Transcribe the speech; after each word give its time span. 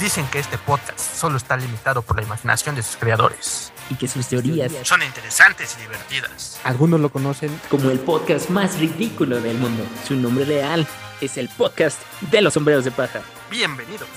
Dicen 0.00 0.26
que 0.30 0.38
este 0.38 0.56
podcast 0.58 1.00
solo 1.00 1.36
está 1.36 1.56
limitado 1.56 2.02
por 2.02 2.16
la 2.16 2.22
imaginación 2.22 2.76
de 2.76 2.82
sus 2.82 2.96
creadores. 2.96 3.72
Y 3.90 3.96
que 3.96 4.06
sus 4.06 4.28
teorías 4.28 4.72
Son 4.84 5.02
interesantes 5.02 5.76
y 5.76 5.82
divertidas. 5.82 6.60
Algunos 6.62 7.00
lo 7.00 7.10
conocen 7.10 7.58
como 7.68 7.90
el 7.90 7.98
podcast 7.98 8.48
más 8.50 8.78
ridículo 8.78 9.40
del 9.40 9.58
mundo. 9.58 9.82
Su 10.06 10.14
nombre 10.14 10.44
real 10.44 10.86
es 11.20 11.36
el 11.36 11.48
podcast 11.48 12.00
de 12.30 12.42
los 12.42 12.54
sombreros 12.54 12.84
de 12.84 12.92
paja. 12.92 13.22
Bienvenidos. 13.50 14.08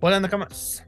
Hola 0.00 0.20
Nakamas. 0.20 0.84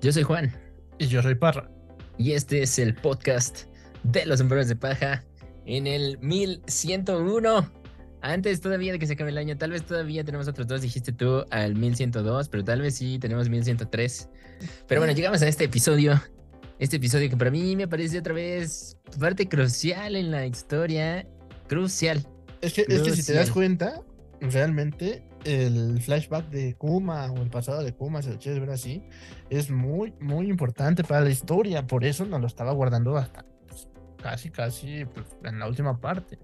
Yo 0.00 0.12
soy 0.12 0.22
Juan 0.22 0.54
Y 0.98 1.06
yo 1.08 1.22
soy 1.22 1.34
Parra. 1.34 1.70
y 2.18 2.32
este 2.32 2.62
es 2.62 2.78
el 2.78 2.94
podcast 2.94 3.64
de 4.02 4.24
los 4.26 4.38
sombreros 4.38 4.68
de 4.68 4.76
paja 4.76 5.24
en 5.66 5.86
el 5.86 6.18
1101. 6.18 7.70
Antes 8.22 8.60
todavía 8.60 8.92
de 8.92 8.98
que 8.98 9.06
se 9.06 9.12
acabe 9.12 9.30
el 9.30 9.38
año, 9.38 9.56
tal 9.56 9.70
vez 9.70 9.84
todavía 9.84 10.24
tenemos 10.24 10.48
otros 10.48 10.66
dos, 10.66 10.82
dijiste 10.82 11.12
tú 11.12 11.44
al 11.50 11.74
1102, 11.74 12.48
pero 12.48 12.64
tal 12.64 12.80
vez 12.80 12.96
sí 12.96 13.18
tenemos 13.18 13.48
1103. 13.48 14.28
Pero 14.88 15.00
bueno, 15.00 15.14
llegamos 15.14 15.42
a 15.42 15.48
este 15.48 15.64
episodio. 15.64 16.20
Este 16.78 16.96
episodio 16.96 17.30
que 17.30 17.36
para 17.36 17.50
mí 17.50 17.76
me 17.76 17.88
parece 17.88 18.18
otra 18.18 18.34
vez 18.34 18.98
parte 19.18 19.48
crucial 19.48 20.16
en 20.16 20.30
la 20.30 20.46
historia. 20.46 21.26
Crucial. 21.68 22.26
Es 22.60 22.72
que, 22.72 22.82
es 22.88 23.02
que 23.02 23.12
si 23.12 23.24
te 23.24 23.32
das 23.32 23.50
Crucial. 23.50 23.52
cuenta, 23.52 24.02
realmente 24.40 25.22
el 25.44 26.00
flashback 26.00 26.48
de 26.50 26.74
Kuma 26.74 27.30
o 27.30 27.36
el 27.42 27.50
pasado 27.50 27.82
de 27.82 27.92
Kuma, 27.94 28.20
si 28.22 28.30
lo 28.30 28.38
quieres 28.38 28.60
ver 28.60 28.70
así, 28.70 29.02
es 29.48 29.70
muy, 29.70 30.12
muy 30.20 30.48
importante 30.48 31.04
para 31.04 31.20
la 31.22 31.30
historia. 31.30 31.86
Por 31.86 32.04
eso 32.04 32.26
nos 32.26 32.40
lo 32.40 32.46
estaba 32.46 32.72
guardando 32.72 33.16
hasta 33.16 33.44
pues, 33.66 33.88
casi, 34.20 34.50
casi 34.50 35.04
pues, 35.06 35.26
en 35.44 35.58
la 35.58 35.68
última 35.68 36.00
parte. 36.00 36.38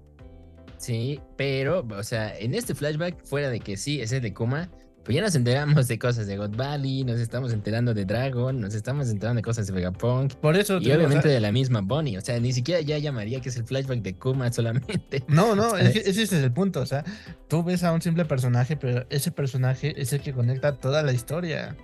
Sí, 0.83 1.21
pero, 1.37 1.87
o 1.97 2.03
sea, 2.03 2.37
en 2.37 2.55
este 2.55 2.75
flashback, 2.75 3.25
fuera 3.25 3.51
de 3.51 3.61
que 3.61 3.77
sí, 3.77 4.01
ese 4.01 4.19
de 4.19 4.35
Kuma, 4.35 4.69
pues 5.05 5.15
ya 5.15 5.23
nos 5.23 5.33
enteramos 5.37 5.87
de 5.87 5.97
cosas 5.97 6.27
de 6.27 6.37
God 6.37 6.57
Valley, 6.57 7.05
nos 7.05 7.21
estamos 7.21 7.53
enterando 7.53 7.95
de 7.95 8.05
Dragon, 8.05 8.61
nos 8.61 8.75
estamos 8.75 9.09
enterando 9.09 9.39
de 9.39 9.43
cosas 9.45 9.69
de 9.69 9.75
Vegapunk. 9.75 10.35
Por 10.35 10.57
eso. 10.57 10.79
Y 10.79 10.81
digo, 10.81 10.95
o 10.95 10.97
sea, 10.97 11.07
obviamente 11.07 11.29
de 11.29 11.39
la 11.39 11.53
misma 11.53 11.83
Bonnie, 11.83 12.19
o 12.19 12.21
sea, 12.21 12.41
ni 12.41 12.53
siquiera 12.53 12.81
ya 12.81 12.99
llamaría 12.99 13.41
que 13.41 13.51
es 13.51 13.57
el 13.57 13.65
flashback 13.65 14.03
de 14.03 14.15
Kuma 14.17 14.53
solamente. 14.53 15.23
No, 15.29 15.55
no, 15.55 15.77
ese 15.77 16.11
es 16.11 16.33
el 16.33 16.53
punto. 16.53 16.81
O 16.81 16.87
sea, 16.87 17.05
tú 17.47 17.63
ves 17.63 17.85
a 17.85 17.93
un 17.93 18.03
simple 18.03 18.25
personaje, 18.25 18.77
pero 18.77 19.07
ese 19.09 19.31
personaje 19.31 19.95
es 20.03 20.13
el 20.13 20.21
que 20.21 20.33
conecta 20.33 20.79
toda 20.79 21.05
la 21.05 21.13
historia. 21.13 21.77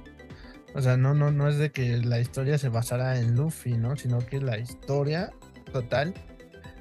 O 0.75 0.83
sea, 0.83 0.97
no, 0.97 1.15
no, 1.15 1.31
no 1.31 1.49
es 1.49 1.57
de 1.57 1.71
que 1.71 1.99
la 1.99 2.19
historia 2.19 2.59
se 2.59 2.69
basara 2.69 3.21
en 3.21 3.37
Luffy, 3.37 3.77
¿no? 3.77 3.95
Sino 3.95 4.19
que 4.27 4.41
la 4.41 4.59
historia 4.59 5.31
total 5.73 6.15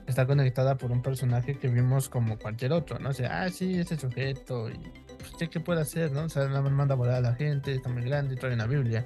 está 0.08 0.26
conectada 0.26 0.78
por 0.78 0.92
un 0.92 1.02
personaje 1.02 1.58
que 1.58 1.68
vimos 1.68 2.10
como 2.10 2.40
cualquier 2.40 2.72
otro, 2.74 2.98
¿no? 3.00 3.10
O 3.10 3.14
sea, 3.14 3.44
ah, 3.44 3.50
sí, 3.50 3.78
ese 3.80 3.98
sujeto, 3.98 4.70
y 4.70 4.78
pues, 5.18 5.32
¿qué, 5.38 5.50
qué 5.50 5.60
puede 5.60 5.82
hacer, 5.82 6.12
no? 6.12 6.24
O 6.24 6.30
sea, 6.30 6.48
nada 6.48 6.62
más 6.62 6.72
manda 6.72 6.94
a 6.94 6.98
volar 6.98 7.16
a 7.16 7.22
la 7.22 7.36
gente, 7.36 7.74
está 7.74 7.90
muy 7.90 8.04
grande 8.04 8.36
trae 8.36 8.54
una 8.54 8.66
Biblia. 8.66 9.06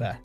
Va. 0.00 0.18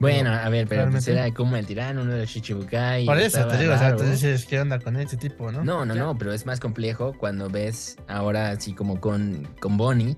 Bueno, 0.00 0.30
a 0.30 0.48
ver, 0.48 0.68
pero 0.68 0.88
pues 0.90 1.08
era 1.08 1.32
Kuma 1.34 1.58
el 1.58 1.66
tirano, 1.66 2.02
uno 2.02 2.12
de 2.12 2.20
los 2.20 2.30
Shichibukai. 2.30 3.04
Por 3.04 3.18
eso 3.18 3.46
te 3.48 3.58
digo, 3.58 3.74
o 3.74 3.78
sea, 3.78 3.96
tú 3.96 4.04
dices, 4.04 4.46
¿qué 4.46 4.60
onda 4.60 4.78
con 4.78 4.96
ese 4.96 5.16
tipo, 5.16 5.50
no? 5.50 5.64
No, 5.64 5.84
no, 5.84 5.94
Ya. 5.94 6.00
no, 6.02 6.16
pero 6.16 6.32
es 6.32 6.46
más 6.46 6.60
complejo 6.60 7.14
cuando 7.18 7.50
ves 7.50 7.96
ahora 8.06 8.50
así 8.50 8.74
como 8.74 9.00
con, 9.00 9.48
con 9.60 9.76
Bonnie, 9.76 10.16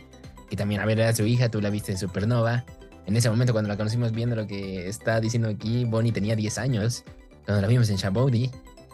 que 0.51 0.57
también, 0.57 0.83
a 0.83 0.85
ver, 0.85 1.01
era 1.01 1.15
su 1.15 1.25
hija, 1.25 1.49
tú 1.51 1.63
la 1.63 1.71
viste 1.71 1.93
en 1.93 1.99
Supernova. 1.99 2.65
En 3.07 3.17
ese 3.17 3.31
momento, 3.31 3.55
cuando 3.55 3.69
la 3.69 3.79
conocimos 3.79 4.13
viendo 4.13 4.37
lo 4.37 4.47
que 4.47 4.87
está 4.87 5.19
diciendo 5.19 5.49
aquí, 5.49 5.87
Bonnie 5.87 6.13
tenía 6.13 6.37
10 6.37 6.59
años, 6.59 7.05
cuando 7.47 7.63
la 7.63 7.69
vimos 7.69 7.89
en 7.89 7.97
Shabody. 7.97 8.51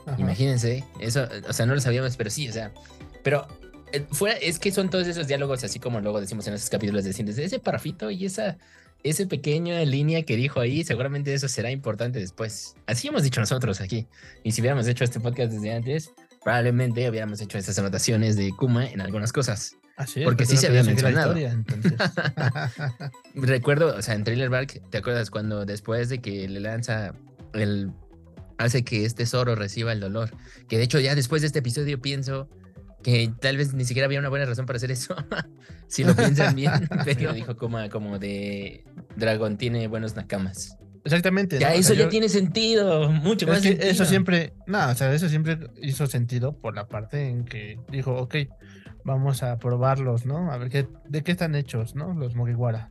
Ajá. 0.07 0.21
Imagínense, 0.21 0.85
eso, 1.01 1.29
o 1.49 1.53
sea, 1.53 1.67
no 1.67 1.75
lo 1.75 1.81
sabíamos, 1.81 2.17
pero 2.17 2.31
sí, 2.31 2.49
o 2.49 2.53
sea, 2.53 2.73
pero 3.23 3.47
eh, 3.93 4.07
fuera, 4.11 4.37
es 4.37 4.59
que 4.59 4.71
son 4.71 4.89
todos 4.89 5.07
esos 5.07 5.27
diálogos, 5.27 5.65
así 5.65 5.79
como 5.79 6.01
luego 6.01 6.21
decimos 6.21 6.47
en 6.47 6.55
esos 6.55 6.71
capítulos 6.71 7.05
de 7.05 7.11
ese 7.11 7.59
parrafito 7.59 8.11
y 8.11 8.27
esa, 8.27 8.57
ese 9.03 9.27
pequeña 9.27 9.85
línea 9.85 10.23
que 10.23 10.37
dijo 10.37 10.61
ahí, 10.61 10.85
seguramente 10.85 11.33
eso 11.33 11.49
será 11.49 11.71
importante 11.71 12.19
después. 12.19 12.75
Así 12.87 13.09
hemos 13.09 13.23
dicho 13.23 13.41
nosotros 13.41 13.81
aquí. 13.81 14.07
Y 14.43 14.53
si 14.53 14.61
hubiéramos 14.61 14.87
hecho 14.89 15.05
este 15.05 15.21
podcast 15.21 15.53
desde 15.53 15.73
antes, 15.73 16.11
probablemente 16.43 17.09
hubiéramos 17.09 17.41
hecho 17.41 17.59
esas 17.59 17.79
anotaciones 17.79 18.37
de 18.37 18.51
Kuma 18.51 18.87
en 18.87 19.01
algunas 19.01 19.33
cosas. 19.33 19.77
Así 19.97 20.21
es, 20.21 20.27
porque 20.27 20.45
sí 20.45 20.55
no 20.55 20.61
se 20.61 20.67
había 20.67 20.83
mencionado. 20.83 21.37
historia. 21.39 21.65
Recuerdo, 23.35 23.97
o 23.97 24.03
sea, 24.03 24.15
en 24.15 24.25
Trailer 24.25 24.51
Bark, 24.51 24.83
¿te 24.91 24.99
acuerdas 24.99 25.31
cuando 25.31 25.65
después 25.65 26.09
de 26.09 26.21
que 26.21 26.49
le 26.49 26.61
lanza 26.61 27.15
el. 27.55 27.91
Hace 28.59 28.85
que 28.85 29.05
este 29.05 29.27
Zoro 29.27 29.55
reciba 29.55 29.93
el 29.93 30.01
dolor? 30.01 30.31
Que 30.69 30.79
de 30.79 30.85
hecho, 30.85 31.01
ya 31.01 31.15
después 31.15 31.43
de 31.43 31.47
este 31.47 31.59
episodio 31.61 32.01
pienso 32.01 32.49
que 33.03 33.31
tal 33.41 33.57
vez 33.57 33.73
ni 33.75 33.85
siquiera 33.85 34.07
había 34.07 34.19
una 34.19 34.29
buena 34.29 34.47
razón 34.47 34.67
para 34.67 34.79
hacer 34.79 34.91
eso. 34.91 35.15
si 35.89 36.03
lo 36.05 36.15
piensan 36.17 36.55
bien, 36.57 36.73
pero 37.05 37.33
dijo 37.33 37.57
como, 37.57 37.79
como 37.91 38.19
de 38.19 38.85
Dragon 39.17 39.57
tiene 39.57 39.87
buenos 39.89 40.17
nakamas. 40.17 40.77
Exactamente. 41.05 41.61
Ya, 41.61 41.69
¿no? 41.71 41.77
O 41.77 41.79
eso 41.79 41.89
sea, 41.91 41.97
ya 41.99 42.03
yo- 42.05 42.09
tiene 42.09 42.29
sentido, 42.29 43.09
mucho 43.11 43.47
es 43.47 43.51
más 43.53 43.63
que 43.63 43.69
sentido. 43.69 43.91
eso 43.91 44.05
siempre, 44.07 44.55
no, 44.67 44.89
o 44.91 44.95
sea, 44.97 45.13
eso 45.15 45.29
siempre 45.29 45.59
hizo 45.81 46.07
sentido 46.09 46.57
por 46.59 46.75
la 46.75 46.89
parte 46.89 47.29
en 47.29 47.45
que 47.45 47.79
dijo, 47.93 48.17
ok, 48.17 48.35
vamos 49.05 49.45
a 49.45 49.57
probarlos, 49.59 50.27
¿no? 50.27 50.51
A 50.51 50.59
ver 50.59 50.69
qué, 50.69 50.89
de 51.09 51.23
qué 51.23 51.31
están 51.31 51.55
hechos, 51.55 51.95
¿no? 51.95 52.13
Los 52.13 52.35
Mugiwara. 52.35 52.91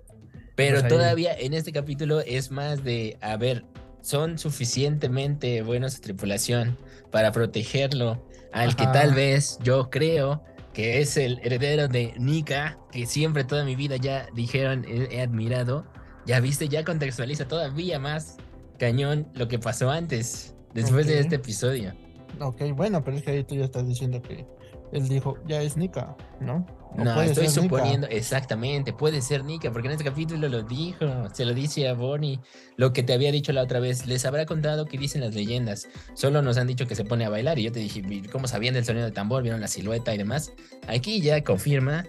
Pero 0.56 0.80
Pues 0.80 0.88
todavía 0.88 1.38
en 1.38 1.54
este 1.54 1.74
capítulo 1.74 2.22
es 2.22 2.52
más 2.52 2.86
de, 2.86 3.18
a 3.20 3.36
ver, 3.36 3.66
son 4.06 4.38
suficientemente 4.38 5.64
buenos 5.64 5.94
su 5.94 6.02
tripulación 6.02 6.78
para 7.10 7.32
protegerlo 7.32 8.24
al 8.54 8.76
que 8.76 8.86
tal 8.86 9.16
vez 9.16 9.58
yo 9.64 9.90
creo 9.90 10.44
que 10.74 11.02
es 11.02 11.18
el 11.18 11.40
heredero 11.42 11.88
de 11.88 12.14
Nika, 12.20 12.78
que 12.92 13.08
siempre 13.08 13.44
toda 13.44 13.66
mi 13.66 13.76
vida 13.76 13.96
ya 13.98 14.28
dijeron 14.36 14.86
he, 14.88 15.16
he 15.16 15.22
admirado. 15.22 15.88
Ya 16.28 16.40
viste, 16.40 16.70
ya 16.70 16.84
contextualiza 16.84 17.48
todavía 17.48 17.98
más 17.98 18.38
cañón 18.78 19.28
lo 19.34 19.48
que 19.48 19.58
pasó 19.58 19.90
antes, 19.90 20.56
después 20.76 21.08
de 21.08 21.20
este 21.20 21.38
episodio. 21.38 21.94
Ok, 22.40 22.62
bueno, 22.76 23.04
pero 23.04 23.18
es 23.18 23.24
que 23.24 23.32
ahí 23.32 23.44
tú 23.44 23.56
ya 23.56 23.66
estás 23.66 23.88
diciendo 23.88 24.22
que 24.22 24.46
él 24.92 25.08
dijo, 25.08 25.38
ya 25.48 25.64
es 25.64 25.78
Nika, 25.78 26.16
¿no? 26.40 26.64
No, 26.97 27.22
estoy 27.22 27.47
Nika. 27.47 27.61
suponiendo, 27.61 28.07
exactamente, 28.07 28.94
puede 28.94 29.22
ser 29.22 29.44
Nika, 29.44 29.72
porque 29.72 29.88
en 29.88 29.94
este 29.94 30.03
capítulo 30.03 30.47
lo 30.47 30.63
dijo, 30.63 31.06
se 31.33 31.45
lo 31.45 31.53
dice 31.53 31.88
a 31.88 31.94
Bonnie, 31.94 32.39
lo 32.78 32.94
que 32.94 33.03
te 33.03 33.13
había 33.13 33.31
dicho 33.31 33.51
la 33.51 33.63
otra 33.63 33.79
vez, 33.79 34.06
les 34.07 34.25
habrá 34.25 34.45
contado 34.45 34.85
que 34.85 34.97
dicen 34.97 35.22
las 35.22 35.35
leyendas, 35.35 35.88
solo 36.13 36.41
nos 36.41 36.57
han 36.57 36.67
dicho 36.67 36.88
que 36.88 36.95
se 36.95 37.03
pone 37.03 37.25
a 37.25 37.29
bailar 37.29 37.59
y 37.59 37.63
yo 37.63 37.72
te 37.72 37.79
dije, 37.79 38.01
¿cómo 38.31 38.47
sabían 38.47 38.73
del 38.73 38.85
sonido 38.85 39.06
del 39.06 39.13
tambor? 39.13 39.44
¿Vieron 39.44 39.61
la 39.61 39.67
silueta 39.67 40.13
y 40.13 40.17
demás? 40.17 40.53
Aquí 40.88 41.22
ya 41.22 41.44
confirma 41.44 42.06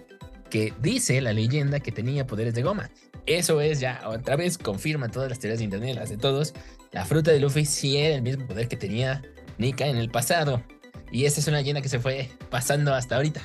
que 0.49 0.73
dice 0.81 1.19
la 1.21 1.33
leyenda 1.33 1.79
que 1.79 1.91
tenía 1.91 2.25
poderes 2.25 2.53
de 2.53 2.63
goma. 2.63 2.89
Eso 3.25 3.59
es 3.59 3.81
ya, 3.81 4.01
otra 4.07 4.37
vez 4.37 4.57
confirma 4.57 5.09
todas 5.09 5.29
las 5.29 5.39
teorías 5.39 5.59
de 5.59 5.65
internet, 5.65 5.95
las 5.95 6.09
de 6.09 6.17
todos, 6.17 6.53
la 6.93 7.05
fruta 7.05 7.31
de 7.31 7.39
Luffy 7.39 7.65
sí 7.65 7.97
era 7.97 8.15
el 8.15 8.21
mismo 8.21 8.47
poder 8.47 8.69
que 8.69 8.77
tenía 8.77 9.21
Nika 9.57 9.87
en 9.87 9.97
el 9.97 10.09
pasado. 10.09 10.63
Y 11.11 11.25
esa 11.25 11.41
es 11.41 11.47
una 11.47 11.57
leyenda 11.57 11.81
que 11.81 11.89
se 11.89 11.99
fue 11.99 12.29
pasando 12.49 12.93
hasta 12.93 13.17
ahorita. 13.17 13.41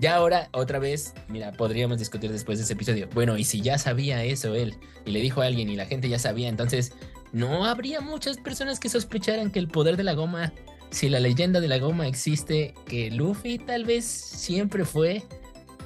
Ya 0.00 0.16
ahora, 0.16 0.48
otra 0.52 0.78
vez, 0.78 1.12
mira, 1.28 1.52
podríamos 1.52 1.98
discutir 1.98 2.32
después 2.32 2.58
de 2.58 2.64
ese 2.64 2.72
episodio. 2.72 3.08
Bueno, 3.12 3.36
y 3.36 3.44
si 3.44 3.60
ya 3.60 3.76
sabía 3.76 4.24
eso 4.24 4.54
él 4.54 4.74
y 5.04 5.10
le 5.10 5.20
dijo 5.20 5.42
a 5.42 5.46
alguien 5.46 5.68
y 5.68 5.76
la 5.76 5.84
gente 5.84 6.08
ya 6.08 6.18
sabía, 6.18 6.48
entonces 6.48 6.92
no 7.32 7.66
habría 7.66 8.00
muchas 8.00 8.38
personas 8.38 8.80
que 8.80 8.88
sospecharan 8.88 9.50
que 9.50 9.58
el 9.58 9.68
poder 9.68 9.96
de 9.98 10.04
la 10.04 10.14
goma, 10.14 10.52
si 10.90 11.08
la 11.10 11.20
leyenda 11.20 11.60
de 11.60 11.68
la 11.68 11.78
goma 11.78 12.06
existe, 12.08 12.74
que 12.86 13.10
Luffy 13.10 13.58
tal 13.58 13.84
vez 13.84 14.06
siempre 14.06 14.86
fue, 14.86 15.22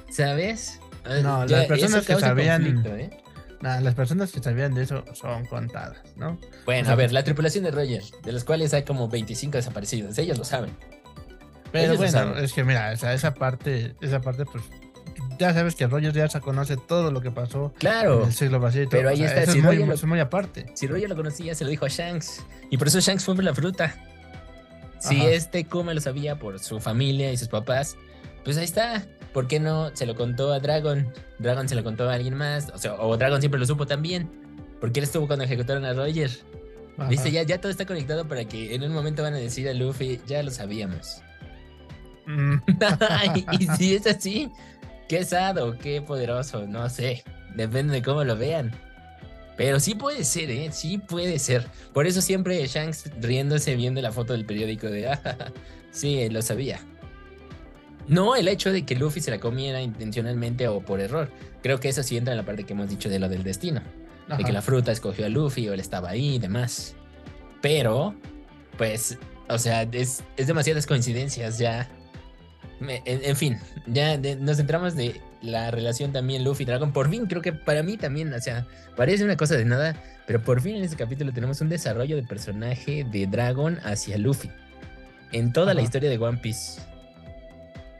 ¿sabes? 0.09 0.79
Eh, 1.05 1.19
No, 1.21 1.45
ya 1.45 1.57
las 1.57 1.65
personas 1.67 2.05
que 2.05 2.15
sabían- 2.15 2.83
¿eh? 2.85 3.09
Nah, 3.61 3.79
las 3.79 3.95
personas 3.95 4.31
que 4.31 4.41
sabían 4.41 4.73
de 4.75 4.83
eso 4.83 5.03
son 5.13 5.45
contadas, 5.45 5.97
¿no? 6.15 6.37
Bueno, 6.65 6.81
O 6.83 6.85
sea, 6.85 6.93
a 6.93 6.95
ver, 6.95 7.11
la 7.11 7.23
tripulación 7.23 7.63
de 7.63 7.71
Roger, 7.71 8.03
de 8.23 8.31
los 8.31 8.43
cuales 8.43 8.73
hay 8.73 8.83
como 8.83 9.07
25 9.09 9.57
desaparecidos, 9.57 10.17
ellos 10.17 10.37
lo 10.37 10.45
saben. 10.45 10.71
Pero 11.81 11.97
bueno, 11.97 12.37
es 12.37 12.53
que 12.53 12.63
mira, 12.63 12.91
o 12.93 12.97
sea, 12.97 13.13
esa 13.13 13.33
parte, 13.33 13.95
esa 14.01 14.21
parte, 14.21 14.45
pues, 14.45 14.63
ya 15.39 15.53
sabes 15.53 15.75
que 15.75 15.85
Rogers 15.87 16.13
ya 16.15 16.27
se 16.29 16.39
conoce 16.41 16.77
todo 16.77 17.11
lo 17.11 17.21
que 17.21 17.31
pasó 17.31 17.73
Claro. 17.77 18.21
en 18.21 18.27
el 18.27 18.33
siglo 18.33 18.61
Pero 18.89 19.09
o 19.09 19.11
ahí 19.11 19.17
sea, 19.17 19.27
está, 19.27 19.41
eso 19.43 19.51
si 19.53 19.57
es 19.59 19.63
muy, 19.63 19.77
lo- 19.77 19.93
eso 19.93 20.07
muy 20.07 20.19
aparte. 20.19 20.65
Si 20.75 20.87
Roger 20.87 21.09
lo 21.09 21.15
conocía, 21.15 21.53
se 21.55 21.63
lo 21.65 21.69
dijo 21.69 21.85
a 21.85 21.89
Shanks. 21.89 22.41
Y 22.71 22.77
por 22.77 22.87
eso 22.87 22.99
Shanks 22.99 23.25
fue 23.25 23.35
por 23.35 23.43
la 23.43 23.53
fruta. 23.53 23.95
Si 24.99 25.17
Ajá. 25.19 25.29
este 25.29 25.65
Kuma 25.65 25.93
lo 25.93 26.01
sabía 26.01 26.39
por 26.39 26.59
su 26.59 26.79
familia 26.79 27.31
y 27.31 27.37
sus 27.37 27.49
papás, 27.49 27.95
pues 28.43 28.57
ahí 28.57 28.63
está. 28.63 29.03
¿Por 29.33 29.47
qué 29.47 29.59
no 29.59 29.93
se 29.95 30.05
lo 30.05 30.15
contó 30.15 30.53
a 30.53 30.59
Dragon? 30.59 31.11
Dragon 31.39 31.67
se 31.67 31.75
lo 31.75 31.83
contó 31.83 32.09
a 32.09 32.13
alguien 32.13 32.35
más. 32.35 32.69
O 32.73 32.77
sea, 32.77 32.93
o 32.95 33.17
Dragon 33.17 33.41
siempre 33.41 33.59
lo 33.59 33.65
supo 33.65 33.85
también. 33.85 34.29
Porque 34.79 34.99
él 35.01 35.03
estuvo 35.03 35.27
cuando 35.27 35.43
ejecutaron 35.43 35.83
a 35.83 35.93
Roger. 35.93 36.31
Ajá. 36.97 37.09
Viste, 37.09 37.29
ya, 37.31 37.43
ya 37.43 37.59
todo 37.59 37.69
está 37.69 37.85
conectado 37.85 38.25
para 38.27 38.45
que 38.45 38.73
en 38.73 38.83
un 38.83 38.93
momento 38.93 39.21
van 39.21 39.33
a 39.33 39.37
decir 39.37 39.67
a 39.67 39.73
Luffy, 39.73 40.21
ya 40.27 40.41
lo 40.43 40.51
sabíamos. 40.51 41.21
Mm, 42.25 42.55
y, 43.59 43.67
si 43.77 43.95
es 43.95 44.07
así, 44.07 44.51
qué 45.07 45.23
sado, 45.23 45.77
qué 45.77 46.01
poderoso, 46.01 46.65
no 46.67 46.89
sé. 46.89 47.23
Depende 47.55 47.93
de 47.93 48.01
cómo 48.01 48.23
lo 48.23 48.35
vean. 48.35 48.71
Pero 49.57 49.79
sí 49.79 49.95
puede 49.95 50.23
ser, 50.25 50.51
¿eh? 50.51 50.69
Sí 50.71 50.97
puede 50.97 51.39
ser. 51.39 51.67
Por 51.93 52.07
eso 52.07 52.21
siempre 52.21 52.65
Shanks 52.67 53.09
riéndose 53.21 53.75
viendo 53.75 54.01
la 54.01 54.11
foto 54.11 54.33
del 54.33 54.45
periódico 54.45 54.87
de, 54.87 55.07
ah, 55.09 55.19
sí, 55.91 56.27
lo 56.29 56.41
sabía. 56.41 56.79
No 58.07 58.35
el 58.35 58.47
hecho 58.47 58.71
de 58.71 58.85
que 58.85 58.95
Luffy 58.95 59.21
se 59.21 59.31
la 59.31 59.39
comiera 59.39 59.81
intencionalmente 59.81 60.67
o 60.67 60.81
por 60.81 60.99
error. 60.99 61.31
Creo 61.63 61.79
que 61.79 61.89
eso 61.89 62.03
sí 62.03 62.17
entra 62.17 62.33
en 62.33 62.37
la 62.37 62.45
parte 62.45 62.63
que 62.63 62.73
hemos 62.73 62.89
dicho 62.89 63.09
de 63.09 63.19
lo 63.19 63.29
del 63.29 63.43
destino. 63.43 63.81
De 64.37 64.43
que 64.43 64.51
la 64.51 64.61
fruta 64.61 64.91
escogió 64.91 65.25
a 65.25 65.29
Luffy 65.29 65.69
o 65.69 65.73
él 65.73 65.79
estaba 65.79 66.09
ahí 66.09 66.35
y 66.35 66.39
demás. 66.39 66.95
Pero, 67.61 68.15
pues, 68.77 69.17
o 69.49 69.57
sea, 69.57 69.83
es, 69.83 70.23
es 70.37 70.47
demasiadas 70.47 70.85
coincidencias 70.85 71.57
ya. 71.57 71.89
Me- 72.79 73.01
en, 73.05 73.23
en 73.23 73.35
fin, 73.35 73.57
ya 73.87 74.17
de- 74.17 74.35
nos 74.35 74.57
centramos 74.57 74.95
de 74.95 75.21
la 75.41 75.71
relación 75.71 76.11
también 76.11 76.43
Luffy-Dragon. 76.43 76.91
Por 76.91 77.09
fin, 77.09 77.25
creo 77.25 77.41
que 77.41 77.53
para 77.53 77.83
mí 77.83 77.97
también, 77.97 78.33
o 78.33 78.39
sea, 78.41 78.65
parece 78.95 79.23
una 79.23 79.37
cosa 79.37 79.55
de 79.55 79.65
nada, 79.65 79.95
pero 80.27 80.41
por 80.41 80.61
fin 80.61 80.75
en 80.77 80.83
este 80.83 80.95
capítulo 80.97 81.31
tenemos 81.31 81.61
un 81.61 81.69
desarrollo 81.69 82.15
de 82.15 82.23
personaje 82.23 83.05
de 83.09 83.27
Dragon 83.27 83.79
hacia 83.83 84.17
Luffy. 84.17 84.49
En 85.31 85.53
toda 85.53 85.73
la 85.73 85.81
historia 85.81 86.09
de 86.09 86.17
One 86.17 86.37
Piece. 86.37 86.81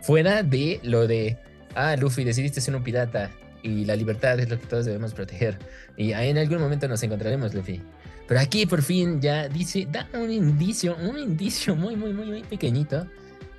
Fuera 0.02 0.44
de 0.44 0.80
lo 0.84 1.08
de, 1.08 1.38
ah, 1.76 1.96
Luffy, 1.96 2.24
decidiste 2.24 2.62
ser 2.62 2.76
un 2.76 2.84
pirata 2.84 3.32
y 3.64 3.86
la 3.86 3.96
libertad 3.96 4.40
es 4.40 4.50
lo 4.50 4.60
que 4.60 4.68
todos 4.68 4.86
debemos 4.86 5.14
proteger. 5.14 5.58
Y 5.98 6.14
ahí 6.14 6.30
en 6.30 6.38
algún 6.38 6.60
momento 6.60 6.88
nos 6.88 7.02
encontraremos, 7.04 7.54
Luffy. 7.54 7.82
Pero 8.28 8.40
aquí 8.40 8.66
por 8.66 8.82
fin 8.82 9.22
ya 9.22 9.48
dice, 9.48 9.88
da 9.92 10.08
un 10.14 10.32
indicio, 10.32 10.96
un 10.98 11.18
indicio 11.18 11.76
muy, 11.76 11.96
muy, 11.96 12.14
muy, 12.14 12.26
muy 12.26 12.44
pequeñito 12.44 13.08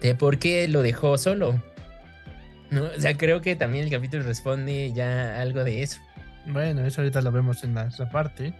de 0.00 0.14
por 0.14 0.38
qué 0.38 0.68
lo 0.68 0.82
dejó 0.82 1.18
solo. 1.18 1.62
¿No? 2.70 2.84
O 2.84 3.00
sea, 3.00 3.16
creo 3.16 3.40
que 3.40 3.54
también 3.56 3.84
el 3.84 3.90
capítulo 3.90 4.24
responde 4.24 4.92
ya 4.92 5.40
algo 5.40 5.62
de 5.62 5.82
eso. 5.82 6.00
Bueno, 6.46 6.84
eso 6.84 7.00
ahorita 7.00 7.20
lo 7.22 7.32
vemos 7.32 7.64
en 7.64 7.74
la 7.74 7.84
otra 7.84 8.10
parte. 8.10 8.54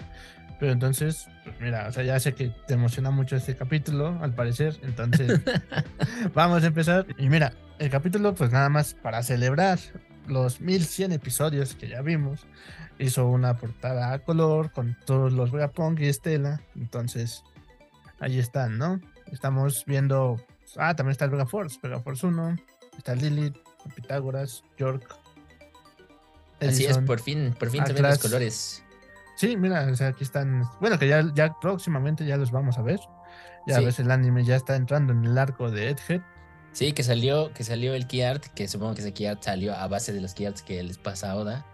Pero 0.59 0.73
entonces, 0.73 1.29
pues 1.45 1.55
mira, 1.61 1.87
o 1.89 1.93
sea, 1.93 2.03
ya 2.03 2.19
sé 2.19 2.35
que 2.35 2.51
te 2.67 2.75
emociona 2.75 3.11
mucho 3.11 3.37
este 3.37 3.57
capítulo, 3.57 4.19
al 4.23 4.35
parecer. 4.35 4.77
Entonces, 4.83 5.41
vamos 6.35 6.63
a 6.63 6.67
empezar. 6.67 7.07
Y 7.19 7.29
mira, 7.29 7.53
el 7.79 7.91
capítulo, 7.91 8.35
pues 8.35 8.51
nada 8.53 8.69
más 8.69 8.95
para 8.95 9.23
celebrar 9.23 9.79
los 10.27 10.61
1100 10.61 11.13
episodios 11.13 11.75
que 11.75 11.89
ya 11.89 12.01
vimos, 12.03 12.47
hizo 12.99 13.27
una 13.29 13.57
portada 13.57 14.13
a 14.13 14.19
color 14.21 14.73
con 14.73 14.97
todos 15.05 15.33
los 15.33 15.53
Vegapunk 15.53 16.01
y 16.01 16.07
Estela. 16.07 16.63
Entonces, 16.75 17.43
ahí 18.19 18.39
están, 18.39 18.79
¿no? 18.79 19.01
Estamos 19.31 19.85
viendo. 19.87 20.41
Ah, 20.77 20.95
también 20.95 21.13
está 21.13 21.25
el 21.27 21.31
Vegaforce, 21.31 21.79
Vegaforce 21.83 22.27
1, 22.27 22.57
está 22.99 23.15
Lilith, 23.15 23.57
Pitágoras, 23.95 24.63
York. 24.77 25.17
Así 26.61 26.87
es, 26.87 26.99
por 26.99 27.21
fin, 27.21 27.55
por 27.59 27.71
fin 27.71 27.85
ven 27.87 28.03
los 28.03 28.19
colores. 28.19 28.83
Sí, 29.37 29.57
mira, 29.57 29.87
o 29.91 29.95
sea, 29.95 30.09
aquí 30.09 30.25
están. 30.25 30.65
Bueno, 30.81 30.99
que 30.99 31.07
ya, 31.09 31.23
ya 31.35 31.55
próximamente 31.61 32.25
ya 32.25 32.37
los 32.39 32.51
vamos 32.51 32.79
a 32.79 32.83
ver. 32.83 32.99
Ya 33.67 33.79
Sí. 33.79 33.85
ves, 33.85 33.99
el 33.99 34.11
anime 34.11 34.45
ya 34.45 34.57
está 34.57 34.77
entrando 34.77 35.13
en 35.13 35.25
el 35.25 35.37
arco 35.37 35.71
de 35.71 35.91
Edhead. 35.91 36.23
Sí, 36.73 36.93
que 36.93 37.03
salió, 37.03 37.53
que 37.53 37.65
salió 37.65 37.95
el 37.95 38.07
key 38.07 38.23
art, 38.23 38.45
que 38.55 38.69
supongo 38.69 38.95
que 38.95 39.01
ese 39.01 39.13
key 39.13 39.27
art 39.27 39.43
salió 39.43 39.75
a 39.75 39.87
base 39.89 40.13
de 40.13 40.21
los 40.21 40.35
key 40.35 40.47
arts 40.47 40.63
que 40.63 40.83
les 40.83 40.99
pasa 40.99 41.33
a 41.33 41.37
Oda. 41.37 41.67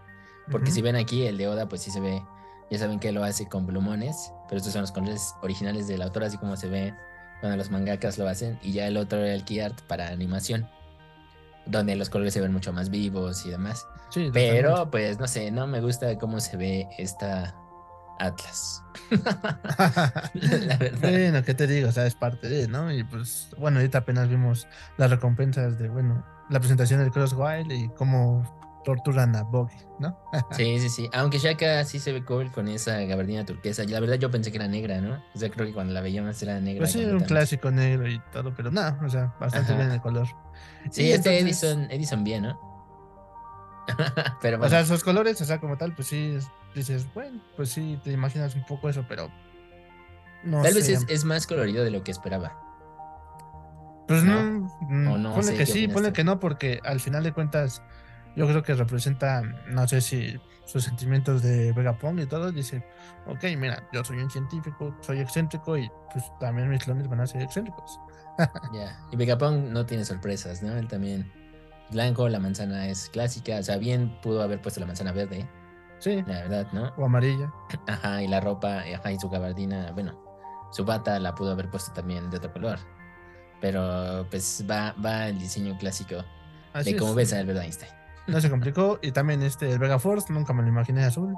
Porque 0.51 0.71
si 0.71 0.81
ven 0.81 0.95
aquí, 0.97 1.25
el 1.25 1.37
de 1.37 1.47
Oda, 1.47 1.69
pues 1.69 1.81
sí 1.81 1.91
se 1.91 2.01
ve, 2.01 2.21
ya 2.69 2.77
saben 2.79 2.99
que 2.99 3.11
lo 3.13 3.23
hace 3.23 3.47
con 3.47 3.65
plumones, 3.65 4.31
pero 4.49 4.57
estos 4.57 4.73
son 4.73 4.81
los 4.81 4.91
colores 4.91 5.33
originales 5.41 5.87
del 5.87 6.01
autor, 6.01 6.23
así 6.25 6.37
como 6.37 6.57
se 6.57 6.67
ve 6.67 6.93
cuando 7.43 7.57
los 7.57 7.71
mangakas 7.71 8.17
lo 8.17 8.25
hacen. 8.25 8.57
Y 8.63 8.71
ya 8.71 8.87
el 8.87 8.95
otro 8.95 9.19
era 9.19 9.33
el 9.33 9.43
key 9.43 9.59
art 9.59 9.81
para 9.81 10.07
animación, 10.07 10.65
donde 11.65 11.97
los 11.97 12.09
colores 12.09 12.33
se 12.33 12.39
ven 12.39 12.53
mucho 12.53 12.71
más 12.71 12.89
vivos 12.89 13.45
y 13.45 13.49
demás. 13.49 13.85
Sí, 14.11 14.29
Pero, 14.31 14.89
pues, 14.89 15.19
no 15.19 15.27
sé, 15.27 15.51
no 15.51 15.67
me 15.67 15.81
gusta 15.81 16.17
cómo 16.17 16.39
se 16.39 16.55
ve 16.55 16.87
esta 16.97 17.53
Atlas. 18.17 18.81
La 19.11 20.77
verdad. 20.77 20.99
bueno, 21.01 21.43
¿qué 21.43 21.53
te 21.53 21.67
digo? 21.67 21.89
O 21.89 21.91
sea, 21.91 22.05
es 22.05 22.15
parte 22.15 22.47
de, 22.47 22.69
¿no? 22.69 22.93
Y 22.93 23.03
pues, 23.03 23.49
bueno, 23.57 23.79
ahorita 23.79 23.97
apenas 23.97 24.29
vimos 24.29 24.65
las 24.95 25.09
recompensas 25.09 25.77
de, 25.77 25.89
bueno, 25.89 26.25
la 26.49 26.61
presentación 26.61 27.01
del 27.01 27.11
Cross 27.11 27.33
Wild 27.33 27.73
y 27.73 27.89
cómo 27.89 28.62
torturan 28.83 29.35
a 29.35 29.43
Boggy, 29.43 29.75
¿no? 29.99 30.17
Sí, 30.51 30.79
sí, 30.79 30.89
sí. 30.89 31.09
Aunque 31.13 31.39
Shaka 31.39 31.83
sí 31.85 31.99
se 31.99 32.11
ve 32.11 32.23
cool 32.25 32.51
con 32.51 32.67
esa 32.67 32.99
gabardina 33.01 33.45
turquesa. 33.45 33.83
La 33.85 33.99
verdad 33.99 34.15
yo 34.15 34.29
pensé 34.31 34.51
que 34.51 34.57
era 34.57 34.67
negra, 34.67 34.99
¿no? 35.01 35.23
O 35.33 35.37
sea, 35.39 35.49
creo 35.49 35.67
que 35.67 35.73
cuando 35.73 35.93
la 35.93 36.01
veíamos 36.01 36.41
era 36.43 36.59
negra. 36.59 36.79
Pues 36.79 36.91
sí, 36.91 37.03
un 37.03 37.21
clásico 37.21 37.71
negro 37.71 38.07
y 38.09 38.19
todo, 38.31 38.53
pero 38.55 38.71
nada, 38.71 38.99
o 39.03 39.09
sea, 39.09 39.33
bastante 39.39 39.71
Ajá. 39.71 39.81
bien 39.81 39.91
el 39.93 40.01
color. 40.01 40.27
Sí, 40.91 41.03
Y 41.03 41.11
este 41.11 41.37
entonces, 41.39 41.63
Edison, 41.63 41.91
Edison 41.91 42.23
bien, 42.23 42.43
¿no? 42.43 42.59
Pero 44.41 44.57
O 44.57 44.59
bueno, 44.59 44.69
sea, 44.69 44.79
esos 44.79 45.03
colores, 45.03 45.41
o 45.41 45.45
sea, 45.45 45.59
como 45.59 45.77
tal, 45.77 45.93
pues 45.93 46.07
sí, 46.07 46.33
es- 46.37 46.47
dices, 46.73 47.05
bueno, 47.13 47.41
pues 47.55 47.69
sí, 47.69 47.99
te 48.03 48.11
imaginas 48.11 48.55
un 48.55 48.65
poco 48.65 48.89
eso, 48.89 49.05
pero. 49.07 49.29
No 50.43 50.61
tal 50.61 50.73
vez 50.73 50.89
es, 50.89 51.05
es 51.07 51.23
más 51.25 51.47
colorido 51.47 51.83
de 51.83 51.91
lo 51.91 52.03
que 52.03 52.11
esperaba. 52.11 52.57
Pues 54.07 54.23
¿no? 54.23 54.43
no, 54.43 54.67
mm, 54.81 55.07
O 55.11 55.17
no 55.17 55.41
sé, 55.43 55.51
que 55.51 55.57
¿qué 55.59 55.65
sí, 55.65 55.87
tú? 55.87 56.13
que 56.13 56.23
no, 56.23 56.39
porque 56.39 56.79
al 56.83 56.99
final 56.99 57.23
de 57.23 57.31
cuentas 57.33 57.81
yo 58.35 58.47
creo 58.47 58.63
que 58.63 58.73
representa, 58.73 59.41
no 59.69 59.87
sé 59.87 60.01
si 60.01 60.39
sus 60.65 60.83
sentimientos 60.83 61.41
de 61.41 61.71
Vegapunk 61.73 62.19
y 62.21 62.25
todo, 62.25 62.51
dice, 62.51 62.85
ok, 63.27 63.43
mira, 63.57 63.87
yo 63.91 64.03
soy 64.03 64.19
un 64.19 64.29
científico, 64.29 64.95
soy 65.01 65.19
excéntrico 65.19 65.77
y 65.77 65.89
pues 66.11 66.25
también 66.39 66.69
mis 66.69 66.83
clones 66.83 67.07
van 67.07 67.21
a 67.21 67.27
ser 67.27 67.41
excéntricos. 67.41 67.99
Ya. 68.73 68.99
Y 69.11 69.15
Vegapunk 69.15 69.69
no 69.69 69.85
tiene 69.85 70.03
sorpresas, 70.05 70.63
¿no? 70.63 70.75
Él 70.75 70.87
también. 70.87 71.31
Blanco, 71.91 72.27
la 72.27 72.39
manzana 72.39 72.87
es 72.87 73.09
clásica. 73.09 73.57
O 73.59 73.63
sea, 73.63 73.77
bien 73.77 74.17
pudo 74.23 74.41
haber 74.41 74.59
puesto 74.59 74.79
la 74.79 74.87
manzana 74.87 75.11
verde, 75.11 75.47
Sí, 75.99 76.23
la 76.25 76.41
verdad, 76.41 76.67
¿no? 76.73 76.91
o 76.97 77.05
amarilla. 77.05 77.53
Ajá, 77.87 78.23
y 78.23 78.27
la 78.27 78.39
ropa, 78.41 78.79
ajá, 78.79 79.11
y 79.11 79.19
su 79.19 79.29
gabardina, 79.29 79.91
bueno, 79.91 80.19
su 80.71 80.83
bata 80.83 81.19
la 81.19 81.35
pudo 81.35 81.51
haber 81.51 81.69
puesto 81.69 81.93
también 81.93 82.29
de 82.31 82.37
otro 82.37 82.51
color. 82.51 82.79
Pero 83.61 84.25
pues 84.29 84.65
va, 84.69 84.93
va 84.93 85.27
el 85.27 85.37
diseño 85.39 85.77
clásico 85.77 86.25
Así 86.73 86.93
de 86.93 86.99
cómo 86.99 87.11
es. 87.11 87.17
ves 87.17 87.33
a 87.33 87.39
Albert 87.39 87.59
Einstein. 87.61 87.91
No 88.27 88.39
se 88.39 88.49
complicó 88.49 88.99
y 89.01 89.11
también 89.11 89.41
este, 89.43 89.71
el 89.71 89.79
Vega 89.79 89.99
Force, 89.99 90.31
nunca 90.31 90.53
me 90.53 90.61
lo 90.63 90.69
imaginé 90.69 91.03
azul. 91.03 91.35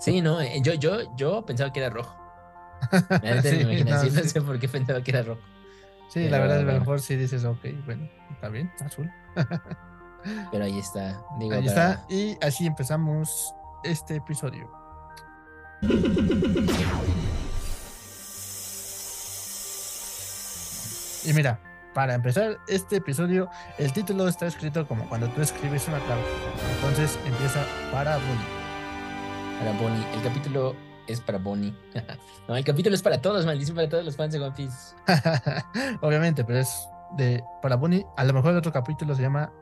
Sí, 0.00 0.20
no, 0.20 0.40
eh, 0.40 0.60
yo, 0.62 0.74
yo, 0.74 1.14
yo 1.16 1.44
pensaba 1.46 1.72
que 1.72 1.80
era 1.80 1.90
rojo. 1.90 2.14
Sí, 3.42 3.84
no, 3.84 4.24
sé 4.24 4.40
por 4.42 4.58
qué 4.58 4.68
pensaba 4.68 5.00
que 5.02 5.10
era 5.12 5.22
rojo. 5.22 5.40
Sí, 6.08 6.20
Pero 6.20 6.30
la 6.30 6.38
verdad, 6.38 6.58
el 6.60 6.66
Vega. 6.66 6.84
Force 6.84 7.06
sí 7.06 7.16
dices, 7.16 7.44
ok, 7.44 7.64
bueno, 7.86 8.08
está 8.32 8.48
bien, 8.48 8.70
azul. 8.84 9.10
Pero 10.50 10.64
ahí 10.64 10.78
está. 10.78 11.20
Digo, 11.38 11.54
Ahí 11.54 11.66
para- 11.66 11.92
está, 11.92 12.04
y 12.08 12.36
así 12.42 12.66
empezamos 12.66 13.54
este 13.84 14.16
episodio. 14.16 14.68
Y 21.24 21.32
mira, 21.32 21.58
para 21.94 22.14
empezar 22.14 22.58
este 22.66 22.96
episodio, 22.96 23.48
el 23.78 23.92
título 23.92 24.28
está 24.28 24.46
escrito 24.46 24.86
como 24.86 25.08
cuando 25.08 25.28
tú 25.28 25.40
escribes 25.40 25.86
una 25.88 25.98
carta. 26.00 26.24
Entonces 26.76 27.18
empieza 27.24 27.64
para 27.92 28.16
Bonnie. 28.16 29.60
Para 29.60 29.72
Bonnie. 29.80 30.04
El 30.14 30.22
capítulo 30.22 30.74
es 31.06 31.20
para 31.20 31.38
Bonnie. 31.38 31.74
no, 32.48 32.56
el 32.56 32.64
capítulo 32.64 32.94
es 32.94 33.02
para 33.02 33.22
todos, 33.22 33.46
maldición, 33.46 33.76
para 33.76 33.88
todos 33.88 34.04
los 34.04 34.16
fans 34.16 34.32
de 34.32 34.40
One 34.40 34.54
Piece. 34.56 34.94
Obviamente, 36.02 36.44
pero 36.44 36.58
es 36.58 36.88
de 37.16 37.42
para 37.62 37.76
Bonnie. 37.76 38.04
A 38.16 38.24
lo 38.24 38.34
mejor 38.34 38.50
el 38.50 38.58
otro 38.58 38.72
capítulo 38.72 39.14
se 39.14 39.22
llama 39.22 39.52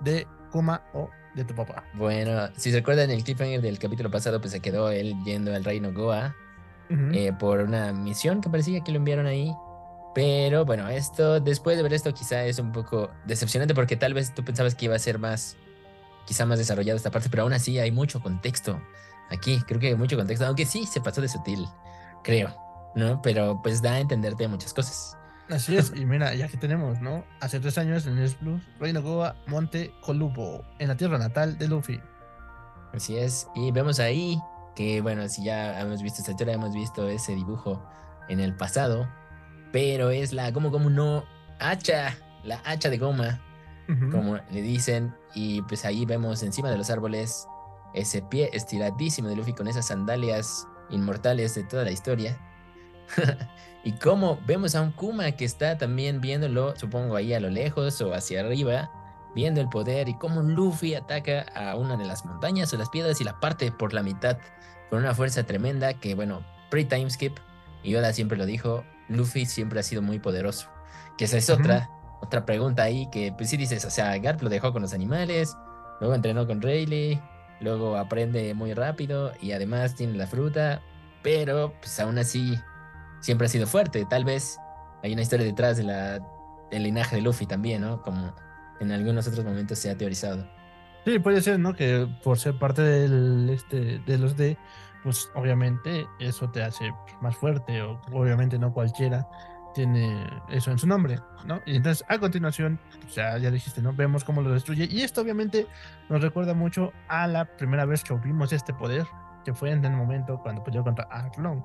de 0.00 0.26
Kuma 0.50 0.82
o 0.94 1.08
de 1.34 1.44
tu 1.44 1.54
papá. 1.54 1.84
Bueno, 1.94 2.48
si 2.56 2.72
se 2.72 2.78
acuerdan 2.78 3.10
el 3.10 3.22
cliffhanger 3.22 3.60
del 3.60 3.78
capítulo 3.78 4.10
pasado, 4.10 4.40
pues 4.40 4.52
se 4.52 4.60
quedó 4.60 4.90
él 4.90 5.14
yendo 5.24 5.54
al 5.54 5.64
reino 5.64 5.92
Goa 5.92 6.34
eh, 6.90 7.32
por 7.38 7.60
una 7.60 7.92
misión 7.92 8.40
que 8.40 8.48
parecía 8.48 8.82
que 8.82 8.92
lo 8.92 8.98
enviaron 8.98 9.26
ahí. 9.26 9.54
Pero 10.18 10.64
bueno, 10.64 10.88
esto, 10.88 11.38
después 11.38 11.76
de 11.76 11.84
ver 11.84 11.92
esto, 11.94 12.12
quizá 12.12 12.44
es 12.44 12.58
un 12.58 12.72
poco 12.72 13.08
decepcionante 13.24 13.72
porque 13.72 13.94
tal 13.94 14.14
vez 14.14 14.34
tú 14.34 14.44
pensabas 14.44 14.74
que 14.74 14.86
iba 14.86 14.96
a 14.96 14.98
ser 14.98 15.20
más, 15.20 15.56
quizá 16.26 16.44
más 16.44 16.58
desarrollado 16.58 16.96
esta 16.96 17.12
parte, 17.12 17.30
pero 17.30 17.44
aún 17.44 17.52
así 17.52 17.78
hay 17.78 17.92
mucho 17.92 18.20
contexto 18.20 18.82
aquí. 19.30 19.62
Creo 19.68 19.78
que 19.78 19.86
hay 19.86 19.94
mucho 19.94 20.16
contexto, 20.16 20.44
aunque 20.44 20.66
sí 20.66 20.86
se 20.86 21.00
pasó 21.00 21.20
de 21.20 21.28
sutil, 21.28 21.68
creo, 22.24 22.52
¿no? 22.96 23.22
Pero 23.22 23.60
pues 23.62 23.80
da 23.80 23.92
a 23.92 24.00
entenderte 24.00 24.48
muchas 24.48 24.74
cosas. 24.74 25.16
Así 25.50 25.76
es, 25.76 25.92
y 25.94 26.04
mira, 26.04 26.34
ya 26.34 26.48
que 26.48 26.56
tenemos, 26.56 27.00
¿no? 27.00 27.24
Hace 27.40 27.60
tres 27.60 27.78
años 27.78 28.04
en 28.08 28.18
el 28.18 28.28
Blues, 28.40 28.62
Reino 28.80 29.00
Goa, 29.02 29.36
Monte 29.46 29.94
Colubo, 30.00 30.64
en 30.80 30.88
la 30.88 30.96
tierra 30.96 31.18
natal 31.18 31.58
de 31.58 31.68
Luffy. 31.68 32.00
Así 32.92 33.16
es. 33.16 33.46
Y 33.54 33.70
vemos 33.70 34.00
ahí 34.00 34.36
que, 34.74 35.00
bueno, 35.00 35.28
si 35.28 35.44
ya 35.44 35.80
hemos 35.80 36.02
visto 36.02 36.22
esta 36.22 36.32
historia, 36.32 36.54
hemos 36.54 36.74
visto 36.74 37.08
ese 37.08 37.36
dibujo 37.36 37.80
en 38.28 38.40
el 38.40 38.56
pasado, 38.56 39.08
pero 39.72 40.10
es 40.10 40.32
la, 40.32 40.52
como, 40.52 40.70
como 40.70 40.90
no, 40.90 41.24
hacha, 41.58 42.16
la 42.44 42.60
hacha 42.64 42.90
de 42.90 42.98
goma, 42.98 43.40
como 44.10 44.36
le 44.50 44.60
dicen, 44.60 45.14
y 45.34 45.62
pues 45.62 45.86
ahí 45.86 46.04
vemos 46.04 46.42
encima 46.42 46.70
de 46.70 46.76
los 46.76 46.90
árboles 46.90 47.46
ese 47.94 48.20
pie 48.20 48.50
estiradísimo 48.52 49.28
de 49.28 49.36
Luffy 49.36 49.54
con 49.54 49.66
esas 49.66 49.86
sandalias 49.86 50.66
inmortales 50.90 51.54
de 51.54 51.64
toda 51.64 51.84
la 51.84 51.90
historia. 51.90 52.38
y 53.84 53.92
como 53.92 54.38
vemos 54.46 54.74
a 54.74 54.82
un 54.82 54.92
Kuma 54.92 55.32
que 55.32 55.46
está 55.46 55.78
también 55.78 56.20
viéndolo, 56.20 56.76
supongo 56.76 57.16
ahí 57.16 57.32
a 57.32 57.40
lo 57.40 57.48
lejos 57.48 58.00
o 58.02 58.12
hacia 58.12 58.40
arriba, 58.40 58.90
viendo 59.34 59.60
el 59.60 59.68
poder 59.68 60.08
y 60.08 60.14
cómo 60.18 60.42
Luffy 60.42 60.94
ataca 60.94 61.46
a 61.54 61.74
una 61.76 61.96
de 61.96 62.04
las 62.04 62.24
montañas 62.24 62.72
o 62.72 62.76
las 62.76 62.90
piedras 62.90 63.20
y 63.20 63.24
la 63.24 63.40
parte 63.40 63.72
por 63.72 63.94
la 63.94 64.02
mitad 64.02 64.38
con 64.90 65.00
una 65.00 65.14
fuerza 65.14 65.44
tremenda 65.44 65.94
que, 65.94 66.14
bueno, 66.14 66.42
pre-timeskip, 66.70 67.38
y 67.82 67.90
Yoda 67.90 68.12
siempre 68.12 68.38
lo 68.38 68.46
dijo, 68.46 68.84
Luffy 69.08 69.46
siempre 69.46 69.80
ha 69.80 69.82
sido 69.82 70.02
muy 70.02 70.18
poderoso. 70.18 70.68
Que 71.16 71.24
esa 71.24 71.36
es 71.36 71.50
otra 71.50 71.90
otra 72.20 72.44
pregunta 72.44 72.82
ahí 72.82 73.08
que 73.10 73.32
pues 73.36 73.50
sí 73.50 73.56
dices, 73.56 73.84
o 73.84 73.90
sea, 73.90 74.16
Garp 74.18 74.42
lo 74.42 74.48
dejó 74.48 74.72
con 74.72 74.82
los 74.82 74.92
animales, 74.92 75.56
luego 76.00 76.14
entrenó 76.14 76.46
con 76.46 76.60
Rayleigh, 76.60 77.20
luego 77.60 77.96
aprende 77.96 78.54
muy 78.54 78.74
rápido 78.74 79.32
y 79.40 79.52
además 79.52 79.94
tiene 79.94 80.16
la 80.16 80.26
fruta, 80.26 80.82
pero 81.22 81.74
pues 81.80 81.98
aún 82.00 82.18
así 82.18 82.58
siempre 83.20 83.46
ha 83.46 83.50
sido 83.50 83.66
fuerte. 83.66 84.04
Tal 84.08 84.24
vez 84.24 84.58
hay 85.02 85.12
una 85.12 85.22
historia 85.22 85.46
detrás 85.46 85.76
de 85.76 85.84
la, 85.84 86.20
del 86.70 86.82
linaje 86.82 87.16
de 87.16 87.22
Luffy 87.22 87.46
también, 87.46 87.82
¿no? 87.82 88.02
Como 88.02 88.34
en 88.80 88.92
algunos 88.92 89.26
otros 89.26 89.44
momentos 89.44 89.78
se 89.78 89.90
ha 89.90 89.96
teorizado. 89.96 90.46
Sí, 91.04 91.18
puede 91.20 91.40
ser, 91.40 91.58
¿no? 91.58 91.74
Que 91.74 92.06
por 92.22 92.38
ser 92.38 92.58
parte 92.58 92.82
del, 92.82 93.48
este, 93.50 94.00
de 94.00 94.18
los 94.18 94.36
D, 94.36 94.58
pues 95.02 95.30
obviamente 95.34 96.06
eso 96.18 96.50
te 96.50 96.62
hace 96.62 96.92
más 97.20 97.36
fuerte, 97.36 97.82
o 97.82 98.00
obviamente 98.12 98.58
no 98.58 98.72
cualquiera 98.72 99.26
tiene 99.74 100.28
eso 100.48 100.70
en 100.70 100.78
su 100.78 100.86
nombre, 100.86 101.20
¿no? 101.46 101.60
Y 101.64 101.76
entonces 101.76 102.04
a 102.08 102.18
continuación, 102.18 102.80
o 103.06 103.10
sea, 103.10 103.38
ya 103.38 103.50
dijiste, 103.50 103.80
¿no? 103.80 103.92
Vemos 103.92 104.24
cómo 104.24 104.42
lo 104.42 104.52
destruye. 104.52 104.88
Y 104.90 105.02
esto 105.02 105.20
obviamente 105.20 105.66
nos 106.08 106.20
recuerda 106.20 106.54
mucho 106.54 106.92
a 107.06 107.26
la 107.26 107.44
primera 107.44 107.84
vez 107.84 108.02
que 108.02 108.14
vimos 108.14 108.52
este 108.52 108.74
poder, 108.74 109.06
que 109.44 109.54
fue 109.54 109.70
en 109.70 109.84
el 109.84 109.92
momento 109.92 110.40
cuando 110.42 110.64
peleó 110.64 110.82
contra 110.82 111.04
Arlong. 111.04 111.62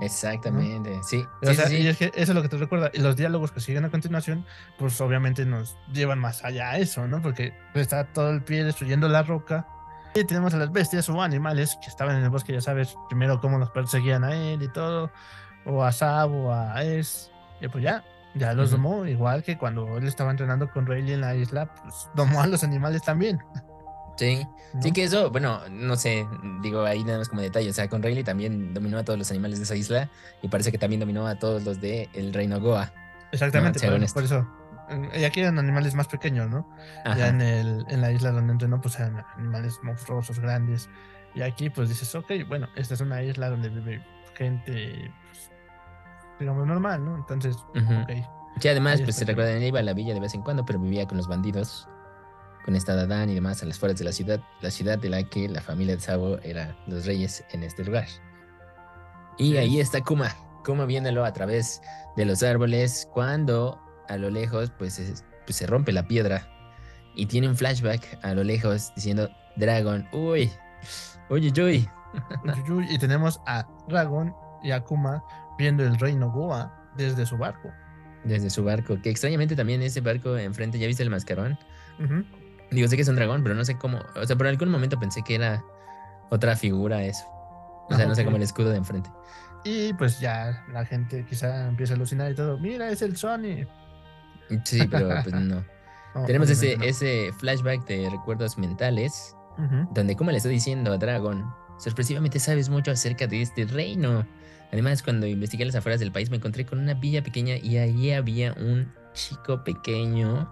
Exactamente, 0.00 0.98
sí. 1.04 1.24
O 1.42 1.46
sí, 1.46 1.54
sea, 1.54 1.68
sí, 1.68 1.76
y 1.76 1.86
es 1.86 1.96
que 1.96 2.06
eso 2.06 2.32
es 2.32 2.34
lo 2.34 2.42
que 2.42 2.48
te 2.48 2.56
recuerda. 2.56 2.90
Y 2.92 2.98
los 2.98 3.14
diálogos 3.16 3.52
que 3.52 3.60
siguen 3.60 3.84
a 3.84 3.90
continuación, 3.90 4.44
pues 4.78 5.00
obviamente 5.00 5.44
nos 5.44 5.78
llevan 5.92 6.18
más 6.18 6.44
allá 6.44 6.70
a 6.70 6.78
eso, 6.78 7.06
¿no? 7.06 7.22
Porque 7.22 7.52
está 7.74 8.04
todo 8.12 8.30
el 8.30 8.42
pie 8.42 8.64
destruyendo 8.64 9.08
la 9.08 9.22
roca. 9.22 9.68
Y 10.14 10.24
tenemos 10.24 10.52
a 10.52 10.58
las 10.58 10.70
bestias 10.70 11.08
o 11.08 11.22
animales 11.22 11.78
que 11.82 11.88
estaban 11.88 12.16
en 12.16 12.24
el 12.24 12.30
bosque, 12.30 12.52
ya 12.52 12.60
sabes, 12.60 12.96
primero 13.08 13.40
cómo 13.40 13.58
los 13.58 13.70
perseguían 13.70 14.24
a 14.24 14.34
él 14.34 14.62
y 14.62 14.68
todo, 14.68 15.10
o 15.64 15.82
a 15.82 15.92
Sab 15.92 16.32
o 16.32 16.52
a 16.52 16.82
Es. 16.82 17.30
Y 17.60 17.68
pues 17.68 17.82
ya, 17.82 18.04
ya 18.34 18.52
los 18.52 18.70
domó, 18.70 19.06
igual 19.06 19.42
que 19.42 19.56
cuando 19.56 19.96
él 19.96 20.06
estaba 20.06 20.30
entrenando 20.30 20.70
con 20.70 20.86
Rayleigh 20.86 21.14
en 21.14 21.20
la 21.22 21.34
isla, 21.34 21.72
pues 21.74 22.08
domó 22.14 22.42
a 22.42 22.46
los 22.46 22.62
animales 22.62 23.02
también. 23.02 23.40
Sí, 24.16 24.46
¿no? 24.74 24.82
sí 24.82 24.92
que 24.92 25.04
eso, 25.04 25.30
bueno, 25.30 25.60
no 25.70 25.96
sé, 25.96 26.26
digo 26.62 26.84
ahí 26.84 27.02
nada 27.04 27.18
más 27.18 27.28
como 27.30 27.40
detalle, 27.40 27.70
o 27.70 27.72
sea, 27.72 27.88
con 27.88 28.02
Rayleigh 28.02 28.24
también 28.24 28.74
dominó 28.74 28.98
a 28.98 29.04
todos 29.04 29.18
los 29.18 29.30
animales 29.30 29.58
de 29.58 29.64
esa 29.64 29.76
isla 29.76 30.10
y 30.42 30.48
parece 30.48 30.70
que 30.70 30.78
también 30.78 31.00
dominó 31.00 31.26
a 31.26 31.36
todos 31.36 31.62
los 31.62 31.80
de 31.80 32.10
el 32.12 32.34
reino 32.34 32.60
Goa. 32.60 32.92
Exactamente, 33.32 33.80
por, 33.80 34.02
esto. 34.02 34.14
por 34.14 34.24
eso. 34.24 34.46
Y 35.14 35.24
aquí 35.24 35.40
eran 35.40 35.58
animales 35.58 35.94
más 35.94 36.08
pequeños, 36.08 36.50
¿no? 36.50 36.68
Ya 37.04 37.12
Ajá. 37.12 37.28
en, 37.28 37.40
el, 37.40 37.86
en 37.88 38.00
la 38.00 38.12
isla 38.12 38.30
donde 38.30 38.52
entrenó, 38.52 38.80
pues 38.80 38.98
eran 38.98 39.24
animales 39.36 39.78
monstruosos, 39.82 40.38
grandes. 40.38 40.88
Y 41.34 41.42
aquí, 41.42 41.70
pues 41.70 41.88
dices, 41.88 42.14
ok, 42.14 42.30
bueno, 42.48 42.68
esta 42.76 42.94
es 42.94 43.00
una 43.00 43.22
isla 43.22 43.48
donde 43.48 43.68
vive 43.70 44.04
gente, 44.34 45.10
pues, 45.30 45.50
digamos, 46.38 46.66
normal, 46.66 47.04
¿no? 47.04 47.16
Entonces, 47.16 47.56
Ujú. 47.74 48.02
ok. 48.02 48.10
Sí, 48.60 48.68
además, 48.68 49.00
pues 49.00 49.16
se 49.16 49.24
él 49.24 49.62
iba 49.62 49.80
a 49.80 49.82
la 49.82 49.94
villa 49.94 50.12
de 50.14 50.20
vez 50.20 50.34
en 50.34 50.42
cuando, 50.42 50.64
pero 50.64 50.78
vivía 50.78 51.06
con 51.06 51.16
los 51.16 51.26
bandidos, 51.26 51.88
con 52.64 52.76
esta 52.76 52.94
Dadán 52.94 53.30
y 53.30 53.34
demás 53.34 53.62
a 53.62 53.66
las 53.66 53.76
afueras 53.78 53.98
de 53.98 54.04
la 54.04 54.12
ciudad, 54.12 54.40
la 54.60 54.70
ciudad 54.70 54.98
de 54.98 55.08
la 55.08 55.22
que 55.22 55.48
la 55.48 55.60
familia 55.62 55.96
de 55.96 56.02
Sabo 56.02 56.38
era 56.42 56.76
los 56.86 57.06
reyes 57.06 57.44
en 57.52 57.62
este 57.62 57.84
lugar. 57.84 58.06
Y 59.38 59.56
ahí 59.56 59.80
está 59.80 60.02
Kuma, 60.02 60.28
Kuma 60.64 60.84
viéndolo 60.84 61.24
a 61.24 61.32
través 61.32 61.80
de 62.16 62.26
los 62.26 62.42
árboles, 62.42 63.08
cuando 63.12 63.80
a 64.12 64.16
lo 64.18 64.30
lejos, 64.30 64.70
pues, 64.78 64.98
es- 64.98 65.24
pues 65.46 65.56
se 65.56 65.66
rompe 65.66 65.92
la 65.92 66.06
piedra 66.06 66.46
y 67.14 67.26
tiene 67.26 67.48
un 67.48 67.56
flashback 67.56 68.18
a 68.22 68.34
lo 68.34 68.44
lejos 68.44 68.92
diciendo, 68.94 69.28
Dragon, 69.56 70.06
uy, 70.12 70.50
uy, 71.30 71.48
uy, 71.50 71.62
uy". 71.62 71.88
Uy, 72.44 72.50
uy, 72.68 72.70
uy, 72.70 72.86
Y 72.90 72.98
tenemos 72.98 73.40
a 73.46 73.66
Dragon 73.88 74.34
y 74.62 74.70
a 74.70 74.80
Kuma 74.82 75.22
viendo 75.58 75.82
el 75.82 75.98
reino 75.98 76.30
Goa 76.30 76.90
desde 76.96 77.24
su 77.26 77.36
barco. 77.38 77.70
desde 78.24 78.50
su 78.50 78.62
barco, 78.64 79.00
que 79.02 79.10
extrañamente 79.10 79.56
también 79.56 79.82
ese 79.82 80.00
barco 80.00 80.36
enfrente, 80.38 80.78
¿ya 80.78 80.86
viste 80.86 81.02
el 81.02 81.10
mascarón? 81.10 81.58
Digo, 82.70 82.86
sé 82.88 82.96
que 82.96 83.02
es 83.02 83.08
un 83.08 83.16
dragón, 83.16 83.42
pero 83.42 83.54
no 83.54 83.64
sé 83.64 83.76
cómo. 83.76 83.98
O 84.14 84.24
sea, 84.26 84.36
por 84.36 84.46
algún 84.46 84.68
momento 84.70 84.98
pensé 85.00 85.22
que 85.22 85.34
era 85.34 85.62
otra 86.30 86.54
figura 86.56 87.02
eso. 87.02 87.24
O 87.90 87.94
sea, 87.96 88.06
no 88.06 88.14
sé 88.14 88.20
ok. 88.22 88.26
como 88.26 88.36
el 88.36 88.42
escudo 88.44 88.70
de 88.70 88.76
enfrente. 88.76 89.10
Y 89.64 89.92
pues 89.94 90.20
ya 90.20 90.64
la 90.72 90.84
gente 90.84 91.24
quizá 91.28 91.66
empieza 91.68 91.92
a 91.94 91.96
alucinar 91.96 92.30
y 92.30 92.34
todo. 92.34 92.58
Mira, 92.58 92.88
es 92.90 93.02
el 93.02 93.16
Sony. 93.16 93.66
Sí, 94.64 94.86
pero 94.90 95.08
pues 95.22 95.34
no. 95.34 95.64
No, 96.14 96.24
Tenemos 96.26 96.50
ese, 96.50 96.74
obviamente 96.74 96.86
no. 96.86 96.90
ese 96.90 97.32
flashback 97.38 97.86
de 97.86 98.10
recuerdos 98.10 98.58
mentales, 98.58 99.36
donde 99.92 100.16
como 100.16 100.30
le 100.30 100.38
está 100.38 100.48
diciendo 100.48 100.92
a 100.92 100.98
Dragon, 100.98 101.44
sorpresivamente 101.78 102.38
sabes 102.38 102.68
mucho 102.68 102.90
acerca 102.90 103.26
de 103.26 103.42
este 103.42 103.64
reino. 103.66 104.26
Además, 104.72 105.02
cuando 105.02 105.26
investigué 105.26 105.64
las 105.66 105.74
afueras 105.74 106.00
del 106.00 106.10
país, 106.12 106.30
me 106.30 106.36
encontré 106.36 106.64
con 106.64 106.78
una 106.78 106.94
villa 106.94 107.22
pequeña 107.22 107.56
y 107.56 107.76
ahí 107.76 108.12
había 108.12 108.52
un 108.54 108.90
chico 109.12 109.62
pequeño. 109.64 110.50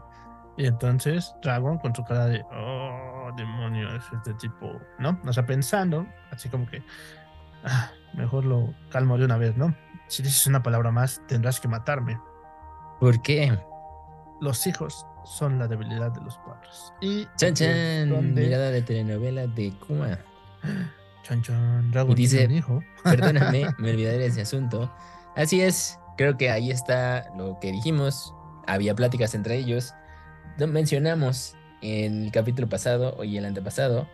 Y 0.59 0.67
entonces 0.67 1.33
Dragon 1.43 1.79
con 1.79 1.95
su 1.95 2.05
cara 2.05 2.27
de, 2.27 2.43
oh, 2.53 3.31
demonios, 3.37 4.05
este 4.13 4.35
tipo, 4.35 4.79
¿no? 4.99 5.19
O 5.25 5.33
sea, 5.33 5.47
pensando, 5.47 6.07
así 6.31 6.51
como 6.51 6.67
que, 6.67 6.83
"Ah, 7.65 7.91
mejor 8.15 8.45
lo 8.45 8.75
calmo 8.91 9.17
de 9.17 9.25
una 9.25 9.39
vez, 9.39 9.57
¿no? 9.57 9.75
Si 10.09 10.23
dices 10.23 10.47
una 10.47 10.63
palabra 10.63 10.91
más, 10.91 11.23
tendrás 11.27 11.59
que 11.61 11.69
matarme. 11.69 12.21
¿Por 12.99 13.23
qué? 13.23 13.57
Los 14.41 14.67
hijos 14.67 15.07
son 15.25 15.59
la 15.59 15.69
debilidad 15.69 16.11
de 16.13 16.21
los 16.23 16.37
padres. 16.39 16.93
Y 17.01 17.27
Chan 17.37 17.55
chan, 17.55 18.09
donde- 18.09 18.43
mirada 18.47 18.71
de 18.71 18.83
telenovela 18.83 19.47
de 19.47 19.73
Kuma. 19.87 20.19
Chan 21.23 21.43
chan, 21.43 21.91
Dragon 21.91 22.13
Y 22.13 22.15
dice- 22.15 22.49
hijo. 22.51 22.81
Perdóname, 23.05 23.67
me 23.79 23.91
olvidé 23.91 24.17
de 24.19 24.27
ese 24.27 24.41
asunto. 24.43 24.93
Así 25.37 25.61
es, 25.61 25.99
creo 26.17 26.37
que 26.37 26.51
ahí 26.51 26.71
está 26.71 27.27
lo 27.37 27.59
que 27.61 27.71
dijimos. 27.73 28.35
Había 28.67 28.95
pláticas 28.95 29.35
entre 29.35 29.57
ellos. 29.57 29.95
Mencionamos 30.59 31.57
en 31.83 32.25
el 32.25 32.33
capítulo 32.33 32.69
pasado 32.69 33.23
y 33.25 33.37
el 33.39 33.45
antepasado 33.47 34.07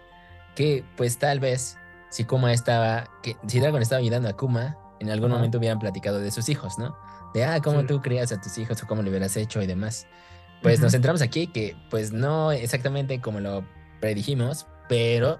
que 0.54 0.84
pues 0.96 1.18
tal 1.18 1.40
vez 1.40 1.76
si 2.10 2.24
Kuma 2.24 2.52
estaba, 2.52 3.08
que 3.22 3.36
si 3.46 3.58
Dragon 3.60 3.82
estaba 3.82 4.00
ayudando 4.00 4.28
a 4.28 4.36
Kuma, 4.36 4.76
en 5.00 5.10
algún 5.10 5.30
momento 5.30 5.58
hubieran 5.58 5.78
platicado 5.78 6.18
de 6.20 6.30
sus 6.30 6.48
hijos, 6.48 6.78
¿no? 6.78 6.96
De, 7.34 7.44
ah, 7.44 7.60
cómo 7.62 7.80
Sí. 7.82 7.86
tú 7.86 8.00
crías 8.00 8.32
a 8.32 8.40
tus 8.40 8.56
hijos 8.58 8.82
o 8.82 8.86
cómo 8.86 9.02
lo 9.02 9.10
hubieras 9.10 9.36
hecho 9.36 9.60
y 9.62 9.66
demás. 9.66 10.06
Pues 10.62 10.80
nos 10.80 10.86
Ujú. 10.88 10.92
centramos 10.92 11.22
aquí 11.22 11.46
que 11.48 11.76
pues 11.90 12.12
no 12.12 12.50
exactamente 12.52 13.20
como 13.20 13.40
lo 13.40 13.64
predijimos, 14.00 14.66
pero 14.88 15.38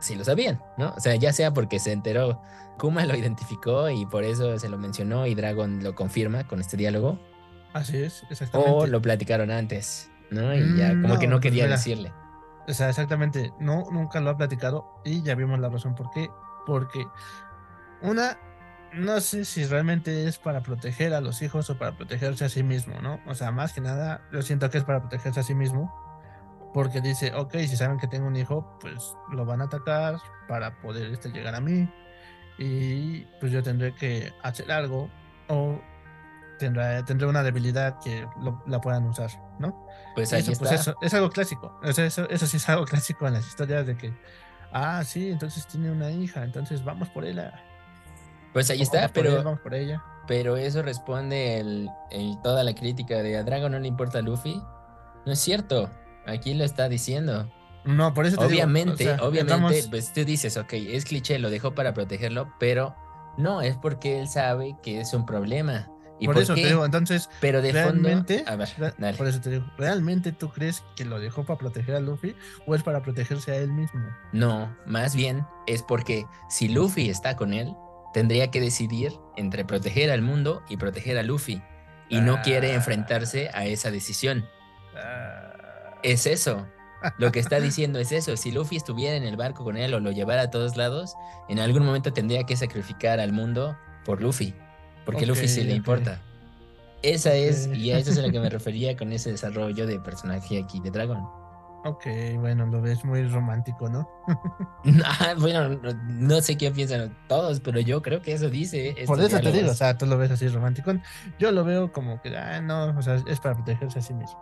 sí 0.00 0.14
lo 0.14 0.24
sabían, 0.24 0.62
¿no? 0.76 0.92
O 0.96 1.00
sea, 1.00 1.14
ya 1.16 1.32
sea 1.32 1.52
porque 1.52 1.78
se 1.78 1.92
enteró, 1.92 2.40
Kuma 2.78 3.04
lo 3.06 3.16
identificó 3.16 3.88
y 3.90 4.06
por 4.06 4.22
eso 4.24 4.58
se 4.58 4.68
lo 4.68 4.78
mencionó 4.78 5.26
y 5.26 5.34
Dragon 5.34 5.82
lo 5.82 5.94
confirma 5.94 6.46
con 6.46 6.60
este 6.60 6.76
diálogo, 6.76 7.18
Así 7.72 7.96
es, 8.02 8.24
exactamente. 8.30 8.72
o 8.72 8.86
lo 8.86 9.02
platicaron 9.02 9.50
antes, 9.50 10.10
¿no? 10.30 10.54
Y 10.54 10.76
ya 10.76 10.92
Mm, 10.94 11.02
como 11.02 11.18
que 11.18 11.26
no, 11.26 11.32
no 11.32 11.36
pues 11.40 11.42
quería 11.50 11.64
mira. 11.64 11.76
decirle. 11.76 12.12
O 12.68 12.72
sea, 12.74 12.88
exactamente, 12.90 13.52
no, 13.58 13.84
nunca 13.90 14.20
lo 14.20 14.30
ha 14.30 14.36
platicado 14.36 15.00
y 15.04 15.22
ya 15.22 15.34
vimos 15.34 15.58
la 15.58 15.70
razón 15.70 15.94
por 15.94 16.10
qué. 16.10 16.28
Porque 16.66 17.04
una, 18.02 18.38
no 18.94 19.20
sé 19.20 19.44
si 19.44 19.64
realmente 19.64 20.26
es 20.26 20.38
para 20.38 20.62
proteger 20.62 21.14
a 21.14 21.20
los 21.20 21.42
hijos 21.42 21.68
o 21.70 21.78
para 21.78 21.96
protegerse 21.96 22.44
a 22.44 22.48
sí 22.48 22.62
mismo, 22.62 23.00
¿no? 23.00 23.20
O 23.26 23.34
sea, 23.34 23.50
más 23.50 23.72
que 23.72 23.80
nada, 23.80 24.22
yo 24.32 24.42
siento 24.42 24.70
que 24.70 24.78
es 24.78 24.84
para 24.84 25.00
protegerse 25.00 25.40
a 25.40 25.42
sí 25.42 25.54
mismo. 25.54 25.92
Porque 26.74 27.00
dice, 27.00 27.32
ok, 27.34 27.52
si 27.60 27.76
saben 27.76 27.98
que 27.98 28.06
tengo 28.08 28.26
un 28.26 28.36
hijo, 28.36 28.78
pues 28.80 29.14
lo 29.32 29.46
van 29.46 29.62
a 29.62 29.64
atacar 29.64 30.16
para 30.48 30.78
poder 30.80 31.10
este, 31.10 31.30
llegar 31.30 31.54
a 31.54 31.60
mí. 31.60 31.90
Y 32.58 33.20
pues 33.40 33.52
yo 33.52 33.62
tendré 33.62 33.94
que 33.94 34.32
hacer 34.42 34.70
algo 34.70 35.08
o 35.48 35.80
tendré, 36.58 37.02
tendré 37.04 37.26
una 37.26 37.42
debilidad 37.42 37.98
que 38.02 38.26
lo- 38.42 38.62
la 38.66 38.80
puedan 38.80 39.06
usar, 39.06 39.30
¿no? 39.58 39.86
Pues 40.14 40.32
ahí 40.32 40.40
Eso, 40.40 40.52
está. 40.52 40.64
pues 40.68 40.80
eso, 40.80 40.96
es 41.00 41.14
algo 41.14 41.30
clásico. 41.30 41.78
O 41.82 41.92
sea, 41.92 42.04
eso, 42.04 42.28
eso 42.28 42.46
sí 42.46 42.56
es 42.58 42.68
algo 42.68 42.84
clásico 42.86 43.26
en 43.26 43.34
las 43.34 43.46
historias 43.46 43.86
de 43.86 43.96
que, 43.96 44.12
ah, 44.72 45.02
sí, 45.04 45.30
entonces 45.30 45.66
tiene 45.68 45.90
una 45.90 46.10
hija, 46.10 46.42
entonces 46.44 46.84
vamos 46.84 47.08
por 47.08 47.24
ella. 47.24 47.54
Pues 48.58 48.70
ahí 48.70 48.82
está, 48.82 49.04
él, 49.04 49.10
pero, 49.14 49.42
vamos 49.44 49.60
por 49.60 49.74
ella. 49.74 50.02
pero 50.26 50.56
eso 50.56 50.82
responde 50.82 51.60
el, 51.60 51.88
el- 52.10 52.36
toda 52.42 52.64
la 52.64 52.74
crítica 52.74 53.22
de 53.22 53.36
a 53.36 53.44
Dragon 53.44 53.70
no 53.72 53.78
le 53.78 53.88
importa 53.88 54.18
a 54.18 54.22
Luffy. 54.22 54.60
No 55.26 55.32
es 55.32 55.38
cierto, 55.38 55.90
aquí 56.26 56.54
lo 56.54 56.64
está 56.64 56.88
diciendo. 56.88 57.50
No, 57.84 58.12
por 58.12 58.26
eso 58.26 58.36
te 58.36 58.42
digo, 58.44 58.54
Obviamente, 58.56 58.92
o 58.92 58.96
sea, 59.16 59.24
obviamente, 59.26 59.54
entramos- 59.78 59.86
pues 59.88 60.12
tú 60.12 60.24
dices, 60.24 60.56
ok, 60.56 60.72
es 60.72 61.04
cliché, 61.04 61.38
lo 61.38 61.50
dejó 61.50 61.74
para 61.74 61.94
protegerlo, 61.94 62.52
pero 62.58 62.94
no, 63.36 63.62
es 63.62 63.76
porque 63.76 64.20
él 64.20 64.28
sabe 64.28 64.76
que 64.82 65.00
es 65.00 65.14
un 65.14 65.24
problema. 65.24 65.88
¿Y 66.20 66.26
por 66.26 66.34
por, 66.34 66.42
eso 66.42 66.56
qué? 66.56 66.62
te 66.62 66.68
digo, 66.68 66.84
entonces, 66.84 67.30
pero 67.40 67.62
de 67.62 67.70
realmente, 67.70 68.38
fondo, 68.38 68.50
a 68.50 68.56
ver, 68.56 68.94
dale. 68.98 69.16
por 69.16 69.28
eso 69.28 69.40
te 69.40 69.50
digo, 69.50 69.64
¿realmente 69.78 70.32
tú 70.32 70.48
crees 70.50 70.82
que 70.96 71.04
lo 71.04 71.20
dejó 71.20 71.44
para 71.44 71.58
proteger 71.60 71.94
a 71.94 72.00
Luffy 72.00 72.34
o 72.66 72.74
es 72.74 72.82
para 72.82 73.02
protegerse 73.02 73.52
a 73.52 73.56
él 73.56 73.70
mismo? 73.72 74.00
No, 74.32 74.76
más 74.84 75.14
bien 75.14 75.46
es 75.68 75.84
porque 75.84 76.26
si 76.50 76.68
Luffy 76.68 77.08
está 77.08 77.36
con 77.36 77.54
él, 77.54 77.72
tendría 78.18 78.50
que 78.50 78.60
decidir 78.60 79.12
entre 79.36 79.64
proteger 79.64 80.10
al 80.10 80.22
mundo 80.22 80.60
y 80.68 80.76
proteger 80.76 81.18
a 81.18 81.22
Luffy. 81.22 81.62
Y 82.08 82.20
no 82.20 82.42
quiere 82.42 82.72
Ah. 82.72 82.74
enfrentarse 82.74 83.48
a 83.54 83.64
esa 83.64 83.92
decisión. 83.92 84.44
Ah, 84.96 85.44
Es 86.02 86.26
eso. 86.26 86.66
Lo 87.18 87.30
que 87.30 87.38
está 87.38 87.60
diciendo 87.60 88.00
es 88.00 88.10
eso. 88.10 88.36
Si 88.36 88.50
Luffy 88.50 88.74
estuviera 88.76 89.14
en 89.16 89.22
el 89.22 89.36
barco 89.36 89.62
con 89.62 89.76
él 89.76 89.94
o 89.94 90.00
lo 90.00 90.10
llevara 90.10 90.42
a 90.42 90.50
todos 90.50 90.76
lados, 90.76 91.14
en 91.48 91.60
algún 91.60 91.86
momento 91.86 92.12
tendría 92.12 92.42
que 92.42 92.56
sacrificar 92.56 93.20
al 93.20 93.32
mundo 93.32 93.76
por 94.04 94.20
Luffy. 94.20 94.52
Porque 95.06 95.24
Luffy 95.24 95.46
sí 95.46 95.62
le 95.62 95.74
importa. 95.76 96.20
Esa 97.02 97.34
es, 97.34 97.68
y 97.68 97.92
a 97.92 97.98
eso 97.98 98.10
es 98.10 98.18
a 98.18 98.22
lo 98.22 98.32
que 98.32 98.40
me 98.40 98.50
refería 98.58 98.96
con 98.96 99.12
ese 99.12 99.30
desarrollo 99.30 99.86
de 99.86 100.00
personaje 100.00 100.60
aquí 100.60 100.80
de 100.80 100.90
Dragon. 100.90 101.24
Ok, 101.84 102.06
bueno, 102.38 102.66
lo 102.66 102.82
ves 102.82 103.04
muy 103.04 103.26
romántico, 103.28 103.88
¿no? 103.88 104.08
Ah, 105.04 105.34
bueno, 105.38 105.68
no, 105.68 105.92
no 106.08 106.40
sé 106.40 106.56
qué 106.56 106.70
piensan 106.70 107.16
todos, 107.28 107.60
pero 107.60 107.80
yo 107.80 108.02
creo 108.02 108.20
que 108.20 108.32
eso 108.32 108.50
dice. 108.50 108.94
Por 109.06 109.18
estos 109.20 109.40
eso 109.40 109.42
te 109.42 109.52
digo, 109.52 109.70
o 109.70 109.74
sea, 109.74 109.96
tú 109.96 110.06
lo 110.06 110.18
ves 110.18 110.30
así 110.30 110.48
romántico. 110.48 110.92
Yo 111.38 111.52
lo 111.52 111.64
veo 111.64 111.92
como 111.92 112.20
que, 112.20 112.36
ah, 112.36 112.60
no, 112.60 112.96
o 112.96 113.02
sea, 113.02 113.16
es 113.26 113.40
para 113.40 113.54
protegerse 113.54 113.98
a 113.98 114.02
sí 114.02 114.14
mismo. 114.14 114.38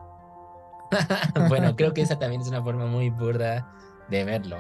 bueno, 1.49 1.77
creo 1.77 1.93
que 1.93 2.03
esa 2.03 2.19
también 2.19 2.41
es 2.41 2.49
una 2.49 2.63
forma 2.63 2.87
muy 2.87 3.11
burda 3.11 3.69
de 4.09 4.25
verlo. 4.25 4.59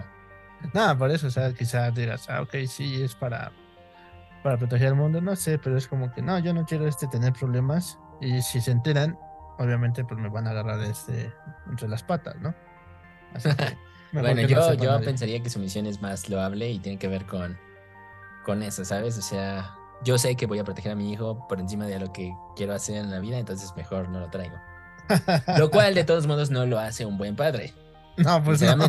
Nada, 0.74 0.96
por 0.96 1.10
eso, 1.10 1.28
o 1.28 1.30
sea, 1.30 1.52
quizás 1.52 1.94
digas, 1.94 2.28
ah, 2.28 2.42
ok, 2.42 2.54
sí, 2.66 3.02
es 3.02 3.14
para, 3.14 3.52
para 4.42 4.56
proteger 4.58 4.88
al 4.88 4.96
mundo, 4.96 5.20
no 5.20 5.36
sé, 5.36 5.58
pero 5.58 5.76
es 5.76 5.86
como 5.86 6.10
que, 6.12 6.22
no, 6.22 6.38
yo 6.38 6.52
no 6.52 6.64
quiero 6.64 6.86
este 6.86 7.06
tener 7.06 7.32
problemas. 7.32 7.98
Y 8.20 8.40
si 8.42 8.60
se 8.60 8.70
enteran, 8.70 9.18
obviamente, 9.58 10.04
pues 10.04 10.18
me 10.18 10.28
van 10.28 10.46
a 10.46 10.50
agarrar 10.50 10.80
este, 10.80 11.32
entre 11.68 11.88
las 11.88 12.02
patas, 12.02 12.36
¿no? 12.40 12.54
Bueno, 14.12 14.40
yo, 14.42 14.72
yo 14.74 14.98
pensaría 15.00 15.42
que 15.42 15.50
su 15.50 15.58
misión 15.58 15.84
es 15.84 16.00
más 16.00 16.30
loable 16.30 16.70
y 16.70 16.78
tiene 16.78 16.98
que 16.98 17.06
ver 17.08 17.26
con, 17.26 17.58
con 18.44 18.62
eso, 18.62 18.82
¿sabes? 18.84 19.18
O 19.18 19.20
sea, 19.20 19.74
yo 20.04 20.16
sé 20.16 20.36
que 20.36 20.46
voy 20.46 20.58
a 20.58 20.64
proteger 20.64 20.92
a 20.92 20.94
mi 20.94 21.12
hijo 21.12 21.46
por 21.48 21.60
encima 21.60 21.86
de 21.86 21.98
lo 21.98 22.12
que 22.12 22.32
quiero 22.54 22.72
hacer 22.72 22.96
en 22.96 23.10
la 23.10 23.18
vida, 23.18 23.36
entonces 23.38 23.74
mejor 23.76 24.08
no 24.08 24.20
lo 24.20 24.30
traigo. 24.30 24.56
Lo 25.58 25.70
cual, 25.72 25.94
de 25.94 26.04
todos 26.04 26.26
modos, 26.26 26.50
no 26.50 26.64
lo 26.64 26.78
hace 26.78 27.04
un 27.04 27.18
buen 27.18 27.36
padre. 27.36 27.74
No, 28.16 28.42
pues 28.42 28.62
no. 28.62 28.86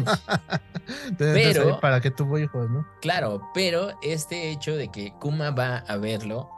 Pero- 1.18 1.80
para 1.82 2.00
que 2.00 2.12
tuvo 2.12 2.40
hijos, 2.40 2.70
¿no? 2.70 2.88
Claro, 3.02 3.42
pero 3.54 3.98
este 4.02 4.52
hecho 4.52 4.78
de 4.78 4.88
que 4.90 5.12
Kuma 5.20 5.52
va 5.52 5.80
a 5.80 5.98
verlo, 5.98 6.50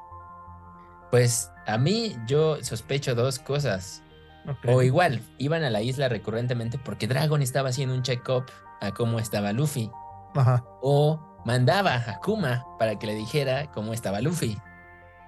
pues 1.10 1.50
a 1.66 1.78
mí 1.80 2.16
yo 2.28 2.64
sospecho 2.64 3.16
dos 3.16 3.40
cosas. 3.40 4.04
O 4.68 4.82
igual, 4.82 5.22
iban 5.38 5.64
a 5.64 5.70
la 5.70 5.82
isla 5.82 6.10
recurrentemente 6.10 6.78
porque 6.78 7.08
Dragon 7.08 7.42
estaba 7.42 7.70
haciendo 7.70 7.96
un 7.96 8.04
check-up 8.04 8.46
a 8.82 8.92
cómo 8.94 9.20
estaba 9.20 9.52
Luffy. 9.54 9.92
Ajá. 10.36 10.64
O 10.82 11.20
mandaba 11.46 11.96
a 11.96 12.20
Kuma 12.20 12.66
para 12.78 12.98
que 12.98 13.08
le 13.08 13.16
dijera 13.16 13.72
cómo 13.72 13.94
estaba 13.94 14.22
Luffy. 14.22 14.58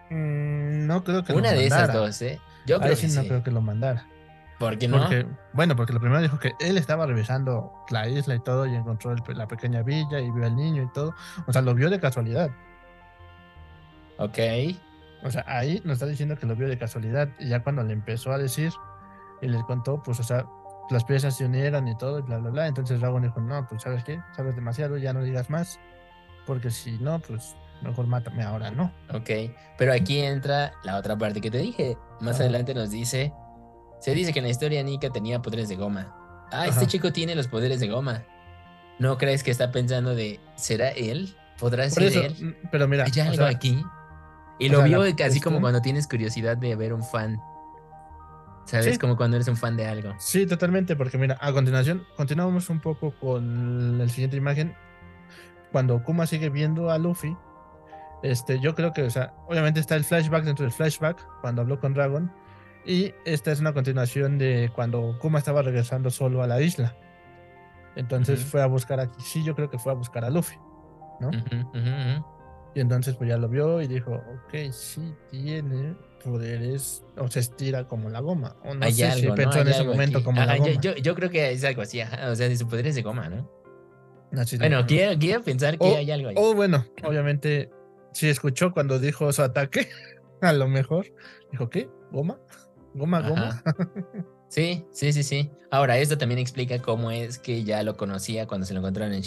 Mm, 0.10 0.88
no 0.88 1.04
creo 1.04 1.24
que 1.24 1.34
Una 1.34 1.51
lo 1.51 1.58
de 1.58 1.68
esas 1.68 1.94
dos, 1.94 2.22
¿eh? 2.22 2.40
Yo 2.66 2.80
creo 2.80 2.96
sí 2.96 3.08
que 3.08 3.13
no 3.13 3.22
sí. 3.22 3.28
creo 3.28 3.44
que 3.44 3.51
lo 3.51 3.62
mandara. 3.62 4.06
¿Por 4.60 4.78
qué 4.78 4.88
no? 4.88 5.00
Porque, 5.00 5.25
bueno, 5.54 5.75
porque 5.75 5.92
lo 5.92 6.00
primero 6.00 6.22
dijo 6.22 6.38
que 6.38 6.54
él 6.60 6.78
estaba 6.78 7.08
revisando 7.08 7.74
la 7.90 8.08
isla 8.08 8.36
y 8.36 8.40
todo 8.40 8.68
y 8.68 8.75
encontró 8.75 9.12
el 9.12 9.24
la 9.36 9.48
pequeña 9.48 9.82
villa 9.82 10.20
y 10.20 10.30
vio 10.30 10.46
al 10.46 10.56
niño 10.56 10.84
y 10.84 10.94
todo. 10.94 11.16
O 11.48 11.54
sea, 11.54 11.63
lo 11.63 11.74
vio 11.74 11.90
de 11.90 12.00
casualidad. 12.00 12.51
Ok. 14.20 14.38
O 15.24 15.32
sea, 15.32 15.44
ahí 15.48 15.82
nos 15.84 15.94
está 15.94 16.06
diciendo 16.06 16.36
que 16.36 16.46
lo 16.46 16.56
vio 16.56 16.68
de 16.68 16.78
casualidad. 16.78 17.30
Y 17.40 17.48
ya 17.50 17.63
cuando 17.63 17.82
le 17.84 17.94
empezó 17.94 18.32
a 18.32 18.38
decir 18.38 18.72
y 19.42 19.48
le 19.48 19.62
contó, 19.64 20.02
pues, 20.04 20.20
o 20.20 20.24
sea, 20.24 20.46
las 20.90 21.04
piezas 21.04 21.36
se 21.38 21.46
unieron 21.46 21.88
y 21.88 21.98
todo 21.98 22.20
y 22.20 22.22
bla, 22.22 22.38
bla, 22.38 22.50
bla. 22.50 22.68
Entonces 22.68 23.00
Dragon 23.00 23.22
dijo, 23.22 23.40
no, 23.40 23.66
pues, 23.68 23.82
¿sabes 23.82 24.04
qué? 24.04 24.20
Sabes 24.36 24.56
demasiado, 24.56 24.98
ya 24.98 25.14
no 25.14 25.24
digas 25.24 25.50
más. 25.50 25.80
Porque 26.46 26.70
si 26.70 26.98
no, 27.00 27.20
pues, 27.20 27.56
mejor 27.82 28.08
mátame 28.08 28.44
ahora, 28.44 28.72
¿no? 28.72 28.92
Ok, 29.14 29.30
pero 29.78 29.94
aquí 29.94 30.20
entra 30.20 30.74
la 30.84 30.98
otra 30.98 31.18
parte 31.18 31.42
que 31.42 31.52
te 31.52 31.60
dije. 31.60 31.98
Más 32.20 32.40
adelante 32.40 32.74
nos 32.74 32.92
dice, 32.92 33.34
se 34.00 34.14
dice 34.14 34.34
que 34.34 34.40
en 34.40 34.46
la 34.46 34.52
historia 34.52 34.84
Nika 34.84 35.10
tenía 35.10 35.42
poderes 35.42 35.70
de 35.70 35.76
goma. 35.76 36.16
Ah, 36.52 36.68
este 36.68 36.86
chico 36.88 37.12
tiene 37.14 37.36
los 37.36 37.48
poderes 37.48 37.80
de 37.80 37.88
goma. 37.88 38.24
¿No 39.00 39.18
crees 39.18 39.44
que 39.44 39.52
está 39.52 39.72
pensando 39.72 40.14
de, 40.14 40.40
¿será 40.56 40.90
él? 40.90 41.36
¿Podrá 41.60 41.84
Por 41.86 41.94
ser 41.94 42.04
eso, 42.04 42.22
él? 42.22 42.34
mm, 42.64 42.68
pero 42.72 42.88
mira, 42.88 43.06
¿Hay 43.06 43.20
algo 43.22 43.36
sea, 43.36 43.48
aquí? 43.48 43.84
Y 44.60 44.70
lo 44.70 44.84
vio 44.84 45.04
casi 45.16 45.40
como 45.40 45.60
cuando 45.60 45.82
tienes 45.82 46.08
curiosidad 46.08 46.58
de 46.58 46.76
ver 46.76 46.94
un 46.94 47.04
fan. 47.04 47.42
¿Sabes? 48.65 48.94
Sí. 48.94 48.98
Como 48.98 49.18
cuando 49.18 49.38
eres 49.38 49.48
un 49.48 49.58
fan 49.58 49.75
de 49.75 49.88
algo. 49.88 50.13
Sí, 50.18 50.46
totalmente, 50.46 50.96
porque 50.96 51.18
mira, 51.18 51.38
a 51.41 51.51
continuación, 51.51 52.06
continuamos 52.15 52.70
un 52.70 52.80
poco 52.80 53.12
con 53.20 53.98
la 53.98 54.08
siguiente 54.08 54.38
imagen. 54.38 54.75
Cuando 55.72 56.03
Kuma 56.03 56.27
sigue 56.27 56.50
viendo 56.50 56.92
a 56.92 56.98
Luffy, 56.98 57.36
este, 58.24 58.59
yo 58.59 58.75
creo 58.75 58.94
que, 58.94 59.03
o 59.03 59.09
sea, 59.09 59.33
obviamente 59.48 59.79
está 59.79 59.96
el 59.96 60.03
flashback 60.03 60.44
dentro 60.44 60.64
del 60.64 60.74
flashback, 60.74 61.25
cuando 61.42 61.62
habló 61.62 61.79
con 61.79 61.94
Dragon, 61.94 62.31
y 62.86 63.14
esta 63.25 63.51
es 63.51 63.59
una 63.59 63.74
continuación 63.74 64.38
de 64.38 64.72
cuando 64.75 65.18
Kuma 65.20 65.40
estaba 65.40 65.62
regresando 65.62 66.09
solo 66.09 66.44
a 66.44 66.48
la 66.48 66.62
isla. 66.62 66.96
Entonces 67.96 68.44
fue 68.44 68.62
a 68.62 68.68
buscar 68.68 69.00
aquí, 69.00 69.22
sí, 69.22 69.44
yo 69.44 69.55
creo 69.55 69.70
que 69.70 69.77
fue 69.77 69.92
a 69.92 69.96
buscar 69.96 70.24
a 70.24 70.29
Luffy. 70.29 70.55
¿no? 71.22 71.29
Y 72.74 72.79
entonces 72.79 73.16
pues 73.16 73.29
ya 73.29 73.38
lo 73.38 73.48
vio 73.50 73.81
y 73.81 73.88
dijo, 73.88 74.14
ok, 74.14 74.72
sí 74.72 75.14
tiene 75.29 75.96
poderes, 76.24 77.03
o 77.18 77.29
se 77.29 77.40
estira 77.42 77.88
como 77.88 78.10
la 78.10 78.20
goma. 78.20 78.55
O 78.64 78.74
no 78.74 78.86
Hay 78.86 78.94
sé 78.94 79.05
algo, 79.05 79.20
si 79.22 79.27
¿no? 79.27 79.36
pensó 79.36 79.60
en 79.62 79.68
ese 79.68 79.84
momento 79.84 80.20
aquí. 80.20 80.25
como 80.25 80.42
Ajá, 80.42 80.53
la 80.53 80.57
goma. 80.57 80.81
yo, 80.81 80.96
yo 80.96 81.16
creo 81.16 81.29
que 81.29 81.51
es 81.51 81.64
algo 81.64 81.81
así, 81.81 82.00
ajá, 82.01 82.29
o 82.29 82.36
sea, 82.36 82.48
de 82.50 82.57
su 82.57 82.68
poderes 82.68 82.96
de 82.96 83.01
goma, 83.01 83.29
¿no? 83.29 83.50
Bueno, 84.60 84.86
quiero, 84.88 85.20
quiero 85.20 85.44
pensar 85.44 85.77
que 85.77 85.86
O- 85.88 85.98
hay 85.98 86.10
algo 86.10 86.29
ahí. 86.29 86.36
O 86.38 86.53
bueno, 86.53 86.86
obviamente, 87.03 87.70
si 88.14 88.29
escuchó 88.29 88.72
cuando 88.72 88.98
dijo 89.00 89.31
su 89.34 89.42
ataque, 89.42 89.90
a 90.42 90.53
lo 90.53 90.68
mejor 90.68 91.05
dijo, 91.51 91.70
¿qué? 91.70 91.90
¿Goma? 92.12 92.40
¿Goma, 92.94 93.22
goma? 93.22 93.64
Sí, 94.48 94.86
sí, 94.92 95.14
sí, 95.14 95.24
sí. 95.24 95.50
Ahora, 95.72 95.98
esto 95.98 96.18
también 96.18 96.38
explica 96.40 96.81
cómo 96.81 97.10
es 97.10 97.40
que 97.40 97.64
ya 97.64 97.84
lo 97.84 97.96
conocía 97.96 98.48
cuando 98.48 98.68
se 98.68 98.74
lo 98.74 98.79
encontraron 98.81 99.14
en 99.14 99.24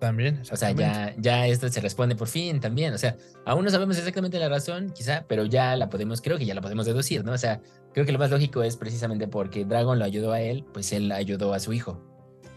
También, 0.00 0.42
O 0.50 0.56
sea, 0.56 0.72
ya, 0.72 1.14
ya 1.18 1.46
esto 1.46 1.68
se 1.68 1.80
responde 1.80 2.16
por 2.16 2.28
fin 2.28 2.60
también. 2.60 2.92
O 2.92 2.98
sea, 2.98 3.16
aún 3.44 3.64
no 3.64 3.70
sabemos 3.70 3.96
exactamente 3.98 4.38
la 4.38 4.48
razón, 4.48 4.90
quizá, 4.90 5.24
pero 5.28 5.44
ya 5.44 5.76
la 5.76 5.88
podemos, 5.88 6.20
creo 6.20 6.38
que 6.38 6.44
ya 6.44 6.54
la 6.54 6.60
podemos 6.60 6.86
deducir, 6.86 7.24
¿no? 7.24 7.32
O 7.32 7.38
sea, 7.38 7.60
creo 7.92 8.04
que 8.04 8.12
lo 8.12 8.18
más 8.18 8.30
lógico 8.30 8.62
es 8.62 8.76
precisamente 8.76 9.28
porque 9.28 9.64
Dragon 9.64 9.98
lo 9.98 10.04
ayudó 10.04 10.32
a 10.32 10.40
él, 10.40 10.64
pues 10.72 10.92
él 10.92 11.12
ayudó 11.12 11.54
a 11.54 11.60
su 11.60 11.72
hijo. 11.72 12.02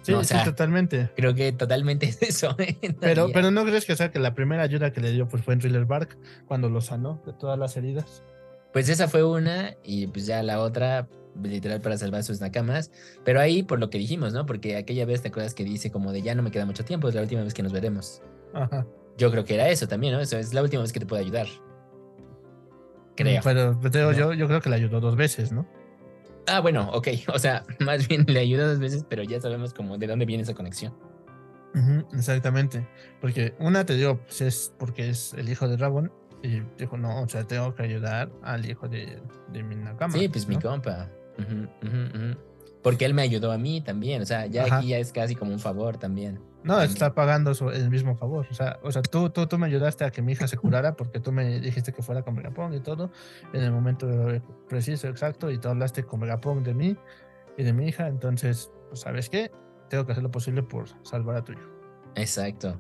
Sí, 0.02 0.14
no, 0.14 0.20
o 0.20 0.24
sí, 0.24 0.36
totalmente. 0.44 1.10
Creo 1.16 1.36
que 1.36 1.52
totalmente 1.52 2.06
es 2.08 2.22
eso. 2.22 2.56
¿eh? 2.60 2.78
Pero, 3.00 3.30
pero 3.34 3.52
no 3.52 3.64
crees 3.66 3.86
que, 3.86 3.94
o 3.94 3.96
sea, 3.96 4.12
que 4.12 4.20
la 4.20 4.34
primera 4.34 4.64
ayuda 4.64 4.92
que 4.92 5.02
le 5.02 5.12
dio 5.12 5.28
pues, 5.28 5.44
fue 5.44 5.54
en 5.54 5.60
Thriller 5.60 5.86
Bark, 5.86 6.18
cuando 6.48 6.70
lo 6.70 6.82
sanó 6.82 7.22
de 7.26 7.34
todas 7.34 7.60
las 7.60 7.76
heridas. 7.78 8.24
Pues 8.78 8.90
esa 8.90 9.08
fue 9.08 9.24
una 9.24 9.74
y 9.84 10.06
pues 10.06 10.28
ya 10.28 10.44
la 10.44 10.60
otra, 10.60 11.08
literal 11.42 11.82
para 11.82 11.98
salvar 11.98 12.22
sus 12.22 12.42
nakamas. 12.42 12.92
Pero 13.26 13.40
ahí 13.40 13.64
por 13.64 13.80
lo 13.80 13.90
que 13.90 13.98
dijimos, 13.98 14.34
¿no? 14.34 14.46
Porque 14.46 14.78
aquella 14.78 15.04
vez 15.04 15.24
te 15.24 15.30
acuerdas 15.30 15.56
que 15.56 15.64
dice 15.64 15.90
como 15.90 16.12
de 16.12 16.22
ya 16.22 16.36
no 16.36 16.44
me 16.44 16.52
queda 16.52 16.64
mucho 16.68 16.86
tiempo, 16.86 17.10
es 17.10 17.16
la 17.16 17.24
última 17.24 17.42
vez 17.42 17.56
que 17.56 17.64
nos 17.64 17.74
veremos. 17.74 18.22
Ajá. 18.54 18.86
Yo 19.18 19.32
creo 19.32 19.46
que 19.46 19.56
era 19.56 19.68
eso 19.70 19.88
también, 19.88 20.14
¿no? 20.14 20.20
Eso 20.20 20.38
es 20.38 20.54
la 20.54 20.62
última 20.62 20.84
vez 20.84 20.94
que 20.94 21.00
te 21.00 21.08
puedo 21.08 21.20
ayudar. 21.20 21.48
Creo. 23.16 23.42
Pero 23.44 23.80
pero 23.82 24.12
yo, 24.12 24.34
yo 24.34 24.48
creo 24.48 24.62
que 24.62 24.70
le 24.70 24.76
ayudó 24.76 25.00
dos 25.00 25.16
veces, 25.16 25.52
¿no? 25.52 25.68
Ah, 26.46 26.60
bueno, 26.60 26.88
ok. 26.94 27.08
O 27.34 27.40
sea, 27.40 27.64
más 27.80 28.08
bien 28.08 28.26
le 28.28 28.42
ayuda 28.42 28.68
dos 28.68 28.78
veces, 28.78 29.04
pero 29.10 29.24
ya 29.24 29.42
sabemos 29.42 29.74
como 29.74 29.98
de 29.98 30.06
dónde 30.06 30.28
viene 30.28 30.44
esa 30.44 30.54
conexión. 30.54 30.94
Exactamente. 32.14 32.88
Porque 33.22 33.56
una 33.58 33.88
te 33.88 33.96
digo, 33.96 34.20
pues 34.20 34.42
es 34.42 34.72
porque 34.78 35.10
es 35.10 35.34
el 35.34 35.50
hijo 35.50 35.68
de 35.68 35.78
Dragon. 35.78 36.12
Y 36.44 36.62
dijo, 36.78 36.98
no, 36.98 37.22
o 37.24 37.28
sea, 37.30 37.46
tengo 37.46 37.74
que 37.76 37.84
ayudar 37.84 38.30
al 38.44 38.70
hijo 38.70 38.88
de, 38.88 39.22
de 39.52 39.64
mi 39.64 39.76
Nakama. 39.76 40.14
sí, 40.14 40.30
pues 40.30 40.48
mi 40.48 40.56
¿no? 40.56 40.62
compa. 40.62 41.10
Ujú, 41.40 41.68
ujú. 41.88 42.38
Porque 42.84 43.06
él 43.06 43.14
me 43.14 43.24
ayudó 43.24 43.52
a 43.52 43.58
mí 43.58 43.82
también. 43.82 44.22
O 44.22 44.26
sea, 44.26 44.46
ya 44.46 44.64
Ajá. 44.66 44.78
aquí 44.78 44.90
ya 44.90 44.98
es 45.00 45.12
casi 45.12 45.36
como 45.36 45.52
un 45.52 45.60
favor 45.60 45.98
también. 45.98 46.36
No, 46.64 46.74
También. 46.74 46.92
está 46.92 47.14
pagando 47.14 47.54
su- 47.54 47.70
el 47.70 47.90
mismo 47.90 48.16
favor. 48.16 48.46
O 48.50 48.54
sea, 48.54 48.80
o 48.84 48.92
sea 48.92 49.02
tú, 49.02 49.30
tú, 49.30 49.48
tú 49.48 49.58
me 49.58 49.68
ayudaste 49.68 50.04
a 50.06 50.12
que 50.12 50.22
mi 50.22 50.34
hija 50.34 50.48
se 50.48 50.58
curara 50.58 50.96
porque 50.96 51.20
tú 51.20 51.32
me 51.32 51.60
dijiste 51.60 51.92
que 51.94 52.02
fuera 52.02 52.24
con 52.24 52.36
Vegapunk 52.36 52.74
y 52.74 52.80
todo 52.82 53.10
en 53.54 53.64
el 53.64 53.72
momento 53.72 54.08
preciso, 54.68 55.08
exacto, 55.08 55.50
y 55.50 55.58
tú 55.60 55.70
hablaste 55.70 56.04
con 56.04 56.20
Vegapunk 56.20 56.64
de 56.66 56.74
mí 56.74 56.98
y 57.58 57.64
de 57.64 57.74
mi 57.74 57.88
hija. 57.88 58.08
Entonces, 58.08 58.72
pues, 58.90 59.02
¿sabes 59.02 59.30
qué? 59.30 59.52
Tengo 59.90 60.06
que 60.06 60.12
hacer 60.12 60.24
lo 60.24 60.32
posible 60.32 60.62
por 60.64 60.86
salvar 61.06 61.38
a 61.38 61.44
tu 61.44 61.54
hijo. 61.54 61.70
Exacto. 62.16 62.80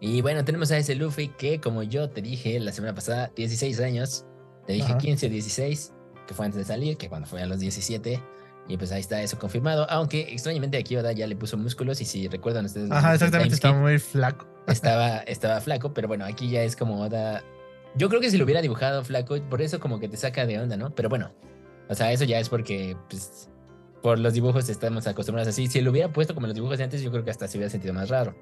Y 0.00 0.20
bueno, 0.20 0.44
tenemos 0.44 0.70
a 0.70 0.78
ese 0.78 0.94
Luffy 0.94 1.28
que, 1.28 1.60
como 1.60 1.82
yo 1.82 2.08
te 2.10 2.22
dije 2.22 2.58
la 2.60 2.72
semana 2.72 2.94
pasada, 2.94 3.30
16 3.34 3.80
años. 3.80 4.24
Te 4.66 4.74
dije 4.74 4.92
Ajá. 4.92 4.98
15 4.98 5.26
o 5.26 5.30
16, 5.30 5.92
que 6.26 6.34
fue 6.34 6.46
antes 6.46 6.58
de 6.58 6.64
salir, 6.64 6.96
que 6.96 7.08
cuando 7.08 7.26
fue 7.26 7.42
a 7.42 7.46
los 7.46 7.58
17. 7.58 8.22
Y 8.68 8.76
pues 8.76 8.92
ahí 8.92 9.00
está 9.00 9.22
eso 9.22 9.38
confirmado. 9.38 9.90
Aunque 9.90 10.32
extrañamente 10.32 10.76
aquí 10.76 10.94
Oda 10.96 11.12
ya 11.12 11.26
le 11.26 11.34
puso 11.34 11.56
músculos. 11.56 12.00
Y 12.00 12.04
si 12.04 12.28
recuerdan 12.28 12.66
ustedes. 12.66 12.90
Ajá, 12.90 13.14
exactamente, 13.14 13.54
está 13.54 13.72
muy 13.72 13.98
flaco. 13.98 14.46
estaba, 14.66 15.18
estaba 15.26 15.60
flaco, 15.60 15.94
pero 15.94 16.06
bueno, 16.06 16.24
aquí 16.26 16.48
ya 16.50 16.62
es 16.62 16.76
como 16.76 17.00
Oda. 17.00 17.42
Yo 17.94 18.08
creo 18.08 18.20
que 18.20 18.30
si 18.30 18.36
lo 18.36 18.44
hubiera 18.44 18.60
dibujado 18.60 19.02
flaco, 19.02 19.36
por 19.48 19.62
eso 19.62 19.80
como 19.80 19.98
que 19.98 20.08
te 20.08 20.16
saca 20.16 20.46
de 20.46 20.60
onda, 20.60 20.76
¿no? 20.76 20.94
Pero 20.94 21.08
bueno, 21.08 21.32
o 21.88 21.94
sea, 21.94 22.12
eso 22.12 22.24
ya 22.24 22.38
es 22.38 22.50
porque, 22.50 22.96
pues, 23.08 23.48
por 24.02 24.18
los 24.18 24.34
dibujos 24.34 24.68
estamos 24.68 25.06
acostumbrados 25.06 25.48
así. 25.48 25.66
Si 25.66 25.80
lo 25.80 25.90
hubiera 25.90 26.12
puesto 26.12 26.34
como 26.34 26.46
los 26.46 26.54
dibujos 26.54 26.78
de 26.78 26.84
antes, 26.84 27.00
yo 27.02 27.10
creo 27.10 27.24
que 27.24 27.30
hasta 27.30 27.48
se 27.48 27.56
hubiera 27.56 27.70
sentido 27.70 27.94
más 27.94 28.10
raro. 28.10 28.36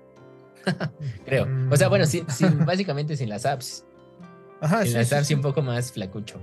Creo. 1.25 1.47
O 1.71 1.77
sea, 1.77 1.89
bueno, 1.89 2.05
Mm. 2.05 2.09
sin, 2.09 2.31
sin- 2.31 2.65
básicamente 2.65 3.17
sin 3.17 3.29
las 3.29 3.47
apps. 3.47 3.85
Ajá, 4.61 4.83
sin 4.83 4.93
sí, 4.93 4.99
las 4.99 5.09
sí, 5.09 5.15
apps 5.15 5.25
y 5.25 5.29
sí. 5.29 5.35
un 5.35 5.43
poco 5.43 5.63
más 5.63 5.93
flacucho. 5.93 6.41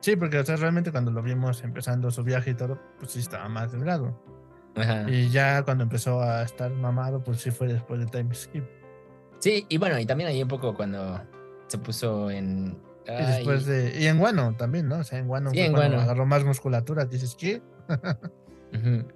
Sí, 0.00 0.16
porque 0.16 0.38
o 0.38 0.44
sea, 0.44 0.56
realmente 0.56 0.90
cuando 0.92 1.10
lo 1.10 1.22
vimos 1.22 1.62
empezando 1.64 2.10
su 2.10 2.22
viaje 2.22 2.50
y 2.50 2.54
todo, 2.54 2.78
pues 2.98 3.12
sí 3.12 3.20
estaba 3.20 3.48
más 3.48 3.72
delgado. 3.72 4.18
Ajá. 4.76 5.08
Y 5.08 5.30
ya 5.30 5.62
cuando 5.62 5.84
empezó 5.84 6.20
a 6.20 6.42
estar 6.42 6.70
mamado, 6.72 7.22
pues 7.22 7.40
sí 7.40 7.50
fue 7.50 7.68
después 7.68 8.00
del 8.00 8.10
time 8.10 8.34
skip. 8.34 8.64
Sí, 9.38 9.64
y 9.68 9.78
bueno, 9.78 9.98
y 9.98 10.04
también 10.06 10.28
ahí 10.30 10.42
un 10.42 10.48
poco 10.48 10.74
cuando 10.74 11.22
se 11.68 11.78
puso 11.78 12.30
en 12.30 12.76
Y 13.06 13.24
después 13.26 13.66
de. 13.66 13.98
Y 14.00 14.06
en 14.06 14.18
Guano 14.18 14.54
también, 14.56 14.88
¿no? 14.88 14.98
O 14.98 15.04
sea, 15.04 15.18
en 15.18 15.28
Guano 15.28 15.50
Sí, 15.50 15.60
en 15.60 15.74
agarró 15.76 16.26
más 16.26 16.44
musculatura. 16.44 17.04
Dices, 17.04 17.36
¿qué? 17.38 17.62
Ujú. 17.88 19.06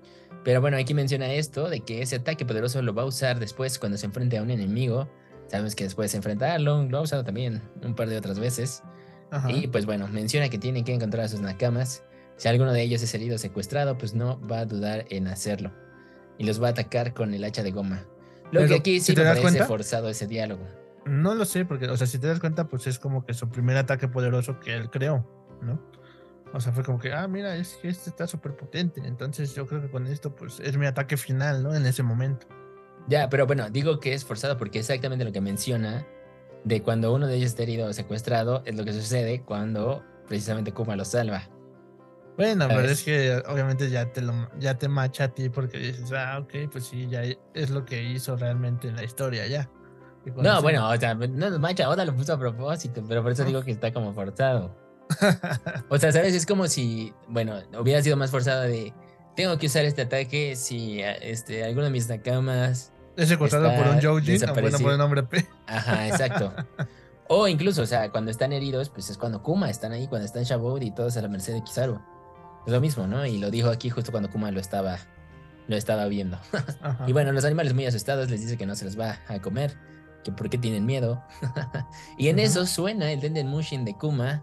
Pero 0.45 0.61
bueno, 0.61 0.77
aquí 0.77 0.95
menciona 0.95 1.33
esto 1.33 1.69
de 1.69 1.81
que 1.81 2.01
ese 2.03 2.17
ataque 2.17 2.47
poderoso 2.47 2.81
lo 2.83 2.95
va 2.95 3.03
a 3.03 3.07
usar 3.07 3.39
después 3.39 3.79
cuando 3.79 3.99
se 3.99 4.07
enfrente 4.07 4.39
a 4.39 4.43
un 4.43 4.51
enemigo. 4.51 5.09
Sabemos 5.49 5.75
que 5.75 5.85
después 5.85 6.13
de 6.13 6.19
enfrentarlo, 6.19 6.85
lo 6.85 6.99
ha 6.99 7.01
usado 7.03 7.25
también 7.25 7.63
un 7.83 7.95
par 7.95 8.09
de 8.09 8.17
otras 8.17 8.39
veces. 8.39 8.83
Ajá. 9.31 9.51
Y 9.51 9.67
pues 9.67 9.85
bueno, 9.87 10.09
menciona 10.09 10.49
que 10.49 10.59
tienen 10.59 10.85
que 10.85 10.95
encontrar 10.95 11.25
a 11.25 11.29
sus 11.29 11.41
nakamas. 11.41 12.03
Si 12.37 12.49
alguno 12.49 12.73
de 12.73 12.83
ellos 12.83 13.03
es 13.03 13.13
herido 13.15 13.35
o 13.35 13.39
secuestrado, 13.39 13.99
pues 13.99 14.15
no 14.15 14.41
va 14.47 14.61
a 14.61 14.65
dudar 14.65 15.05
en 15.11 15.27
hacerlo. 15.27 15.73
Y 16.39 16.45
los 16.45 16.63
va 16.63 16.69
a 16.69 16.71
atacar 16.71 17.13
con 17.15 17.35
el 17.35 17.45
hacha 17.45 17.63
de 17.63 17.73
goma. 17.73 18.07
Lo 18.53 18.65
que 18.67 18.77
aquí 18.77 19.01
si 19.01 19.07
sí 19.07 19.15
te 19.15 19.23
das 19.25 19.39
parece 19.39 19.43
cuenta- 19.43 19.67
forzado 19.67 20.09
ese 20.09 20.27
diálogo. 20.27 20.67
No 21.05 21.35
lo 21.35 21.45
sé, 21.45 21.65
porque, 21.65 21.87
o 21.89 21.97
sea, 21.97 22.07
si 22.07 22.19
te 22.19 22.27
das 22.27 22.39
cuenta, 22.39 22.69
pues 22.69 22.87
es 22.87 22.99
como 22.99 23.25
que 23.27 23.35
su 23.35 23.49
primer 23.49 23.77
ataque 23.77 24.09
poderoso 24.09 24.61
que 24.61 24.75
él 24.75 24.91
creó, 24.91 25.27
¿no? 25.63 25.81
O 26.55 26.61
sea, 26.61 26.73
fue 26.73 26.83
como 26.83 26.99
que, 26.99 27.13
ah, 27.13 27.29
mira, 27.29 27.57
es 27.57 27.77
que 27.83 27.89
este 27.89 28.11
está 28.11 28.27
súper 28.27 28.57
potente. 28.57 29.03
Entonces 29.05 29.55
yo 29.55 29.67
creo 29.67 29.81
que 29.83 29.91
con 29.91 30.07
esto, 30.07 30.35
pues 30.35 30.61
es 30.61 30.77
mi 30.77 30.87
ataque 30.87 31.17
final, 31.17 31.63
¿no? 31.63 31.75
En 31.75 31.85
ese 31.87 32.03
momento. 32.03 32.47
Ya, 33.09 33.29
pero 33.29 33.47
bueno, 33.47 33.69
digo 33.71 34.01
que 34.01 34.13
es 34.15 34.25
forzado 34.25 34.57
porque 34.57 34.79
exactamente 34.79 35.25
lo 35.25 35.33
que 35.33 35.41
menciona 35.41 36.07
de 36.65 36.83
cuando 36.83 37.13
uno 37.15 37.27
de 37.27 37.37
ellos 37.37 37.51
está 37.51 37.63
herido 37.63 37.87
o 37.89 37.93
secuestrado 37.93 38.63
es 38.67 38.77
lo 38.77 38.85
que 38.85 38.93
sucede 38.93 39.43
cuando 39.43 40.03
precisamente 40.27 40.73
Kuma 40.73 40.97
lo 40.97 41.05
salva. 41.05 41.49
Bueno, 42.37 42.67
pero 42.69 42.81
¿Sabes? 42.83 42.91
es 42.99 43.05
que 43.05 43.43
obviamente 43.51 43.91
ya 43.91 44.13
te 44.13 44.23
lo 44.23 44.33
ya 44.61 44.79
te 44.79 44.89
macha 44.89 45.25
a 45.25 45.29
ti 45.29 45.49
porque 45.49 45.79
dices, 45.79 46.13
ah, 46.13 46.39
ok, 46.41 46.71
pues 46.71 46.85
sí, 46.87 47.09
ya 47.09 47.23
es 47.55 47.71
lo 47.71 47.85
que 47.85 48.03
hizo 48.03 48.37
realmente 48.37 48.89
en 48.89 48.97
la 48.97 49.05
historia 49.05 49.47
ya. 49.47 49.69
No, 50.37 50.57
se- 50.57 50.63
bueno, 50.63 50.89
o 50.89 50.97
sea, 50.97 51.15
no 51.15 51.59
mancha, 51.59 51.89
Oda 51.89 52.05
lo 52.05 52.15
puso 52.15 52.35
a 52.35 52.39
propósito, 52.39 53.03
pero 53.09 53.23
por 53.23 53.33
eso 53.33 53.45
digo 53.45 53.63
que 53.63 53.71
está 53.73 53.93
como 53.93 54.13
forzado. 54.13 54.77
O 55.89 55.99
sea, 55.99 56.13
¿sabes? 56.13 56.35
Es 56.35 56.47
como 56.47 56.67
si, 56.69 57.13
bueno, 57.29 57.57
hubiera 57.81 58.03
sido 58.03 58.17
más 58.17 58.31
forzado 58.31 58.63
de, 58.63 58.93
tengo 59.37 59.57
que 59.59 59.67
usar 59.67 59.85
este 59.85 60.03
ataque 60.03 60.55
si 60.57 61.03
a- 61.03 61.13
este, 61.15 61.65
alguno 61.65 61.85
de 61.85 61.91
mis 61.91 62.09
nakamas... 62.09 62.93
es 63.17 63.29
secuestrado 63.29 63.75
por 63.77 63.89
un 63.95 64.01
Joujin, 64.01 64.41
bueno, 64.55 64.79
por 64.79 64.93
el 64.93 64.99
nombre 64.99 65.23
P. 65.23 65.47
Ajá, 65.67 66.09
exacto. 66.09 66.53
O 67.31 67.47
incluso, 67.47 67.83
o 67.83 67.87
sea, 67.87 68.11
cuando 68.11 68.31
están 68.31 68.55
heridos, 68.55 68.89
pues 68.89 69.11
es 69.11 69.19
cuando 69.19 69.43
Kuma 69.43 69.69
están 69.69 69.93
ahí, 69.93 70.09
cuando 70.09 70.25
están 70.25 70.45
Shabod 70.45 70.81
y 70.81 70.91
todos 70.93 71.15
a 71.19 71.21
la 71.21 71.29
merced 71.29 71.53
de 71.53 71.63
Kizaru. 71.63 72.01
Es 72.67 72.73
lo 72.73 72.81
mismo, 72.81 73.07
¿no? 73.07 73.27
Y 73.27 73.37
lo 73.37 73.51
dijo 73.51 73.69
aquí 73.69 73.91
justo 73.91 74.11
cuando 74.11 74.31
Kuma 74.31 74.51
lo 74.51 74.61
estaba, 74.61 74.97
lo 75.67 75.77
estaba 75.77 76.07
viendo. 76.07 76.39
Y 77.07 77.13
bueno, 77.13 77.33
los 77.33 77.45
animales 77.45 77.75
muy 77.75 77.85
asustados 77.85 78.31
les 78.31 78.41
dice 78.41 78.57
que 78.57 78.65
no 78.65 78.75
se 78.75 78.87
los 78.87 78.99
va 78.99 79.19
a 79.29 79.43
comer, 79.43 79.77
que 80.25 80.33
por 80.33 80.49
qué 80.49 80.57
tienen 80.57 80.87
miedo. 80.87 81.23
y 82.17 82.29
en 82.29 82.39
eso 82.39 82.65
suena 82.65 83.13
el 83.13 83.21
Denden 83.21 83.49
Mushin 83.49 83.85
de 83.85 83.93
Kuma 83.93 84.43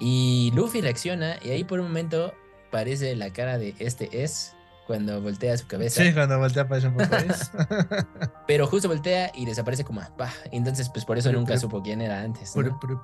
y 0.00 0.52
Luffy 0.54 0.80
reacciona 0.80 1.36
y 1.42 1.50
ahí 1.50 1.64
por 1.64 1.80
un 1.80 1.86
momento 1.86 2.32
parece 2.70 3.16
la 3.16 3.32
cara 3.32 3.58
de 3.58 3.74
este 3.78 4.22
es 4.22 4.54
cuando 4.86 5.20
voltea 5.20 5.56
su 5.58 5.66
cabeza. 5.66 6.02
Sí, 6.02 6.12
cuando 6.14 6.38
voltea 6.38 6.62
aparece 6.62 6.88
un 6.88 6.94
poco 6.96 7.14
es. 7.16 7.50
Pero 8.46 8.66
justo 8.66 8.88
voltea 8.88 9.30
y 9.34 9.44
desaparece 9.44 9.84
Kuma. 9.84 10.10
¡Pah! 10.16 10.32
Entonces, 10.50 10.88
pues 10.88 11.04
por 11.04 11.18
eso 11.18 11.28
Pero- 11.28 11.40
nunca 11.40 11.50
pero- 11.50 11.60
supo 11.60 11.82
quién 11.82 12.00
era 12.00 12.22
antes. 12.22 12.54
¿no? 12.56 12.78
Puru. 12.80 13.00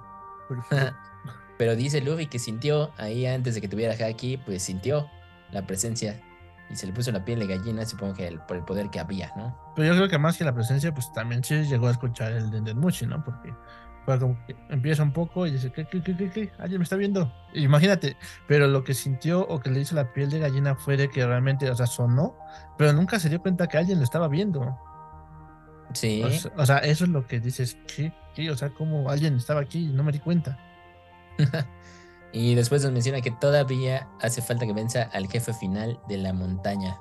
Pero 1.58 1.76
dice 1.76 2.00
Luffy 2.00 2.26
que 2.26 2.38
sintió 2.38 2.90
ahí 2.96 3.26
antes 3.26 3.54
de 3.54 3.60
que 3.60 3.68
tuviera 3.68 3.94
Haki, 3.94 4.38
pues 4.38 4.62
sintió 4.62 5.08
la 5.52 5.66
presencia 5.66 6.20
y 6.70 6.76
se 6.76 6.86
le 6.86 6.92
puso 6.92 7.12
la 7.12 7.24
piel 7.24 7.38
de 7.38 7.46
gallina, 7.46 7.84
supongo 7.84 8.14
que 8.14 8.26
el- 8.28 8.40
por 8.40 8.56
el 8.56 8.64
poder 8.64 8.90
que 8.90 8.98
había, 8.98 9.30
¿no? 9.36 9.56
Pero 9.76 9.88
yo 9.88 9.94
creo 9.94 10.08
que 10.08 10.18
más 10.18 10.36
que 10.36 10.44
la 10.44 10.54
presencia, 10.54 10.92
pues 10.92 11.12
también 11.12 11.44
sí 11.44 11.54
llegó 11.64 11.88
a 11.88 11.90
escuchar 11.92 12.32
el 12.32 12.50
Denden 12.50 12.78
Mushi, 12.78 13.06
¿no? 13.06 13.22
Porque 13.22 13.52
fue 14.04 14.18
como 14.18 14.36
que 14.46 14.54
empieza 14.68 15.02
un 15.02 15.12
poco 15.12 15.46
y 15.46 15.52
dice, 15.52 15.72
¿qué, 15.72 15.86
qué, 15.86 16.02
qué, 16.02 16.16
qué, 16.16 16.30
qué? 16.30 16.52
¿Alguien 16.58 16.80
me 16.80 16.84
está 16.84 16.96
viendo? 16.96 17.32
Imagínate, 17.54 18.16
pero 18.46 18.66
lo 18.66 18.84
que 18.84 18.92
sintió 18.92 19.46
o 19.46 19.60
que 19.60 19.70
le 19.70 19.80
hizo 19.80 19.94
la 19.94 20.12
piel 20.12 20.30
de 20.30 20.40
gallina 20.40 20.74
fue 20.74 20.96
de 20.96 21.08
que 21.08 21.26
realmente, 21.26 21.70
o 21.70 21.74
sea, 21.74 21.86
sonó, 21.86 22.36
pero 22.76 22.92
nunca 22.92 23.18
se 23.18 23.28
dio 23.28 23.40
cuenta 23.40 23.66
que 23.66 23.78
alguien 23.78 23.98
lo 23.98 24.04
estaba 24.04 24.28
viendo. 24.28 24.78
Sí. 25.94 26.22
O 26.22 26.30
sea, 26.30 26.52
o 26.56 26.66
sea, 26.66 26.78
eso 26.78 27.04
es 27.04 27.10
lo 27.10 27.26
que 27.26 27.40
dices, 27.40 27.78
¿qué? 27.94 28.12
¿Qué? 28.34 28.50
O 28.50 28.56
sea, 28.56 28.70
como 28.70 29.08
alguien 29.08 29.36
estaba 29.36 29.60
aquí 29.60 29.86
y 29.86 29.92
no 29.92 30.02
me 30.02 30.12
di 30.12 30.18
cuenta. 30.18 30.58
y 32.32 32.54
después 32.54 32.82
nos 32.82 32.92
menciona 32.92 33.20
que 33.22 33.30
todavía 33.30 34.08
hace 34.20 34.42
falta 34.42 34.66
que 34.66 34.72
venza 34.72 35.04
al 35.12 35.28
jefe 35.28 35.54
final 35.54 35.98
de 36.08 36.18
la 36.18 36.32
montaña. 36.32 36.98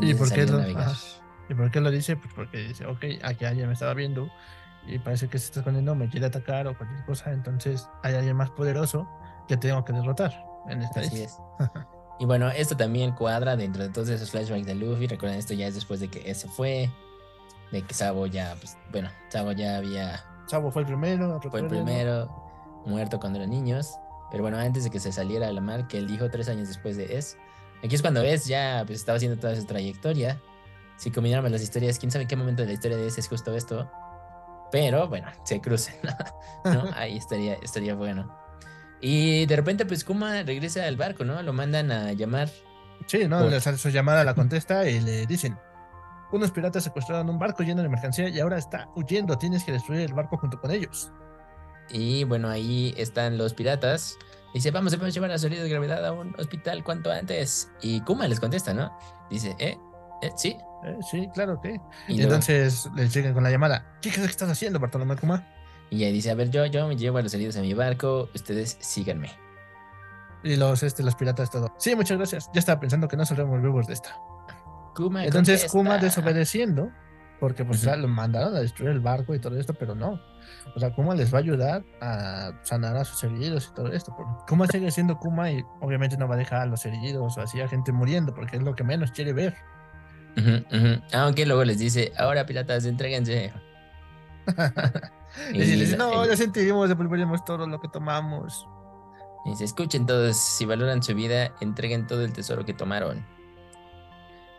¿Y 0.00 0.14
por, 0.14 0.32
qué 0.32 0.46
lo. 0.46 0.60
¿Y 0.68 1.54
por 1.54 1.70
qué 1.72 1.80
lo 1.80 1.90
dice? 1.90 2.16
Pues 2.16 2.32
porque 2.34 2.58
dice, 2.58 2.86
ok, 2.86 3.04
aquí 3.24 3.44
alguien 3.44 3.66
me 3.66 3.72
estaba 3.72 3.94
viendo 3.94 4.30
y 4.86 4.98
parece 4.98 5.28
que 5.28 5.38
se 5.38 5.46
está 5.46 5.60
escondiendo, 5.60 5.94
me 5.94 6.08
quiere 6.08 6.26
atacar 6.26 6.66
o 6.66 6.76
cualquier 6.76 7.04
cosa, 7.04 7.32
entonces 7.32 7.88
hay 8.02 8.14
alguien 8.14 8.36
más 8.36 8.50
poderoso 8.50 9.08
que 9.48 9.56
tengo 9.56 9.84
que 9.84 9.92
derrotar 9.92 10.32
en 10.68 10.82
esta 10.82 11.00
Así 11.00 11.22
es. 11.22 11.36
Y 12.18 12.26
bueno, 12.26 12.50
esto 12.50 12.76
también 12.76 13.12
cuadra 13.12 13.56
dentro 13.56 13.82
de 13.82 13.88
todos 13.88 14.10
esos 14.10 14.30
flashbacks 14.30 14.66
de 14.66 14.74
Luffy. 14.74 15.06
Recuerden, 15.06 15.38
esto 15.38 15.54
ya 15.54 15.66
es 15.66 15.74
después 15.74 16.00
de 16.00 16.08
que 16.08 16.30
ese 16.30 16.48
fue. 16.48 16.90
De 17.72 17.80
que 17.80 17.94
Sabo 17.94 18.26
ya, 18.26 18.54
pues, 18.60 18.76
bueno, 18.92 19.08
Sabo 19.30 19.52
ya 19.52 19.78
había 19.78 20.22
Chavo 20.50 20.72
fue 20.72 20.82
el 20.82 20.86
primero, 20.86 21.40
fue 21.48 21.60
el 21.60 21.68
primero 21.68 22.28
muerto 22.84 23.20
cuando 23.20 23.38
eran 23.38 23.50
niños. 23.50 23.94
Pero 24.30 24.42
bueno, 24.42 24.58
antes 24.58 24.84
de 24.84 24.90
que 24.90 24.98
se 24.98 25.12
saliera 25.12 25.48
a 25.48 25.52
la 25.52 25.60
mar, 25.60 25.86
que 25.86 25.96
él 25.96 26.08
dijo 26.08 26.28
tres 26.28 26.48
años 26.48 26.68
después 26.68 26.96
de 26.96 27.16
Es. 27.16 27.38
Aquí 27.84 27.94
es 27.94 28.02
cuando 28.02 28.20
Es 28.20 28.46
ya 28.46 28.82
pues, 28.84 28.98
estaba 28.98 29.16
haciendo 29.16 29.38
toda 29.38 29.54
su 29.54 29.64
trayectoria. 29.64 30.40
Si 30.96 31.10
combináramos 31.10 31.52
las 31.52 31.62
historias, 31.62 31.98
quién 31.98 32.10
sabe 32.10 32.26
qué 32.26 32.36
momento 32.36 32.62
de 32.62 32.68
la 32.68 32.74
historia 32.74 32.96
de 32.96 33.06
Es 33.06 33.16
es 33.16 33.28
justo 33.28 33.54
esto. 33.54 33.90
Pero 34.72 35.08
bueno, 35.08 35.28
se 35.44 35.60
cruzan. 35.60 35.94
¿no? 36.64 36.84
Ahí 36.94 37.16
estaría, 37.16 37.54
estaría 37.62 37.94
bueno. 37.94 38.36
Y 39.00 39.46
de 39.46 39.56
repente, 39.56 39.86
pues 39.86 40.04
Kuma 40.04 40.42
regresa 40.42 40.84
al 40.84 40.96
barco, 40.96 41.24
¿no? 41.24 41.42
Lo 41.42 41.52
mandan 41.52 41.90
a 41.90 42.12
llamar. 42.12 42.48
Sí, 43.06 43.26
¿no? 43.26 43.40
Por- 43.40 43.50
Le 43.50 43.60
su 43.60 43.88
llamada, 43.88 44.24
la 44.24 44.34
contesta 44.34 44.88
y 44.88 45.00
le 45.00 45.26
dicen, 45.26 45.56
unos 46.32 46.50
piratas 46.50 46.84
secuestraron 46.84 47.30
un 47.30 47.38
barco 47.38 47.62
lleno 47.62 47.82
de 47.82 47.88
mercancía 47.88 48.28
y 48.28 48.38
ahora 48.40 48.58
está 48.58 48.88
huyendo, 48.94 49.38
tienes 49.38 49.64
que 49.64 49.72
destruir 49.72 50.02
el 50.02 50.12
barco 50.12 50.36
junto 50.36 50.60
con 50.60 50.70
ellos. 50.70 51.10
Y 51.88 52.24
bueno, 52.24 52.48
ahí 52.48 52.94
están 52.96 53.38
los 53.38 53.54
piratas. 53.54 54.16
Dice, 54.52 54.70
vamos, 54.70 54.92
debemos 54.92 55.14
llevar 55.14 55.30
a 55.32 55.38
su 55.38 55.46
herido 55.46 55.62
de 55.64 55.70
gravedad 55.70 56.04
a 56.04 56.12
un 56.12 56.34
hospital 56.38 56.84
cuanto 56.84 57.10
antes. 57.10 57.70
Y 57.80 58.00
Kuma 58.02 58.28
les 58.28 58.38
contesta, 58.38 58.74
¿no? 58.74 58.96
Dice, 59.30 59.56
¿eh? 59.58 59.78
¿Eh? 60.22 60.30
¿Sí? 60.36 60.56
"Eh, 60.84 60.96
sí, 61.10 61.28
claro 61.34 61.60
que. 61.60 61.70
Y, 62.08 62.14
Y 62.14 62.16
luego- 62.16 62.34
entonces 62.34 62.88
le 62.94 63.08
siguen 63.08 63.34
con 63.34 63.42
la 63.42 63.50
llamada. 63.50 63.84
¿Qué 64.00 64.10
crees 64.10 64.26
que 64.26 64.32
estás 64.32 64.50
haciendo, 64.50 64.78
Bartolomé 64.78 65.16
Kuma? 65.16 65.46
y 65.92 66.04
ahí 66.04 66.12
dice, 66.12 66.30
a 66.30 66.34
ver, 66.36 66.50
yo, 66.50 66.64
yo 66.66 66.86
me 66.86 66.94
llevo 66.96 67.18
a 67.18 67.22
los 67.22 67.34
heridos 67.34 67.56
a 67.56 67.60
mi 67.62 67.74
barco, 67.74 68.28
ustedes 68.34 68.76
síganme. 68.80 69.30
Y 70.44 70.54
los, 70.56 70.82
este, 70.84 71.02
los 71.02 71.16
piratas 71.16 71.50
todo. 71.50 71.74
Sí, 71.78 71.94
muchas 71.96 72.16
gracias. 72.16 72.48
Ya 72.54 72.60
estaba 72.60 72.78
pensando 72.80 73.08
que 73.08 73.16
no 73.16 73.24
saldremos 73.26 73.60
vivos 73.60 73.86
de 73.88 73.94
esta. 73.94 74.16
Kuma 74.94 75.24
Entonces 75.24 75.62
contesta. 75.62 75.76
Kuma 75.76 75.98
desobedeciendo, 75.98 76.90
porque 77.40 77.64
pues 77.64 77.80
sea, 77.80 77.96
lo 77.96 78.06
mandaron 78.08 78.54
a 78.54 78.60
destruir 78.60 78.90
el 78.92 79.00
barco 79.00 79.34
y 79.34 79.40
todo 79.40 79.58
esto, 79.58 79.74
pero 79.74 79.94
no. 79.96 80.20
O 80.76 80.78
sea, 80.80 80.94
Kuma 80.94 81.14
les 81.16 81.32
va 81.34 81.38
a 81.38 81.40
ayudar 81.40 81.84
a 82.00 82.52
sanar 82.62 82.96
a 82.96 83.04
sus 83.04 83.22
heridos 83.24 83.68
y 83.70 83.74
todo 83.74 83.88
esto. 83.92 84.14
porque 84.16 84.32
Kuma 84.48 84.66
sigue 84.68 84.90
siendo 84.92 85.18
Kuma 85.18 85.50
y 85.50 85.62
obviamente 85.80 86.16
no 86.16 86.28
va 86.28 86.36
a 86.36 86.38
dejar 86.38 86.60
a 86.60 86.66
los 86.66 86.86
heridos 86.86 87.36
o 87.36 87.40
así 87.40 87.60
a 87.60 87.68
gente 87.68 87.90
muriendo, 87.92 88.32
porque 88.32 88.56
es 88.56 88.62
lo 88.62 88.74
que 88.76 88.84
menos 88.84 89.10
quiere 89.10 89.32
ver. 89.32 89.56
Aunque 91.12 91.46
luego 91.46 91.64
les 91.64 91.78
dice, 91.78 92.12
ahora 92.16 92.46
piratas, 92.46 92.84
entréguense. 92.84 93.52
y 95.52 95.58
les 95.58 95.78
dice, 95.78 95.96
no, 95.96 96.26
ya 96.26 96.36
sentiremos, 96.36 96.88
devolveremos 96.88 97.44
todo 97.44 97.66
lo 97.66 97.80
que 97.80 97.88
tomamos. 97.88 98.66
y 99.44 99.50
dice, 99.50 99.64
escuchen 99.64 100.06
todos, 100.06 100.36
si 100.36 100.64
valoran 100.64 101.02
su 101.02 101.14
vida, 101.14 101.54
entreguen 101.60 102.06
todo 102.06 102.24
el 102.24 102.32
tesoro 102.32 102.64
que 102.64 102.74
tomaron. 102.74 103.24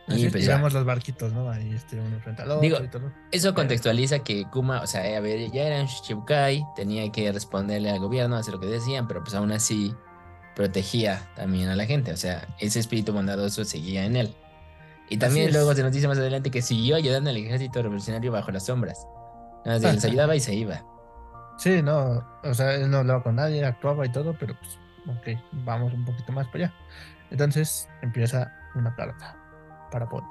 Así 0.08 0.22
Y 0.22 0.26
es, 0.26 0.32
pues 0.32 0.46
ya. 0.46 0.58
los 0.58 0.86
barquitos, 0.86 1.32
¿no? 1.32 1.50
Ahí 1.50 1.74
este, 1.74 2.00
uno 2.00 2.20
frente 2.20 2.42
al 2.42 2.52
otro 2.52 2.62
Digo, 2.62 2.78
y 2.84 2.88
todo. 2.88 3.12
Eso 3.32 3.54
contextualiza 3.54 4.20
que 4.20 4.46
Kuma, 4.46 4.82
o 4.82 4.88
sea, 4.88 5.18
a 5.18 5.20
ver, 5.20 5.52
ya 5.52 5.64
eran 5.64 5.86
Shichibukai, 5.86 6.66
tenía 6.76 7.12
que 7.12 7.32
responderle 7.32 7.92
al 7.92 8.00
gobierno, 8.00 8.36
hacer 8.36 8.56
lo 8.56 8.60
que 8.60 8.68
decían, 8.68 9.08
pero 9.08 9.24
pues 9.24 9.36
aún 9.36 9.52
así 9.52 9.94
protegía 10.56 11.30
también 11.36 11.70
a 11.70 11.76
la 11.76 11.86
gente, 11.86 12.12
o 12.12 12.18
sea, 12.18 12.48
ese 12.60 12.80
espíritu 12.80 13.14
bondadoso 13.14 13.64
seguía 13.64 14.06
en 14.06 14.16
él. 14.16 14.36
Y 15.12 15.18
también 15.18 15.52
luego 15.52 15.76
se 15.76 15.84
nos 15.84 15.92
dice 15.92 16.08
más 16.08 16.18
adelante 16.18 16.50
que 16.50 16.62
siguió 16.62 16.96
ayudando 16.96 17.32
al 17.32 17.36
ejército 17.36 17.82
revolucionario 17.82 18.32
bajo 18.32 18.50
las 18.50 18.68
sombras. 18.68 19.06
Nada 19.66 19.78
más 19.78 19.86
que 19.86 19.94
les 19.96 20.06
ayudaba 20.06 20.36
y 20.38 20.40
se 20.40 20.56
iba. 20.56 20.86
Sí, 21.58 21.82
no, 21.82 22.26
o 22.46 22.54
sea, 22.54 22.76
él 22.76 22.90
no 22.90 23.00
hablaba 23.00 23.22
con 23.22 23.36
nadie, 23.36 23.66
actuaba 23.66 24.06
y 24.06 24.10
todo, 24.10 24.34
pero 24.40 24.56
pues, 24.58 24.80
ok, 25.18 25.38
vamos 25.66 25.92
un 25.92 26.06
poquito 26.06 26.32
más 26.32 26.48
para 26.48 26.64
allá. 26.64 26.74
Entonces 27.30 27.90
empieza 28.02 28.54
una 28.74 28.96
carta 28.96 29.36
para 29.92 30.08
Pony. 30.08 30.24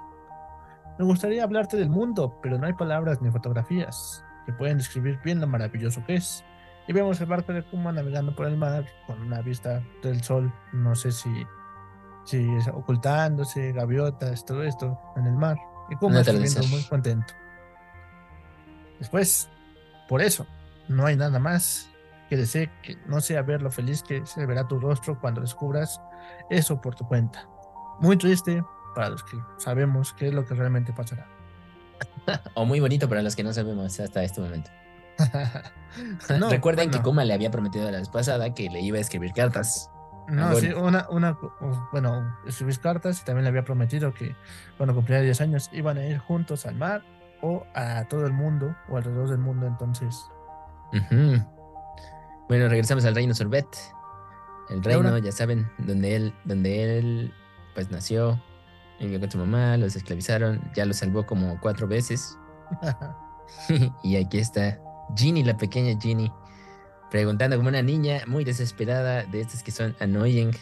Me 0.98 1.04
gustaría 1.04 1.44
hablarte 1.44 1.76
del 1.76 1.90
mundo, 1.90 2.38
pero 2.42 2.56
no 2.56 2.66
hay 2.66 2.72
palabras 2.72 3.20
ni 3.20 3.30
fotografías 3.30 4.24
que 4.46 4.54
pueden 4.54 4.78
describir 4.78 5.20
bien 5.22 5.42
lo 5.42 5.46
maravilloso 5.46 6.02
que 6.06 6.14
es. 6.14 6.42
Y 6.88 6.94
vemos 6.94 7.20
el 7.20 7.26
barco 7.26 7.52
de 7.52 7.62
Kuma 7.64 7.92
navegando 7.92 8.34
por 8.34 8.46
el 8.46 8.56
mar 8.56 8.86
con 9.06 9.20
una 9.20 9.42
vista 9.42 9.82
del 10.02 10.22
sol, 10.22 10.50
no 10.72 10.94
sé 10.94 11.12
si, 11.12 11.28
es 12.30 12.68
ocultándose, 12.68 13.72
gaviotas, 13.72 14.44
todo 14.44 14.62
esto 14.62 14.98
en 15.16 15.26
el 15.26 15.35
mar. 15.35 15.56
Y 15.90 15.94
atardecer. 15.94 16.64
muy 16.68 16.83
contento. 16.85 17.35
Después, 18.98 19.48
por 20.09 20.22
eso, 20.22 20.46
no 20.88 21.06
hay 21.06 21.16
nada 21.16 21.38
más 21.38 21.88
que 22.28 22.37
desee 22.37 22.70
que 22.83 22.96
no 23.06 23.20
sea 23.20 23.42
ver 23.42 23.61
lo 23.61 23.70
feliz 23.70 24.02
que 24.02 24.24
se 24.24 24.46
verá 24.46 24.68
tu 24.68 24.78
rostro 24.78 25.18
cuando 25.20 25.40
descubras 25.40 26.00
eso 26.48 26.80
por 26.80 26.94
tu 26.94 27.06
cuenta. 27.09 27.48
Muy 28.00 28.16
triste 28.16 28.62
para 28.94 29.11
los 29.11 29.24
que 29.24 29.37
sabemos 29.59 30.12
qué 30.12 30.28
es 30.28 30.35
lo 30.35 30.46
que 30.46 30.54
realmente 30.54 30.92
pasará. 30.92 31.26
o 32.54 32.64
muy 32.64 32.78
bonito 32.80 33.09
para 33.09 33.22
los 33.22 33.35
que 33.35 33.42
no 33.42 33.52
sabemos 33.52 33.98
hasta 33.98 34.22
este 34.22 34.40
momento. 34.40 34.70
No, 36.38 36.48
Recuerden 36.48 36.88
que. 36.92 37.02
Kuma 37.02 37.24
le 37.24 37.35
había 37.35 37.50
prometido 37.50 37.90
la 37.90 37.98
vez 37.98 38.09
pasada 38.09 38.54
que 38.54 38.70
le 38.70 38.80
iba 38.80 38.98
a 38.98 39.00
escribir 39.00 39.33
cartas. 39.33 39.90
No, 40.28 40.54
sí, 40.54 40.68
una, 40.68 41.09
una, 41.11 41.37
bueno, 41.92 42.37
escribís 42.46 42.78
cartas 42.78 43.20
y 43.20 43.24
también 43.24 43.44
le 43.44 43.48
había 43.48 43.64
prometido 43.64 44.14
que 44.14 44.37
cuando 44.76 44.94
cumpliera 44.94 45.22
10 45.22 45.40
años 45.40 45.70
iban 45.72 45.98
a 45.98 46.06
ir 46.06 46.18
juntos 46.18 46.66
al 46.66 46.76
mar 46.76 47.02
o 47.42 47.66
a 47.74 48.04
todo 48.04 48.26
el 48.26 48.33
mundo 48.33 48.76
o 48.88 48.96
alrededor 48.96 49.28
del 49.28 49.38
mundo. 49.38 49.66
Entonces. 49.66 50.24
Bueno, 52.48 52.68
regresamos 52.68 53.04
al 53.04 53.14
reino 53.14 53.35
Sorbet. 53.35 53.66
El 54.68 54.85
reino, 54.85 55.18
ya 55.18 55.33
saben, 55.33 55.68
donde 55.78 56.14
él, 56.14 56.35
donde 56.44 56.98
él 56.98 57.35
pues 57.74 57.90
nació, 57.90 58.40
vivió 59.00 59.18
con 59.18 59.30
su 59.30 59.38
mamá, 59.38 59.76
los 59.76 59.96
esclavizaron, 59.96 60.61
ya 60.74 60.85
los 60.85 60.98
salvó 60.98 61.26
como 61.26 61.59
cuatro 61.61 61.88
veces. 61.88 62.38
y 64.02 64.16
aquí 64.16 64.38
está 64.38 64.78
Ginny, 65.16 65.42
la 65.42 65.56
pequeña 65.56 65.98
Ginny, 66.00 66.33
preguntando 67.11 67.57
como 67.57 67.68
una 67.68 67.83
niña 67.83 68.23
muy 68.27 68.44
desesperada 68.44 69.25
de 69.25 69.40
estas 69.40 69.62
que 69.62 69.70
son 69.70 69.96
annoying, 70.01 70.53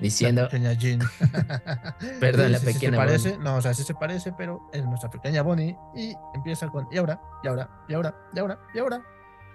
diciendo, 0.00 0.42
la 0.42 0.48
pequeña 0.48 0.72
Jean. 0.72 1.00
Perdón, 2.20 2.52
la 2.52 2.58
Sí, 2.58 2.66
sí 2.66 2.72
se 2.72 2.78
pequeña 2.78 2.96
parece, 2.96 3.38
no, 3.38 3.56
o 3.56 3.62
sea, 3.62 3.74
sí 3.74 3.82
se 3.84 3.94
parece, 3.94 4.32
pero 4.32 4.68
es 4.72 4.84
nuestra 4.84 5.10
pequeña 5.10 5.42
Bonnie 5.42 5.76
y 5.94 6.14
empieza 6.34 6.68
con 6.68 6.88
y 6.90 6.98
ahora, 6.98 7.20
y 7.42 7.48
ahora, 7.48 7.70
y 7.88 7.94
ahora, 7.94 8.14
y 8.34 8.38
ahora, 8.38 8.58
y 8.74 8.78
ahora. 8.78 9.02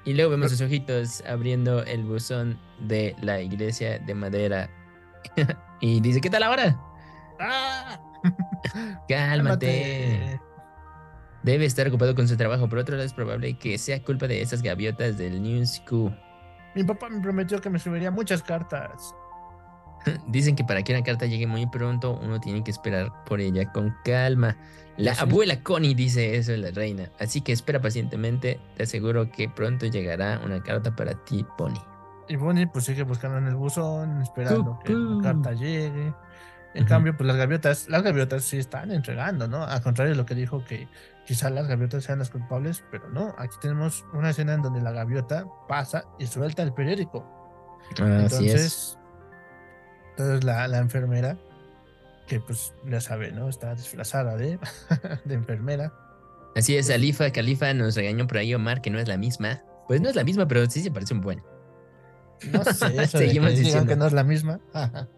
y 0.06 0.14
luego 0.14 0.32
vemos 0.32 0.52
sus 0.52 0.62
ojitos 0.62 1.24
abriendo 1.28 1.84
el 1.84 2.04
buzón 2.04 2.60
de 2.80 3.16
la 3.22 3.42
iglesia 3.42 4.00
de 4.00 4.16
madera. 4.16 4.70
y 5.82 6.00
dice, 6.00 6.22
¿qué 6.22 6.30
tal 6.30 6.44
ahora? 6.44 6.80
¡Ah! 7.40 8.00
Cálmate. 9.08 10.40
Debe 11.46 11.66
estar 11.66 11.88
ocupado 11.88 12.16
con 12.16 12.28
su 12.28 12.36
trabajo. 12.36 12.68
Por 12.68 12.80
otro 12.80 12.96
lado, 12.96 13.06
es 13.06 13.14
probable 13.14 13.54
que 13.54 13.78
sea 13.78 14.02
culpa 14.02 14.26
de 14.28 14.42
esas 14.42 14.64
gaviotas 14.64 15.16
del 15.16 15.44
New 15.44 15.64
School. 15.64 16.12
Mi 16.74 16.84
papá 16.84 17.08
me 17.08 17.22
prometió 17.22 17.62
que 17.62 17.70
me 17.70 17.78
escribiría 17.78 18.10
muchas 18.10 18.42
cartas. 18.42 19.14
Dicen 20.28 20.56
que 20.56 20.64
para 20.64 20.82
que 20.82 20.92
una 20.92 21.04
carta 21.04 21.28
llegue 21.28 21.46
muy 21.46 21.68
pronto, 21.68 22.20
uno 22.20 22.40
tiene 22.40 22.64
que 22.64 22.72
esperar 22.72 23.12
por 23.26 23.42
ella 23.42 23.72
con 23.72 23.96
calma. 24.04 24.58
La 24.98 25.14
abuela 25.14 25.62
Connie 25.62 25.94
dice 25.94 26.36
eso, 26.36 26.58
la 26.58 26.72
reina. 26.72 27.12
Así 27.20 27.42
que 27.42 27.52
espera 27.52 27.80
pacientemente. 27.80 28.60
Te 28.76 28.84
aseguro 28.84 29.30
que 29.30 29.48
pronto 29.48 29.86
llegará 29.86 30.42
una 30.44 30.64
carta 30.64 30.96
para 30.96 31.14
ti, 31.26 31.46
Pony. 31.60 31.80
Y 32.28 32.38
Bonnie 32.38 32.66
pues 32.66 32.86
sigue 32.86 33.04
buscando 33.04 33.38
en 33.38 33.46
el 33.46 33.56
buzón, 33.56 34.20
esperando 34.24 34.80
que 34.84 34.94
la 34.94 35.22
carta 35.22 35.54
llegue. 35.54 36.12
En 36.74 36.86
cambio, 36.86 37.16
pues 37.16 37.28
las 37.28 37.38
gaviotas, 37.38 37.88
las 37.88 38.04
gaviotas 38.04 38.44
sí 38.44 38.58
están 38.58 38.92
entregando, 38.92 39.48
¿no? 39.48 39.64
Al 39.64 39.82
contrario 39.82 40.12
de 40.12 40.18
lo 40.18 40.26
que 40.26 40.36
dijo 40.36 40.66
que 40.66 40.90
quizás 41.26 41.52
las 41.52 41.68
gaviotas 41.68 42.04
sean 42.04 42.20
las 42.20 42.30
culpables, 42.30 42.84
pero 42.92 43.10
no. 43.10 43.34
Aquí 43.38 43.56
tenemos 43.62 44.06
una 44.14 44.30
escena 44.30 44.54
en 44.54 44.62
donde 44.62 44.82
la 44.82 44.92
gaviota 44.92 45.46
pasa 45.68 46.06
y 46.20 46.28
suelta 46.28 46.64
el 46.64 46.74
periódico. 46.74 47.26
Así 47.92 48.02
es. 48.02 48.34
Entonces, 48.34 49.00
entonces 50.12 50.44
la, 50.44 50.68
la 50.68 50.78
enfermera, 50.80 51.38
que 52.28 52.40
pues 52.40 52.74
ya 52.86 53.02
sabe, 53.02 53.32
¿no? 53.32 53.50
Está 53.50 53.76
disfrazada 53.76 54.38
de, 54.38 54.60
de 55.26 55.34
enfermera. 55.34 55.94
Así 56.56 56.78
es, 56.78 56.90
Alifa, 56.90 57.32
Califa 57.32 57.74
nos 57.74 57.96
regañó 57.96 58.28
por 58.28 58.38
ahí 58.38 58.54
Omar 58.54 58.82
que 58.82 58.90
no 58.90 59.00
es 59.00 59.08
la 59.08 59.18
misma. 59.18 59.62
Pues 59.88 60.02
no 60.02 60.10
es 60.10 60.16
la 60.16 60.24
misma, 60.24 60.48
pero 60.48 60.66
sí 60.70 60.82
se 60.82 60.90
parece 60.90 61.14
un 61.14 61.22
buen. 61.22 61.44
No 62.52 62.64
sé, 62.64 62.88
eso 63.02 63.18
de 63.20 63.26
que 63.26 63.28
Seguimos 63.28 63.56
diciendo. 63.56 63.88
que 63.88 63.96
no 63.96 64.08
es 64.08 64.14
la 64.14 64.24
misma. 64.24 64.60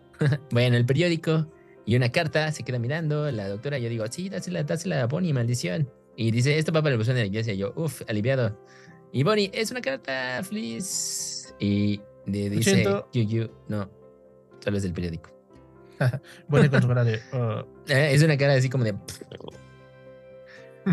Bueno, 0.49 0.77
el 0.77 0.85
periódico 0.87 1.47
y 1.85 1.95
una 1.95 2.09
carta 2.11 2.51
se 2.51 2.63
queda 2.63 2.79
mirando. 2.79 3.29
La 3.29 3.47
doctora, 3.47 3.77
yo 3.77 3.87
digo, 3.87 4.03
sí, 4.09 4.29
dásela, 4.29 4.63
dásela 4.63 5.03
a 5.03 5.05
Bonnie, 5.05 5.31
maldición. 5.31 5.87
Y 6.19 6.31
dice, 6.31 6.57
esto 6.57 6.71
va 6.71 6.81
para 6.81 6.93
el 6.93 6.97
buzón 6.97 7.13
de 7.13 7.21
la 7.21 7.27
iglesia. 7.27 7.53
Y 7.53 7.57
yo, 7.57 7.73
uff, 7.75 8.01
aliviado. 8.09 8.59
Y 9.11 9.21
Bonnie, 9.23 9.51
es 9.53 9.69
una 9.69 9.81
carta, 9.81 10.41
please. 10.49 11.53
Y 11.59 12.01
le 12.25 12.49
dice. 12.49 12.83
Yuyu, 13.13 13.49
no, 13.69 13.89
solo 14.59 14.77
es 14.77 14.83
del 14.83 14.93
periódico. 14.93 15.29
Bonnie 16.47 16.69
con 16.69 16.81
su 16.81 16.87
cara 16.87 17.03
de. 17.03 17.19
"Uh". 17.33 17.63
Eh, 17.87 18.13
es 18.13 18.23
una 18.23 18.35
cara 18.35 18.55
así 18.55 18.67
como 18.67 18.83
de. 18.83 18.95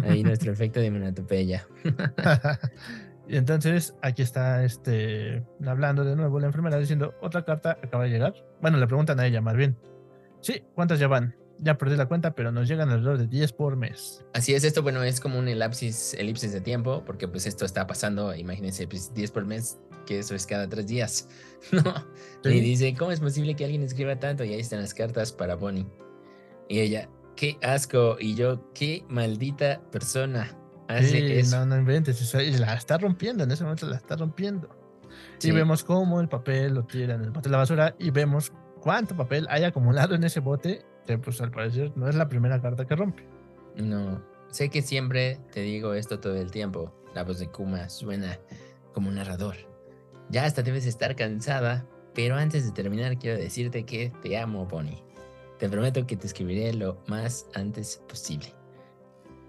Ahí 0.05 0.23
nuestro 0.25 0.53
efecto 0.53 0.79
de 0.81 0.91
monatopeya. 0.91 1.67
y 3.29 3.37
entonces 3.37 3.95
aquí 4.03 4.21
está 4.21 4.63
este 4.63 5.43
hablando 5.67 6.05
de 6.05 6.17
nuevo 6.17 6.39
la 6.39 6.47
enfermera 6.49 6.79
diciendo 6.79 7.15
otra 7.23 7.47
carta 7.47 7.79
acaba 7.83 8.05
de 8.05 8.11
llegar. 8.11 8.35
Bueno, 8.61 8.77
le 8.77 8.87
preguntan 8.87 9.19
a 9.21 9.27
ella 9.27 9.41
más 9.41 9.57
bien. 9.57 9.75
Sí, 10.43 10.63
¿cuántas 10.75 10.99
ya 10.99 11.09
van? 11.09 11.35
Ya 11.65 11.79
perdí 11.79 11.97
la 11.97 12.07
cuenta, 12.07 12.35
pero 12.35 12.53
nos 12.53 12.69
llegan 12.69 12.91
alrededor 12.91 13.17
de 13.19 13.27
10 13.27 13.53
por 13.55 13.77
mes. 13.77 14.23
Así 14.35 14.55
es, 14.55 14.65
esto, 14.65 14.83
bueno, 14.83 15.03
es 15.03 15.19
como 15.19 15.39
un 15.39 15.49
elapsis, 15.49 16.13
elipsis 16.15 16.53
de 16.53 16.61
tiempo, 16.61 17.03
porque 17.07 17.27
pues 17.27 17.47
esto 17.47 17.65
está 17.65 17.87
pasando, 17.87 18.35
imagínense, 18.35 18.87
pues 18.87 19.15
10 19.15 19.31
por 19.31 19.47
mes, 19.47 19.79
que 20.07 20.19
eso 20.19 20.35
es 20.35 20.47
cada 20.47 20.69
tres 20.69 20.87
días, 20.87 21.29
¿no? 21.73 21.83
Sí. 22.43 22.51
Y 22.51 22.61
dice, 22.61 22.95
¿cómo 22.99 23.13
es 23.13 23.21
posible 23.21 23.57
que 23.57 23.65
alguien 23.65 23.83
escriba 23.83 24.17
tanto? 24.21 24.45
Y 24.45 24.53
ahí 24.53 24.61
están 24.61 24.81
las 24.83 24.93
cartas 24.93 25.33
para 25.33 25.55
Bonnie. 25.55 25.87
Y 26.69 26.81
ella, 26.81 27.09
qué 27.37 27.57
asco. 27.63 28.17
Y 28.21 28.35
yo, 28.35 28.71
qué 28.75 29.05
maldita 29.09 29.81
persona 29.91 30.55
hace 30.89 31.09
Sí, 31.09 31.33
eso. 31.33 31.59
no, 31.61 31.67
no 31.67 31.79
inventes. 31.79 32.35
y 32.35 32.51
la 32.59 32.75
está 32.75 32.99
rompiendo, 32.99 33.45
en 33.45 33.51
ese 33.51 33.65
momento 33.65 33.87
la 33.87 33.97
está 33.97 34.17
rompiendo. 34.17 34.69
Sí. 35.39 35.49
Y 35.49 35.53
vemos 35.53 35.83
cómo 35.83 36.21
el 36.21 36.29
papel 36.29 36.75
lo 36.75 36.85
tira 36.85 37.15
en 37.15 37.23
el 37.23 37.31
bote 37.31 37.49
de 37.49 37.53
la 37.53 37.59
basura 37.59 37.95
y 37.99 38.11
vemos 38.11 38.53
cuánto 38.81 39.17
papel 39.17 39.47
hay 39.49 39.65
acumulado 39.65 40.15
en 40.15 40.25
ese 40.25 40.41
bote, 40.41 40.85
que 41.07 41.19
pues 41.19 41.41
al 41.41 41.51
parecer 41.51 41.93
no 41.97 42.09
es 42.09 42.15
la 42.15 42.29
primera 42.29 42.61
carta 42.61 42.87
que 42.87 42.97
rompe. 42.97 43.25
No, 43.77 44.23
sé 44.51 44.69
que 44.69 44.83
siempre 44.83 45.39
te 45.53 45.61
digo 45.61 45.95
esto 45.95 46.21
todo 46.21 46.37
el 46.37 46.51
tiempo. 46.51 46.93
La 47.15 47.25
voz 47.25 47.39
de 47.39 47.49
Kuma 47.49 47.89
suena 47.89 48.39
como 48.93 49.09
un 49.09 49.17
narrador. 49.17 49.57
Ya 50.31 50.45
hasta 50.45 50.63
debes 50.63 50.87
estar 50.87 51.15
cansada, 51.17 51.87
pero 52.15 52.37
antes 52.37 52.65
de 52.65 52.73
terminar 52.73 53.19
quiero 53.19 53.39
decirte 53.39 53.85
que 53.85 54.13
te 54.23 54.39
amo, 54.39 54.67
Bonnie. 54.67 55.03
Te 55.59 55.69
prometo 55.69 56.07
que 56.07 56.17
te 56.17 56.27
escribiré 56.27 56.73
lo 56.73 57.03
más 57.07 57.47
antes 57.55 58.03
posible. 58.09 58.55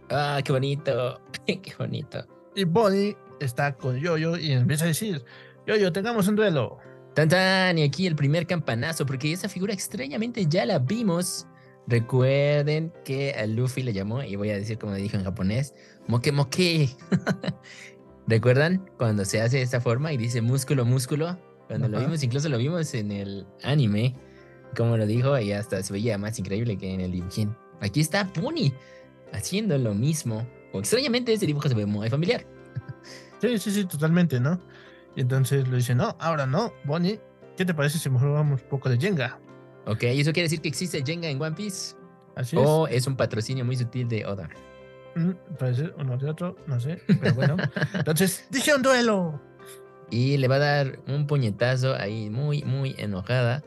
Ah, 0.10 0.40
qué 0.44 0.52
bonito, 0.52 1.20
qué 1.46 1.74
bonito. 1.78 2.26
Y 2.56 2.64
Bonnie 2.64 3.18
está 3.40 3.76
con 3.76 3.98
Yoyo 3.98 4.38
y 4.38 4.52
empieza 4.52 4.86
a 4.86 4.88
decir, 4.88 5.24
Yoyo, 5.66 5.92
tengamos 5.92 6.28
un 6.28 6.36
duelo. 6.36 6.78
Tan 7.16 7.30
tan, 7.30 7.78
y 7.78 7.84
aquí 7.84 8.08
el 8.08 8.16
primer 8.16 8.46
campanazo, 8.46 9.06
porque 9.06 9.32
esa 9.32 9.48
figura 9.48 9.74
extrañamente 9.74 10.46
ya 10.48 10.66
la 10.66 10.80
vimos. 10.80 11.48
Recuerden 11.88 12.92
que 13.06 13.34
a 13.34 13.46
Luffy 13.46 13.84
le 13.84 13.94
llamó, 13.94 14.22
y 14.22 14.36
voy 14.36 14.50
a 14.50 14.56
decir 14.56 14.78
como 14.78 14.94
dijo 14.96 15.16
en 15.16 15.24
japonés, 15.24 15.74
moke 16.08 16.34
moke. 16.34 16.90
¿Recuerdan 18.28 18.90
cuando 18.98 19.24
se 19.24 19.40
hace 19.40 19.58
de 19.58 19.64
esta 19.64 19.80
forma 19.80 20.12
y 20.12 20.18
dice 20.18 20.42
músculo, 20.42 20.84
músculo? 20.84 21.40
Cuando 21.68 21.88
lo 21.88 22.00
vimos, 22.00 22.22
incluso 22.22 22.50
lo 22.50 22.58
vimos 22.58 22.94
en 22.94 23.12
el 23.12 23.48
anime, 23.64 24.16
como 24.76 24.98
lo 24.98 25.08
dijo, 25.08 25.40
y 25.40 25.54
hasta 25.54 25.82
se 25.82 25.94
veía 25.94 26.18
más 26.18 26.38
increíble 26.38 26.78
que 26.78 26.94
en 26.94 27.00
el 27.00 27.14
dibujín. 27.14 27.56
Aquí 27.80 28.02
está 28.02 28.28
Pony 28.34 28.74
haciendo 29.32 29.78
lo 29.78 29.94
mismo. 29.94 30.46
O 30.74 30.80
extrañamente 30.80 31.32
ese 31.32 31.46
dibujo 31.46 31.70
se 31.70 31.76
ve 31.76 31.86
muy 31.86 32.10
familiar. 32.10 32.46
Sí, 33.40 33.58
sí, 33.60 33.72
sí, 33.72 33.86
totalmente, 33.86 34.40
¿no? 34.40 34.60
Y 35.16 35.22
entonces 35.22 35.68
le 35.68 35.78
dice, 35.78 35.96
no, 35.96 36.16
ahora 36.20 36.46
no, 36.46 36.74
Bonnie, 36.84 37.20
¿qué 37.56 37.66
te 37.66 37.74
parece 37.74 38.00
si 38.00 38.10
jugamos 38.10 38.62
un 38.62 38.70
poco 38.70 38.90
de 38.90 38.98
Jenga? 38.98 39.40
Ok, 39.86 40.04
¿eso 40.04 40.34
quiere 40.34 40.44
decir 40.44 40.62
que 40.62 40.68
existe 40.68 41.04
Jenga 41.06 41.30
en 41.30 41.42
One 41.42 41.56
Piece? 41.56 41.96
Así 42.36 42.58
es. 42.58 42.62
¿O 42.66 42.88
es 42.88 43.08
un 43.08 43.16
patrocinio 43.16 43.64
muy 43.64 43.78
sutil 43.78 44.08
de 44.08 44.26
Oda? 44.26 44.50
Mm, 45.16 45.32
puede 45.58 45.76
ser 45.76 45.96
uno 45.98 46.18
de 46.18 46.30
otro, 46.30 46.58
no 46.68 46.80
sé, 46.80 47.02
pero 47.22 47.34
bueno. 47.34 47.56
entonces, 47.94 48.46
dije 48.50 48.76
un 48.76 48.82
duelo. 48.82 49.42
Y 50.12 50.38
le 50.38 50.48
va 50.48 50.56
a 50.56 50.60
dar 50.60 51.00
un 51.08 51.26
puñetazo 51.28 51.96
ahí 51.96 52.30
muy, 52.30 52.64
muy 52.64 52.96
enojada. 52.98 53.64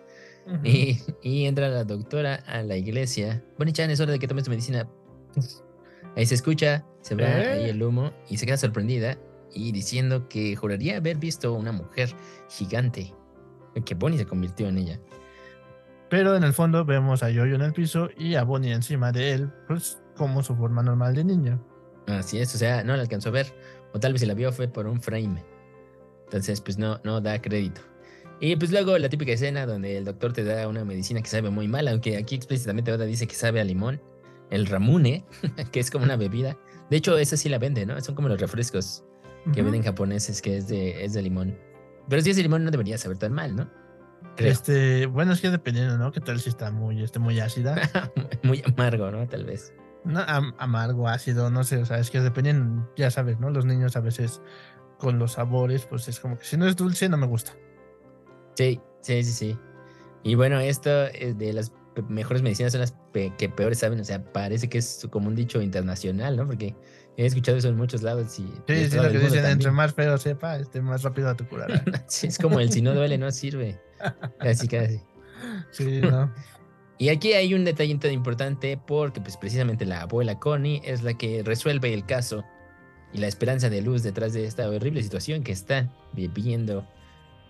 Y, 0.64 0.98
y 1.22 1.44
entra 1.44 1.68
la 1.68 1.84
doctora 1.84 2.36
a 2.46 2.62
la 2.62 2.76
iglesia. 2.76 3.42
Bonnie 3.58 3.74
Chan, 3.74 3.90
es 3.90 4.00
hora 4.00 4.12
de 4.12 4.18
que 4.18 4.26
tomes 4.26 4.44
tu 4.44 4.50
medicina. 4.50 4.88
Ahí 6.16 6.24
se 6.24 6.34
escucha, 6.34 6.86
se 7.02 7.14
va 7.14 7.24
¿Eh? 7.24 7.52
ahí 7.52 7.70
el 7.70 7.82
humo 7.82 8.12
y 8.30 8.38
se 8.38 8.46
queda 8.46 8.56
sorprendida 8.56 9.18
y 9.54 9.72
diciendo 9.72 10.28
que 10.28 10.56
juraría 10.56 10.96
haber 10.96 11.18
visto 11.18 11.52
una 11.52 11.72
mujer 11.72 12.14
gigante. 12.48 13.14
Que 13.84 13.94
Bonnie 13.94 14.18
se 14.18 14.26
convirtió 14.26 14.68
en 14.68 14.78
ella. 14.78 15.00
Pero 16.10 16.34
en 16.34 16.42
el 16.42 16.52
fondo 16.52 16.84
vemos 16.84 17.22
a 17.22 17.30
Yoyo 17.30 17.54
en 17.54 17.62
el 17.62 17.72
piso 17.72 18.08
y 18.16 18.34
a 18.34 18.42
Bonnie 18.42 18.72
encima 18.72 19.12
de 19.12 19.32
él, 19.32 19.52
pues 19.66 20.00
como 20.16 20.42
su 20.42 20.56
forma 20.56 20.82
normal 20.82 21.14
de 21.14 21.24
niña. 21.24 21.60
Así 22.06 22.38
es, 22.38 22.54
o 22.54 22.58
sea, 22.58 22.82
no 22.82 22.96
la 22.96 23.02
alcanzó 23.02 23.28
a 23.28 23.32
ver. 23.32 23.54
O 23.92 24.00
tal 24.00 24.12
vez 24.12 24.20
si 24.20 24.26
la 24.26 24.34
vio 24.34 24.50
fue 24.52 24.68
por 24.68 24.86
un 24.86 25.00
frame. 25.00 25.44
Entonces, 26.24 26.60
pues 26.60 26.78
no, 26.78 27.00
no 27.04 27.20
da 27.20 27.40
crédito. 27.40 27.80
Y 28.40 28.56
pues 28.56 28.70
luego 28.70 28.96
la 28.98 29.08
típica 29.08 29.32
escena 29.32 29.66
donde 29.66 29.96
el 29.96 30.04
doctor 30.04 30.32
te 30.32 30.44
da 30.44 30.68
una 30.68 30.84
medicina 30.84 31.20
que 31.20 31.28
sabe 31.28 31.50
muy 31.50 31.68
mal, 31.68 31.88
aunque 31.88 32.16
aquí 32.16 32.36
explícitamente 32.36 32.92
Oda 32.92 33.04
dice 33.04 33.26
que 33.26 33.34
sabe 33.34 33.60
a 33.60 33.64
limón. 33.64 34.00
El 34.50 34.66
ramune, 34.66 35.24
que 35.72 35.80
es 35.80 35.90
como 35.90 36.04
una 36.04 36.16
bebida. 36.16 36.56
De 36.88 36.96
hecho, 36.96 37.18
esa 37.18 37.36
sí 37.36 37.48
la 37.48 37.58
vende, 37.58 37.84
¿no? 37.84 38.00
Son 38.00 38.14
como 38.14 38.28
los 38.28 38.40
refrescos 38.40 39.04
que 39.52 39.62
venden 39.62 39.82
japoneses 39.82 40.42
que 40.42 40.56
es 40.58 40.68
de, 40.68 41.04
es 41.04 41.12
de 41.14 41.22
limón. 41.22 41.58
Pero 42.08 42.22
si 42.22 42.30
es 42.30 42.36
de 42.36 42.42
limón 42.42 42.64
no 42.64 42.70
debería 42.70 42.98
saber 42.98 43.18
tan 43.18 43.32
mal, 43.32 43.54
¿no? 43.56 43.70
Creo. 44.36 44.52
Este, 44.52 45.06
bueno, 45.06 45.32
es 45.32 45.40
que 45.40 45.50
dependiendo, 45.50 45.98
¿no? 45.98 46.12
¿Qué 46.12 46.20
tal 46.20 46.40
si 46.40 46.48
está 46.48 46.70
muy, 46.70 47.02
este, 47.02 47.18
muy 47.18 47.38
ácida? 47.40 47.76
Muy 48.42 48.62
amargo, 48.66 49.10
¿no? 49.10 49.26
Tal 49.28 49.44
vez. 49.44 49.72
No, 50.04 50.20
am- 50.26 50.54
amargo, 50.58 51.08
ácido, 51.08 51.50
no 51.50 51.64
sé, 51.64 51.78
o 51.78 51.84
sea, 51.86 51.98
es 51.98 52.10
que 52.10 52.20
dependiendo, 52.20 52.88
ya 52.96 53.10
sabes, 53.10 53.40
¿no? 53.40 53.50
Los 53.50 53.64
niños 53.64 53.96
a 53.96 54.00
veces 54.00 54.40
con 54.98 55.18
los 55.18 55.32
sabores, 55.32 55.86
pues 55.86 56.08
es 56.08 56.20
como 56.20 56.38
que 56.38 56.44
si 56.44 56.56
no 56.56 56.66
es 56.66 56.76
dulce, 56.76 57.08
no 57.08 57.16
me 57.16 57.26
gusta. 57.26 57.52
Sí, 58.54 58.80
sí, 59.00 59.22
sí, 59.24 59.32
sí. 59.32 59.58
Y 60.22 60.34
bueno, 60.34 60.58
esto 60.60 60.90
eh, 61.06 61.34
de 61.36 61.52
las 61.52 61.72
mejores 62.08 62.42
medicinas 62.42 62.72
son 62.72 62.80
las 62.80 62.92
pe- 63.12 63.32
que 63.38 63.48
peores 63.48 63.78
saben. 63.78 64.00
O 64.00 64.04
sea, 64.04 64.22
parece 64.32 64.68
que 64.68 64.78
es 64.78 65.06
como 65.10 65.28
un 65.28 65.34
dicho 65.34 65.60
internacional, 65.62 66.36
¿no? 66.36 66.46
Porque 66.46 66.74
he 67.18 67.26
escuchado 67.26 67.58
eso 67.58 67.68
en 67.68 67.76
muchos 67.76 68.02
lados. 68.02 68.38
Y 68.38 68.44
Sí, 68.68 68.90
sí, 68.90 68.96
lo 68.96 69.10
que 69.10 69.18
dicen, 69.18 69.44
entre 69.44 69.70
más 69.72 69.92
feo 69.92 70.16
sepa, 70.18 70.56
este, 70.56 70.80
más 70.80 71.02
rápido 71.02 71.34
te 71.34 71.44
curará. 71.44 71.82
Sí, 72.06 72.28
es 72.28 72.38
como 72.38 72.60
el 72.60 72.70
si 72.70 72.80
no 72.80 72.94
duele, 72.94 73.18
no 73.18 73.30
sirve. 73.32 73.80
Casi, 74.38 74.68
casi. 74.68 75.02
Sí, 75.72 76.00
¿no? 76.00 76.32
Y 76.98 77.08
aquí 77.10 77.32
hay 77.32 77.54
un 77.54 77.64
detalle 77.64 77.94
tan 77.96 78.12
importante 78.12 78.76
porque 78.86 79.20
pues 79.20 79.36
precisamente 79.36 79.84
la 79.84 80.02
abuela 80.02 80.38
Connie 80.38 80.80
es 80.84 81.02
la 81.02 81.14
que 81.14 81.42
resuelve 81.44 81.92
el 81.92 82.06
caso 82.06 82.44
y 83.12 83.18
la 83.18 83.26
esperanza 83.26 83.68
de 83.68 83.82
luz 83.82 84.02
detrás 84.02 84.32
de 84.32 84.44
esta 84.44 84.68
horrible 84.68 85.02
situación 85.02 85.42
que 85.42 85.52
está 85.52 85.88
viviendo 86.12 86.86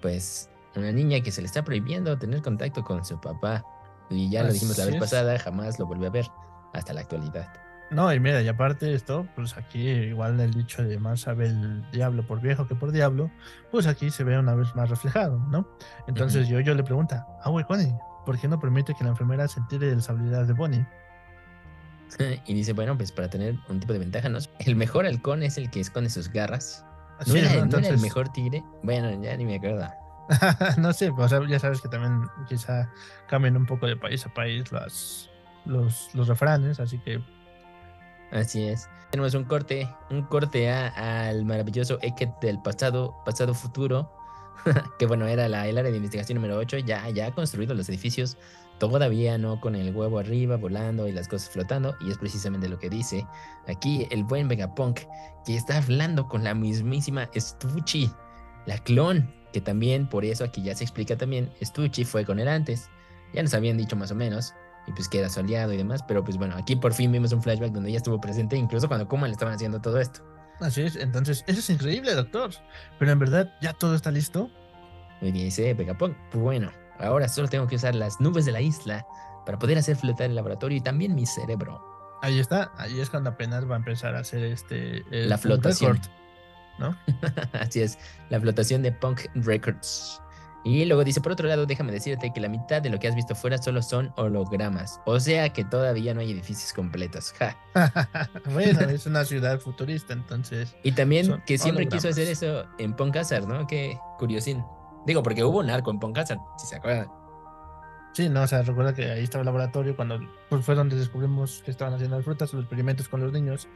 pues 0.01 0.51
una 0.77 0.93
niña 0.93 1.21
que 1.21 1.31
se 1.31 1.41
le 1.41 1.47
está 1.47 1.65
prohibiendo 1.65 2.19
tener 2.19 2.41
contacto 2.43 2.83
con 2.85 3.05
su 3.05 3.21
papá. 3.21 3.65
Y 4.11 4.31
ya 4.31 4.43
lo 4.43 4.53
dijimos 4.53 4.79
la 4.79 4.87
vez 4.87 4.95
es. 4.95 5.01
pasada, 5.01 5.39
jamás 5.39 5.79
lo 5.79 5.87
volvió 5.87 6.09
a 6.09 6.11
ver 6.11 6.27
hasta 6.73 6.93
la 6.95 7.01
actualidad. 7.01 7.68
No, 7.91 8.13
y 8.13 8.21
mira, 8.21 8.43
y 8.43 8.49
aparte 8.49 8.87
de 8.87 8.95
esto, 8.95 9.27
pues 9.35 9.57
aquí 9.57 9.89
igual 9.89 10.39
el 10.41 10.53
dicho 10.53 10.83
de 10.83 10.99
más 10.99 11.21
sabe 11.21 11.47
el 11.47 11.91
diablo 11.91 12.27
por 12.27 12.41
viejo 12.41 12.67
que 12.67 12.75
por 12.75 12.93
diablo, 12.93 13.31
pues 13.71 13.87
aquí 13.87 14.11
se 14.11 14.25
ve 14.25 14.39
una 14.39 14.55
vez 14.55 14.75
más 14.75 14.91
reflejado, 14.91 15.39
¿no? 15.51 15.67
Entonces 16.07 16.49
yo, 16.49 16.61
yo 16.61 16.75
le 16.75 16.83
pregunta, 16.83 17.27
ah, 17.43 17.49
güey, 17.49 17.65
Connie, 17.65 17.95
¿por 18.27 18.39
qué 18.39 18.47
no 18.47 18.61
permite 18.61 18.95
que 18.95 19.05
la 19.05 19.11
enfermera 19.11 19.49
se 19.49 19.61
entere 19.61 19.87
de 19.87 19.97
las 19.97 20.11
habilidades 20.11 20.49
de 20.49 20.55
Bonnie? 20.55 20.87
y 22.47 22.55
dice, 22.55 22.75
bueno, 22.75 22.97
pues 22.97 23.11
para 23.11 23.31
tener 23.31 23.57
un 23.69 23.81
tipo 23.81 23.95
de 23.95 24.01
ventaja, 24.01 24.29
¿no? 24.29 24.39
El 24.59 24.77
mejor 24.77 25.07
halcón 25.07 25.43
es 25.43 25.57
el 25.57 25.71
que 25.71 25.81
esconde 25.81 26.11
sus 26.11 26.31
garras. 26.31 26.85
¿No, 27.21 27.33
Sí, 27.33 27.39
era, 27.39 27.55
¿no? 27.55 27.67
no 27.67 27.79
era 27.79 27.89
el 27.89 28.01
mejor 28.01 28.29
tigre? 28.29 28.63
Bueno, 28.83 29.11
ya 29.23 29.37
ni 29.37 29.45
me 29.45 29.57
acuerdo. 29.57 29.89
no 30.79 30.93
sé, 30.93 31.11
sea, 31.29 31.41
ya 31.49 31.59
sabes 31.59 31.81
que 31.81 31.89
también 31.89 32.29
quizá 32.49 32.91
cambian 33.29 33.57
un 33.57 33.65
poco 33.65 33.87
de 33.87 33.97
país 33.97 34.27
a 34.27 34.35
país 34.35 34.71
las, 34.71 35.31
los, 35.65 36.15
los 36.15 36.29
refranes, 36.29 36.81
así 36.81 36.99
que 36.99 37.21
Así 38.31 38.65
es. 38.69 38.89
Tenemos 39.11 39.35
un 39.35 39.45
corte, 39.45 39.89
un 40.11 40.23
corte 40.23 40.71
a- 40.71 41.29
al 41.29 41.45
maravilloso 41.45 41.99
Eket 42.03 42.31
del 42.41 42.61
pasado, 42.61 43.15
pasado 43.25 43.55
futuro, 43.55 44.13
que 44.99 45.07
bueno, 45.07 45.27
era 45.27 45.49
la, 45.49 45.67
el 45.67 45.79
área 45.79 45.91
de 45.91 45.97
investigación 45.97 46.37
número 46.37 46.57
8, 46.59 46.79
ya, 46.79 47.09
ya 47.11 47.29
ha 47.29 47.35
construido 47.35 47.75
los 47.75 47.89
edificios, 47.89 48.37
todavía 48.79 49.39
no 49.39 49.61
con 49.61 49.75
el 49.75 49.95
huevo 49.97 50.19
arriba, 50.19 50.57
volando 50.57 51.09
y 51.09 51.13
las 51.13 51.27
cosas 51.27 51.49
flotando, 51.49 51.97
y 52.01 52.11
es 52.11 52.19
precisamente 52.19 52.69
lo 52.69 52.79
que 52.79 52.91
dice 52.91 53.27
aquí 53.67 54.07
el 54.11 54.25
buen 54.25 54.47
Vegapunk, 54.47 55.01
que 55.47 55.57
está 55.57 55.79
hablando 55.79 56.29
con 56.29 56.45
la 56.45 56.55
mismísima 56.55 57.31
Stucci, 57.35 58.11
la 58.67 58.77
clon, 58.79 59.33
que 59.55 59.63
también, 59.63 60.07
por 60.07 60.27
eso 60.27 60.45
aquí 60.45 60.63
ya 60.63 60.75
se 60.75 60.85
explica 60.85 61.17
también, 61.17 61.51
Stucci 61.63 62.05
fue 62.05 62.27
con 62.27 62.39
él 62.39 62.49
antes, 62.49 62.91
ya 63.33 63.43
nos 63.43 63.55
habían 63.55 63.79
dicho 63.79 63.97
más 63.97 64.11
o 64.11 64.15
menos, 64.15 64.53
y 64.89 64.93
pues 64.93 65.09
que 65.09 65.19
era 65.19 65.29
su 65.29 65.41
aliado 65.41 65.73
y 65.73 65.77
demás, 65.77 66.03
pero 66.03 66.25
pues 66.25 66.39
bueno, 66.39 66.57
aquí 66.57 66.75
por 66.75 66.95
fin 66.95 67.13
vimos 67.13 67.33
un 67.33 67.43
flashback 67.43 67.73
donde 67.73 67.91
ella 67.91 67.99
estuvo 67.99 68.21
presente, 68.21 68.57
incluso 68.57 68.89
cuando 68.89 69.07
Kuma 69.07 69.27
le 69.27 69.33
estaban 69.33 69.55
haciendo 69.55 69.81
todo 69.81 70.01
esto. 70.01 70.23
así 70.61 70.83
es. 70.83 70.97
Entonces, 70.97 71.45
eso 71.47 71.61
es 71.61 71.71
increíble, 71.71 72.15
doctor. 72.15 72.51
Pero 72.99 73.13
en 73.13 73.19
verdad, 73.19 73.55
¿ya 73.61 73.75
todo 73.75 73.95
está 73.95 74.11
listo? 74.11 74.51
Y 75.21 75.31
dice 75.31 75.75
Vegapunk, 75.75 76.17
bueno, 76.33 76.73
ahora 76.99 77.29
solo 77.29 77.49
tengo 77.49 77.67
que 77.67 77.77
usar 77.77 77.95
las 77.95 78.21
nubes 78.21 78.47
de 78.47 78.53
la 78.53 78.61
isla 78.61 79.07
para 79.45 79.59
poder 79.59 79.77
hacer 79.77 79.97
flotar 79.97 80.27
el 80.27 80.35
laboratorio 80.35 80.79
y 80.79 80.81
también 80.81 81.15
mi 81.15 81.27
cerebro. 81.27 81.85
Ahí 82.23 82.39
está, 82.39 82.73
ahí 82.79 82.99
es 82.99 83.11
cuando 83.11 83.31
apenas 83.31 83.69
va 83.69 83.75
a 83.75 83.79
empezar 83.79 84.17
a 84.17 84.21
hacer 84.21 84.43
este... 84.45 85.05
el 85.11 85.29
La 85.29 85.39
flotación. 85.39 85.97
Record, 85.97 86.11
¿no? 86.79 86.97
Así 87.61 87.83
es, 87.83 87.99
la 88.31 88.41
flotación 88.41 88.83
de 88.83 88.93
Punk 88.93 89.27
Records. 89.35 90.23
Y 90.65 90.85
luego 90.85 91.05
dice, 91.05 91.21
por 91.21 91.33
otro 91.33 91.49
lado, 91.49 91.67
déjame 91.67 91.93
decirte 91.93 92.33
que 92.33 92.41
la 92.41 92.49
mitad 92.49 92.83
de 92.83 92.91
lo 92.91 92.99
que 92.99 93.09
has 93.09 93.15
visto 93.15 93.35
fuera 93.35 93.59
solo 93.59 93.81
son 93.81 94.13
hologramas. 94.17 95.01
O 95.07 95.21
sea 95.21 95.49
que 95.51 95.65
todavía 95.65 96.15
no 96.15 96.21
hay 96.21 96.33
edificios 96.33 96.73
completos. 96.73 97.33
Ja. 97.39 97.57
bueno, 98.53 98.81
es 98.81 99.07
una 99.07 99.25
ciudad 99.25 99.61
futurista, 99.61 100.13
entonces... 100.13 100.75
Y 100.83 100.93
también 100.93 101.43
que 101.47 101.59
siempre 101.59 101.87
quiso 101.87 102.09
hacer 102.09 102.27
hologramas. 102.27 102.43
eso 102.43 102.65
en 102.79 102.95
Punk 102.95 103.17
Hazard, 103.17 103.47
¿no? 103.47 103.67
Qué 103.67 103.99
curiosín. 104.19 104.65
Digo, 105.07 105.23
porque 105.23 105.45
hubo 105.45 105.61
un 105.61 105.71
arco 105.71 105.91
en 105.91 106.01
Punk 106.01 106.19
Hazard, 106.19 106.41
si 106.59 106.67
se 106.67 106.77
acuerdan. 106.77 107.09
Sí, 108.13 108.29
no, 108.29 108.43
o 108.43 108.47
sea, 108.47 108.63
recuerda 108.63 108.95
que 108.95 109.11
ahí 109.11 109.23
estaba 109.23 109.43
el 109.43 109.47
laboratorio 109.47 109.95
cuando 109.95 110.19
pues, 110.49 110.65
fue 110.65 110.75
donde 110.75 110.97
descubrimos 110.97 111.63
que 111.65 111.71
estaban 111.71 111.95
haciendo 111.95 112.17
las 112.17 112.25
frutas, 112.25 112.53
los 112.53 112.63
experimentos 112.65 113.09
con 113.09 113.21
los 113.21 113.33
niños, 113.33 113.69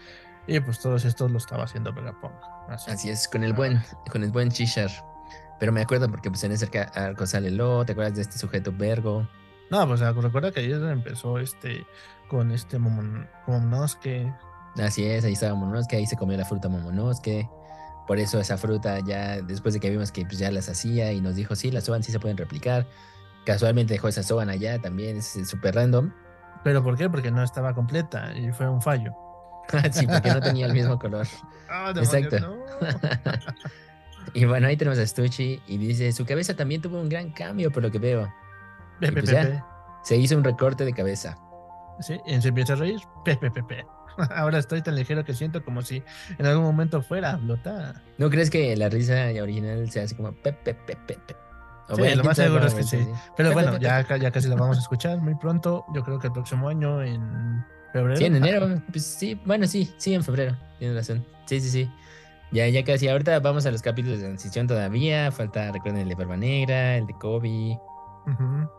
y 0.47 0.59
pues 0.61 0.81
todos 0.81 1.05
estos 1.05 1.31
lo 1.31 1.39
estaba 1.39 1.65
haciendo 1.65 1.93
Vegapunk. 1.93 2.35
Así. 2.69 2.91
Así 2.91 3.11
es, 3.11 3.29
con 3.29 3.45
el 3.45 3.53
buen, 3.53 3.81
con 4.11 4.25
el 4.25 4.33
buen 4.33 4.51
Chishar. 4.51 4.91
Pero 5.63 5.71
me 5.71 5.81
acuerdo 5.83 6.09
porque 6.11 6.29
pues 6.29 6.43
en 6.43 6.51
ese 6.51 6.69
arco 6.97 7.25
sale 7.25 7.49
Lo, 7.53 7.85
¿te 7.85 7.93
acuerdas 7.93 8.17
de 8.17 8.23
este 8.23 8.37
sujeto 8.37 8.75
Vergo? 8.77 9.29
No, 9.71 9.87
pues 9.87 10.01
o 10.01 10.05
sea, 10.05 10.11
recuerda 10.11 10.51
que 10.51 10.69
donde 10.69 10.91
empezó 10.93 11.39
este 11.39 11.87
con 12.27 12.51
este 12.51 12.81
Momon- 12.81 13.29
Momonosuke. 13.47 14.27
Así 14.83 15.05
es, 15.05 15.25
ahí 15.25 15.35
estaba 15.35 15.55
Momonosuke, 15.55 15.93
ahí 15.99 16.07
se 16.09 16.17
comió 16.17 16.37
la 16.37 16.45
fruta 16.45 16.69
Momonosuke. 16.69 17.49
Por 18.09 18.19
eso 18.19 18.41
esa 18.41 18.59
fruta 18.59 18.99
ya, 19.07 19.41
después 19.41 19.73
de 19.75 19.79
que 19.79 19.89
vimos 19.89 20.11
que 20.11 20.25
pues, 20.27 20.39
ya 20.39 20.51
las 20.51 20.69
hacía 20.69 21.13
y 21.13 21.21
nos 21.21 21.37
dijo, 21.37 21.55
sí, 21.55 21.71
las 21.71 21.85
Soban 21.85 22.03
sí 22.03 22.11
se 22.11 22.19
pueden 22.19 22.37
replicar. 22.37 22.85
Casualmente 23.47 23.95
dejó 23.95 24.09
esa 24.09 24.25
Soban 24.25 24.51
allá 24.51 24.81
también, 24.81 25.19
es 25.19 25.29
súper 25.49 25.77
random. 25.77 26.13
¿Pero 26.65 26.83
por 26.83 26.97
qué? 26.97 27.09
Porque 27.09 27.31
no 27.31 27.41
estaba 27.45 27.73
completa 27.73 28.37
y 28.37 28.51
fue 28.51 28.69
un 28.69 28.83
fallo. 28.83 29.13
sí, 29.93 30.09
porque 30.09 30.29
no 30.35 30.41
tenía 30.41 30.67
el 30.67 30.73
mismo 30.73 30.99
color. 30.99 31.25
Ah, 31.71 31.93
Exacto. 31.97 32.41
no. 32.41 32.57
Y 34.35 34.45
bueno, 34.45 34.67
ahí 34.67 34.77
tenemos 34.77 34.99
a 34.99 35.07
Stucci 35.07 35.61
y 35.67 35.79
dice, 35.79 36.13
su 36.13 36.25
cabeza 36.25 36.55
también 36.55 36.81
tuvo 36.81 37.01
un 37.01 37.09
gran 37.09 37.31
cambio 37.31 37.71
por 37.71 37.83
lo 37.83 37.91
que 37.91 37.99
veo. 37.99 38.33
Pe, 39.01 39.13
pues 39.13 39.27
pe, 39.27 39.33
ya. 39.33 39.43
pe. 39.43 39.63
Se 40.05 40.17
hizo 40.17 40.37
un 40.37 40.45
recorte 40.45 40.85
de 40.85 40.93
cabeza. 40.93 41.37
Sí, 42.01 42.19
y 42.27 42.41
se 42.41 42.49
empieza 42.49 42.73
a 42.73 42.77
reír. 42.77 43.01
Ahora 44.35 44.59
estoy 44.59 44.83
tan 44.83 44.97
ligero 44.97 45.25
que 45.25 45.35
siento 45.35 45.65
como 45.65 45.83
si 45.83 46.03
en 46.39 46.47
algún 46.47 46.65
momento 46.65 47.03
fuera 47.03 47.33
a 47.33 47.39
flotar. 47.39 48.03
¿No 48.19 48.31
crees 48.31 48.51
que 48.51 48.77
la 48.77 48.89
risa 48.89 49.31
original 49.41 49.91
sea 49.91 50.05
así 50.05 50.15
como 50.15 50.33
pe, 50.33 50.53
pe, 50.53 50.75
pe, 50.75 50.97
pe, 51.07 51.19
pe? 51.27 51.37
O 51.89 51.97
Sí, 51.97 52.01
bueno, 52.03 52.17
lo 52.17 52.25
más 52.25 52.37
seguro 52.37 52.67
es 52.67 52.75
que 52.75 52.83
sí. 52.85 52.99
Pero 53.37 53.51
Pe, 53.51 53.55
pe, 53.57 53.63
bueno, 53.63 53.79
ya, 53.79 54.07
ya 54.17 54.31
casi 54.31 54.49
la 54.49 54.57
vamos 54.57 54.79
a 54.79 54.81
escuchar 54.81 55.19
muy 55.21 55.35
pronto. 55.35 55.85
Yo 55.95 56.03
creo 56.05 56.19
que 56.19 56.29
el 56.29 56.33
próximo 56.33 56.69
año, 56.69 57.03
en 57.03 57.65
febrero. 57.93 58.17
Sí, 58.17 58.25
en 58.25 58.37
enero. 58.37 58.83
Pues 58.91 59.05
sí, 59.05 59.41
bueno, 59.45 59.67
sí, 59.67 59.93
sí, 59.99 60.15
en 60.15 60.23
febrero. 60.23 60.57
Tienes 60.79 60.97
razón. 60.97 61.27
Sí, 61.47 61.61
sí, 61.61 61.71
sí. 61.71 61.91
Ya, 62.53 62.69
ya 62.69 62.85
casi. 62.85 63.09
Ahorita 63.09 63.41
vamos 63.41 63.65
a 63.67 63.71
los 63.71 63.83
capítulos 63.83 64.21
de 64.21 64.27
transición 64.27 64.67
todavía. 64.67 65.33
Falta, 65.33 65.73
recuerden, 65.73 66.03
el 66.03 66.09
de 66.09 66.15
Barba 66.15 66.37
Negra, 66.37 66.97
el 66.97 67.07
de 67.07 67.15
Kobe. 67.15 67.79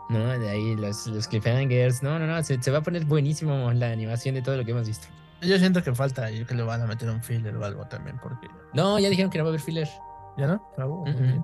¿no? 0.10 0.40
De 0.40 0.50
ahí 0.50 0.76
los, 0.76 1.08
los 1.08 1.28
cliffhangers. 1.28 2.04
No, 2.04 2.20
no, 2.20 2.28
no. 2.28 2.42
Se, 2.44 2.62
se 2.62 2.72
va 2.72 2.80
a 2.80 2.82
poner 2.82 3.06
buenísimo 3.06 3.72
la 3.74 3.92
animación 3.92 4.36
de 4.36 4.42
todo 4.42 4.58
lo 4.58 4.66
que 4.66 4.72
hemos 4.72 4.88
visto. 4.88 5.08
Yo 5.42 5.58
siento 5.58 5.84
que 5.84 5.94
falta 5.94 6.26
ahí 6.26 6.46
que 6.46 6.56
le 6.56 6.64
van 6.64 6.82
a 6.82 6.88
meter 6.88 7.10
un 7.10 7.22
filler 7.22 7.56
o 7.58 7.66
algo 7.66 7.86
también, 7.88 8.18
porque. 8.22 8.48
No, 8.74 8.98
ya 9.00 9.10
dijeron 9.10 9.30
que 9.30 9.38
no 9.38 9.44
va 9.44 9.50
a 9.50 9.52
haber 9.52 9.62
filler. 9.62 9.90
¿Ya 10.38 10.48
no? 10.48 10.72
Uh. 10.78 11.44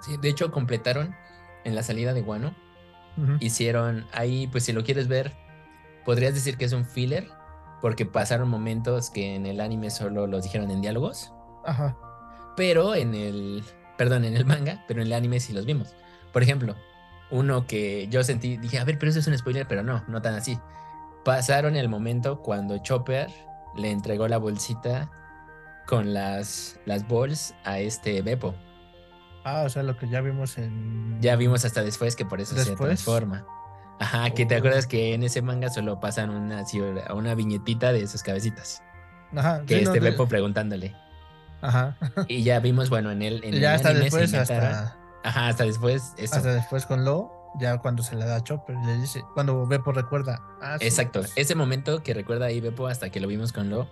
Sí, 0.00 0.16
de 0.16 0.28
hecho, 0.28 0.50
completaron 0.50 1.14
en 1.64 1.74
la 1.74 1.82
salida 1.82 2.12
de 2.12 2.22
Guano. 2.22 2.54
Hicieron 3.40 4.06
ahí, 4.12 4.46
pues 4.46 4.64
si 4.64 4.72
lo 4.72 4.84
quieres 4.84 5.06
ver, 5.06 5.32
podrías 6.04 6.32
decir 6.32 6.56
que 6.56 6.64
es 6.64 6.72
un 6.72 6.86
filler, 6.86 7.28
porque 7.82 8.06
pasaron 8.06 8.48
momentos 8.48 9.10
que 9.10 9.34
en 9.34 9.44
el 9.44 9.60
anime 9.60 9.90
solo 9.90 10.26
los 10.28 10.44
dijeron 10.44 10.70
en 10.70 10.80
diálogos, 10.80 11.34
Ajá. 11.64 11.98
pero 12.56 12.94
en 12.94 13.14
el, 13.14 13.64
perdón, 13.98 14.24
en 14.24 14.36
el 14.36 14.46
manga, 14.46 14.84
pero 14.88 15.02
en 15.02 15.08
el 15.08 15.12
anime 15.12 15.40
sí 15.40 15.52
los 15.52 15.66
vimos. 15.66 15.94
Por 16.32 16.44
ejemplo, 16.44 16.76
uno 17.30 17.66
que 17.66 18.06
yo 18.08 18.22
sentí, 18.22 18.56
dije, 18.56 18.78
a 18.78 18.84
ver, 18.84 18.98
pero 18.98 19.10
eso 19.10 19.18
es 19.18 19.26
un 19.26 19.36
spoiler, 19.36 19.66
pero 19.66 19.82
no, 19.82 20.04
no 20.06 20.22
tan 20.22 20.34
así. 20.34 20.58
Pasaron 21.24 21.76
el 21.76 21.88
momento 21.88 22.40
cuando 22.40 22.78
Chopper 22.78 23.28
le 23.76 23.90
entregó 23.90 24.28
la 24.28 24.38
bolsita 24.38 25.10
con 25.86 26.14
las, 26.14 26.78
las 26.86 27.06
balls 27.08 27.54
a 27.64 27.80
este 27.80 28.22
Beppo. 28.22 28.54
Ah, 29.44 29.64
o 29.66 29.68
sea, 29.68 29.82
lo 29.82 29.96
que 29.96 30.08
ya 30.08 30.20
vimos 30.20 30.56
en. 30.56 31.20
Ya 31.20 31.34
vimos 31.34 31.64
hasta 31.64 31.82
después 31.82 32.14
que 32.14 32.24
por 32.24 32.40
eso 32.40 32.56
se 32.56 32.76
transforma. 32.76 33.44
Ajá, 34.02 34.30
que 34.30 34.44
te 34.46 34.56
acuerdas 34.56 34.86
que 34.88 35.14
en 35.14 35.22
ese 35.22 35.42
manga 35.42 35.68
solo 35.70 36.00
pasan 36.00 36.30
una, 36.30 36.64
una 37.14 37.34
viñetita 37.36 37.92
de 37.92 38.06
sus 38.08 38.22
cabecitas. 38.22 38.82
Ajá. 39.36 39.62
Que 39.64 39.78
sí, 39.78 39.84
este 39.84 40.00
Beppo 40.00 40.26
preguntándole. 40.26 40.94
Ajá. 41.60 41.96
Y 42.26 42.42
ya 42.42 42.58
vimos, 42.58 42.90
bueno, 42.90 43.12
en 43.12 43.22
el, 43.22 43.44
en 43.44 43.54
el 43.54 43.60
ya 43.60 43.74
hasta 43.74 43.90
anime 43.90 44.10
se 44.10 44.18
después, 44.18 44.32
inventaron- 44.34 44.72
hasta, 44.72 44.98
Ajá, 45.22 45.46
hasta 45.48 45.64
después, 45.64 46.12
eso. 46.18 46.34
hasta 46.34 46.52
después 46.54 46.84
con 46.86 47.04
Lo, 47.04 47.30
ya 47.60 47.78
cuando 47.78 48.02
se 48.02 48.16
le 48.16 48.24
da 48.24 48.36
a 48.36 48.42
Chopper, 48.42 48.74
le 48.84 48.96
dice, 48.98 49.22
cuando 49.34 49.64
Beppo 49.68 49.92
recuerda. 49.92 50.40
Ah, 50.60 50.76
sí, 50.80 50.86
Exacto, 50.86 51.20
pues, 51.20 51.32
ese 51.36 51.54
momento 51.54 52.02
que 52.02 52.12
recuerda 52.12 52.46
ahí 52.46 52.60
Beppo 52.60 52.88
hasta 52.88 53.10
que 53.10 53.20
lo 53.20 53.28
vimos 53.28 53.52
con 53.52 53.70
Lo, 53.70 53.88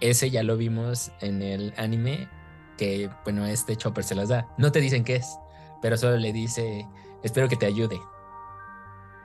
ese 0.00 0.30
ya 0.30 0.44
lo 0.44 0.56
vimos 0.56 1.10
en 1.20 1.42
el 1.42 1.74
anime, 1.76 2.28
que 2.76 3.10
bueno, 3.24 3.44
este 3.44 3.74
Chopper 3.74 4.04
se 4.04 4.14
las 4.14 4.28
da. 4.28 4.46
No 4.56 4.70
te 4.70 4.80
dicen 4.80 5.02
qué 5.02 5.16
es, 5.16 5.36
pero 5.82 5.96
solo 5.96 6.16
le 6.16 6.32
dice, 6.32 6.86
espero 7.24 7.48
que 7.48 7.56
te 7.56 7.66
ayude. 7.66 7.98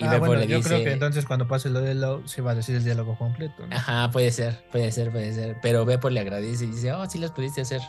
Y 0.03 0.07
ah, 0.07 0.19
bueno, 0.19 0.43
yo 0.43 0.61
creo 0.61 0.83
que 0.83 0.91
entonces 0.91 1.25
cuando 1.25 1.47
pase 1.47 1.69
lo 1.69 1.79
de 1.81 1.95
Love 1.95 2.27
se 2.27 2.41
va 2.41 2.51
a 2.51 2.55
decir 2.55 2.75
el 2.75 2.83
diálogo 2.83 3.17
completo. 3.17 3.63
Ajá, 3.71 4.11
puede 4.11 4.31
ser, 4.31 4.65
puede 4.71 4.91
ser, 4.91 5.11
puede 5.11 5.33
ser. 5.33 5.57
Pero 5.61 5.85
Beppo 5.85 6.09
le 6.09 6.19
agradece 6.19 6.65
y 6.65 6.67
dice, 6.67 6.91
oh, 6.91 7.09
sí 7.09 7.19
las 7.19 7.31
pudiste 7.31 7.61
hacer. 7.61 7.81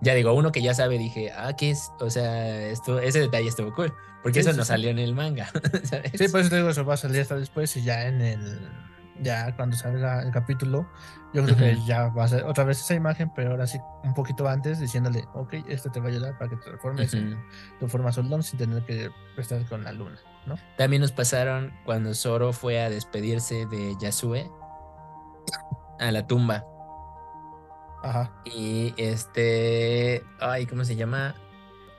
Ya 0.00 0.14
digo, 0.14 0.32
uno 0.32 0.52
que 0.52 0.62
ya 0.62 0.74
sabe, 0.74 0.96
dije, 0.96 1.32
ah, 1.36 1.54
¿qué 1.56 1.70
es? 1.70 1.90
O 1.98 2.08
sea, 2.08 2.68
esto, 2.68 3.00
ese 3.00 3.20
detalle 3.20 3.48
estuvo 3.48 3.74
cool. 3.74 3.92
Porque 4.22 4.40
eso 4.40 4.52
no 4.52 4.64
salió 4.64 4.90
en 4.90 4.98
el 4.98 5.14
manga. 5.14 5.50
Sí, 6.14 6.28
por 6.28 6.40
eso 6.40 6.50
te 6.50 6.56
digo, 6.56 6.70
eso 6.70 6.84
va 6.84 6.94
a 6.94 6.96
salir 6.96 7.20
hasta 7.20 7.36
después 7.36 7.76
y 7.76 7.82
ya 7.82 8.06
en 8.06 8.20
el. 8.20 8.68
Ya 9.20 9.56
cuando 9.56 9.76
salga 9.76 10.22
el 10.22 10.30
capítulo, 10.30 10.88
yo 11.34 11.44
creo 11.44 11.56
que 11.56 11.76
ya 11.84 12.08
va 12.08 12.24
a 12.24 12.28
ser 12.28 12.44
otra 12.44 12.62
vez 12.62 12.78
esa 12.78 12.94
imagen, 12.94 13.32
pero 13.34 13.50
ahora 13.50 13.66
sí 13.66 13.78
un 14.04 14.14
poquito 14.14 14.46
antes, 14.46 14.78
diciéndole, 14.78 15.24
ok, 15.34 15.54
esto 15.66 15.90
te 15.90 15.98
va 15.98 16.06
a 16.06 16.10
ayudar 16.10 16.38
para 16.38 16.50
que 16.50 16.56
te 16.56 16.62
transformes 16.62 17.14
uh 17.14 17.36
tu 17.80 17.88
forma 17.88 18.12
soldón 18.12 18.44
sin 18.44 18.60
tener 18.60 18.84
que 18.84 19.10
estar 19.36 19.64
con 19.66 19.82
la 19.82 19.90
luna. 19.90 20.18
También 20.76 21.02
nos 21.02 21.12
pasaron 21.12 21.72
cuando 21.84 22.14
Zoro 22.14 22.52
fue 22.52 22.80
a 22.80 22.90
despedirse 22.90 23.66
de 23.66 23.96
Yasue 24.00 24.50
a 25.98 26.10
la 26.10 26.26
tumba. 26.26 26.64
Ajá. 28.02 28.32
Y 28.44 28.94
este. 28.96 30.22
Ay, 30.40 30.66
¿cómo 30.66 30.84
se 30.84 30.96
llama? 30.96 31.34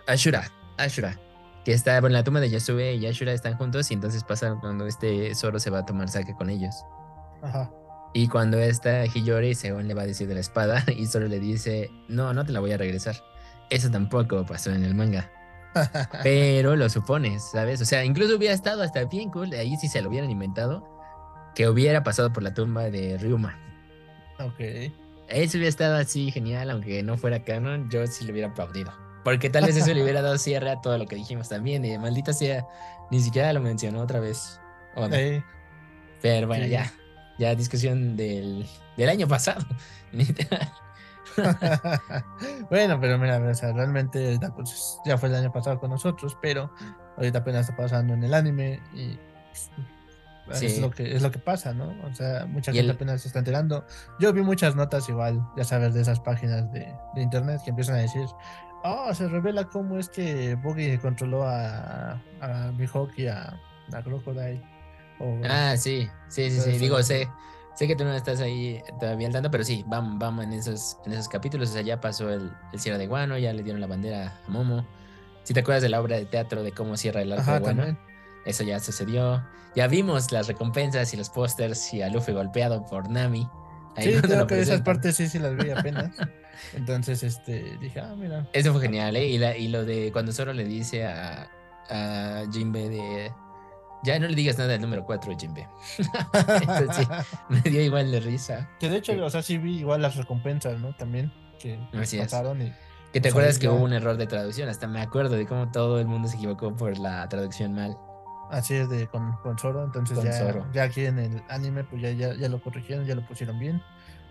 Ashura. 0.08 0.50
Ashura. 0.78 1.20
Que 1.66 1.74
está 1.74 1.98
en 1.98 2.14
la 2.14 2.24
tumba 2.24 2.40
de 2.40 2.50
Yasue 2.50 2.94
y 2.96 3.06
Ashura 3.06 3.34
están 3.34 3.56
juntos. 3.56 3.92
Y 3.92 3.94
entonces 3.94 4.24
pasa 4.24 4.56
cuando 4.60 4.88
este 4.88 5.36
Zoro 5.36 5.60
se 5.60 5.70
va 5.70 5.80
a 5.80 5.86
tomar 5.86 6.10
saque 6.10 6.34
con 6.34 6.50
ellos. 6.50 6.74
Ajá. 7.42 7.72
Y 8.14 8.28
cuando 8.28 8.58
esta 8.58 9.06
Hiyori, 9.06 9.54
según 9.54 9.88
le 9.88 9.94
va 9.94 10.02
a 10.02 10.08
decir 10.08 10.28
de 10.28 10.34
la 10.34 10.40
espada, 10.40 10.84
y 10.96 11.06
Zoro 11.06 11.28
le 11.28 11.40
dice: 11.40 11.92
No, 12.08 12.34
no 12.34 12.46
te 12.46 12.52
la 12.52 12.60
voy 12.60 12.72
a 12.72 12.78
regresar. 12.78 13.16
Eso 13.70 13.92
tampoco 13.92 14.46
pasó 14.46 14.72
en 14.72 14.84
el 14.84 14.96
manga. 14.96 15.30
Pero 16.24 16.76
lo 16.76 16.90
supones, 16.90 17.44
¿sabes? 17.52 17.82
O 17.82 17.86
sea, 17.86 18.04
incluso 18.04 18.36
hubiera 18.36 18.54
estado 18.54 18.84
hasta 18.84 19.06
bien 19.06 19.30
cool, 19.30 19.52
ahí 19.54 19.76
si 19.78 19.88
se 19.88 20.02
lo 20.02 20.10
hubieran 20.10 20.30
inventado, 20.30 20.84
que 21.56 21.68
hubiera 21.68 22.04
pasado 22.04 22.32
por 22.32 22.44
la 22.44 22.54
tumba 22.54 22.90
de 22.90 23.18
Ryuma. 23.18 23.58
Ok. 24.40 24.92
Eso 25.28 25.58
hubiera 25.58 25.70
estado 25.70 25.98
así 25.98 26.32
genial, 26.32 26.72
aunque 26.72 27.04
no 27.04 27.18
fuera 27.18 27.44
canon, 27.44 27.90
yo 27.90 28.06
sí 28.08 28.26
le 28.26 28.32
hubiera 28.32 28.50
aplaudido. 28.50 28.92
Porque 29.24 29.50
tal 29.50 29.66
vez 29.66 29.76
eso 29.76 29.94
le 29.94 30.02
hubiera 30.02 30.22
dado 30.22 30.38
cierre 30.38 30.72
a 30.72 30.82
todo 30.82 30.98
lo 30.98 31.06
que 31.06 31.16
dijimos 31.16 31.50
también, 31.50 31.86
y 31.86 31.98
maldita 31.98 32.34
sea, 32.34 32.66
ni 33.12 33.20
siquiera 33.20 33.54
lo 33.54 33.60
mencionó 33.60 34.02
otra 34.02 34.20
vez. 34.20 34.60
Pero 36.22 36.48
bueno, 36.48 36.66
ya, 36.66 36.92
ya 37.38 37.54
discusión 37.56 38.16
del, 38.16 38.66
del 38.98 39.10
año 39.10 39.28
pasado, 39.28 39.66
literal. 40.12 40.72
bueno, 42.70 43.00
pero 43.00 43.18
mira, 43.18 43.40
realmente 43.40 44.40
pues, 44.56 45.00
ya 45.06 45.18
fue 45.18 45.30
el 45.30 45.36
año 45.36 45.52
pasado 45.52 45.80
con 45.80 45.90
nosotros, 45.90 46.38
pero 46.42 46.72
ahorita 47.18 47.40
apenas 47.40 47.70
está 47.70 47.76
pasando 47.76 48.14
en 48.14 48.24
el 48.24 48.34
anime 48.34 48.82
y 48.94 49.18
pues, 50.46 50.64
es, 50.64 50.80
lo 50.80 50.90
que, 50.90 51.16
es 51.16 51.22
lo 51.22 51.32
que 51.32 51.40
pasa, 51.40 51.74
¿no? 51.74 51.96
O 52.10 52.14
sea, 52.14 52.46
mucha 52.48 52.74
gente 52.74 52.92
apenas 52.92 53.22
se 53.22 53.28
está 53.28 53.40
enterando. 53.40 53.86
Yo 54.20 54.34
vi 54.34 54.42
muchas 54.42 54.76
notas 54.76 55.08
igual, 55.08 55.46
ya 55.56 55.64
sabes, 55.64 55.94
de 55.94 56.02
esas 56.02 56.20
páginas 56.20 56.72
de, 56.72 56.92
internet 57.18 57.62
que 57.64 57.70
empiezan 57.70 57.96
a 57.96 58.00
decir, 58.00 58.26
oh, 58.84 59.14
se 59.14 59.28
revela 59.28 59.66
cómo 59.66 60.00
es 60.00 60.10
que 60.10 60.56
Boogie 60.56 61.00
controló 61.00 61.44
a, 61.48 62.20
a 62.42 62.72
Mihawk 62.78 63.12
y 63.18 63.28
a, 63.28 63.60
a 63.94 64.04
Crocodile. 64.04 64.62
ah, 65.48 65.76
sí, 65.78 66.10
sí, 66.30 66.50
sí, 66.50 66.60
sí, 66.60 66.78
digo, 66.80 67.02
sé. 67.04 67.30
Sé 67.80 67.88
que 67.88 67.96
tú 67.96 68.04
no 68.04 68.14
estás 68.14 68.42
ahí 68.42 68.84
todavía 69.00 69.28
al 69.28 69.32
tanto, 69.32 69.50
pero 69.50 69.64
sí, 69.64 69.86
vamos, 69.88 70.20
vamos 70.20 70.44
en 70.44 70.52
esos, 70.52 70.98
en 71.06 71.14
esos 71.14 71.30
capítulos. 71.30 71.70
O 71.70 71.72
sea, 71.72 71.82
ya 71.82 72.02
pasó 72.02 72.30
el, 72.30 72.52
el 72.74 72.80
cierre 72.82 72.98
de 72.98 73.08
Guano, 73.08 73.38
ya 73.38 73.54
le 73.54 73.64
dieron 73.64 73.80
la 73.80 73.88
bandera 73.88 74.34
a 74.46 74.52
Momo. 74.52 74.86
Si 75.44 75.54
te 75.54 75.62
acuerdas 75.62 75.82
de 75.82 75.88
la 75.88 76.02
obra 76.02 76.18
de 76.18 76.26
teatro 76.26 76.62
de 76.62 76.74
cómo 76.74 76.98
cierra 76.98 77.22
el 77.22 77.32
arco 77.32 77.54
de 77.54 77.60
Guano, 77.60 77.98
eso 78.46 78.64
ya 78.66 78.82
sucedió. 78.82 79.42
Ya 79.78 79.88
vimos 79.88 80.34
las 80.34 80.48
recompensas 80.48 81.14
y 81.14 81.16
los 81.16 81.30
pósters 81.30 81.94
y 81.94 82.02
a 82.02 82.10
Luffy 82.10 82.34
golpeado 82.34 82.86
por 82.86 83.10
Nami. 83.10 83.48
sí, 83.98 84.12
creo 84.24 84.46
que 84.46 84.60
esas 84.60 84.82
partes 84.82 85.16
sí, 85.16 85.30
sí 85.30 85.40
las 85.40 85.56
vi 85.56 85.70
apenas. 85.70 86.12
Entonces, 86.74 87.24
este, 87.24 87.78
dije, 87.80 88.02
ah, 88.02 88.14
mira. 88.18 88.46
Eso 88.52 88.74
fue 88.74 88.82
genial, 88.82 89.16
¿eh? 89.16 89.26
Y, 89.26 89.38
la, 89.38 89.56
y 89.56 89.70
lo 89.70 89.86
de 89.86 90.12
cuando 90.12 90.34
Zoro 90.34 90.52
le 90.52 90.66
dice 90.66 91.06
a, 91.06 91.50
a 91.90 92.44
Jinbe 92.52 92.90
de 92.90 93.32
ya 94.04 94.20
no 94.20 94.28
le 94.28 94.36
digas 94.36 94.58
nada 94.58 94.72
del 94.72 94.82
número 94.82 95.04
4, 95.06 95.38
Jimbe. 95.38 95.68
Entonces, 96.62 97.08
me 97.50 97.62
dio 97.62 97.82
igual 97.82 98.12
de 98.12 98.20
risa. 98.20 98.70
Que 98.80 98.90
de 98.90 98.98
hecho, 98.98 99.14
o 99.24 99.30
sea, 99.30 99.42
sí 99.42 99.58
vi 99.58 99.80
igual 99.80 100.02
las 100.02 100.16
recompensas, 100.16 100.80
¿no? 100.80 100.96
También 100.96 101.32
que 101.60 101.80
pasaron 101.92 102.62
y. 102.62 102.74
Que 103.14 103.20
te 103.20 103.30
acuerdas 103.30 103.58
que 103.58 103.68
hubo 103.68 103.84
un 103.84 103.94
error 103.94 104.18
de 104.18 104.28
traducción, 104.28 104.70
hasta 104.70 104.88
me 104.88 105.02
acuerdo 105.02 105.36
de 105.36 105.48
cómo 105.48 105.72
todo 105.72 106.00
el 106.00 106.06
mundo 106.06 106.28
se 106.28 106.36
equivocó 106.36 106.76
por 106.76 106.98
la 107.00 107.28
traducción 107.28 107.74
mal. 107.74 107.98
Así 108.52 108.76
es, 108.76 108.90
de 108.90 109.08
con, 109.08 109.36
con 109.44 109.58
Zoro, 109.58 109.84
entonces 109.84 110.22
ya, 110.24 110.72
ya 110.72 110.84
aquí 110.84 111.06
en 111.06 111.20
el 111.20 111.44
anime 111.50 111.84
pues 111.84 112.02
ya, 112.02 112.12
ya, 112.12 112.34
ya, 112.36 112.50
lo 112.50 112.62
corrigieron, 112.62 113.06
ya 113.06 113.16
lo 113.16 113.26
pusieron 113.26 113.60
bien. 113.60 113.82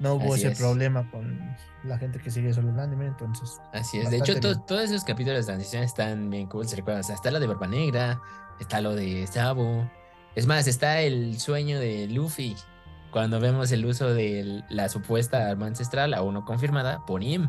No 0.00 0.14
hubo 0.14 0.36
ese 0.36 0.52
problema 0.52 1.10
con 1.10 1.56
la 1.82 1.98
gente 1.98 2.20
que 2.20 2.30
sigue 2.30 2.52
solo 2.52 2.70
el 2.70 2.78
anime, 2.78 3.06
entonces. 3.06 3.60
Así 3.72 3.98
es, 3.98 4.10
de 4.10 4.18
hecho 4.18 4.38
todos 4.40 4.82
esos 4.82 5.02
capítulos 5.02 5.40
de 5.40 5.44
transición 5.44 5.82
están 5.82 6.30
bien 6.30 6.46
cool, 6.46 6.68
se 6.68 6.82
sea, 6.82 7.14
está 7.14 7.30
la 7.32 7.40
de 7.40 7.48
Barba 7.48 7.66
Negra, 7.66 8.20
está 8.60 8.80
lo 8.80 8.94
de 8.94 9.26
Sabo. 9.26 9.90
Es 10.34 10.46
más, 10.46 10.66
está 10.66 11.00
el 11.00 11.38
sueño 11.40 11.80
de 11.80 12.06
Luffy. 12.08 12.56
Cuando 13.10 13.40
vemos 13.40 13.72
el 13.72 13.86
uso 13.86 14.12
de 14.12 14.62
la 14.68 14.88
supuesta 14.88 15.48
arma 15.48 15.66
ancestral, 15.66 16.14
aún 16.14 16.34
no 16.34 16.44
confirmada, 16.44 17.04
por 17.06 17.22
Im. 17.22 17.48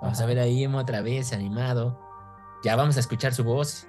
Vamos 0.00 0.20
a 0.20 0.26
ver 0.26 0.38
a 0.38 0.46
Im 0.46 0.74
otra 0.74 1.02
vez 1.02 1.32
animado. 1.32 2.00
Ya 2.64 2.76
vamos 2.76 2.96
a 2.96 3.00
escuchar 3.00 3.34
su 3.34 3.44
voz 3.44 3.86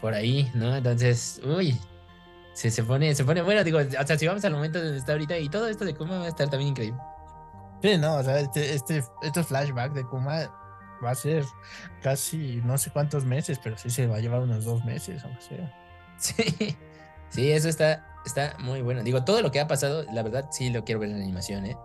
por 0.00 0.14
ahí, 0.14 0.50
¿no? 0.54 0.74
Entonces, 0.76 1.40
uy, 1.44 1.78
se, 2.54 2.70
se, 2.70 2.82
pone, 2.84 3.14
se 3.14 3.24
pone 3.24 3.42
bueno. 3.42 3.64
Digo, 3.64 3.78
o 3.78 4.06
sea, 4.06 4.18
si 4.18 4.26
vamos 4.26 4.44
al 4.44 4.52
momento 4.52 4.82
donde 4.82 4.98
está 4.98 5.12
ahorita 5.12 5.36
y 5.38 5.48
todo 5.48 5.68
esto 5.68 5.84
de 5.84 5.94
Kuma 5.94 6.18
va 6.18 6.24
a 6.24 6.28
estar 6.28 6.48
también 6.48 6.70
increíble. 6.70 7.00
Sí, 7.82 7.96
no, 7.98 8.16
o 8.16 8.22
sea, 8.22 8.40
este, 8.40 8.74
este, 8.74 9.04
estos 9.22 9.46
flashbacks 9.46 9.94
de 9.94 10.04
Kuma 10.04 10.50
va 11.04 11.10
a 11.10 11.14
ser 11.14 11.44
casi 12.02 12.60
no 12.64 12.78
sé 12.78 12.90
cuántos 12.90 13.24
meses, 13.24 13.58
pero 13.62 13.76
sí 13.78 13.90
se 13.90 14.06
va 14.06 14.16
a 14.16 14.20
llevar 14.20 14.40
unos 14.40 14.64
dos 14.64 14.84
meses, 14.84 15.24
aunque 15.24 15.42
sea. 15.42 15.76
Sí, 16.20 16.76
sí, 17.30 17.50
eso 17.50 17.70
está, 17.70 18.06
está 18.26 18.54
muy 18.58 18.82
bueno. 18.82 19.02
Digo, 19.02 19.24
todo 19.24 19.40
lo 19.40 19.50
que 19.50 19.58
ha 19.58 19.66
pasado, 19.66 20.04
la 20.12 20.22
verdad 20.22 20.48
sí 20.50 20.68
lo 20.68 20.84
quiero 20.84 21.00
ver 21.00 21.08
en 21.08 21.16
animación, 21.16 21.64
¿eh? 21.64 21.78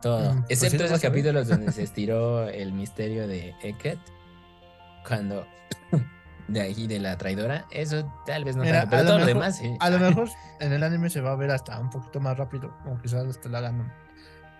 Todo. 0.00 0.32
Mm, 0.32 0.44
pues 0.44 0.62
Excepto 0.62 0.84
esos 0.84 1.00
capítulos 1.00 1.48
donde 1.48 1.72
se 1.72 1.82
estiró 1.84 2.48
el 2.48 2.72
misterio 2.72 3.26
de 3.26 3.54
Eket. 3.62 3.98
Cuando. 5.06 5.46
De 6.48 6.60
ahí, 6.60 6.88
de 6.88 6.98
la 6.98 7.16
traidora. 7.16 7.64
Eso 7.70 8.12
tal 8.26 8.42
vez 8.44 8.56
no 8.56 8.64
tanto, 8.64 8.88
pero 8.90 9.04
todo 9.04 9.18
lo 9.20 9.26
demás 9.26 9.58
sí. 9.58 9.72
A 9.78 9.88
lo 9.88 10.00
mejor 10.00 10.28
en 10.58 10.72
el 10.72 10.82
anime 10.82 11.08
se 11.08 11.20
va 11.20 11.30
a 11.30 11.36
ver 11.36 11.52
hasta 11.52 11.78
un 11.78 11.90
poquito 11.90 12.18
más 12.18 12.36
rápido. 12.36 12.76
O 12.86 13.00
quizás 13.00 13.24
hasta 13.24 13.48
la 13.48 13.58
hagan 13.58 13.92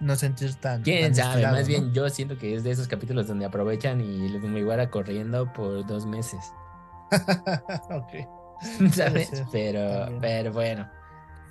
no 0.01 0.16
sentir 0.16 0.55
tan. 0.55 0.82
Quién 0.82 1.14
sabe, 1.14 1.42
más 1.42 1.68
bien 1.68 1.92
yo 1.92 2.09
siento 2.09 2.38
que 2.38 2.55
es 2.55 2.64
de 2.64 2.70
esos 2.70 2.88
capítulos 2.88 3.26
donde 3.26 3.44
aprovechan 3.44 4.01
y 4.01 4.28
me 4.38 4.61
iguala 4.61 4.90
corriendo 4.90 5.53
por 5.53 5.86
dos 5.86 6.07
meses. 6.07 6.53
ok. 7.90 8.40
¿Sabes? 8.92 9.30
pero, 9.53 10.18
pero 10.20 10.53
bueno. 10.53 10.88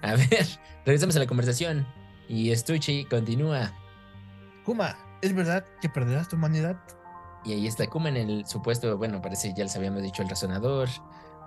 A 0.01 0.15
ver, 0.15 0.47
regresamos 0.85 1.15
a 1.15 1.19
la 1.19 1.27
conversación. 1.27 1.87
Y 2.27 2.55
Stucci 2.55 3.05
continúa. 3.05 3.71
Kuma, 4.63 4.95
¿es 5.21 5.33
verdad 5.33 5.65
que 5.81 5.89
perderás 5.89 6.29
tu 6.29 6.35
humanidad? 6.35 6.77
Y 7.43 7.53
ahí 7.53 7.67
está 7.67 7.87
Kuma 7.87 8.09
en 8.09 8.17
el 8.17 8.45
supuesto, 8.45 8.97
bueno, 8.97 9.21
parece 9.21 9.53
ya 9.55 9.63
les 9.63 9.75
habíamos 9.75 10.03
dicho 10.03 10.21
el 10.21 10.29
razonador. 10.29 10.89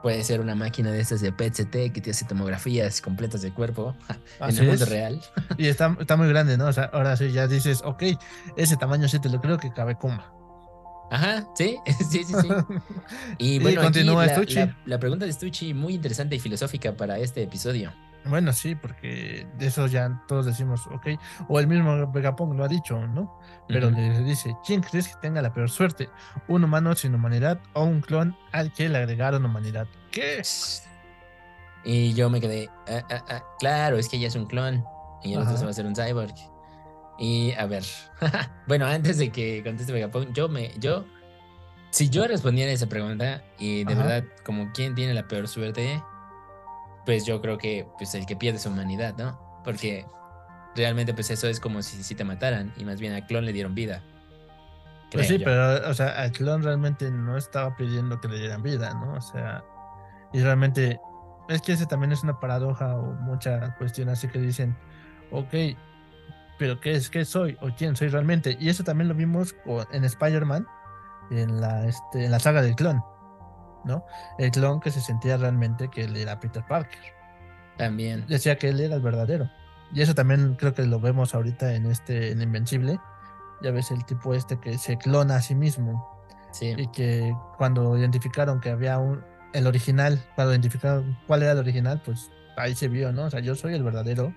Puede 0.03 0.25
ser 0.25 0.41
una 0.41 0.55
máquina 0.55 0.91
de 0.91 1.01
estas 1.01 1.21
de 1.21 1.33
PET-CT 1.33 1.93
que 1.93 2.01
te 2.01 2.11
hace 2.11 2.25
tomografías 2.25 3.01
completas 3.01 3.43
del 3.43 3.53
cuerpo 3.53 3.95
en 4.41 4.59
el 4.59 4.67
mundo 4.67 4.85
real. 4.87 5.21
Y 5.59 5.67
está, 5.67 5.97
está 6.01 6.17
muy 6.17 6.29
grande, 6.29 6.57
¿no? 6.57 6.67
O 6.67 6.73
sea, 6.73 6.85
ahora 6.93 7.17
sí 7.17 7.31
ya 7.31 7.47
dices, 7.47 7.83
ok, 7.85 8.03
ese 8.57 8.77
tamaño 8.77 9.09
sí 9.09 9.21
te 9.21 9.29
lo 9.29 9.41
creo 9.41 9.59
que 9.59 9.73
cabe 9.73 9.95
Kuma. 9.95 10.33
Ajá, 11.11 11.47
sí, 11.55 11.77
sí, 12.11 12.25
sí, 12.25 12.35
sí. 12.41 12.49
Y 13.39 13.59
bueno, 13.59 13.83
continúa 13.83 14.27
la, 14.27 14.77
la, 14.87 14.99
pregunta 14.99 15.27
de 15.27 15.33
Stucci 15.33 15.75
muy 15.75 15.95
interesante 15.95 16.37
y 16.37 16.41
filosófica 16.41 16.97
para 16.97 17.19
este 17.19 17.43
episodio. 17.43 17.93
Bueno, 18.25 18.53
sí, 18.53 18.75
porque 18.75 19.47
de 19.59 19.67
eso 19.67 19.87
ya 19.87 20.23
todos 20.29 20.47
decimos, 20.47 20.87
ok. 20.87 21.09
O 21.49 21.59
el 21.59 21.67
mismo 21.67 22.11
Vegapunk 22.13 22.55
lo 22.55 22.65
ha 22.65 22.69
dicho, 22.69 23.07
¿no? 23.09 23.39
Pero 23.69 23.91
le 23.91 24.21
dice, 24.23 24.57
¿quién 24.65 24.81
crees 24.81 25.09
que 25.09 25.15
tenga 25.21 25.43
la 25.43 25.53
peor 25.53 25.71
suerte? 25.71 26.09
¿Un 26.49 26.65
humano 26.65 26.95
sin 26.95 27.15
humanidad 27.15 27.61
o 27.73 27.85
un 27.85 28.01
clon 28.01 28.37
al 28.53 28.73
que 28.73 28.89
le 28.89 28.99
agregaron 28.99 29.45
humanidad? 29.45 29.87
¿Qué? 30.11 30.43
Y 31.85 32.15
yo 32.15 32.31
me 32.31 32.41
quedé, 32.41 32.71
ah, 32.89 33.03
ah, 33.11 33.25
ah, 33.29 33.45
claro, 33.59 33.99
es 33.99 34.09
que 34.09 34.17
ella 34.17 34.29
es 34.29 34.37
un 34.37 34.47
clon 34.47 34.85
y 35.25 35.35
el 35.35 35.41
otro 35.41 35.57
se 35.57 35.65
va 35.65 35.69
a 35.69 35.71
hacer 35.71 35.87
un 35.87 35.97
cyborg. 35.97 36.35
Y 37.19 37.53
a 37.53 37.67
ver, 37.67 37.85
bueno, 38.69 38.87
antes 38.87 39.19
de 39.19 39.31
que 39.31 39.63
conteste 39.65 39.93
Vegapunk, 39.93 40.33
yo 40.33 40.49
me, 40.49 40.73
yo, 40.79 41.05
si 41.91 42.09
yo 42.09 42.27
respondiera 42.27 42.71
a 42.71 42.75
esa 42.75 42.89
pregunta 42.89 43.43
y 43.59 43.85
de 43.85 43.95
verdad, 43.95 44.25
como 44.45 44.71
quién 44.73 44.95
tiene 44.95 45.13
la 45.13 45.27
peor 45.27 45.49
suerte, 45.49 46.01
pues 47.05 47.25
yo 47.27 47.41
creo 47.41 47.59
que 47.59 47.87
pues 47.99 48.15
el 48.15 48.27
que 48.27 48.37
pierde 48.37 48.59
su 48.59 48.69
humanidad, 48.69 49.17
¿no? 49.17 49.63
Porque 49.65 50.07
realmente 50.75 51.15
pues 51.15 51.31
eso 51.31 51.49
es 51.49 51.61
como 51.61 51.83
si, 51.83 52.03
si 52.03 52.15
te 52.15 52.25
mataran 52.25 52.73
y 52.77 52.85
más 52.85 53.01
bien 53.01 53.15
a 53.15 53.27
Clon 53.27 53.45
le 53.45 53.53
dieron 53.53 53.75
vida. 53.75 54.03
Pues 55.13 55.29
sí, 55.29 55.39
yo. 55.39 55.45
pero, 55.45 55.91
o 55.91 55.95
sea, 55.95 56.25
el 56.25 56.33
clon 56.33 56.63
realmente 56.63 57.11
no 57.11 57.37
estaba 57.37 57.77
pidiendo 57.77 58.21
que 58.21 58.29
le 58.29 58.39
dieran 58.39 58.63
vida, 58.63 58.95
¿no? 58.95 59.15
O 59.15 59.21
sea, 59.21 59.63
y 60.33 60.41
realmente, 60.41 60.99
es 61.49 61.61
que 61.61 61.73
ese 61.73 61.87
también 61.87 62.13
es 62.13 62.23
una 62.23 62.41
paradoja 62.41 62.97
o 62.97 63.13
mucha 63.13 63.77
cuestión 63.77 64.09
así 64.09 64.29
que 64.29 64.39
dicen, 64.39 64.77
ok, 65.31 65.77
pero 66.59 66.81
¿qué 66.81 66.93
es? 66.93 67.11
¿Qué 67.11 67.25
soy? 67.25 67.59
¿O 67.61 67.69
quién 67.77 67.95
soy 67.95 68.09
realmente? 68.09 68.57
Y 68.59 68.71
eso 68.71 68.85
también 68.85 69.09
lo 69.09 69.15
vimos 69.15 69.55
en 69.93 70.05
Spider-Man, 70.05 70.67
en 71.31 71.61
la, 71.61 71.87
este, 71.87 72.25
en 72.25 72.31
la 72.31 72.39
saga 72.39 72.63
del 72.63 72.75
clon, 72.75 73.03
¿no? 73.85 74.05
El 74.39 74.51
clon 74.51 74.81
que 74.81 74.91
se 74.91 75.01
sentía 75.01 75.37
realmente 75.37 75.89
que 75.89 76.05
él 76.05 76.17
era 76.17 76.41
Peter 76.41 76.65
Parker. 76.67 77.01
También. 77.77 78.27
Decía 78.29 78.57
que 78.57 78.69
él 78.69 78.81
era 78.81 78.97
el 78.97 79.03
verdadero. 79.03 79.51
Y 79.93 80.01
eso 80.03 80.15
también 80.15 80.57
creo 80.57 80.75
que 80.75 80.85
lo 80.85 81.01
vemos 81.01 81.35
ahorita 81.35 81.75
en 81.75 81.87
este, 81.87 82.31
en 82.33 82.41
Invencible. 82.41 82.99
Ya 83.63 83.71
ves 83.71 83.91
el 83.91 84.05
tipo 84.05 84.35
este 84.35 84.59
que 84.59 84.79
se 84.79 84.97
clona 84.97 85.37
a 85.37 85.43
sí 85.43 85.55
mismo 85.55 86.09
Sí. 86.53 86.75
y 86.77 86.87
que 86.89 87.35
cuando 87.57 87.97
identificaron 87.97 88.61
que 88.61 88.71
había 88.71 88.99
un 88.99 89.25
el 89.55 89.67
original, 89.67 90.23
cuando 90.35 90.53
identificaron 90.53 91.19
cuál 91.27 91.43
era 91.43 91.53
el 91.53 91.59
original, 91.59 92.01
pues 92.05 92.31
ahí 92.57 92.75
se 92.75 92.89
vio, 92.89 93.13
¿no? 93.13 93.25
O 93.25 93.31
sea, 93.31 93.41
yo 93.41 93.55
soy 93.55 93.75
el 93.75 93.83
verdadero, 93.83 94.35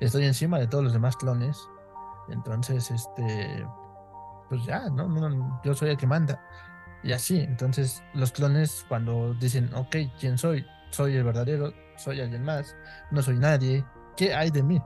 estoy 0.00 0.24
encima 0.24 0.58
de 0.58 0.66
todos 0.66 0.84
los 0.84 0.92
demás 0.92 1.16
clones. 1.16 1.58
Entonces, 2.28 2.90
este 2.90 3.66
pues 4.48 4.64
ya, 4.64 4.88
no, 4.90 5.60
yo 5.64 5.74
soy 5.74 5.90
el 5.90 5.96
que 5.96 6.06
manda. 6.06 6.40
Y 7.02 7.12
así, 7.12 7.40
entonces 7.40 8.02
los 8.14 8.32
clones 8.32 8.84
cuando 8.88 9.34
dicen, 9.34 9.72
ok, 9.74 9.96
¿quién 10.20 10.38
soy? 10.38 10.64
Soy 10.90 11.16
el 11.16 11.24
verdadero, 11.24 11.72
soy 11.96 12.20
alguien 12.20 12.44
más, 12.44 12.76
no 13.10 13.22
soy 13.22 13.38
nadie, 13.38 13.84
¿qué 14.16 14.34
hay 14.34 14.50
de 14.50 14.62
mí? 14.62 14.80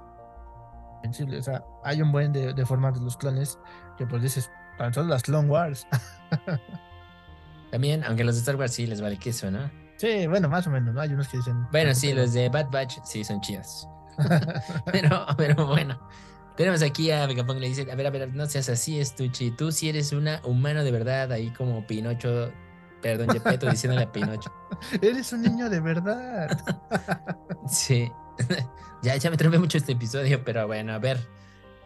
O 1.04 1.42
sea, 1.42 1.62
hay 1.84 2.02
un 2.02 2.10
buen 2.10 2.32
de, 2.32 2.52
de 2.52 2.66
formas 2.66 2.94
de 2.94 3.00
los 3.00 3.16
clones 3.16 3.58
que 3.96 4.06
pues 4.06 4.22
dices, 4.22 4.50
tan 4.78 4.92
solo 4.92 5.08
las 5.08 5.22
Clone 5.22 5.48
Wars. 5.48 5.86
También, 7.70 8.02
aunque 8.04 8.24
los 8.24 8.34
de 8.34 8.40
Star 8.40 8.56
Wars 8.56 8.72
sí 8.72 8.86
les 8.86 9.00
vale 9.00 9.18
queso, 9.18 9.50
¿no? 9.50 9.70
Sí, 9.96 10.26
bueno, 10.26 10.48
más 10.48 10.66
o 10.66 10.70
menos, 10.70 10.94
¿no? 10.94 11.00
Hay 11.00 11.10
unos 11.12 11.28
que 11.28 11.38
dicen. 11.38 11.62
Bueno, 11.70 11.88
"Tanto 11.90 12.00
sí, 12.00 12.08
pedo". 12.08 12.20
los 12.22 12.32
de 12.32 12.48
Bad 12.48 12.70
Batch 12.70 12.98
sí 13.04 13.24
son 13.24 13.40
chidas. 13.40 13.88
Pero, 14.92 15.26
pero 15.36 15.66
bueno. 15.66 16.00
Tenemos 16.56 16.82
aquí 16.82 17.10
a 17.10 17.26
Vegapunk 17.26 17.58
le 17.60 17.68
dice, 17.68 17.90
a 17.90 17.94
ver, 17.94 18.06
a 18.06 18.10
ver, 18.10 18.34
no 18.34 18.46
seas 18.46 18.68
así, 18.70 18.98
Estuchi. 18.98 19.50
Tú 19.50 19.70
sí 19.72 19.88
eres 19.90 20.12
una 20.12 20.40
humano 20.44 20.84
de 20.84 20.90
verdad, 20.90 21.30
ahí 21.32 21.50
como 21.50 21.86
Pinocho, 21.86 22.50
perdón, 23.02 23.28
Gepetto 23.28 23.68
diciéndole 23.70 24.04
a 24.04 24.12
Pinocho. 24.12 24.50
Eres 25.02 25.32
un 25.32 25.42
niño 25.42 25.68
de 25.70 25.80
verdad. 25.80 26.58
Sí. 27.68 28.10
ya, 29.02 29.16
ya 29.16 29.28
me 29.30 29.36
tromé 29.36 29.58
mucho 29.58 29.76
este 29.76 29.92
episodio, 29.92 30.44
pero 30.44 30.66
bueno, 30.68 30.92
a 30.92 30.98
ver. 30.98 31.18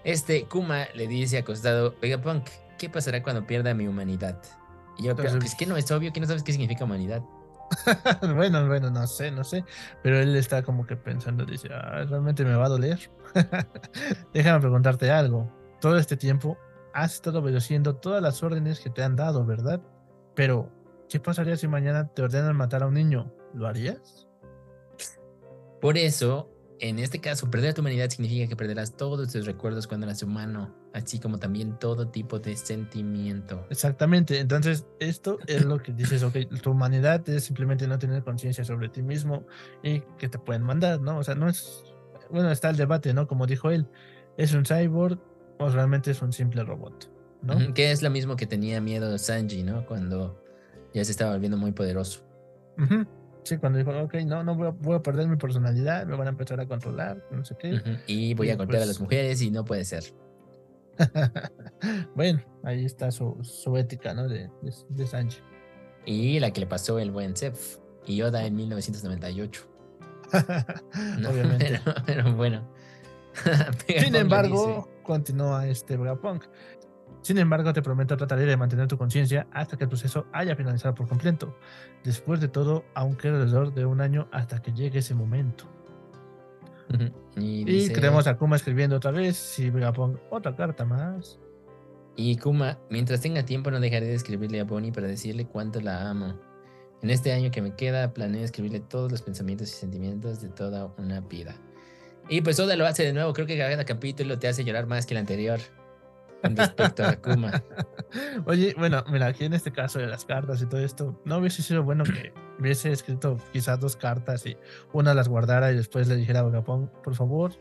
Este 0.05 0.45
Kuma 0.45 0.87
le 0.95 1.07
dice 1.07 1.39
acostado, 1.39 1.95
Vegapunk, 2.01 2.49
¿qué 2.79 2.89
pasará 2.91 3.23
cuando 3.23 3.47
pierda 3.47 3.73
mi 3.75 3.87
humanidad? 3.87 4.41
Y 4.99 5.05
yo, 5.05 5.16
pero 5.16 5.29
Entonces- 5.29 5.53
es 5.53 5.59
que 5.59 5.66
no 5.66 5.77
es 5.79 5.91
obvio 5.91 6.12
que 6.12 6.21
no 6.21 6.27
sabes 6.27 6.43
qué 6.43 6.53
significa 6.53 6.85
humanidad. 6.85 7.23
bueno, 8.35 8.66
bueno, 8.66 8.91
no 8.91 9.07
sé, 9.07 9.31
no 9.31 9.45
sé. 9.45 9.64
Pero 10.03 10.18
él 10.18 10.35
está 10.37 10.62
como 10.62 10.87
que 10.87 10.97
pensando, 10.97 11.45
dice, 11.45 11.68
"Ah, 11.73 12.05
realmente 12.09 12.45
me 12.45 12.55
va 12.55 12.66
a 12.66 12.71
doler. 12.71 12.99
Déjame 14.35 14.61
preguntarte 14.61 15.11
algo. 15.11 15.51
Todo 15.81 15.97
este 15.99 16.16
tiempo 16.16 16.59
has 16.93 17.14
estado 17.14 17.39
obedeciendo 17.41 17.97
todas 17.97 18.23
las 18.23 18.43
órdenes 18.43 18.81
que 18.81 18.91
te 18.91 19.03
han 19.03 19.16
dado, 19.16 19.45
¿verdad? 19.45 19.81
Pero, 20.35 20.71
¿qué 21.09 21.21
pasaría 21.21 21.57
si 21.57 21.68
mañana 21.68 22.09
te 22.09 22.23
ordenan 22.23 22.57
matar 22.57 22.83
a 22.83 22.87
un 22.87 22.95
niño? 22.95 23.33
¿Lo 23.55 23.66
harías? 23.66 24.29
Por 25.81 25.97
eso, 25.97 26.51
en 26.81 26.99
este 26.99 27.20
caso, 27.20 27.51
perder 27.51 27.74
tu 27.74 27.83
humanidad 27.83 28.09
significa 28.11 28.49
que 28.49 28.57
perderás 28.57 28.97
todos 28.97 29.31
tus 29.33 29.47
recuerdos 29.47 29.87
cuando 29.87 30.07
eras 30.07 30.22
humano, 30.22 30.74
así 30.95 31.18
como 31.18 31.39
también 31.39 31.78
todo 31.78 32.09
tipo 32.09 32.39
de 32.39 32.57
sentimiento. 32.57 33.66
Exactamente. 33.70 34.41
Entonces, 34.41 34.87
esto 34.99 35.39
es 35.47 35.64
lo 35.64 35.83
que 35.83 35.93
dices, 35.93 36.22
ok, 36.22 36.37
tu 36.62 36.70
humanidad 36.70 37.28
es 37.28 37.45
simplemente 37.45 37.87
no 37.87 37.99
tener 37.99 38.24
conciencia 38.24 38.64
sobre 38.64 38.89
ti 38.89 39.03
mismo 39.03 39.45
y 39.83 40.01
que 40.18 40.28
te 40.28 40.39
pueden 40.39 40.62
mandar, 40.62 41.01
¿no? 41.01 41.18
O 41.18 41.24
sea, 41.24 41.35
no 41.35 41.49
es, 41.49 41.85
bueno, 42.31 42.51
está 42.51 42.70
el 42.70 42.76
debate, 42.76 43.12
¿no? 43.14 43.26
Como 43.28 43.47
dijo 43.47 43.70
él, 43.70 43.87
¿es 44.37 44.55
un 44.55 44.64
cyborg 44.64 45.18
o 45.59 45.68
realmente 45.68 46.11
es 46.11 46.22
un 46.22 46.33
simple 46.33 46.64
robot? 46.64 47.11
¿no? 47.43 47.74
Que 47.74 47.91
es 47.91 48.03
lo 48.03 48.11
mismo 48.11 48.37
que 48.37 48.47
tenía 48.47 48.81
miedo 48.81 49.16
Sanji, 49.18 49.62
¿no? 49.62 49.87
Cuando 49.87 50.43
ya 50.93 51.05
se 51.05 51.12
estaba 51.12 51.33
volviendo 51.33 51.57
muy 51.57 51.72
poderoso. 51.72 52.22
Ujú. 52.78 53.07
Sí, 53.43 53.57
cuando 53.59 53.78
dijo, 53.78 53.91
ok, 54.03 54.14
no, 54.26 54.45
no 54.45 54.55
voy 54.55 54.68
a, 54.68 54.70
voy 54.70 54.97
a 54.97 55.03
perder 55.03 55.26
mi 55.28 55.36
personalidad, 55.36 56.07
me 56.07 56.16
van 56.16 56.26
a 56.26 56.30
empezar 56.30 56.61
a 56.61 56.66
controlar, 56.66 57.24
no 57.30 57.45
sé 57.45 57.57
qué. 57.59 57.80
Y 58.07 58.34
voy 58.34 58.49
Y 58.49 58.51
a 58.51 58.57
golpear 58.57 58.82
a 58.82 58.84
pues- 58.84 58.88
las 58.88 59.01
mujeres 59.01 59.41
y 59.43 59.51
no 59.51 59.64
puede 59.64 59.84
ser. 59.84 60.05
bueno, 62.14 62.41
ahí 62.62 62.84
está 62.84 63.11
su, 63.11 63.38
su 63.43 63.76
ética, 63.76 64.14
¿no? 64.14 64.28
De, 64.28 64.51
de, 64.62 64.74
de 64.88 65.07
Sanji. 65.07 65.38
Y 66.05 66.41
la 66.41 66.51
que 66.53 66.61
le 66.61 66.66
pasó 66.66 66.99
el 66.99 67.11
buen 67.11 67.36
Seth 67.36 67.59
y 68.07 68.16
Yoda 68.16 68.45
en 68.45 68.57
1998. 68.57 69.66
¿no? 71.18 71.30
Obviamente. 71.30 71.80
Pero, 71.84 71.95
pero 72.07 72.34
bueno. 72.34 72.68
Sin 73.86 74.14
embargo, 74.14 74.88
continúa 75.03 75.66
este 75.66 75.97
Vegapunk. 75.97 76.45
Sin 77.23 77.37
embargo, 77.39 77.73
te 77.73 77.83
prometo 77.83 78.16
trataré 78.16 78.47
de 78.47 78.57
mantener 78.57 78.87
tu 78.89 78.97
conciencia 78.97 79.47
hasta 79.53 79.77
que 79.77 79.85
el 79.85 79.89
proceso 79.91 80.27
haya 80.33 80.57
finalizado 80.57 80.95
por 80.95 81.07
completo. 81.07 81.57
Después 82.03 82.41
de 82.41 82.49
todo, 82.49 82.85
aún 82.95 83.14
queda 83.16 83.37
alrededor 83.37 83.75
de 83.75 83.85
un 83.85 84.01
año 84.01 84.29
hasta 84.33 84.62
que 84.62 84.73
llegue 84.73 85.01
ese 85.01 85.14
momento. 85.14 85.64
Y, 87.37 87.61
Y 87.61 87.64
dice- 87.64 87.93
tenemos 87.95 88.27
a 88.27 88.37
Kuma 88.37 88.57
escribiendo 88.57 88.97
otra 88.97 89.11
vez. 89.12 89.37
Si 89.37 89.71
Vegapunk, 89.71 90.18
otra 90.31 90.57
carta 90.57 90.85
más. 90.85 91.39
Y 92.16 92.37
Kuma, 92.39 92.79
mientras 92.91 93.21
tenga 93.21 93.45
tiempo 93.45 93.71
no 93.71 93.79
dejaré 93.81 94.07
de 94.07 94.14
escribirle 94.14 94.61
a 94.61 94.64
Bonnie 94.64 94.91
para 94.91 95.07
decirle 95.07 95.47
cuánto 95.47 95.81
la 95.81 96.11
amo. 96.11 96.39
En 97.03 97.11
este 97.11 97.33
año 97.33 97.51
que 97.51 97.62
me 97.62 97.75
queda, 97.77 98.12
planeo 98.12 98.43
escribirle 98.45 98.81
todos 98.81 99.11
los 99.11 99.23
pensamientos 99.23 99.68
y 99.71 99.75
sentimientos 99.75 100.41
de 100.43 100.49
toda 100.49 100.87
una 100.99 101.21
vida. 101.21 101.55
Y 102.29 102.41
pues 102.43 102.59
Oda 102.61 102.77
lo 102.77 102.87
hace 102.87 103.05
de 103.05 103.12
nuevo, 103.12 103.33
creo 103.33 103.47
que 103.47 103.57
cada 103.57 103.85
capítulo 103.85 104.39
te 104.39 104.49
hace 104.49 104.64
llorar 104.64 104.87
más 104.87 105.07
que 105.07 105.14
el 105.14 105.18
anterior. 105.18 105.61
Respecto 106.43 107.05
a 107.05 107.16
Kuma. 107.16 107.62
Oye, 108.47 108.74
bueno, 108.76 109.05
mira, 109.11 109.26
aquí 109.26 109.45
en 109.45 109.53
este 109.53 109.72
caso 109.72 109.99
de 109.99 110.07
las 110.07 110.24
cartas 110.24 110.62
y 110.62 110.66
todo 110.66 110.80
esto, 110.80 111.20
¿no 111.24 111.38
hubiese 111.38 111.62
sido 111.62 111.82
bueno 111.82 112.05
que 112.05 112.32
hubiese 112.59 112.93
escrito 112.93 113.36
quizás 113.53 113.78
dos 113.78 113.97
cartas 113.97 114.47
y 114.47 114.57
una 114.93 115.14
las 115.14 115.28
guardara 115.28 115.70
y 115.72 115.76
después 115.76 116.09
le 116.09 116.16
dijera 116.16 116.41
a 116.41 116.43
Vegapunk, 116.45 116.91
por 117.03 117.14
favor, 117.14 117.53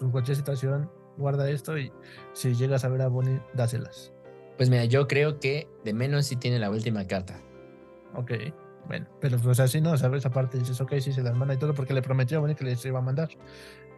en 0.00 0.10
cualquier 0.10 0.36
situación, 0.36 0.90
guarda 1.16 1.48
esto 1.50 1.78
y 1.78 1.92
si 2.32 2.54
llegas 2.54 2.84
a 2.84 2.88
ver 2.88 3.02
a 3.02 3.08
Bonnie, 3.08 3.40
dáselas? 3.54 4.12
Pues 4.56 4.68
mira, 4.70 4.84
yo 4.84 5.08
creo 5.08 5.40
que 5.40 5.68
de 5.84 5.92
menos 5.94 6.26
sí 6.26 6.36
tiene 6.36 6.58
la 6.58 6.70
última 6.70 7.06
carta. 7.06 7.40
Ok, 8.14 8.32
bueno, 8.86 9.06
pero 9.20 9.38
pues 9.38 9.58
así 9.60 9.80
no, 9.80 9.96
¿sabes? 9.96 10.26
Aparte 10.26 10.58
dices, 10.58 10.80
ok, 10.80 10.94
sí 11.00 11.12
se 11.12 11.22
las 11.22 11.34
manda 11.34 11.54
y 11.54 11.56
todo 11.56 11.74
porque 11.74 11.94
le 11.94 12.02
prometió 12.02 12.38
a 12.38 12.40
Bonnie 12.40 12.56
que 12.56 12.64
les 12.64 12.84
iba 12.84 12.98
a 12.98 13.02
mandar. 13.02 13.30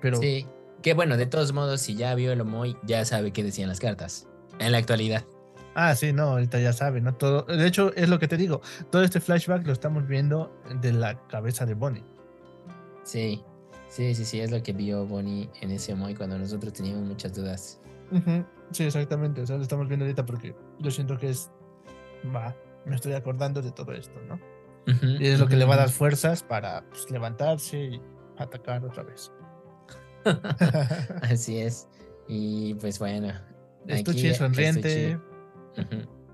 Pero 0.00 0.18
Sí. 0.18 0.46
Que 0.84 0.92
bueno, 0.92 1.16
de 1.16 1.24
todos 1.24 1.54
modos, 1.54 1.80
si 1.80 1.94
ya 1.94 2.14
vio 2.14 2.30
el 2.30 2.42
Omoy, 2.42 2.76
ya 2.82 3.06
sabe 3.06 3.32
qué 3.32 3.42
decían 3.42 3.70
las 3.70 3.80
cartas. 3.80 4.28
En 4.58 4.70
la 4.70 4.76
actualidad. 4.76 5.24
Ah, 5.74 5.94
sí, 5.94 6.12
no, 6.12 6.24
ahorita 6.24 6.60
ya 6.60 6.74
sabe, 6.74 7.00
¿no? 7.00 7.14
Todo, 7.14 7.44
de 7.44 7.66
hecho, 7.66 7.94
es 7.94 8.10
lo 8.10 8.18
que 8.18 8.28
te 8.28 8.36
digo, 8.36 8.60
todo 8.90 9.02
este 9.02 9.18
flashback 9.18 9.66
lo 9.66 9.72
estamos 9.72 10.06
viendo 10.06 10.54
de 10.82 10.92
la 10.92 11.26
cabeza 11.26 11.64
de 11.64 11.72
Bonnie. 11.72 12.04
Sí. 13.02 13.42
Sí, 13.88 14.14
sí, 14.14 14.26
sí, 14.26 14.40
es 14.40 14.50
lo 14.50 14.62
que 14.62 14.74
vio 14.74 15.06
Bonnie 15.06 15.48
en 15.62 15.70
ese 15.70 15.94
Omoy 15.94 16.14
cuando 16.14 16.38
nosotros 16.38 16.74
teníamos 16.74 17.04
muchas 17.04 17.34
dudas. 17.34 17.80
Sí, 18.72 18.84
exactamente, 18.84 19.40
o 19.40 19.46
sea, 19.46 19.56
lo 19.56 19.62
estamos 19.62 19.88
viendo 19.88 20.04
ahorita 20.04 20.26
porque 20.26 20.54
yo 20.80 20.90
siento 20.90 21.16
que 21.16 21.30
es, 21.30 21.50
va, 22.26 22.54
me 22.84 22.94
estoy 22.94 23.14
acordando 23.14 23.62
de 23.62 23.72
todo 23.72 23.92
esto, 23.92 24.20
¿no? 24.28 24.38
Y 25.18 25.28
es 25.28 25.40
lo 25.40 25.46
que 25.46 25.56
le 25.56 25.64
va 25.64 25.76
a 25.76 25.78
dar 25.78 25.88
fuerzas 25.88 26.42
para 26.42 26.84
pues, 26.90 27.10
levantarse 27.10 27.78
y 27.78 28.02
atacar 28.36 28.84
otra 28.84 29.02
vez. 29.02 29.32
Así 31.22 31.58
es. 31.58 31.88
Y 32.28 32.74
pues 32.74 32.98
bueno. 32.98 33.32
Estuchi 33.86 34.28
aquí 34.28 34.34
sonriente. 34.36 35.18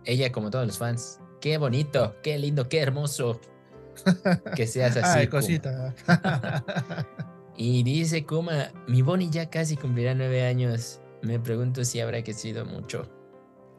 Ella, 0.04 0.32
como 0.32 0.50
todos 0.50 0.66
los 0.66 0.78
fans. 0.78 1.20
Qué 1.40 1.58
bonito, 1.58 2.16
qué 2.22 2.38
lindo, 2.38 2.68
qué 2.68 2.80
hermoso. 2.80 3.40
Que 4.56 4.66
seas 4.66 4.96
así. 4.96 5.18
Ay, 5.18 5.26
Kuma". 5.26 5.40
cosita. 5.40 5.94
Y 7.62 7.82
dice 7.82 8.24
Kuma, 8.24 8.72
mi 8.86 9.02
Bonnie 9.02 9.28
ya 9.30 9.50
casi 9.50 9.76
cumplirá 9.76 10.14
nueve 10.14 10.46
años. 10.46 10.98
Me 11.20 11.38
pregunto 11.38 11.84
si 11.84 12.00
habrá 12.00 12.22
crecido 12.22 12.64
mucho. 12.64 13.02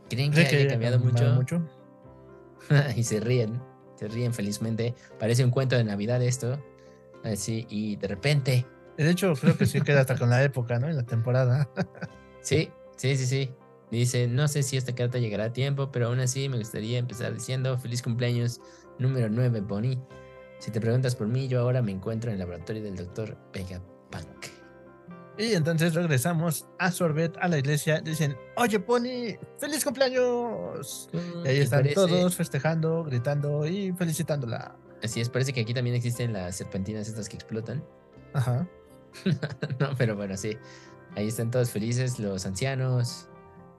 ¿Creen 0.08 0.32
que 0.32 0.46
¿Cree 0.46 0.50
que 0.50 0.56
haya 0.58 0.68
cambiado 0.68 1.00
mucho? 1.00 1.68
y 2.96 3.04
se 3.04 3.20
ríen, 3.20 3.60
se 3.96 4.08
ríen 4.08 4.36
felizmente. 4.36 4.94
Parece 5.20 5.44
un 5.44 5.50
cuento 5.50 5.76
de 5.78 5.84
Navidad 5.84 6.22
esto. 6.22 6.64
Así, 7.24 7.66
y 7.70 7.96
de 7.96 8.08
repente, 8.08 8.68
De 9.04 9.12
hecho, 9.12 9.34
creo 9.34 9.58
que 9.58 9.66
sí 9.66 9.82
queda 9.82 10.02
hasta 10.02 10.16
con 10.18 10.30
la 10.30 10.44
época, 10.44 10.78
¿no? 10.80 10.88
En 10.88 10.96
la 10.96 11.04
temporada. 11.06 11.70
sí, 12.42 12.70
sí, 12.98 13.18
sí, 13.18 13.26
sí. 13.26 13.52
Dice, 13.90 14.28
no 14.28 14.48
sé 14.48 14.64
si 14.64 14.78
esta 14.78 14.94
carta 14.96 15.18
llegará 15.18 15.46
a 15.46 15.54
tiempo, 15.54 15.92
pero 15.92 16.08
aún 16.08 16.20
así 16.20 16.48
me 16.50 16.58
gustaría 16.58 16.98
empezar 17.00 17.34
diciendo 17.34 17.78
feliz 17.78 18.02
cumpleaños 18.02 18.62
número 19.00 19.28
9, 19.30 19.62
Bonnie. 19.62 20.00
Si 20.60 20.72
te 20.72 20.80
preguntas 20.80 21.16
por 21.16 21.28
mí, 21.28 21.48
yo 21.48 21.60
ahora 21.62 21.82
me 21.82 21.92
encuentro 21.92 22.30
en 22.30 22.36
el 22.36 22.40
laboratorio 22.40 22.84
del 22.84 22.96
doctor 22.96 23.36
Vegapunk. 23.52 24.46
Y 25.38 25.54
entonces 25.56 25.96
regresamos 25.96 26.68
a 26.78 26.92
Sorbet, 26.92 27.36
a 27.42 27.48
la 27.48 27.58
iglesia. 27.58 28.00
Dicen, 28.02 28.38
oye, 28.58 28.80
Pony, 28.80 29.36
feliz 29.58 29.84
cumpleaños. 29.84 31.10
Y 31.44 31.48
ahí 31.48 31.58
están 31.62 31.80
parece- 31.80 31.96
todos 31.96 32.36
festejando, 32.36 33.04
gritando 33.04 33.66
y 33.66 33.92
felicitándola. 33.94 34.76
Así 35.04 35.20
es, 35.20 35.30
parece 35.30 35.52
que 35.52 35.62
aquí 35.62 35.74
también 35.74 35.96
existen 35.96 36.32
las 36.34 36.58
serpentinas 36.58 37.08
estas 37.08 37.28
que 37.28 37.38
explotan. 37.38 37.84
Ajá. 38.34 38.68
no, 39.80 39.90
pero 39.98 40.16
bueno, 40.16 40.38
sí. 40.38 40.58
Ahí 41.16 41.28
están 41.28 41.52
todos 41.52 41.70
felices, 41.72 42.20
los 42.20 42.46
ancianos, 42.46 43.28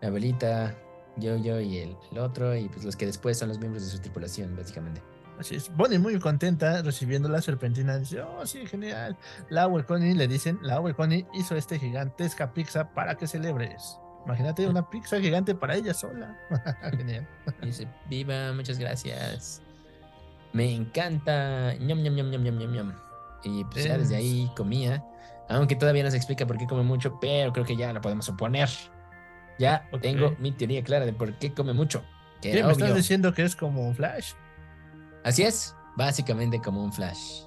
la 0.00 0.08
abuelita, 0.08 0.76
yo, 1.16 1.36
yo 1.36 1.60
y 1.60 1.78
el, 1.78 1.96
el 2.10 2.18
otro, 2.18 2.54
y 2.56 2.68
pues 2.68 2.84
los 2.84 2.96
que 2.96 3.06
después 3.06 3.38
son 3.38 3.48
los 3.48 3.58
miembros 3.58 3.84
de 3.84 3.90
su 3.90 3.98
tripulación, 4.00 4.54
básicamente. 4.56 5.02
Así 5.38 5.56
es. 5.56 5.74
Bonnie 5.74 5.98
muy 5.98 6.18
contenta 6.18 6.82
recibiendo 6.82 7.28
la 7.28 7.40
serpentina. 7.40 7.98
Dice, 7.98 8.20
oh, 8.20 8.46
sí, 8.46 8.66
genial. 8.66 9.16
La 9.48 9.68
Connie 9.86 10.14
le 10.14 10.28
dicen, 10.28 10.58
la 10.62 10.80
Connie 10.94 11.26
hizo 11.34 11.56
este 11.56 11.78
gigantesca 11.78 12.52
pizza 12.52 12.92
para 12.92 13.16
que 13.16 13.26
celebres. 13.26 13.98
Imagínate 14.26 14.68
una 14.68 14.88
pizza 14.88 15.18
gigante 15.20 15.54
para 15.54 15.74
ella 15.74 15.94
sola. 15.94 16.38
genial. 16.96 17.26
Dice, 17.62 17.88
viva, 18.08 18.52
muchas 18.52 18.78
gracias. 18.78 19.62
Me 20.52 20.72
encanta. 20.72 21.74
ñam, 21.80 22.02
ñam, 22.02 22.14
ñam, 22.14 22.30
ñam, 22.30 22.42
ñam, 22.44 22.58
ñam, 22.58 22.72
ñam. 22.72 22.92
Y 23.42 23.64
pues 23.64 23.84
ya 23.84 23.98
desde 23.98 24.14
Es- 24.14 24.20
ahí 24.20 24.50
comía. 24.56 25.04
Aunque 25.48 25.76
todavía 25.76 26.02
no 26.02 26.10
se 26.10 26.16
explica 26.16 26.46
por 26.46 26.58
qué 26.58 26.66
come 26.66 26.82
mucho, 26.82 27.18
pero 27.20 27.52
creo 27.52 27.64
que 27.64 27.76
ya 27.76 27.92
lo 27.92 28.00
podemos 28.00 28.24
suponer. 28.24 28.68
Ya 29.58 29.88
tengo 30.00 30.34
mi 30.38 30.52
teoría 30.52 30.82
clara 30.82 31.04
de 31.04 31.12
por 31.12 31.38
qué 31.38 31.52
come 31.52 31.72
mucho. 31.72 32.02
Que 32.40 32.52
¿Qué? 32.52 32.58
era 32.58 32.66
¿Me 32.66 32.72
estás 32.72 32.94
diciendo 32.94 33.32
que 33.34 33.42
es 33.42 33.54
como 33.54 33.86
un 33.86 33.94
flash? 33.94 34.32
Así 35.24 35.42
es, 35.42 35.76
básicamente 35.96 36.60
como 36.60 36.82
un 36.82 36.92
flash. 36.92 37.44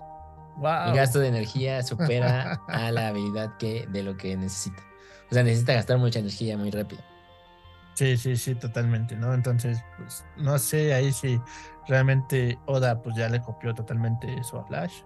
Wow. 0.57 0.89
El 0.89 0.95
gasto 0.95 1.19
de 1.19 1.27
energía 1.27 1.83
supera 1.83 2.61
a 2.67 2.91
la 2.91 3.09
habilidad 3.09 3.57
que 3.57 3.87
de 3.87 4.03
lo 4.03 4.15
que 4.15 4.37
necesita. 4.37 4.81
O 5.29 5.33
sea, 5.33 5.43
necesita 5.43 5.73
gastar 5.73 5.97
mucha 5.97 6.19
energía 6.19 6.57
muy 6.57 6.71
rápido. 6.71 7.01
Sí, 7.95 8.17
sí, 8.17 8.35
sí, 8.35 8.55
totalmente, 8.55 9.15
¿no? 9.15 9.33
Entonces, 9.33 9.81
pues, 9.97 10.25
no 10.37 10.59
sé 10.59 10.93
ahí 10.93 11.11
si 11.11 11.41
realmente 11.87 12.59
Oda 12.65 13.01
pues 13.01 13.15
ya 13.15 13.29
le 13.29 13.41
copió 13.41 13.73
totalmente 13.73 14.33
eso 14.35 14.59
a 14.59 14.65
Flash. 14.65 15.01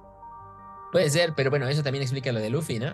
Puede 0.91 1.09
ser, 1.09 1.33
pero 1.35 1.49
bueno, 1.49 1.67
eso 1.67 1.83
también 1.83 2.01
explica 2.01 2.31
lo 2.31 2.39
de 2.39 2.49
Luffy, 2.49 2.79
¿no? 2.79 2.93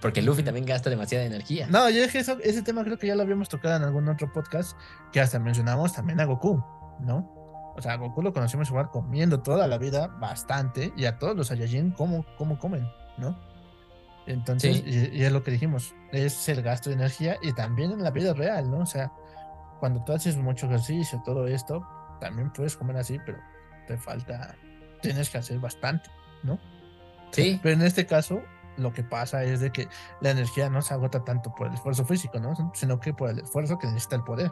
Porque 0.00 0.22
Luffy 0.22 0.42
también 0.42 0.64
gasta 0.66 0.88
demasiada 0.90 1.24
energía. 1.24 1.66
No, 1.68 1.88
yo 1.90 2.02
dije 2.02 2.18
eso, 2.20 2.38
ese 2.42 2.62
tema 2.62 2.82
creo 2.84 2.98
que 2.98 3.06
ya 3.06 3.14
lo 3.14 3.22
habíamos 3.22 3.48
tocado 3.48 3.76
en 3.76 3.82
algún 3.82 4.08
otro 4.08 4.32
podcast, 4.32 4.76
que 5.12 5.20
hasta 5.20 5.38
mencionamos 5.38 5.92
también 5.92 6.20
a 6.20 6.24
Goku, 6.24 6.62
¿no? 7.00 7.72
O 7.76 7.82
sea, 7.82 7.92
a 7.92 7.96
Goku 7.96 8.22
lo 8.22 8.32
conocimos 8.32 8.68
igual 8.70 8.90
comiendo 8.90 9.40
toda 9.42 9.66
la 9.66 9.78
vida 9.78 10.06
bastante, 10.08 10.92
y 10.96 11.04
a 11.04 11.18
todos 11.18 11.36
los 11.36 11.48
Saiyajin 11.48 11.92
cómo, 11.92 12.24
cómo 12.38 12.58
comen, 12.58 12.88
¿no? 13.18 13.38
Entonces, 14.26 14.76
Sí. 14.78 15.10
y, 15.12 15.18
y 15.18 15.24
es 15.24 15.32
lo 15.32 15.42
que 15.42 15.50
dijimos, 15.50 15.94
es 16.12 16.48
el 16.48 16.62
gasto 16.62 16.90
de 16.90 16.96
energía 16.96 17.36
y 17.42 17.52
también 17.52 17.90
en 17.90 18.02
la 18.02 18.10
vida 18.10 18.32
real, 18.32 18.70
¿no? 18.70 18.78
O 18.80 18.86
sea, 18.86 19.12
cuando 19.80 20.02
tú 20.04 20.12
haces 20.12 20.36
mucho 20.36 20.66
ejercicio, 20.66 21.22
todo 21.24 21.46
esto, 21.46 21.86
también 22.20 22.52
puedes 22.52 22.76
comer 22.76 22.96
así, 22.96 23.18
pero 23.24 23.38
te 23.86 23.96
falta, 23.96 24.54
tienes 25.02 25.30
que 25.30 25.38
hacer 25.38 25.58
bastante, 25.58 26.10
¿no? 26.42 26.58
Sí, 27.30 27.60
Pero 27.62 27.74
en 27.74 27.82
este 27.82 28.06
caso, 28.06 28.42
lo 28.76 28.92
que 28.92 29.02
pasa 29.02 29.44
es 29.44 29.60
de 29.60 29.70
que 29.70 29.88
la 30.20 30.30
energía 30.30 30.68
no 30.70 30.82
se 30.82 30.94
agota 30.94 31.24
tanto 31.24 31.54
por 31.54 31.68
el 31.68 31.74
esfuerzo 31.74 32.04
físico, 32.04 32.38
¿no? 32.40 32.54
Sino 32.74 32.98
que 33.00 33.12
por 33.12 33.30
el 33.30 33.38
esfuerzo 33.40 33.78
que 33.78 33.86
necesita 33.86 34.16
el 34.16 34.24
poder. 34.24 34.50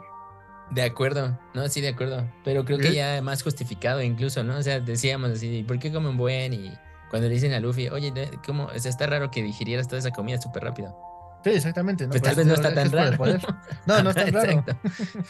de 0.71 0.83
acuerdo. 0.83 1.37
No, 1.53 1.67
sí, 1.67 1.81
de 1.81 1.89
acuerdo. 1.89 2.25
Pero 2.43 2.63
creo 2.63 2.77
que 2.77 2.93
ya 2.93 3.21
más 3.21 3.41
justificado 3.43 4.01
incluso, 4.01 4.43
¿no? 4.43 4.57
O 4.57 4.63
sea, 4.63 4.79
decíamos 4.79 5.31
así, 5.31 5.63
¿por 5.63 5.79
qué 5.79 5.91
comen 5.91 6.15
buen? 6.17 6.53
Y 6.53 6.71
cuando 7.09 7.27
le 7.27 7.33
dicen 7.33 7.53
a 7.53 7.59
Luffy, 7.59 7.89
oye, 7.89 8.13
¿cómo? 8.45 8.65
O 8.65 8.79
sea, 8.79 8.89
está 8.89 9.07
raro 9.07 9.31
que 9.31 9.41
digirieras 9.41 9.87
toda 9.87 9.99
esa 9.99 10.11
comida 10.11 10.39
súper 10.39 10.63
rápido. 10.63 10.95
Sí, 11.43 11.51
exactamente. 11.51 12.03
¿no? 12.03 12.11
Pues 12.11 12.21
tal 12.21 12.33
eso 12.33 12.39
vez 12.39 12.47
no 12.47 12.53
está 12.53 12.73
tan 12.73 12.91
raro. 12.91 13.39
No, 13.85 14.03
no 14.03 14.09
es 14.09 14.15
tan 14.15 14.33
raro. 14.33 14.63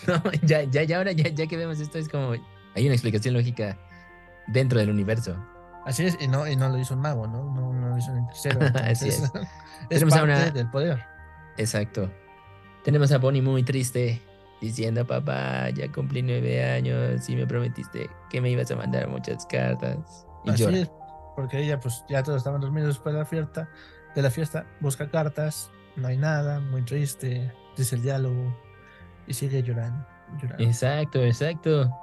No, 0.07 0.31
ya, 0.43 0.63
ya, 0.63 0.83
ya 0.83 0.97
ahora, 0.97 1.11
ya, 1.11 1.29
ya 1.29 1.47
que 1.47 1.55
vemos 1.55 1.79
esto, 1.79 1.97
es 1.99 2.09
como, 2.09 2.31
hay 2.31 2.85
una 2.85 2.93
explicación 2.93 3.33
lógica 3.35 3.77
dentro 4.47 4.79
del 4.79 4.89
universo. 4.89 5.37
Así 5.85 6.05
es, 6.05 6.17
y 6.19 6.27
no, 6.27 6.47
y 6.47 6.55
no 6.55 6.69
lo 6.69 6.77
hizo 6.77 6.93
un 6.93 7.01
mago, 7.01 7.25
¿no? 7.27 7.43
No, 7.43 7.73
no 7.73 7.89
lo 7.89 7.97
hizo 7.97 8.11
un 8.11 8.25
hechicero. 8.29 8.59
Así 8.83 9.09
es. 9.09 9.23
es 9.23 9.31
Tenemos 9.89 10.13
a 10.15 10.23
una- 10.23 10.49
del 10.51 10.69
poder. 10.69 11.03
Exacto. 11.57 12.11
Tenemos 12.83 13.11
a 13.11 13.17
Bonnie 13.17 13.41
muy 13.41 13.63
triste 13.63 14.21
diciendo, 14.61 15.05
papá, 15.05 15.69
ya 15.69 15.91
cumplí 15.91 16.21
nueve 16.21 16.63
años 16.71 17.27
y 17.29 17.35
me 17.35 17.45
prometiste 17.47 18.09
que 18.29 18.41
me 18.41 18.49
ibas 18.49 18.69
a 18.71 18.75
mandar 18.75 19.07
muchas 19.07 19.45
cartas. 19.45 20.25
Y 20.45 20.51
Así 20.51 20.63
llora. 20.63 20.77
es, 20.77 20.91
porque 21.35 21.59
ella, 21.59 21.79
pues 21.79 22.03
ya 22.09 22.23
todos 22.23 22.37
estaban 22.37 22.61
dormidos 22.61 22.89
después 22.95 23.13
de 23.13 23.19
la 23.19 23.25
fiesta, 23.25 23.69
de 24.15 24.21
la 24.21 24.29
fiesta, 24.31 24.65
busca 24.79 25.09
cartas, 25.09 25.69
no 25.95 26.07
hay 26.07 26.17
nada, 26.17 26.59
muy 26.59 26.81
triste, 26.83 27.53
dice 27.77 27.95
el 27.95 28.01
diálogo 28.01 28.55
y 29.27 29.33
sigue 29.33 29.61
llorando. 29.63 30.05
llorando. 30.41 30.63
Exacto, 30.63 31.21
exacto. 31.23 31.93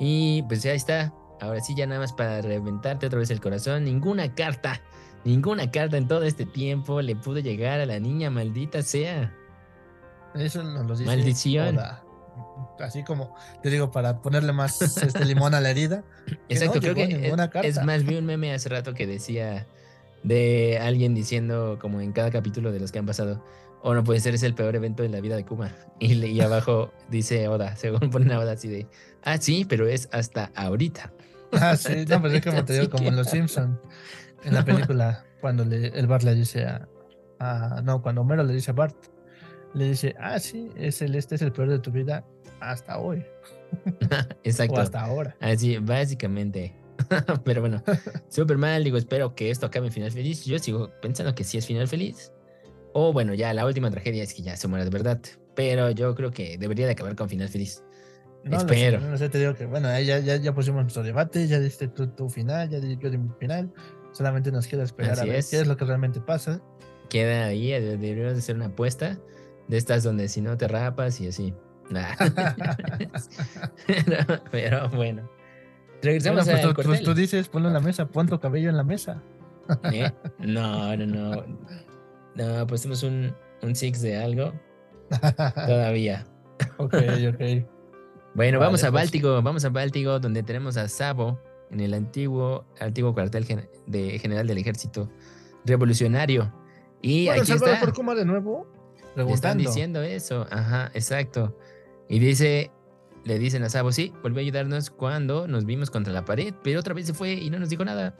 Y 0.00 0.42
pues 0.44 0.62
ya 0.62 0.72
está. 0.72 1.12
Ahora 1.40 1.60
sí, 1.60 1.74
ya 1.76 1.86
nada 1.86 2.00
más 2.00 2.12
para 2.12 2.40
reventarte 2.40 3.06
otra 3.06 3.18
vez 3.18 3.30
el 3.30 3.40
corazón. 3.40 3.84
Ninguna 3.84 4.34
carta, 4.34 4.80
ninguna 5.24 5.70
carta 5.70 5.96
en 5.96 6.08
todo 6.08 6.24
este 6.24 6.46
tiempo 6.46 7.00
le 7.00 7.16
pudo 7.16 7.38
llegar 7.38 7.80
a 7.80 7.86
la 7.86 7.98
niña, 8.00 8.30
maldita 8.30 8.82
sea. 8.82 9.34
Eso 10.34 10.62
nos 10.62 10.86
lo 10.86 10.96
dice 10.96 11.06
Maldición. 11.06 11.78
Así 12.78 13.02
como 13.02 13.34
te 13.62 13.70
digo, 13.70 13.90
para 13.90 14.20
ponerle 14.20 14.52
más 14.52 14.80
este 14.80 15.24
limón 15.24 15.54
a 15.54 15.60
la 15.60 15.70
herida. 15.70 16.04
que 16.26 16.54
Exacto, 16.54 16.76
no 16.76 16.80
creo 16.80 16.94
que 16.94 17.04
es, 17.04 17.20
ninguna 17.20 17.44
es 17.44 17.50
carta. 17.50 17.84
más, 17.84 18.04
vi 18.04 18.16
un 18.16 18.26
meme 18.26 18.52
hace 18.52 18.68
rato 18.68 18.94
que 18.94 19.06
decía 19.06 19.66
de 20.22 20.78
alguien 20.80 21.14
diciendo, 21.14 21.78
como 21.80 22.00
en 22.00 22.12
cada 22.12 22.30
capítulo 22.30 22.72
de 22.72 22.80
los 22.80 22.92
que 22.92 22.98
han 22.98 23.06
pasado, 23.06 23.44
o 23.82 23.94
no 23.94 24.04
puede 24.04 24.20
ser, 24.20 24.34
es 24.34 24.42
el 24.42 24.54
peor 24.54 24.74
evento 24.76 25.02
de 25.02 25.08
la 25.08 25.20
vida 25.20 25.36
de 25.36 25.44
Kuma. 25.44 25.72
Y 26.00 26.40
abajo 26.40 26.92
dice 27.08 27.48
Oda, 27.48 27.76
según 27.76 28.10
ponen 28.10 28.32
a 28.32 28.38
Oda 28.38 28.52
así 28.52 28.68
de, 28.68 28.86
ah, 29.22 29.38
sí, 29.38 29.64
pero 29.64 29.88
es 29.88 30.08
hasta 30.12 30.50
ahorita. 30.54 31.12
Ah, 31.52 31.76
sí, 31.78 32.04
no, 32.08 32.20
pues 32.20 32.34
es 32.34 32.44
como 32.44 32.64
te 32.64 32.72
digo, 32.74 32.90
como 32.90 33.08
en 33.08 33.16
Los 33.16 33.28
Simpson 33.30 33.80
en 34.44 34.54
la 34.54 34.64
película, 34.64 35.24
cuando 35.40 35.64
le, 35.64 35.88
el 35.88 36.06
Bart 36.06 36.22
le 36.24 36.34
dice 36.34 36.64
a, 36.66 36.88
a- 37.40 37.80
No, 37.82 38.02
cuando 38.02 38.20
Homero 38.22 38.44
le 38.44 38.54
dice 38.54 38.70
a 38.70 38.74
Bart, 38.74 38.96
le 39.74 39.88
dice, 39.90 40.14
ah, 40.20 40.38
sí, 40.38 40.70
es 40.76 41.02
el, 41.02 41.14
este 41.14 41.34
es 41.34 41.42
el 41.42 41.52
peor 41.52 41.68
de 41.70 41.78
tu 41.78 41.90
vida 41.90 42.24
hasta 42.60 42.98
hoy, 42.98 43.24
Exacto. 44.44 44.74
o 44.74 44.78
hasta 44.78 45.00
ahora. 45.00 45.36
Así, 45.40 45.76
básicamente. 45.78 46.74
Pero 47.44 47.60
bueno, 47.60 47.82
súper 48.28 48.58
mal. 48.58 48.82
Digo, 48.82 48.96
espero 48.98 49.34
que 49.34 49.50
esto 49.50 49.66
acabe 49.66 49.86
en 49.86 49.92
final 49.92 50.10
feliz. 50.10 50.44
Yo 50.44 50.58
sigo 50.58 50.90
pensando 51.00 51.34
que 51.34 51.44
sí 51.44 51.56
es 51.56 51.64
final 51.66 51.86
feliz. 51.86 52.32
O 52.92 53.12
bueno, 53.12 53.34
ya 53.34 53.54
la 53.54 53.64
última 53.64 53.90
tragedia 53.90 54.24
es 54.24 54.34
que 54.34 54.42
ya 54.42 54.56
se 54.56 54.66
muera 54.66 54.84
de 54.84 54.90
verdad. 54.90 55.20
Pero 55.54 55.90
yo 55.90 56.14
creo 56.16 56.30
que 56.32 56.58
debería 56.58 56.86
de 56.86 56.92
acabar 56.92 57.14
con 57.14 57.28
final 57.28 57.48
feliz. 57.48 57.82
No 58.44 58.56
Espero. 58.56 59.00
no 59.00 59.10
lo 59.10 59.18
sé, 59.18 59.28
te 59.28 59.38
digo 59.38 59.54
que, 59.54 59.66
bueno, 59.66 59.88
ya, 60.00 60.18
ya, 60.20 60.36
ya 60.36 60.54
pusimos 60.54 60.82
nuestro 60.82 61.02
debate, 61.02 61.46
ya 61.46 61.58
diste 61.58 61.88
tu, 61.88 62.06
tu 62.08 62.28
final, 62.30 62.68
ya 62.68 62.78
yo 62.78 63.10
di 63.10 63.18
mi 63.18 63.30
final. 63.38 63.72
Solamente 64.12 64.50
nos 64.50 64.66
queda 64.66 64.84
esperar 64.84 65.12
Así 65.12 65.20
a 65.22 65.24
ver 65.24 65.36
es. 65.36 65.50
qué 65.50 65.60
es 65.60 65.66
lo 65.66 65.76
que 65.76 65.84
realmente 65.84 66.20
pasa. 66.20 66.60
Queda 67.10 67.46
ahí, 67.46 67.72
eh, 67.72 67.80
deberíamos 67.80 68.34
de 68.34 68.38
hacer 68.38 68.56
una 68.56 68.66
apuesta 68.66 69.18
de 69.68 69.76
estas 69.76 70.02
donde 70.02 70.28
si 70.28 70.40
no 70.40 70.56
te 70.56 70.66
rapas 70.66 71.20
y 71.20 71.28
así. 71.28 71.54
Nah. 71.90 72.14
pero, 73.86 74.42
pero 74.50 74.88
bueno. 74.90 75.28
Regresamos 76.02 76.44
Bueno, 76.44 76.60
pues, 76.60 76.64
al 76.64 76.74
tú, 76.74 76.82
pues, 76.88 77.02
tú 77.02 77.14
dices, 77.14 77.48
ponlo 77.48 77.68
en 77.68 77.74
la 77.74 77.80
mesa, 77.80 78.06
pon 78.06 78.28
tu 78.28 78.38
cabello 78.38 78.70
en 78.70 78.76
la 78.76 78.84
mesa. 78.84 79.22
¿Eh? 79.92 80.10
No, 80.38 80.96
no, 80.96 81.06
no. 81.06 81.44
No, 82.34 82.66
pues 82.66 82.82
tenemos 82.82 83.02
un, 83.02 83.34
un 83.62 83.74
six 83.74 84.00
de 84.00 84.16
algo 84.16 84.52
todavía. 85.66 86.26
ok, 86.78 86.94
ok. 87.34 87.77
Bueno, 88.38 88.60
Vale, 88.60 88.68
vamos 88.68 88.84
a 88.84 88.92
pues. 88.92 89.02
Báltico, 89.02 89.42
vamos 89.42 89.64
a 89.64 89.68
Báltico, 89.70 90.20
donde 90.20 90.44
tenemos 90.44 90.76
a 90.76 90.86
Sabo 90.86 91.40
en 91.72 91.80
el 91.80 91.92
antiguo, 91.92 92.64
antiguo 92.78 93.12
cuartel 93.12 93.44
gen- 93.44 93.68
de 93.88 94.16
general 94.20 94.46
del 94.46 94.58
ejército 94.58 95.10
revolucionario. 95.64 96.54
Y 97.02 97.26
Bueno, 97.26 97.42
aquí 97.42 97.50
Salvador 97.50 97.74
está. 97.74 97.92
por 98.04 98.16
de 98.16 98.24
nuevo, 98.24 98.68
Le 99.16 99.32
están 99.32 99.58
diciendo 99.58 100.02
eso. 100.02 100.46
Ajá, 100.52 100.88
exacto. 100.94 101.58
Y 102.08 102.20
dice, 102.20 102.70
le 103.24 103.40
dicen 103.40 103.64
a 103.64 103.70
Sabo, 103.70 103.90
sí, 103.90 104.12
volvió 104.22 104.38
a 104.38 104.42
ayudarnos 104.42 104.90
cuando 104.90 105.48
nos 105.48 105.64
vimos 105.64 105.90
contra 105.90 106.12
la 106.12 106.24
pared, 106.24 106.54
pero 106.62 106.78
otra 106.78 106.94
vez 106.94 107.06
se 107.06 107.14
fue 107.14 107.32
y 107.32 107.50
no 107.50 107.58
nos 107.58 107.70
dijo 107.70 107.84
nada. 107.84 108.16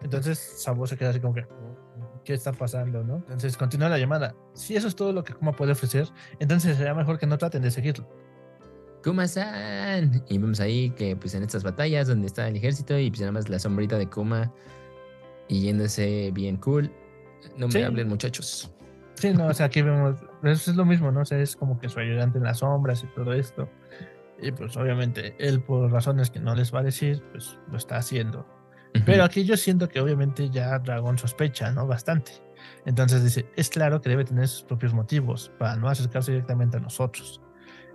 Entonces 0.00 0.38
Sabo 0.38 0.86
se 0.86 0.96
queda 0.96 1.10
así 1.10 1.20
como 1.20 1.34
que, 1.34 1.46
¿qué 2.24 2.32
está 2.32 2.52
pasando, 2.52 3.04
no? 3.04 3.16
Entonces 3.16 3.54
continúa 3.58 3.90
la 3.90 3.98
llamada. 3.98 4.34
Si 4.54 4.76
eso 4.76 4.88
es 4.88 4.96
todo 4.96 5.12
lo 5.12 5.24
que 5.24 5.34
Kuma 5.34 5.52
puede 5.52 5.72
ofrecer, 5.72 6.08
entonces 6.38 6.78
sería 6.78 6.94
mejor 6.94 7.18
que 7.18 7.26
no 7.26 7.36
traten 7.36 7.60
de 7.60 7.70
seguirlo. 7.70 8.08
Kuma-san. 9.08 10.22
Y 10.28 10.38
vemos 10.38 10.60
ahí 10.60 10.90
que 10.90 11.16
pues 11.16 11.34
en 11.34 11.42
estas 11.42 11.62
batallas 11.64 12.08
donde 12.08 12.26
está 12.26 12.48
el 12.48 12.56
ejército 12.56 12.98
y 12.98 13.10
pues 13.10 13.20
nada 13.20 13.32
más 13.32 13.48
la 13.48 13.58
sombrita 13.58 13.96
de 13.98 14.06
Kuma 14.08 14.52
y 15.48 15.62
yéndose 15.62 16.30
bien 16.32 16.56
cool. 16.58 16.90
No 17.56 17.66
me 17.66 17.72
Sí. 17.72 17.82
hablen 17.82 18.08
muchachos. 18.08 18.70
Sí, 19.14 19.32
no, 19.32 19.46
o 19.48 19.54
sea, 19.54 19.66
aquí 19.66 19.82
vemos, 19.82 20.16
eso 20.44 20.70
es 20.70 20.76
lo 20.76 20.84
mismo, 20.84 21.10
¿no? 21.10 21.20
O 21.22 21.24
sea, 21.24 21.38
es 21.40 21.56
como 21.56 21.80
que 21.80 21.88
su 21.88 21.98
ayudante 21.98 22.38
en 22.38 22.44
las 22.44 22.58
sombras 22.58 23.02
y 23.02 23.06
todo 23.08 23.32
esto. 23.32 23.68
Y 24.40 24.52
pues 24.52 24.76
obviamente 24.76 25.34
él 25.40 25.60
por 25.60 25.90
razones 25.90 26.30
que 26.30 26.38
no 26.38 26.54
les 26.54 26.72
va 26.72 26.80
a 26.80 26.82
decir, 26.84 27.24
pues 27.32 27.58
lo 27.70 27.76
está 27.76 27.96
haciendo. 27.96 28.46
Pero 29.04 29.24
aquí 29.24 29.44
yo 29.44 29.56
siento 29.56 29.88
que 29.88 30.00
obviamente 30.00 30.48
ya 30.50 30.78
Dragon 30.78 31.18
sospecha, 31.18 31.70
¿no? 31.72 31.86
Bastante. 31.86 32.32
Entonces 32.86 33.22
dice, 33.24 33.46
es 33.56 33.68
claro 33.68 34.00
que 34.00 34.08
debe 34.08 34.24
tener 34.24 34.46
sus 34.48 34.62
propios 34.62 34.94
motivos 34.94 35.50
para 35.58 35.76
no 35.76 35.88
acercarse 35.88 36.32
directamente 36.32 36.76
a 36.76 36.80
nosotros. 36.80 37.40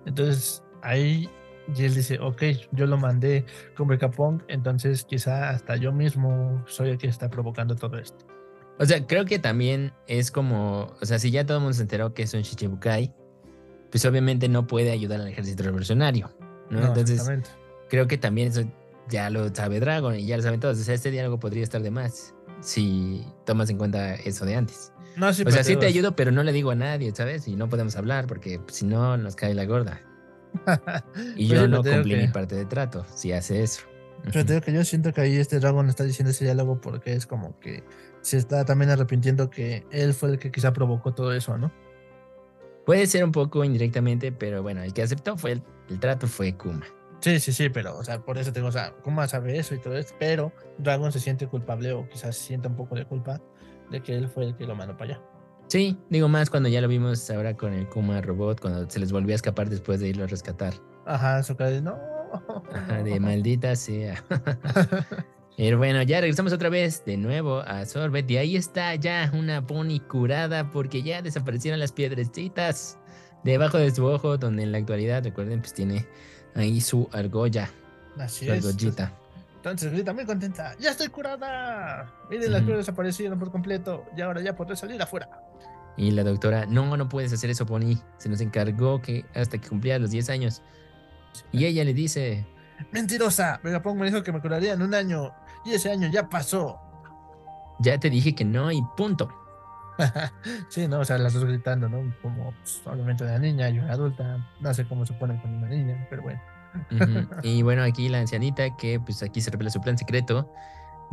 Entonces 0.06 0.62
ahí 0.84 1.30
y 1.76 1.84
él 1.84 1.96
dice, 1.96 2.20
ok, 2.20 2.44
yo 2.72 2.86
lo 2.86 2.98
mandé 2.98 3.46
con 3.76 3.88
Capón, 3.98 4.44
entonces 4.48 5.06
quizá 5.06 5.50
hasta 5.50 5.78
yo 5.78 5.92
mismo 5.92 6.64
soy 6.68 6.90
el 6.90 6.98
que 6.98 7.08
está 7.08 7.30
provocando 7.30 7.76
todo 7.76 7.98
esto. 7.98 8.26
O 8.80 8.86
sea, 8.86 9.06
creo 9.06 9.26
que 9.26 9.40
también 9.40 9.94
es 10.08 10.32
como, 10.32 10.94
o 11.00 11.06
sea, 11.06 11.20
si 11.20 11.32
ya 11.32 11.46
todo 11.46 11.58
el 11.58 11.64
mundo 11.64 11.76
se 11.76 11.84
enteró 11.84 12.14
que 12.14 12.24
es 12.24 12.34
un 12.34 12.42
Shichibukai, 12.42 13.14
pues 13.92 14.04
obviamente 14.06 14.50
no 14.50 14.68
puede 14.68 14.92
ayudar 14.92 15.22
al 15.22 15.28
ejército 15.28 15.64
revolucionario, 15.64 16.32
¿no? 16.70 16.86
entonces, 16.86 17.24
creo 17.90 18.08
que 18.08 18.18
también 18.18 18.50
eso 18.50 18.64
ya 19.10 19.30
lo 19.30 19.54
sabe 19.54 19.80
Dragon 19.80 20.16
y 20.16 20.26
ya 20.26 20.38
lo 20.38 20.44
saben 20.44 20.60
todos. 20.60 20.80
O 20.80 20.84
sea, 20.84 20.96
este 20.96 21.12
diálogo 21.12 21.40
podría 21.40 21.64
estar 21.64 21.82
de 21.82 21.92
más 21.92 22.34
si 22.62 23.26
tomas 23.46 23.70
en 23.70 23.78
cuenta 23.78 24.16
eso 24.16 24.46
de 24.46 24.56
antes. 24.56 24.92
No, 25.16 25.32
sí, 25.32 25.44
o 25.46 25.52
sea, 25.52 25.64
sí 25.64 25.76
te 25.76 25.86
ayudo, 25.86 26.16
pero 26.16 26.32
no 26.32 26.42
le 26.42 26.52
digo 26.52 26.72
a 26.72 26.76
nadie, 26.76 27.14
¿sabes? 27.14 27.48
Y 27.48 27.56
no 27.56 27.70
podemos 27.70 27.96
hablar 27.96 28.26
porque 28.26 28.60
si 28.68 28.86
no 28.86 29.16
nos 29.18 29.36
cae 29.36 29.54
la 29.54 29.66
gorda. 29.66 30.02
y 31.36 31.48
yo 31.48 31.68
no 31.68 31.84
cumplí 31.84 32.16
mi 32.16 32.28
parte 32.28 32.56
de 32.56 32.66
trato 32.66 33.06
si 33.16 33.32
hace 33.32 33.64
eso. 33.64 33.84
Pero 34.24 34.46
te 34.46 34.54
digo 34.54 34.66
que 34.66 34.74
yo 34.74 34.86
siento 34.86 35.12
que 35.12 35.22
ahí 35.22 35.36
este 35.36 35.60
Dragon 35.60 35.90
está 35.90 36.04
diciendo 36.04 36.32
ese 36.32 36.46
diálogo 36.46 36.80
porque 36.80 37.14
es 37.14 37.26
como 37.26 37.60
que 37.60 37.84
se 38.22 38.38
está 38.38 38.64
también 38.64 38.90
arrepintiendo 38.90 39.50
que 39.50 39.86
él 39.92 40.14
fue 40.14 40.30
el 40.30 40.40
que 40.40 40.52
quizá 40.52 40.72
provocó 40.72 41.14
todo 41.14 41.34
eso, 41.34 41.58
¿no? 41.58 41.72
Puede 42.86 43.06
ser 43.08 43.24
un 43.24 43.32
poco 43.32 43.64
indirectamente, 43.64 44.32
pero 44.32 44.62
bueno, 44.62 44.82
el 44.82 44.94
que 44.94 45.02
aceptó 45.02 45.38
fue 45.38 45.62
el, 45.90 46.00
trato 46.00 46.28
fue 46.28 46.56
Kuma. 46.56 46.86
Sí, 47.20 47.40
sí, 47.40 47.54
sí, 47.54 47.70
pero, 47.70 47.98
o 47.98 48.04
sea, 48.04 48.20
por 48.20 48.38
eso 48.38 48.52
tengo, 48.52 48.68
o 48.68 48.72
sea, 48.72 48.92
Kuma 49.04 49.28
sabe 49.28 49.58
eso 49.58 49.76
y 49.76 49.80
todo 49.80 49.98
eso, 49.98 50.14
pero 50.20 50.52
Dragon 50.78 51.12
se 51.12 51.20
siente 51.20 51.48
culpable 51.48 51.94
o 51.94 52.08
quizás 52.10 52.36
sienta 52.36 52.70
un 52.70 52.76
poco 52.76 52.96
de 52.96 53.06
culpa 53.06 53.42
de 53.90 54.02
que 54.02 54.16
él 54.16 54.28
fue 54.28 54.46
el 54.46 54.56
que 54.56 54.66
lo 54.66 54.76
mandó 54.76 54.98
para 54.98 55.16
allá. 55.16 55.24
Sí, 55.74 55.98
digo 56.12 56.28
más 56.28 56.52
cuando 56.52 56.70
ya 56.70 56.82
lo 56.82 56.88
vimos 56.88 57.32
ahora 57.32 57.58
con 57.58 57.74
el 57.74 57.90
Kuma 57.90 58.22
robot, 58.22 58.62
cuando 58.62 58.88
se 58.88 59.00
les 59.00 59.12
volvió 59.12 59.34
a 59.34 59.38
escapar 59.38 59.72
después 59.72 60.00
de 60.00 60.10
irlo 60.10 60.26
a 60.26 60.28
rescatar. 60.28 60.76
Ajá, 61.08 61.42
su 61.42 61.56
cara 61.56 61.72
de 61.72 61.82
no. 61.82 61.98
Ajá, 62.72 63.02
de 63.02 63.20
maldita 63.20 63.76
sea. 63.76 64.24
Pero 65.58 65.80
bueno, 65.80 66.04
ya 66.04 66.22
regresamos 66.22 66.54
otra 66.54 66.70
vez 66.70 67.04
de 67.06 67.18
nuevo 67.18 67.62
a 67.62 67.88
Sorbet 67.88 68.30
y 68.30 68.38
ahí 68.38 68.56
está 68.56 68.94
ya 68.94 69.32
una 69.34 69.66
pony 69.66 70.00
curada 70.08 70.70
porque 70.70 71.02
ya 71.02 71.24
desaparecieron 71.24 71.80
las 71.80 71.92
piedrecitas 71.92 73.00
debajo 73.44 73.80
de 73.80 73.90
su 73.90 74.06
ojo, 74.06 74.38
donde 74.38 74.62
en 74.62 74.74
la 74.74 74.78
actualidad, 74.78 75.24
recuerden, 75.24 75.62
pues 75.62 75.74
tiene 75.74 76.06
ahí 76.54 76.82
su 76.82 77.10
argolla. 77.12 77.72
Así 78.20 78.46
su 78.46 78.52
argollita. 78.52 79.12
Entonces 79.56 79.92
grita 79.92 80.14
muy 80.14 80.26
contenta, 80.26 80.76
¡ya 80.78 80.92
estoy 80.92 81.08
curada! 81.08 82.14
Miren, 82.30 82.52
las 82.52 82.62
piedras 82.62 82.86
desaparecieron 82.86 83.40
por 83.40 83.50
completo 83.50 84.06
y 84.16 84.22
ahora 84.22 84.40
ya 84.42 84.56
podré 84.56 84.76
salir 84.76 85.02
afuera. 85.02 85.30
Y 85.96 86.12
la 86.12 86.24
doctora, 86.24 86.66
no, 86.66 86.98
no 86.98 87.08
puedes 87.08 87.32
hacer 87.34 87.50
eso, 87.50 87.66
Pony. 87.66 87.98
Se 88.18 88.30
nos 88.30 88.42
encargó 88.42 89.02
que 89.02 89.26
hasta 89.36 89.58
que 89.58 89.70
cumplía 89.70 90.00
los 90.00 90.12
10 90.12 90.30
años. 90.30 90.62
Y 91.52 91.66
ella 91.66 91.84
le 91.84 91.94
dice... 91.94 92.46
Mentirosa, 92.92 93.60
Vegapunk 93.64 93.98
me 93.98 94.06
dijo 94.08 94.24
que 94.24 94.32
me 94.32 94.42
curaría 94.42 94.74
en 94.74 94.82
un 94.82 94.94
año 94.94 95.32
y 95.66 95.72
ese 95.72 95.92
año 95.92 96.10
ya 96.12 96.28
pasó. 96.30 96.80
Ya 97.80 98.00
te 98.00 98.10
dije 98.10 98.34
que 98.34 98.44
no 98.44 98.72
y 98.72 98.82
punto. 98.98 99.30
sí, 100.70 100.88
no, 100.88 101.00
o 101.00 101.06
sea, 101.06 101.18
las 101.18 101.34
dos 101.34 101.46
gritando, 101.46 101.88
¿no? 101.88 102.14
Como 102.22 102.52
pues, 102.52 102.82
obviamente 102.86 103.24
una 103.24 103.38
niña 103.38 103.70
y 103.70 103.80
una 103.80 103.94
adulta. 103.94 104.46
No 104.60 104.74
sé 104.74 104.86
cómo 104.86 105.06
se 105.06 105.14
ponen 105.14 105.38
con 105.38 105.54
una 105.54 105.68
niña, 105.68 106.08
pero 106.10 106.24
bueno. 106.24 106.42
Y 107.44 107.62
bueno, 107.62 107.84
aquí 107.84 108.10
la 108.10 108.20
ancianita 108.20 108.76
que 108.76 109.00
pues 109.00 109.22
aquí 109.22 109.42
se 109.42 109.52
revela 109.52 109.70
su 109.70 109.80
plan 109.80 109.98
secreto 109.98 110.52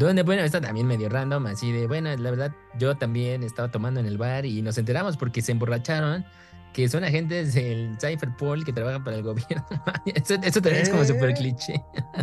donde, 0.06 0.22
bueno, 0.22 0.42
está 0.42 0.60
también 0.60 0.86
medio 0.86 1.08
random, 1.08 1.46
así 1.46 1.72
de, 1.72 1.86
bueno, 1.86 2.14
la 2.16 2.30
verdad, 2.30 2.52
yo 2.78 2.96
también 2.96 3.42
estaba 3.42 3.70
tomando 3.70 4.00
en 4.00 4.06
el 4.06 4.18
bar 4.18 4.46
y 4.46 4.62
nos 4.62 4.78
enteramos 4.78 5.16
porque 5.16 5.42
se 5.42 5.52
emborracharon 5.52 6.24
que 6.72 6.88
son 6.88 7.04
agentes 7.04 7.54
del 7.54 7.96
Cypherpol 8.00 8.64
que 8.64 8.72
trabajan 8.72 9.02
para 9.02 9.16
el 9.16 9.22
gobierno. 9.24 9.66
eso, 10.06 10.62
también 10.62 10.82
es 10.82 10.88
como 10.88 11.04
súper 11.04 11.34
cliché. 11.34 11.82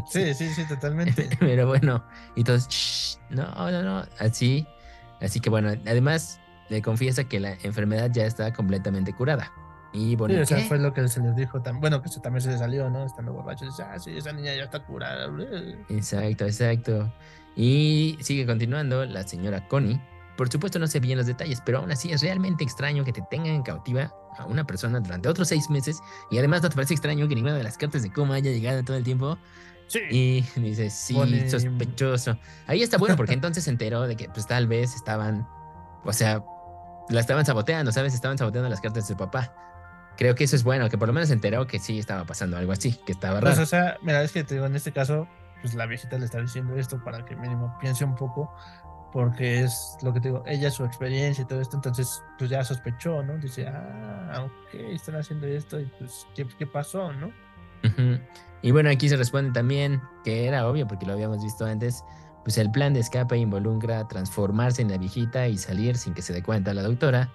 sí, 0.09 0.33
sí, 0.33 0.49
sí, 0.49 0.65
totalmente. 0.67 1.29
Pero 1.39 1.67
bueno, 1.67 2.03
y 2.35 2.43
todos, 2.43 3.19
no, 3.29 3.45
no, 3.71 3.83
no, 3.83 4.03
así. 4.19 4.67
Así 5.19 5.39
que 5.39 5.49
bueno, 5.49 5.69
además 5.69 6.39
le 6.69 6.81
confiesa 6.81 7.23
que 7.23 7.39
la 7.39 7.53
enfermedad 7.63 8.11
ya 8.11 8.25
está 8.25 8.53
completamente 8.53 9.13
curada. 9.13 9.51
Y 9.93 10.15
bueno, 10.15 10.35
sí, 10.35 10.41
o 10.41 10.45
sea, 10.45 10.67
fue 10.67 10.77
lo 10.77 10.93
que 10.93 11.07
se 11.07 11.21
les 11.21 11.35
dijo. 11.35 11.61
Bueno, 11.79 12.01
que 12.01 12.09
también 12.21 12.41
se 12.41 12.51
le 12.51 12.57
salió, 12.57 12.89
¿no? 12.89 13.05
Estando 13.05 13.33
borrachos. 13.33 13.79
Ah, 13.79 13.97
sí, 13.97 14.15
esa 14.15 14.31
niña 14.31 14.53
ya 14.53 14.65
está 14.65 14.83
curada. 14.85 15.27
Exacto, 15.89 16.45
exacto. 16.45 17.11
Y 17.57 18.17
sigue 18.21 18.45
continuando 18.45 19.03
la 19.05 19.27
señora 19.27 19.67
Connie. 19.67 19.99
Por 20.37 20.49
supuesto 20.49 20.77
no 20.77 20.85
sé 20.85 20.99
bien 20.99 21.17
los 21.17 21.25
detalles, 21.25 21.59
pero 21.65 21.79
aún 21.79 21.91
así 21.91 22.11
es 22.11 22.21
realmente 22.21 22.63
extraño 22.63 23.03
que 23.03 23.11
te 23.11 23.23
tengan 23.31 23.55
en 23.55 23.63
cautiva 23.63 24.13
a 24.37 24.45
una 24.45 24.63
persona 24.65 24.99
durante 24.99 25.27
otros 25.27 25.47
seis 25.47 25.67
meses 25.71 25.99
y 26.29 26.37
además 26.37 26.61
no 26.61 26.69
te 26.69 26.75
parece 26.75 26.93
extraño 26.93 27.27
que 27.27 27.33
ninguna 27.33 27.57
de 27.57 27.63
las 27.63 27.75
cartas 27.75 28.03
de 28.03 28.13
coma 28.13 28.35
haya 28.35 28.51
llegado 28.51 28.83
todo 28.83 28.95
el 28.95 29.03
tiempo. 29.03 29.39
Sí. 29.87 29.99
Y 30.11 30.41
dice, 30.59 30.91
sí, 30.91 31.15
sospechoso. 31.49 32.37
Ahí 32.67 32.83
está 32.83 32.99
bueno 32.99 33.15
porque 33.15 33.33
entonces 33.33 33.63
se 33.63 33.71
enteró 33.71 34.03
de 34.07 34.15
que 34.15 34.29
pues 34.29 34.45
tal 34.45 34.67
vez 34.67 34.93
estaban, 34.93 35.47
o 36.03 36.13
sea, 36.13 36.43
la 37.09 37.19
estaban 37.19 37.43
saboteando, 37.47 37.91
¿sabes? 37.91 38.13
Estaban 38.13 38.37
saboteando 38.37 38.69
las 38.69 38.81
cartas 38.81 39.07
de 39.07 39.13
su 39.15 39.17
papá. 39.17 39.55
Creo 40.15 40.35
que 40.35 40.43
eso 40.43 40.55
es 40.55 40.63
bueno, 40.63 40.89
que 40.89 40.97
por 40.99 41.07
lo 41.07 41.13
menos 41.13 41.29
se 41.29 41.33
enteró 41.33 41.65
que 41.65 41.79
sí 41.79 41.97
estaba 41.97 42.25
pasando 42.25 42.57
algo 42.57 42.71
así, 42.71 42.99
que 43.05 43.11
estaba 43.11 43.39
pues, 43.39 43.53
raro. 43.53 43.63
o 43.63 43.65
sea, 43.65 43.97
mira, 44.03 44.21
es 44.21 44.31
que 44.31 44.43
te 44.43 44.55
digo, 44.55 44.67
en 44.67 44.75
este 44.75 44.91
caso, 44.91 45.27
pues 45.61 45.73
la 45.73 45.85
viejita 45.85 46.17
le 46.17 46.25
está 46.25 46.41
diciendo 46.41 46.75
esto 46.75 47.03
para 47.03 47.25
que 47.25 47.35
mínimo 47.35 47.75
piense 47.79 48.05
un 48.05 48.15
poco, 48.15 48.53
porque 49.11 49.61
es 49.61 49.97
lo 50.01 50.13
que 50.13 50.19
te 50.19 50.29
digo, 50.29 50.43
ella 50.45 50.69
su 50.69 50.85
experiencia 50.85 51.41
y 51.41 51.45
todo 51.45 51.61
esto, 51.61 51.77
entonces 51.77 52.23
pues 52.37 52.49
ya 52.49 52.63
sospechó, 52.63 53.23
¿no? 53.23 53.37
Dice, 53.37 53.67
ah, 53.67 54.45
ok, 54.45 54.73
están 54.91 55.15
haciendo 55.15 55.47
esto 55.47 55.79
y 55.79 55.85
pues, 55.97 56.27
¿qué, 56.35 56.67
pasó, 56.67 57.11
no? 57.13 57.31
Y 58.61 58.71
bueno, 58.71 58.89
aquí 58.89 59.07
se 59.07 59.17
responde 59.17 59.51
también 59.51 60.01
que 60.23 60.47
era 60.47 60.67
obvio, 60.67 60.87
porque 60.87 61.05
lo 61.05 61.13
habíamos 61.13 61.43
visto 61.43 61.65
antes, 61.65 62.03
pues 62.43 62.57
el 62.57 62.69
plan 62.71 62.93
de 62.93 62.99
escape 62.99 63.37
involucra 63.37 64.07
transformarse 64.07 64.81
en 64.81 64.89
la 64.89 64.97
viejita 64.97 65.47
y 65.47 65.57
salir 65.57 65.97
sin 65.97 66.13
que 66.13 66.21
se 66.21 66.33
dé 66.33 66.43
cuenta 66.43 66.73
la 66.73 66.83
doctora, 66.83 67.31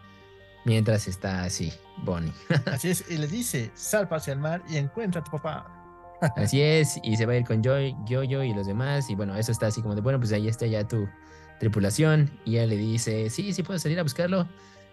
mientras 0.64 1.08
está 1.08 1.42
así, 1.42 1.72
Bonnie. 1.98 2.32
así 2.66 2.90
es, 2.90 3.10
y 3.10 3.18
le 3.18 3.26
dice, 3.26 3.70
sal 3.74 4.08
hacia 4.10 4.32
el 4.32 4.38
mar 4.38 4.62
y 4.68 4.76
encuentra 4.76 5.20
a 5.20 5.24
tu 5.24 5.30
papá. 5.30 5.81
Así 6.36 6.62
es, 6.62 7.00
y 7.02 7.16
se 7.16 7.26
va 7.26 7.32
a 7.32 7.36
ir 7.36 7.44
con 7.44 7.62
Joy, 7.62 7.96
Yo-Yo 8.04 8.42
y 8.42 8.54
los 8.54 8.66
demás. 8.66 9.10
Y 9.10 9.14
bueno, 9.14 9.36
eso 9.36 9.52
está 9.52 9.66
así 9.66 9.82
como 9.82 9.94
de, 9.94 10.00
bueno, 10.00 10.18
pues 10.18 10.32
ahí 10.32 10.48
está 10.48 10.66
ya 10.66 10.86
tu 10.86 11.08
tripulación. 11.58 12.30
Y 12.44 12.56
ella 12.56 12.66
le 12.66 12.76
dice, 12.76 13.28
sí, 13.30 13.52
sí 13.52 13.62
puedo 13.62 13.78
salir 13.78 13.98
a 13.98 14.02
buscarlo. 14.02 14.48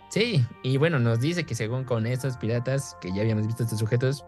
Sí, 0.09 0.43
y 0.63 0.77
bueno, 0.77 0.97
nos 0.99 1.19
dice 1.19 1.43
que 1.43 1.53
según 1.53 1.83
con 1.83 2.07
estos 2.07 2.35
piratas, 2.37 2.97
que 2.99 3.13
ya 3.13 3.21
habíamos 3.21 3.45
visto 3.45 3.63
estos 3.63 3.77
sujetos, 3.77 4.25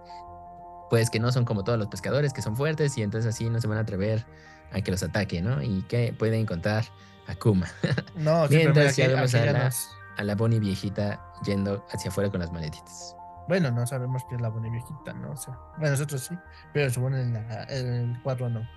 pues 0.92 1.10
que 1.10 1.20
no 1.20 1.32
son 1.32 1.44
como 1.44 1.64
todos 1.64 1.80
los 1.80 1.88
pescadores, 1.88 2.34
que 2.34 2.42
son 2.42 2.56
fuertes 2.56 2.98
y 2.98 3.02
entonces 3.02 3.34
así 3.34 3.50
no 3.50 3.60
se 3.60 3.68
van 3.68 3.80
a 3.80 3.82
atrever 3.82 4.26
a 4.72 4.82
que 4.82 4.92
los 4.92 5.02
ataque, 5.02 5.42
¿no? 5.42 5.62
Y 5.64 5.82
que 5.84 6.14
pueden 6.18 6.42
encontrar 6.42 6.86
a 7.28 7.36
Kuma. 7.36 7.68
No, 8.16 8.48
Mientras 8.50 8.96
ya 8.96 9.08
vemos 9.08 9.34
a 9.34 9.46
la, 9.46 9.72
a 10.18 10.24
la 10.24 10.36
Bonnie 10.36 10.60
viejita 10.60 11.20
yendo 11.46 11.84
hacia 11.92 12.12
afuera 12.12 12.30
con 12.30 12.42
las 12.42 12.52
maletitas. 12.52 13.16
Bueno, 13.48 13.72
no 13.72 13.86
sabemos 13.86 14.24
qué 14.30 14.36
es 14.36 14.42
la 14.42 14.50
buena 14.50 14.70
viejita, 14.70 15.14
¿no? 15.14 15.32
O 15.32 15.38
sea, 15.38 15.58
bueno, 15.78 15.92
nosotros 15.92 16.22
sí, 16.22 16.36
pero 16.74 16.90
supone 16.90 17.22
en, 17.22 17.36
el 17.70 18.22
4 18.24 18.50
no. 18.50 18.68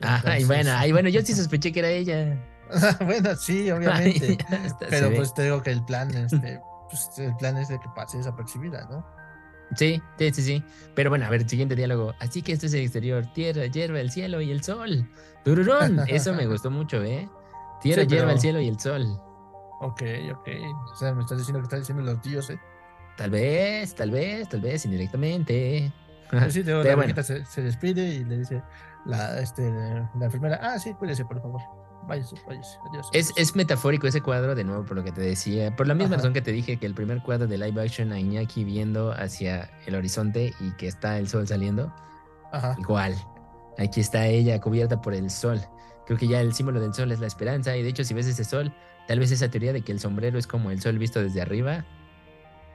Ay, 0.00 0.44
bueno, 0.44 0.72
ay, 0.74 0.92
bueno, 0.92 1.08
yo 1.08 1.22
sí 1.22 1.32
sospeché 1.34 1.72
que 1.72 1.80
era 1.80 1.90
ella. 1.90 2.38
bueno, 3.04 3.34
sí, 3.36 3.70
obviamente. 3.70 4.38
pero 4.90 5.14
pues 5.14 5.32
te 5.34 5.44
digo 5.44 5.62
que 5.62 5.70
el 5.70 5.84
plan, 5.84 6.10
este, 6.14 6.60
pues 6.90 7.18
el 7.18 7.36
plan 7.36 7.56
es 7.56 7.68
de 7.68 7.78
que 7.78 7.88
pase 7.94 8.18
desapercibida, 8.18 8.86
¿no? 8.90 9.06
Sí, 9.74 10.00
sí, 10.18 10.32
sí, 10.32 10.42
sí. 10.42 10.64
Pero 10.94 11.10
bueno, 11.10 11.26
a 11.26 11.30
ver, 11.30 11.48
siguiente 11.48 11.74
diálogo. 11.74 12.14
Así 12.20 12.42
que 12.42 12.52
este 12.52 12.66
es 12.66 12.74
el 12.74 12.82
exterior: 12.82 13.26
tierra, 13.32 13.66
hierba, 13.66 14.00
el 14.00 14.10
cielo 14.10 14.40
y 14.40 14.50
el 14.50 14.62
sol. 14.62 15.10
Tururón. 15.44 16.02
Eso 16.06 16.34
me 16.34 16.46
gustó 16.46 16.70
mucho, 16.70 17.02
¿eh? 17.02 17.28
Tierra, 17.82 18.04
hierba, 18.04 18.32
el 18.32 18.40
cielo 18.40 18.60
y 18.60 18.68
el 18.68 18.78
sol. 18.78 19.20
Ok, 19.80 20.02
ok. 20.32 20.48
O 20.92 20.96
sea, 20.96 21.12
me 21.12 21.22
estás 21.22 21.38
diciendo 21.38 21.60
que 21.60 21.64
estás 21.64 21.80
diciendo 21.80 22.04
los 22.04 22.22
dioses. 22.22 22.58
Tal 23.16 23.30
vez, 23.30 23.94
tal 23.94 24.10
vez, 24.10 24.48
tal 24.48 24.60
vez, 24.60 24.84
indirectamente. 24.84 25.92
Pues 26.30 26.52
sí, 26.52 26.62
la 26.64 26.96
bueno. 26.96 27.14
se, 27.22 27.62
despide 27.62 28.06
y 28.06 28.24
le 28.24 28.38
dice 28.38 28.62
la, 29.06 29.40
este, 29.40 29.70
la 29.70 30.24
enfermera, 30.24 30.58
ah, 30.62 30.78
sí, 30.78 30.92
cuídese, 30.94 31.24
por 31.24 31.40
favor. 31.40 31.60
Váyase, 32.06 32.36
váyase, 32.46 32.78
adiós. 32.88 33.08
Es, 33.12 33.32
es, 33.36 33.56
metafórico 33.56 34.06
ese 34.06 34.20
cuadro, 34.20 34.54
de 34.54 34.62
nuevo, 34.62 34.84
por 34.84 34.96
lo 34.96 35.02
que 35.02 35.10
te 35.10 35.20
decía. 35.20 35.74
Por 35.74 35.88
la 35.88 35.94
misma 35.94 36.16
razón 36.16 36.32
que 36.32 36.42
te 36.42 36.52
dije 36.52 36.76
que 36.76 36.86
el 36.86 36.94
primer 36.94 37.20
cuadro 37.22 37.48
de 37.48 37.58
live 37.58 37.82
action 37.82 38.12
a 38.12 38.20
Iñaki 38.20 38.62
viendo 38.62 39.12
hacia 39.12 39.68
el 39.86 39.96
horizonte 39.96 40.54
y 40.60 40.70
que 40.72 40.86
está 40.86 41.18
el 41.18 41.28
sol 41.28 41.48
saliendo. 41.48 41.92
Ajá. 42.52 42.76
Igual. 42.78 43.16
Aquí 43.78 44.00
está 44.00 44.26
ella 44.26 44.60
cubierta 44.60 45.00
por 45.00 45.14
el 45.14 45.30
sol. 45.30 45.60
Creo 46.06 46.16
que 46.16 46.28
ya 46.28 46.40
el 46.40 46.54
símbolo 46.54 46.80
del 46.80 46.94
sol 46.94 47.10
es 47.10 47.18
la 47.18 47.26
esperanza. 47.26 47.76
Y 47.76 47.82
de 47.82 47.88
hecho, 47.88 48.04
si 48.04 48.14
ves 48.14 48.26
ese 48.26 48.44
sol, 48.44 48.72
tal 49.08 49.18
vez 49.18 49.32
esa 49.32 49.48
teoría 49.50 49.72
de 49.72 49.82
que 49.82 49.90
el 49.90 49.98
sombrero 49.98 50.38
es 50.38 50.46
como 50.46 50.70
el 50.70 50.80
sol 50.80 50.98
visto 50.98 51.20
desde 51.20 51.42
arriba, 51.42 51.84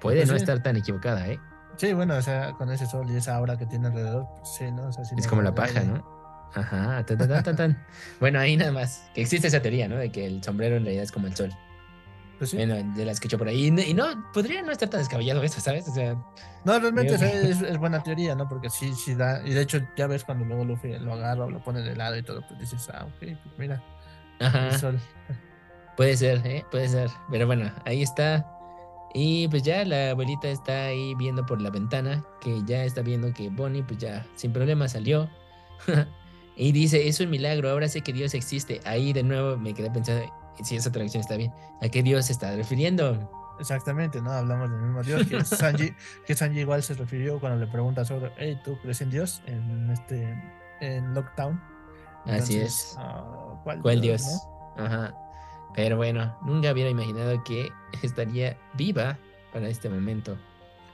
Puede 0.02 0.18
pues 0.18 0.30
no 0.30 0.36
estar 0.36 0.62
tan 0.62 0.76
equivocada, 0.78 1.28
¿eh? 1.28 1.40
Sí, 1.78 1.94
bueno, 1.94 2.16
o 2.16 2.22
sea, 2.22 2.52
con 2.54 2.70
ese 2.72 2.86
sol 2.86 3.10
y 3.10 3.16
esa 3.16 3.36
aura 3.38 3.58
que 3.58 3.66
tiene 3.66 3.88
alrededor, 3.88 4.28
pues 4.38 4.50
sí, 4.56 4.72
¿no? 4.72 4.90
es 4.90 5.28
como 5.28 5.42
la 5.42 5.56
paja, 5.56 5.82
¿no? 5.84 6.04
Ajá, 6.54 7.06
tan, 7.06 7.18
tan, 7.18 7.44
tan, 7.44 7.56
tan. 7.56 7.86
bueno, 8.20 8.40
ahí 8.40 8.58
nada 8.58 8.74
más. 8.74 9.10
Que 9.16 9.22
existe 9.22 9.48
esa 9.48 9.62
teoría, 9.62 9.88
¿no? 9.88 9.96
De 9.96 10.12
que 10.12 10.26
el 10.26 10.44
sombrero 10.44 10.76
en 10.76 10.84
realidad 10.84 11.06
es 11.06 11.12
como 11.12 11.28
el 11.28 11.36
sol. 11.36 11.50
Pues 12.38 12.50
sí. 12.50 12.58
Bueno, 12.58 12.76
de 12.96 13.06
las 13.06 13.20
que 13.20 13.28
echó 13.28 13.38
por 13.38 13.48
ahí. 13.48 13.68
Y 13.68 13.94
no, 13.94 14.06
podría 14.34 14.62
no 14.64 14.72
estar 14.72 14.90
tan 14.90 15.00
descabellado 15.00 15.44
eso, 15.44 15.62
¿sabes? 15.62 15.88
O 15.88 15.94
sea, 15.94 16.16
No, 16.66 16.78
realmente 16.80 17.14
es, 17.14 17.22
es- 17.62 17.78
buena 17.78 18.04
teoría, 18.04 18.36
¿no? 18.36 18.50
Porque 18.50 18.70
sí, 18.70 18.94
sí 18.96 19.16
da. 19.16 19.42
Y 19.48 19.54
de 19.54 19.62
hecho, 19.62 19.80
ya 19.96 20.08
ves 20.08 20.26
cuando 20.26 20.44
luego 20.44 20.66
Luffy 20.66 20.98
lo 21.00 21.14
agarra 21.14 21.46
o 21.46 21.50
lo 21.50 21.64
pone 21.64 21.82
de 21.82 21.96
lado 21.96 22.18
y 22.18 22.24
todo, 22.24 22.42
pues 22.48 22.60
dices, 22.60 22.90
ah, 22.94 23.06
ok, 23.06 23.20
pues 23.20 23.58
mira, 23.58 23.82
el 24.40 24.48
ajá. 24.48 24.78
sol. 24.78 25.00
Puede 25.96 26.18
ser, 26.18 26.46
¿eh? 26.46 26.66
Puede 26.72 26.90
ser. 26.90 27.10
Pero 27.30 27.46
bueno, 27.48 27.72
ahí 27.86 28.02
está. 28.02 28.46
Y 29.14 29.48
pues 29.50 29.64
ya 29.64 29.84
la 29.84 30.12
abuelita 30.12 30.48
está 30.48 30.86
ahí 30.86 31.16
viendo 31.16 31.46
por 31.46 31.62
la 31.62 31.70
ventana, 31.70 32.24
que 32.40 32.62
ya 32.66 32.84
está 32.86 33.02
viendo 33.02 33.34
que 33.34 33.50
Bonnie 33.50 33.84
pues 33.84 34.00
ya 34.00 34.26
sin 34.36 34.54
problema 34.54 34.88
salió. 34.88 35.30
y 36.56 36.72
dice, 36.72 37.08
es 37.08 37.20
un 37.20 37.30
milagro, 37.30 37.70
ahora 37.70 37.88
sé 37.88 38.02
que 38.02 38.14
Dios 38.14 38.34
existe. 38.34 38.80
Ahí 38.86 39.12
de 39.12 39.24
nuevo 39.24 39.58
me 39.58 39.74
quedé 39.74 39.92
pensando, 39.92 40.26
si 40.64 40.76
esa 40.76 40.92
traducción 40.92 41.22
está 41.22 41.36
bien, 41.36 41.52
¿a 41.82 41.90
qué 41.90 42.04
Dios 42.04 42.28
se 42.28 42.34
está 42.34 42.56
refiriendo? 42.56 43.30
Exactamente, 43.60 44.22
¿no? 44.22 44.32
Hablamos 44.32 44.72
del 44.72 44.80
mismo 44.80 45.04
Dios, 45.04 45.28
que 45.28 45.44
Sanji, 45.46 45.94
que 46.26 46.34
Sanji 46.34 46.62
igual 46.62 46.82
se 46.82 46.94
refirió 46.94 47.40
cuando 47.40 47.64
le 47.64 47.72
pregunta 47.72 48.06
sobre, 48.06 48.32
hey, 48.38 48.60
¿tú 48.64 48.78
crees 48.82 49.02
en 49.02 49.12
Dios? 49.12 49.42
En 49.46 49.90
este, 49.92 50.42
en 50.80 51.14
Lockdown. 51.14 51.62
Así 52.26 52.58
es. 52.58 52.96
ah, 52.98 53.60
¿Cuál, 53.64 53.82
¿Cuál 53.82 54.02
Dios? 54.02 54.24
no? 54.78 54.84
Ajá. 54.86 55.14
Pero 55.76 55.98
bueno, 55.98 56.38
nunca 56.44 56.72
hubiera 56.72 56.90
imaginado 56.90 57.44
que 57.44 57.72
estaría 58.04 58.58
viva 58.74 59.18
para 59.54 59.68
este 59.70 59.90
momento. 59.90 60.38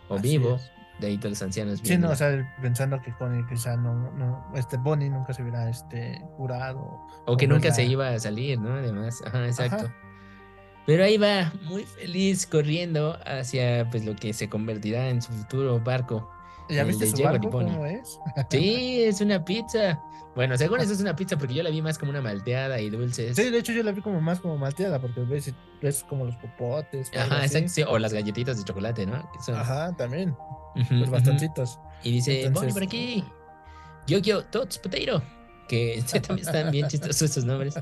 O 0.10 0.16
Así 0.16 0.38
vivo. 0.38 0.56
es. 0.56 0.72
De 1.00 1.08
ahí 1.08 1.18
todos 1.18 1.34
los 1.34 1.42
ancianos. 1.44 1.80
Sí, 1.84 1.96
no, 1.96 2.10
o 2.10 2.16
sea, 2.16 2.56
pensando 2.60 3.00
que 3.00 3.14
Connie 3.14 3.46
quizá 3.48 3.78
no, 3.78 4.12
no, 4.14 4.52
este 4.56 4.78
Bonnie 4.78 5.12
nunca 5.12 5.32
se 5.32 5.44
hubiera 5.44 5.70
este, 5.70 6.20
curado. 6.36 7.06
O 7.28 7.38
que 7.38 7.48
nunca 7.48 7.72
se 7.72 7.86
iba 7.86 8.10
a 8.10 8.20
salir, 8.20 8.60
¿no? 8.60 8.74
Además, 8.74 9.22
ajá, 9.24 9.46
exacto. 9.46 9.86
Ajá. 9.86 9.96
Pero 10.88 11.04
ahí 11.04 11.18
va, 11.18 11.52
muy 11.64 11.84
feliz, 11.84 12.48
corriendo 12.48 13.20
hacia 13.26 13.88
pues 13.92 14.06
lo 14.06 14.16
que 14.16 14.32
se 14.32 14.48
convertirá 14.48 15.10
en 15.10 15.22
su 15.22 15.34
futuro 15.34 15.80
barco. 15.82 16.32
¿Ya 16.70 16.82
el 16.82 16.88
viste 16.88 17.08
su 17.08 17.24
barco 17.24 17.50
cómo 17.50 17.86
es? 17.86 18.20
Sí, 18.50 19.04
es 19.04 19.22
una 19.22 19.44
pizza. 19.44 20.02
Bueno, 20.36 20.56
según 20.58 20.80
eso 20.82 20.94
es 20.94 21.02
una 21.02 21.16
pizza 21.16 21.36
porque 21.38 21.56
yo 21.56 21.64
la 21.64 21.72
vi 21.72 21.82
más 21.82 21.98
como 21.98 22.12
una 22.12 22.22
malteada 22.22 22.80
y 22.80 22.90
dulces. 22.92 23.36
Sí, 23.36 23.50
de 23.50 23.58
hecho 23.58 23.72
yo 23.74 23.82
la 23.82 23.92
vi 23.92 24.02
como 24.02 24.22
más 24.22 24.40
como 24.40 24.56
malteada, 24.58 25.00
porque 25.02 25.22
ves, 25.22 25.52
ves 25.82 26.04
como 26.08 26.26
los 26.26 26.36
popotes. 26.36 27.10
Ajá, 27.18 27.44
exacto. 27.44 27.70
sí, 27.70 27.84
O 27.88 27.98
las 27.98 28.14
galletitas 28.14 28.58
de 28.58 28.64
chocolate, 28.64 29.06
¿no? 29.08 29.28
Son- 29.44 29.56
Ajá, 29.56 29.96
también. 29.98 30.36
Los 30.92 31.10
bastoncitos. 31.10 31.80
Y 32.04 32.12
dice, 32.12 32.46
Entonces- 32.46 32.74
por 32.74 32.84
aquí. 32.84 33.24
Yo-Yo 34.06 34.44
Tots 34.46 34.78
Potato. 34.78 35.24
Que 35.68 36.02
también 36.28 36.48
están 36.48 36.72
bien 36.72 36.88
chistosos 36.88 37.24
esos 37.24 37.44
nombres. 37.44 37.74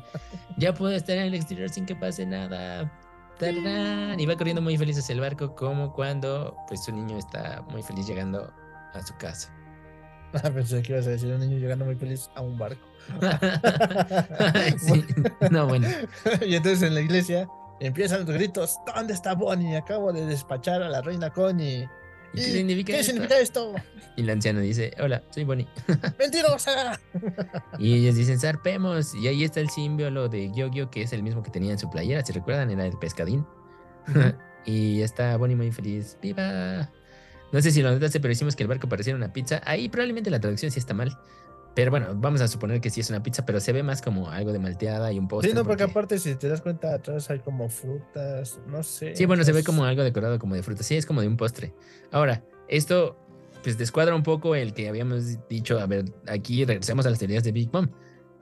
Ya 0.58 0.74
puedo 0.74 0.94
estar 0.94 1.18
en 1.18 1.24
el 1.26 1.34
exterior 1.36 1.70
sin 1.70 1.86
que 1.86 1.96
pase 1.96 2.26
nada. 2.26 2.90
Tarán. 3.38 4.18
Y 4.20 4.26
va 4.26 4.36
corriendo 4.38 4.62
muy 4.62 4.78
feliz 4.78 4.98
hacia 4.98 5.12
el 5.14 5.20
barco, 5.20 5.54
como 5.56 5.92
cuando 5.94 6.56
pues 6.70 6.86
su 6.86 6.94
niño 6.94 7.18
está 7.18 7.64
muy 7.70 7.84
feliz 7.84 8.08
llegando 8.08 8.52
a 8.96 9.06
su 9.06 9.16
casa. 9.18 9.52
Ah, 10.44 10.50
Pensé 10.52 10.82
que 10.82 10.92
ibas 10.92 11.08
a 11.08 11.12
decir 11.12 11.32
un 11.32 11.40
niño 11.40 11.58
llegando 11.58 11.86
muy 11.86 11.96
feliz 11.96 12.30
a 12.36 12.42
un 12.42 12.58
barco. 12.58 12.86
Sí. 14.78 15.06
No, 15.52 15.68
bueno. 15.68 15.88
y 16.46 16.56
entonces 16.56 16.82
en 16.84 16.94
la 16.96 17.02
iglesia 17.02 17.48
empiezan 17.80 18.26
los 18.26 18.30
gritos: 18.36 18.76
¿Dónde 18.94 19.14
está 19.14 19.34
Bonnie? 19.34 19.78
Acabo 19.78 20.12
de 20.12 20.26
despachar 20.26 20.82
a 20.84 20.90
la 20.90 21.02
reina 21.02 21.30
Connie. 21.30 21.88
¿Y 22.34 22.38
qué 22.38 22.42
¿Y 22.42 22.52
significa 22.52 22.92
¿Qué 22.94 23.00
esto? 23.00 23.12
significa 23.14 23.40
esto? 23.40 23.76
Y 24.18 24.24
la 24.24 24.34
anciana 24.34 24.60
dice, 24.60 24.92
hola, 25.00 25.24
soy 25.30 25.46
Bonnie. 25.46 25.68
¡Mentirosa! 26.20 27.00
Y 27.80 27.94
ellos 27.94 28.16
dicen, 28.16 28.38
zarpemos. 28.40 29.16
Y 29.16 29.28
ahí 29.30 29.44
está 29.46 29.62
el 29.62 29.70
símbolo 29.70 30.28
de 30.28 30.52
Yo-Yo, 30.54 30.90
que 30.90 31.04
es 31.04 31.14
el 31.14 31.24
mismo 31.24 31.44
que 31.44 31.52
tenía 31.52 31.72
en 31.72 31.80
su 31.80 31.90
playera. 31.90 32.26
¿Se 32.26 32.34
recuerdan? 32.34 32.70
Era 32.72 32.86
el 32.86 32.98
pescadín. 32.98 33.46
y 34.66 35.02
está 35.02 35.38
Bonnie 35.38 35.56
muy 35.56 35.72
feliz. 35.72 36.18
¡Viva! 36.22 36.90
No 37.52 37.62
sé 37.62 37.72
si 37.72 37.82
lo 37.82 37.92
notaste, 37.92 38.20
pero 38.20 38.32
hicimos 38.32 38.56
que 38.56 38.64
el 38.64 38.70
barco 38.70 38.90
pareciera 38.90 39.16
una 39.18 39.32
pizza. 39.32 39.62
Ahí 39.66 39.88
probablemente 39.90 40.30
la 40.30 40.40
traducción 40.40 40.72
sí 40.72 40.80
está 40.80 40.94
mal. 40.94 41.18
Pero 41.74 41.92
bueno, 41.92 42.08
vamos 42.16 42.40
a 42.40 42.48
suponer 42.48 42.80
que 42.80 42.90
sí 42.90 43.02
es 43.02 43.10
una 43.10 43.22
pizza, 43.22 43.46
pero 43.46 43.60
se 43.60 43.74
ve 43.74 43.84
más 43.84 44.02
como 44.02 44.30
algo 44.30 44.54
de 44.54 44.60
malteada 44.60 45.12
y 45.12 45.20
un 45.20 45.28
postre. 45.28 45.50
Sí, 45.52 45.56
no, 45.56 45.64
porque 45.66 45.84
porque- 45.84 45.92
aparte, 45.92 46.20
si 46.20 46.36
te 46.36 46.48
das 46.48 46.62
cuenta, 46.62 46.94
atrás 46.94 47.30
hay 47.30 47.40
como 47.40 47.68
frutas, 47.68 48.60
no 48.68 48.82
sé. 48.82 49.14
Sí, 49.16 49.26
bueno, 49.26 49.44
se 49.44 49.52
ve 49.52 49.62
como 49.64 49.84
algo 49.84 50.02
decorado 50.04 50.40
como 50.40 50.56
de 50.56 50.64
fruta. 50.64 50.84
Sí, 50.84 50.96
es 50.96 51.06
como 51.06 51.20
de 51.22 51.28
un 51.28 51.36
postre. 51.38 51.74
Ahora, 52.12 52.44
esto 52.70 53.18
pues 53.62 53.78
descuadra 53.78 54.16
un 54.16 54.24
poco 54.24 54.56
el 54.56 54.74
que 54.74 54.88
habíamos 54.88 55.48
dicho. 55.50 55.80
A 55.80 55.86
ver, 55.88 56.06
aquí 56.28 56.64
regresamos 56.64 57.06
a 57.08 57.10
las 57.10 57.20
teorías 57.20 57.44
de 57.44 57.52
Big 57.52 57.70
Mom. 57.74 57.90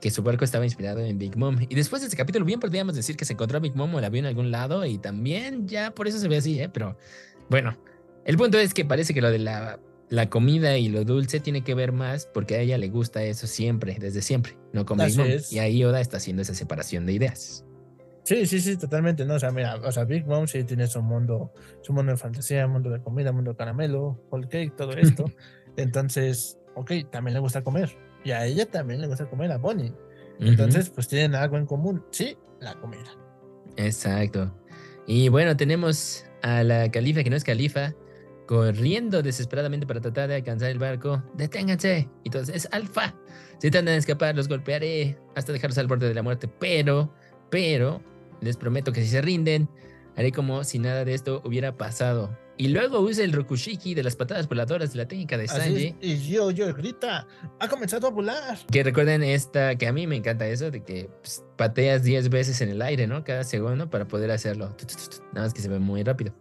Que 0.00 0.10
su 0.10 0.22
barco 0.22 0.44
estaba 0.44 0.64
inspirado 0.66 1.00
en 1.00 1.18
Big 1.18 1.36
Mom. 1.36 1.56
Y 1.68 1.74
después 1.74 2.02
de 2.02 2.06
este 2.08 2.16
capítulo, 2.16 2.44
bien 2.44 2.60
podríamos 2.60 2.94
decir 2.94 3.16
que 3.16 3.24
se 3.24 3.32
encontró 3.32 3.56
a 3.56 3.60
Big 3.60 3.74
Mom 3.74 3.92
o 3.94 4.00
la 4.00 4.10
vio 4.10 4.18
en 4.20 4.26
algún 4.26 4.50
lado. 4.50 4.84
Y 4.84 4.98
también 4.98 5.66
ya 5.66 5.92
por 5.92 6.06
eso 6.06 6.18
se 6.18 6.28
ve 6.28 6.36
así, 6.36 6.60
¿eh? 6.60 6.68
Pero 6.68 6.96
bueno, 7.48 7.74
el 8.24 8.36
punto 8.36 8.58
es 8.58 8.74
que 8.74 8.84
parece 8.84 9.14
que 9.14 9.20
lo 9.20 9.30
de 9.30 9.38
la, 9.38 9.78
la 10.08 10.30
comida 10.30 10.76
y 10.78 10.88
lo 10.88 11.04
dulce 11.04 11.40
tiene 11.40 11.62
que 11.62 11.74
ver 11.74 11.92
más 11.92 12.26
porque 12.26 12.56
a 12.56 12.60
ella 12.60 12.78
le 12.78 12.88
gusta 12.88 13.22
eso 13.22 13.46
siempre, 13.46 13.96
desde 13.98 14.22
siempre, 14.22 14.56
no 14.72 14.86
con 14.86 14.98
Big 14.98 15.16
Mom. 15.16 15.26
Y 15.50 15.58
ahí 15.58 15.84
Oda 15.84 16.00
está 16.00 16.18
haciendo 16.18 16.42
esa 16.42 16.54
separación 16.54 17.06
de 17.06 17.12
ideas. 17.12 17.64
Sí, 18.24 18.46
sí, 18.46 18.60
sí, 18.60 18.76
totalmente. 18.78 19.26
No, 19.26 19.34
o 19.34 19.38
sea, 19.38 19.50
mira, 19.50 19.76
o 19.76 19.92
sea, 19.92 20.04
Big 20.04 20.26
Mom 20.26 20.46
sí 20.46 20.64
tiene 20.64 20.86
su 20.86 21.02
mundo, 21.02 21.52
su 21.82 21.92
mundo 21.92 22.12
de 22.12 22.18
fantasía, 22.18 22.66
mundo 22.66 22.88
de 22.88 23.00
comida, 23.00 23.32
mundo 23.32 23.50
de 23.50 23.56
caramelo, 23.56 24.18
whole 24.30 24.48
cake, 24.48 24.74
todo 24.76 24.92
esto. 24.96 25.26
Entonces, 25.76 26.58
ok, 26.74 26.92
también 27.10 27.34
le 27.34 27.40
gusta 27.40 27.62
comer. 27.62 27.94
Y 28.24 28.30
a 28.30 28.46
ella 28.46 28.64
también 28.64 29.02
le 29.02 29.08
gusta 29.08 29.28
comer, 29.28 29.52
a 29.52 29.58
Bonnie. 29.58 29.92
Entonces, 30.40 30.88
pues 30.88 31.06
tienen 31.06 31.34
algo 31.34 31.58
en 31.58 31.66
común. 31.66 32.02
Sí, 32.10 32.36
la 32.60 32.74
comida. 32.80 33.10
Exacto. 33.76 34.52
Y 35.06 35.28
bueno, 35.28 35.56
tenemos 35.56 36.24
a 36.42 36.62
la 36.62 36.90
califa, 36.90 37.22
que 37.22 37.30
no 37.30 37.36
es 37.36 37.44
califa, 37.44 37.94
corriendo 38.46 39.22
desesperadamente 39.22 39.86
para 39.86 40.00
tratar 40.00 40.28
de 40.28 40.36
alcanzar 40.36 40.70
el 40.70 40.78
barco. 40.78 41.22
¡Deténganse! 41.34 42.08
Y 42.22 42.30
todos, 42.30 42.48
es 42.48 42.68
Alfa. 42.72 43.14
Si 43.58 43.70
tratan 43.70 43.86
de 43.86 43.96
escapar, 43.96 44.34
los 44.34 44.48
golpearé 44.48 45.18
hasta 45.34 45.52
dejarlos 45.52 45.78
al 45.78 45.86
borde 45.86 46.08
de 46.08 46.14
la 46.14 46.22
muerte. 46.22 46.48
Pero, 46.48 47.12
pero, 47.50 48.02
les 48.40 48.56
prometo 48.56 48.92
que 48.92 49.02
si 49.02 49.08
se 49.08 49.22
rinden, 49.22 49.68
haré 50.16 50.32
como 50.32 50.64
si 50.64 50.78
nada 50.78 51.04
de 51.04 51.14
esto 51.14 51.42
hubiera 51.44 51.76
pasado. 51.76 52.36
Y 52.56 52.68
luego 52.68 53.00
usa 53.00 53.24
el 53.24 53.32
Rokushiki 53.32 53.94
de 53.94 54.04
las 54.04 54.14
patadas 54.14 54.48
voladoras 54.48 54.92
de 54.92 54.98
la 54.98 55.08
técnica 55.08 55.36
de 55.36 55.44
Así 55.44 55.56
Sanji. 55.56 55.96
Y 56.00 56.18
yo, 56.18 56.52
yo, 56.52 56.72
grita, 56.72 57.26
ha 57.58 57.68
comenzado 57.68 58.06
a 58.06 58.10
volar. 58.10 58.58
Que 58.70 58.84
recuerden 58.84 59.24
esta, 59.24 59.74
que 59.74 59.88
a 59.88 59.92
mí 59.92 60.06
me 60.06 60.14
encanta 60.14 60.46
eso, 60.46 60.70
de 60.70 60.84
que 60.84 61.10
pues, 61.20 61.44
pateas 61.56 62.04
10 62.04 62.28
veces 62.28 62.60
en 62.60 62.68
el 62.68 62.80
aire, 62.82 63.08
¿no? 63.08 63.24
Cada 63.24 63.42
segundo 63.42 63.90
para 63.90 64.06
poder 64.06 64.30
hacerlo. 64.30 64.76
Nada 65.32 65.46
más 65.46 65.54
que 65.54 65.62
se 65.62 65.68
ve 65.68 65.80
muy 65.80 66.04
rápido. 66.04 66.32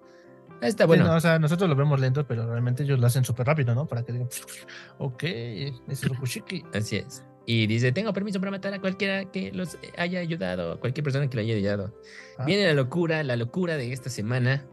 Está 0.61 0.83
Sí, 0.83 0.87
bueno. 0.87 1.05
no, 1.05 1.15
o 1.15 1.19
sea, 1.19 1.39
nosotros 1.39 1.69
lo 1.69 1.75
vemos 1.75 1.99
lento, 1.99 2.25
pero 2.25 2.47
realmente 2.47 2.83
ellos 2.83 2.99
lo 2.99 3.07
hacen 3.07 3.25
súper 3.25 3.47
rápido, 3.47 3.75
¿no? 3.75 3.87
Para 3.87 4.03
que 4.03 4.13
digan, 4.13 4.29
ok, 4.97 5.23
es 5.23 6.07
Rokushiki. 6.07 6.63
Así 6.73 6.97
es. 6.97 7.23
Y 7.45 7.67
dice, 7.67 7.91
tengo 7.91 8.13
permiso 8.13 8.39
para 8.39 8.51
matar 8.51 8.73
a 8.73 8.79
cualquiera 8.79 9.25
que 9.25 9.51
los 9.51 9.77
haya 9.97 10.19
ayudado, 10.19 10.73
a 10.73 10.79
cualquier 10.79 11.03
persona 11.03 11.29
que 11.29 11.35
lo 11.35 11.41
haya 11.41 11.55
ayudado. 11.55 11.93
Ah. 12.37 12.45
Viene 12.45 12.65
la 12.65 12.73
locura, 12.73 13.21
la 13.23 13.35
locura 13.35 13.75
de 13.75 13.91
esta 13.91 14.09
semana 14.09 14.65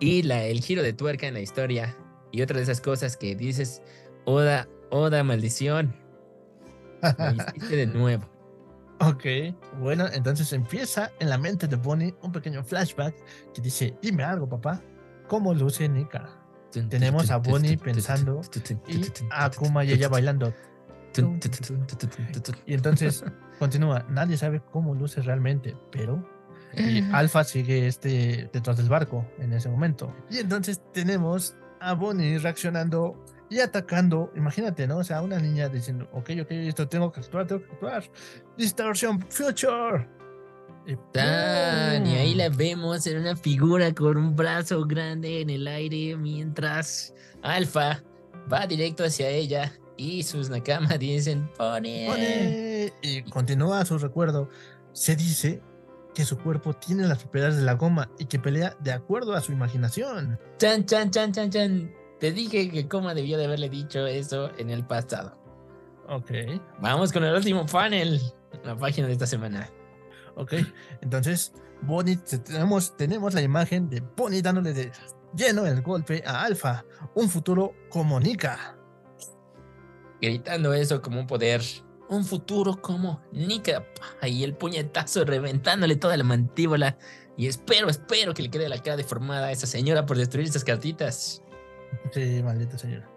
y 0.00 0.22
la, 0.22 0.44
el 0.44 0.60
giro 0.60 0.82
de 0.82 0.92
tuerca 0.92 1.28
en 1.28 1.34
la 1.34 1.40
historia. 1.40 1.96
Y 2.32 2.42
otra 2.42 2.56
de 2.56 2.64
esas 2.64 2.80
cosas 2.80 3.16
que 3.16 3.36
dices, 3.36 3.82
Oda, 4.24 4.68
Oda, 4.90 5.22
maldición. 5.22 5.94
Lo 7.18 7.32
hiciste 7.32 7.76
de 7.76 7.86
nuevo. 7.86 8.28
Ok, 9.00 9.24
bueno, 9.78 10.06
entonces 10.12 10.52
empieza 10.52 11.12
en 11.20 11.30
la 11.30 11.38
mente 11.38 11.68
de 11.68 11.76
Bonnie 11.76 12.14
un 12.20 12.32
pequeño 12.32 12.64
flashback 12.64 13.14
que 13.54 13.60
dice, 13.60 13.94
dime 14.02 14.24
algo, 14.24 14.48
papá, 14.48 14.82
¿cómo 15.28 15.54
luce 15.54 15.88
Nika? 15.88 16.28
Tenemos 16.88 17.30
a 17.30 17.38
Bonnie 17.38 17.78
pensando 17.78 18.40
Y 18.86 19.02
a 19.30 19.44
Akuma 19.46 19.84
y 19.84 19.92
ella 19.92 20.08
bailando. 20.08 20.52
Y 22.66 22.74
entonces 22.74 23.24
continúa, 23.58 24.04
nadie 24.08 24.36
sabe 24.36 24.60
cómo 24.72 24.94
luce 24.94 25.22
realmente, 25.22 25.76
pero... 25.90 26.26
Y 26.76 27.02
Alpha 27.12 27.44
sigue 27.44 27.86
este 27.86 28.50
detrás 28.52 28.76
del 28.76 28.88
barco 28.88 29.26
en 29.38 29.52
ese 29.54 29.70
momento. 29.70 30.14
Y 30.30 30.38
entonces 30.38 30.82
tenemos 30.92 31.56
a 31.80 31.94
Bonnie 31.94 32.38
reaccionando 32.38 33.24
y 33.48 33.60
atacando. 33.60 34.30
Imagínate, 34.36 34.86
¿no? 34.86 34.98
O 34.98 35.04
sea, 35.04 35.22
una 35.22 35.38
niña 35.38 35.68
diciendo, 35.70 36.08
ok, 36.12 36.30
ok, 36.42 36.50
esto 36.50 36.86
tengo 36.86 37.10
que 37.10 37.20
actuar, 37.20 37.46
tengo 37.46 37.64
que 37.64 37.72
actuar. 37.72 38.04
Distortion 38.58 39.18
Future. 39.30 40.06
Y, 40.88 40.92
ahí 41.18 42.30
¡pum! 42.30 42.38
la 42.38 42.48
vemos 42.48 43.06
en 43.06 43.18
una 43.18 43.36
figura 43.36 43.92
con 43.94 44.16
un 44.16 44.34
brazo 44.34 44.86
grande 44.86 45.42
en 45.42 45.50
el 45.50 45.68
aire 45.68 46.16
mientras 46.16 47.12
Alfa 47.42 48.02
va 48.50 48.66
directo 48.66 49.04
hacia 49.04 49.28
ella 49.28 49.70
y 49.98 50.22
sus 50.22 50.48
nakama 50.48 50.88
dicen 50.98 51.50
pone. 51.58 52.06
Bonnie. 52.08 52.92
Y 53.02 53.22
continúa 53.30 53.84
su 53.84 53.98
recuerdo. 53.98 54.48
Se 54.92 55.14
dice 55.14 55.60
que 56.14 56.24
su 56.24 56.38
cuerpo 56.38 56.72
tiene 56.72 57.06
las 57.06 57.18
propiedades 57.18 57.56
de 57.56 57.64
la 57.64 57.74
goma 57.74 58.10
y 58.18 58.24
que 58.24 58.38
pelea 58.38 58.74
de 58.80 58.92
acuerdo 58.92 59.34
a 59.34 59.42
su 59.42 59.52
imaginación. 59.52 60.40
Chan, 60.56 60.86
chan, 60.86 61.10
chan, 61.10 61.32
chan, 61.32 61.50
chan. 61.50 61.92
Te 62.18 62.32
dije 62.32 62.70
que 62.70 62.88
cómo 62.88 63.14
debió 63.14 63.36
de 63.36 63.44
haberle 63.44 63.68
dicho 63.68 64.06
eso 64.06 64.50
en 64.56 64.70
el 64.70 64.86
pasado. 64.86 65.36
Ok, 66.08 66.30
Vamos 66.80 67.12
con 67.12 67.24
el 67.24 67.34
último 67.34 67.66
panel, 67.66 68.18
la 68.64 68.74
página 68.74 69.06
de 69.06 69.12
esta 69.12 69.26
semana. 69.26 69.70
Ok. 70.38 70.54
Entonces, 71.02 71.52
Bonnie, 71.82 72.16
tenemos, 72.16 72.96
tenemos 72.96 73.34
la 73.34 73.42
imagen 73.42 73.88
de 73.88 74.00
Bonnie 74.00 74.42
dándole 74.42 74.72
de 74.72 74.92
lleno 75.34 75.66
el 75.66 75.82
golpe 75.82 76.22
a 76.26 76.44
Alpha, 76.44 76.84
un 77.14 77.28
futuro 77.28 77.74
como 77.90 78.18
Nika. 78.18 78.76
Gritando 80.20 80.74
eso 80.74 81.00
como 81.00 81.20
un 81.20 81.26
poder, 81.26 81.62
un 82.08 82.24
futuro 82.24 82.80
como 82.80 83.22
Nika. 83.32 83.84
Y 84.22 84.44
el 84.44 84.54
puñetazo 84.54 85.24
reventándole 85.24 85.96
toda 85.96 86.16
la 86.16 86.24
mantíbula. 86.24 86.98
Y 87.36 87.46
espero, 87.46 87.88
espero 87.88 88.34
que 88.34 88.42
le 88.42 88.50
quede 88.50 88.68
la 88.68 88.82
cara 88.82 88.96
deformada 88.96 89.46
a 89.46 89.52
esa 89.52 89.66
señora 89.66 90.06
por 90.06 90.16
destruir 90.16 90.48
esas 90.48 90.64
cartitas. 90.64 91.42
Sí, 92.12 92.42
maldita 92.42 92.76
señora. 92.78 93.08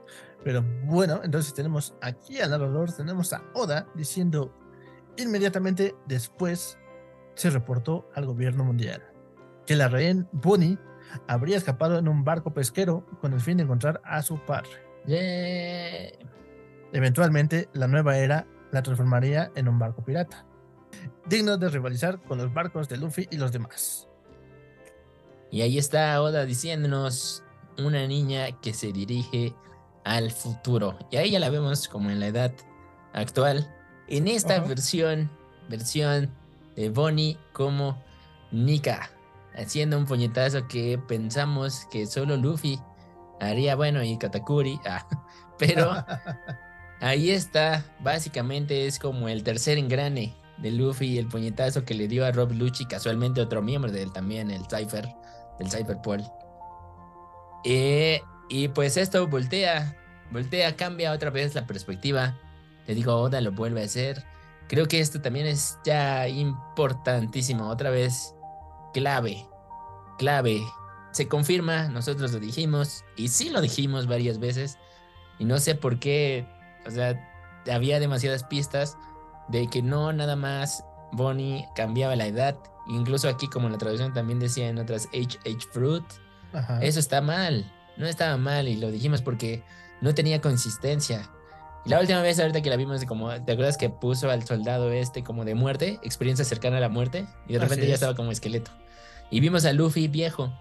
Pero 0.43 0.63
bueno, 0.83 1.21
entonces 1.23 1.53
tenemos 1.53 1.95
aquí 2.01 2.39
al 2.39 2.51
narrador, 2.51 2.91
tenemos 2.91 3.33
a 3.33 3.43
Oda 3.53 3.87
diciendo 3.95 4.55
inmediatamente 5.17 5.95
después 6.07 6.77
se 7.41 7.49
reportó 7.49 8.07
al 8.13 8.27
gobierno 8.27 8.63
mundial 8.63 9.01
que 9.65 9.75
la 9.75 9.87
rehén 9.87 10.29
Bonnie 10.31 10.77
habría 11.27 11.57
escapado 11.57 11.97
en 11.97 12.07
un 12.07 12.23
barco 12.23 12.53
pesquero 12.53 13.03
con 13.19 13.33
el 13.33 13.41
fin 13.41 13.57
de 13.57 13.63
encontrar 13.63 13.99
a 14.05 14.21
su 14.21 14.37
padre. 14.45 14.69
Eventualmente, 16.93 17.67
la 17.73 17.87
nueva 17.87 18.17
era 18.19 18.45
la 18.71 18.83
transformaría 18.83 19.51
en 19.55 19.67
un 19.67 19.79
barco 19.79 20.05
pirata, 20.05 20.45
digno 21.25 21.57
de 21.57 21.69
rivalizar 21.69 22.21
con 22.21 22.37
los 22.37 22.53
barcos 22.53 22.87
de 22.87 22.97
Luffy 22.97 23.27
y 23.31 23.37
los 23.37 23.51
demás. 23.51 24.07
Y 25.49 25.61
ahí 25.61 25.79
está 25.79 26.21
Oda 26.21 26.45
diciéndonos 26.45 27.43
una 27.79 28.05
niña 28.05 28.51
que 28.61 28.73
se 28.73 28.91
dirige 28.91 29.55
al 30.03 30.29
futuro. 30.29 30.99
Y 31.09 31.17
ahí 31.17 31.31
ya 31.31 31.39
la 31.39 31.49
vemos 31.49 31.87
como 31.87 32.11
en 32.11 32.19
la 32.19 32.27
edad 32.27 32.53
actual. 33.13 33.73
En 34.07 34.27
esta 34.27 34.59
versión, 34.59 35.31
versión 35.69 36.40
de 36.81 36.89
Bonnie 36.89 37.37
como 37.53 38.01
Nika, 38.51 39.11
haciendo 39.55 39.99
un 39.99 40.07
puñetazo 40.07 40.67
que 40.67 40.97
pensamos 40.97 41.85
que 41.91 42.07
solo 42.07 42.37
Luffy 42.37 42.79
haría, 43.39 43.75
bueno, 43.75 44.03
y 44.03 44.17
Katakuri, 44.17 44.79
ah, 44.87 45.05
pero 45.59 46.03
ahí 47.01 47.29
está, 47.29 47.85
básicamente 47.99 48.87
es 48.87 48.97
como 48.97 49.29
el 49.29 49.43
tercer 49.43 49.77
engrane 49.77 50.35
de 50.57 50.71
Luffy, 50.71 51.19
el 51.19 51.27
puñetazo 51.27 51.85
que 51.85 51.93
le 51.93 52.07
dio 52.07 52.25
a 52.25 52.31
Rob 52.31 52.51
Lucci, 52.51 52.85
casualmente 52.85 53.41
otro 53.41 53.61
miembro 53.61 53.91
de 53.91 54.01
él 54.01 54.11
también, 54.11 54.49
el 54.49 54.63
Cypher, 54.63 55.07
del 55.59 55.69
Cypher 55.69 55.97
Paul. 56.03 56.23
Eh, 57.63 58.21
y 58.49 58.69
pues 58.69 58.97
esto 58.97 59.27
voltea, 59.27 59.95
voltea, 60.31 60.75
cambia 60.75 61.11
otra 61.11 61.29
vez 61.29 61.53
la 61.53 61.67
perspectiva. 61.67 62.35
Te 62.87 62.95
digo, 62.95 63.15
Oda 63.15 63.39
lo 63.39 63.51
vuelve 63.51 63.81
a 63.81 63.85
hacer. 63.85 64.30
Creo 64.71 64.87
que 64.87 65.01
esto 65.01 65.19
también 65.19 65.47
es 65.47 65.77
ya 65.83 66.29
importantísimo, 66.29 67.67
otra 67.67 67.89
vez 67.89 68.33
clave, 68.93 69.45
clave. 70.17 70.61
Se 71.11 71.27
confirma, 71.27 71.89
nosotros 71.89 72.31
lo 72.31 72.39
dijimos, 72.39 73.03
y 73.17 73.27
sí 73.27 73.49
lo 73.49 73.59
dijimos 73.59 74.07
varias 74.07 74.39
veces, 74.39 74.77
y 75.39 75.43
no 75.43 75.59
sé 75.59 75.75
por 75.75 75.99
qué, 75.99 76.47
o 76.87 76.89
sea, 76.89 77.19
había 77.69 77.99
demasiadas 77.99 78.45
pistas 78.45 78.97
de 79.49 79.67
que 79.67 79.81
no 79.81 80.13
nada 80.13 80.37
más 80.37 80.85
Bonnie 81.11 81.67
cambiaba 81.75 82.15
la 82.15 82.27
edad, 82.27 82.57
incluso 82.87 83.27
aquí 83.27 83.49
como 83.49 83.67
la 83.67 83.77
traducción 83.77 84.13
también 84.13 84.39
decía 84.39 84.69
en 84.69 84.77
otras 84.77 85.09
HH 85.11 85.67
Fruit, 85.73 86.05
eso 86.79 86.99
está 87.01 87.19
mal, 87.19 87.69
no 87.97 88.07
estaba 88.07 88.37
mal 88.37 88.69
y 88.69 88.77
lo 88.77 88.89
dijimos 88.89 89.21
porque 89.21 89.65
no 89.99 90.15
tenía 90.15 90.39
consistencia. 90.39 91.29
Y 91.85 91.89
la 91.89 91.99
última 91.99 92.21
vez 92.21 92.39
ahorita 92.39 92.61
que 92.61 92.69
la 92.69 92.75
vimos, 92.75 93.03
como, 93.05 93.31
¿te 93.43 93.51
acuerdas 93.53 93.77
que 93.77 93.89
puso 93.89 94.29
al 94.29 94.43
soldado 94.43 94.91
este 94.91 95.23
como 95.23 95.45
de 95.45 95.55
muerte, 95.55 95.99
experiencia 96.03 96.45
cercana 96.45 96.77
a 96.77 96.79
la 96.79 96.89
muerte? 96.89 97.25
Y 97.47 97.53
de 97.53 97.59
repente 97.59 97.87
ya 97.87 97.95
estaba 97.95 98.15
como 98.15 98.31
esqueleto. 98.31 98.71
Y 99.31 99.39
vimos 99.39 99.65
a 99.65 99.73
Luffy 99.73 100.07
viejo. 100.07 100.53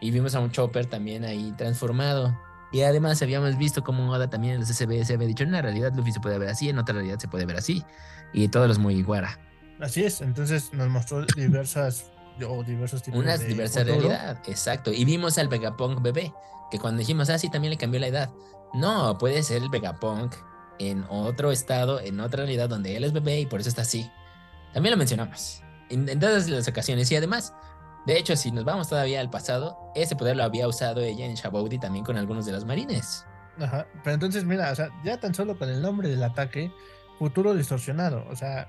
Y 0.00 0.10
vimos 0.10 0.34
a 0.34 0.40
un 0.40 0.50
Chopper 0.50 0.86
también 0.86 1.24
ahí 1.24 1.52
transformado. 1.56 2.34
Y 2.72 2.82
además 2.82 3.20
habíamos 3.22 3.56
visto 3.58 3.84
como 3.84 4.10
Oda 4.10 4.28
también 4.28 4.54
en 4.54 4.60
los 4.60 4.68
SBS 4.68 5.10
había 5.12 5.28
dicho, 5.28 5.44
en 5.44 5.50
una 5.50 5.62
realidad 5.62 5.92
Luffy 5.94 6.12
se 6.12 6.20
puede 6.20 6.38
ver 6.38 6.48
así, 6.48 6.68
en 6.68 6.78
otra 6.78 6.94
realidad 6.94 7.18
se 7.18 7.28
puede 7.28 7.46
ver 7.46 7.56
así. 7.56 7.84
Y 8.32 8.48
todos 8.48 8.66
los 8.66 8.78
muy 8.78 8.94
iguara. 8.94 9.38
Así 9.80 10.02
es, 10.02 10.20
entonces 10.20 10.72
nos 10.72 10.88
mostró 10.88 11.24
diversas 11.36 12.10
o 12.46 12.62
diversos 12.64 13.02
tipos 13.02 13.20
Unas 13.20 13.40
de 13.40 13.46
diversas 13.46 13.86
realidad, 13.86 14.40
exacto. 14.46 14.92
Y 14.92 15.04
vimos 15.04 15.38
al 15.38 15.48
Vegapunk 15.48 16.02
bebé, 16.02 16.32
que 16.70 16.78
cuando 16.78 17.00
dijimos, 17.00 17.30
ah, 17.30 17.38
sí, 17.38 17.48
también 17.48 17.70
le 17.70 17.76
cambió 17.76 18.00
la 18.00 18.08
edad. 18.08 18.30
No, 18.72 19.18
puede 19.18 19.42
ser 19.42 19.62
el 19.62 19.68
Vegapunk 19.68 20.34
en 20.78 21.04
otro 21.08 21.52
estado, 21.52 22.00
en 22.00 22.20
otra 22.20 22.44
realidad 22.44 22.68
donde 22.68 22.96
él 22.96 23.04
es 23.04 23.12
bebé 23.12 23.40
y 23.40 23.46
por 23.46 23.60
eso 23.60 23.68
está 23.68 23.82
así. 23.82 24.10
También 24.72 24.92
lo 24.92 24.98
mencionamos 24.98 25.64
en, 25.90 26.18
todas 26.18 26.48
las 26.48 26.68
ocasiones 26.68 27.10
y 27.10 27.16
además, 27.16 27.54
de 28.06 28.18
hecho, 28.18 28.36
si 28.36 28.50
nos 28.50 28.64
vamos 28.64 28.88
todavía 28.88 29.20
al 29.20 29.30
pasado, 29.30 29.78
ese 29.94 30.16
poder 30.16 30.36
lo 30.36 30.44
había 30.44 30.68
usado 30.68 31.00
ella 31.00 31.26
en 31.26 31.34
Shaboudi 31.34 31.78
también 31.78 32.04
con 32.04 32.16
algunos 32.16 32.46
de 32.46 32.52
los 32.52 32.64
marines. 32.64 33.24
Ajá, 33.60 33.86
pero 34.02 34.14
entonces 34.14 34.44
mira, 34.44 34.72
o 34.72 34.74
sea, 34.74 34.88
ya 35.04 35.18
tan 35.18 35.34
solo 35.34 35.56
con 35.56 35.68
el 35.68 35.80
nombre 35.80 36.08
del 36.08 36.22
ataque, 36.22 36.72
futuro 37.18 37.54
distorsionado, 37.54 38.24
o 38.30 38.36
sea... 38.36 38.68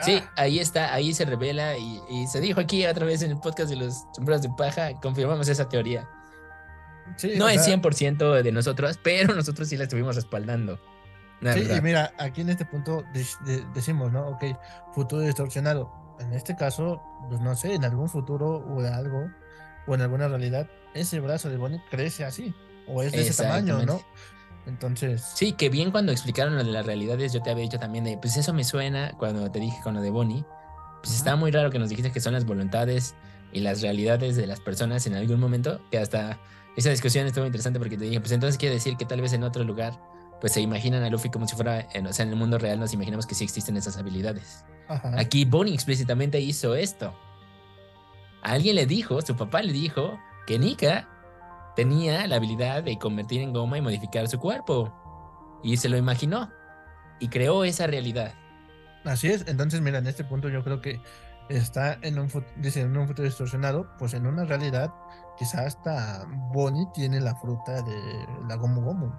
Sí, 0.00 0.20
ah. 0.20 0.32
ahí 0.38 0.58
está, 0.58 0.92
ahí 0.92 1.14
se 1.14 1.24
revela 1.24 1.78
y, 1.78 2.00
y, 2.10 2.26
se 2.26 2.40
dijo 2.40 2.58
aquí 2.58 2.84
otra 2.84 3.06
vez 3.06 3.22
en 3.22 3.30
el 3.30 3.38
podcast 3.38 3.70
de 3.70 3.76
los 3.76 3.94
sombreros 4.12 4.42
de 4.42 4.48
paja, 4.58 4.92
confirmamos 5.00 5.46
esa 5.46 5.68
teoría. 5.68 6.08
Sí, 7.16 7.34
no 7.36 7.48
es 7.48 7.64
100% 7.64 8.42
de 8.42 8.50
nosotros, 8.50 8.98
pero 9.04 9.36
nosotros 9.36 9.68
sí 9.68 9.76
la 9.76 9.84
estuvimos 9.84 10.16
respaldando 10.16 10.80
sí, 11.52 11.68
y 11.76 11.80
mira, 11.80 12.12
aquí 12.18 12.40
en 12.40 12.50
este 12.50 12.64
punto 12.64 13.04
decimos, 13.74 14.12
¿no? 14.12 14.28
Ok, 14.28 14.44
futuro 14.94 15.22
distorsionado. 15.22 15.92
En 16.20 16.32
este 16.32 16.56
caso, 16.56 17.02
pues 17.28 17.40
no 17.40 17.54
sé, 17.56 17.74
en 17.74 17.84
algún 17.84 18.08
futuro 18.08 18.64
o 18.68 18.80
de 18.80 18.88
algo, 18.88 19.28
o 19.86 19.94
en 19.94 20.00
alguna 20.00 20.28
realidad, 20.28 20.68
ese 20.94 21.20
brazo 21.20 21.50
de 21.50 21.56
Bonnie 21.56 21.82
crece 21.90 22.24
así, 22.24 22.54
o 22.86 23.02
es 23.02 23.12
de 23.12 23.22
ese 23.22 23.42
tamaño, 23.42 23.82
¿no? 23.84 24.00
Entonces. 24.66 25.22
Sí, 25.34 25.52
que 25.52 25.68
bien 25.68 25.90
cuando 25.90 26.12
explicaron 26.12 26.56
lo 26.56 26.64
de 26.64 26.70
las 26.72 26.86
realidades, 26.86 27.32
yo 27.32 27.42
te 27.42 27.50
había 27.50 27.64
dicho 27.64 27.78
también 27.78 28.04
de, 28.04 28.16
pues 28.16 28.36
eso 28.36 28.54
me 28.54 28.64
suena 28.64 29.12
cuando 29.18 29.50
te 29.50 29.60
dije 29.60 29.78
con 29.82 29.94
lo 29.94 30.00
de 30.00 30.10
Bonnie. 30.10 30.44
Pues 31.02 31.16
está 31.16 31.36
muy 31.36 31.50
raro 31.50 31.70
que 31.70 31.78
nos 31.78 31.90
dijiste 31.90 32.12
que 32.12 32.20
son 32.20 32.32
las 32.32 32.46
voluntades 32.46 33.14
y 33.52 33.60
las 33.60 33.82
realidades 33.82 34.36
de 34.36 34.46
las 34.46 34.60
personas 34.60 35.06
en 35.06 35.14
algún 35.14 35.38
momento, 35.38 35.80
que 35.90 35.98
hasta 35.98 36.40
esa 36.76 36.90
discusión 36.90 37.26
estuvo 37.26 37.44
interesante 37.44 37.78
porque 37.78 37.98
te 37.98 38.04
dije, 38.04 38.20
pues 38.20 38.32
entonces 38.32 38.56
quiere 38.56 38.76
decir 38.76 38.96
que 38.96 39.04
tal 39.04 39.20
vez 39.20 39.32
en 39.34 39.42
otro 39.42 39.64
lugar 39.64 40.00
pues 40.44 40.52
se 40.52 40.60
imaginan 40.60 41.02
a 41.02 41.08
Luffy 41.08 41.30
como 41.30 41.48
si 41.48 41.56
fuera, 41.56 41.88
en, 41.94 42.06
o 42.06 42.12
sea, 42.12 42.26
en 42.26 42.32
el 42.32 42.36
mundo 42.36 42.58
real 42.58 42.78
nos 42.78 42.92
imaginamos 42.92 43.26
que 43.26 43.34
sí 43.34 43.44
existen 43.44 43.78
esas 43.78 43.96
habilidades. 43.96 44.62
Aquí 45.16 45.46
Bonnie 45.46 45.72
explícitamente 45.72 46.38
hizo 46.38 46.74
esto. 46.74 47.18
alguien 48.42 48.76
le 48.76 48.84
dijo, 48.84 49.22
su 49.22 49.34
papá 49.36 49.62
le 49.62 49.72
dijo, 49.72 50.18
que 50.46 50.58
Nika 50.58 51.08
tenía 51.76 52.26
la 52.26 52.36
habilidad 52.36 52.82
de 52.82 52.98
convertir 52.98 53.40
en 53.40 53.54
goma 53.54 53.78
y 53.78 53.80
modificar 53.80 54.28
su 54.28 54.38
cuerpo. 54.38 54.92
Y 55.62 55.78
se 55.78 55.88
lo 55.88 55.96
imaginó. 55.96 56.50
Y 57.20 57.28
creó 57.28 57.64
esa 57.64 57.86
realidad. 57.86 58.34
Así 59.06 59.28
es. 59.28 59.48
Entonces, 59.48 59.80
mira, 59.80 59.96
en 59.96 60.06
este 60.06 60.24
punto 60.24 60.50
yo 60.50 60.62
creo 60.62 60.82
que 60.82 61.00
está 61.48 61.96
en 62.02 62.18
un, 62.18 62.28
dice, 62.56 62.82
en 62.82 62.94
un 62.94 63.06
futuro 63.06 63.24
distorsionado, 63.24 63.96
pues 63.98 64.12
en 64.12 64.26
una 64.26 64.44
realidad, 64.44 64.92
quizás 65.38 65.68
hasta 65.68 66.26
Bonnie 66.52 66.86
tiene 66.92 67.18
la 67.22 67.34
fruta 67.34 67.80
de 67.80 68.26
la 68.46 68.56
Gomu 68.56 68.82
Gomu. 68.82 69.10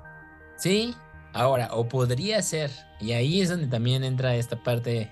Sí, 0.58 0.96
Ahora, 1.36 1.68
o 1.74 1.90
podría 1.90 2.42
ser, 2.42 2.72
y 3.02 3.12
ahí 3.12 3.42
es 3.42 3.50
donde 3.50 3.68
también 3.68 4.06
entra 4.06 4.38
esta 4.38 4.64
parte, 4.64 5.12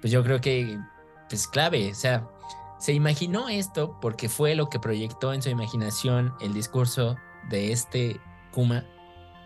pues 0.00 0.12
yo 0.12 0.24
creo 0.24 0.40
que, 0.40 0.76
pues 1.28 1.46
clave, 1.46 1.92
o 1.92 1.94
sea, 1.94 2.28
se 2.80 2.92
imaginó 2.92 3.48
esto 3.48 3.96
porque 4.00 4.28
fue 4.28 4.56
lo 4.56 4.68
que 4.68 4.80
proyectó 4.80 5.32
en 5.32 5.40
su 5.40 5.48
imaginación 5.48 6.34
el 6.40 6.54
discurso 6.54 7.14
de 7.50 7.70
este 7.70 8.20
Kuma, 8.50 8.84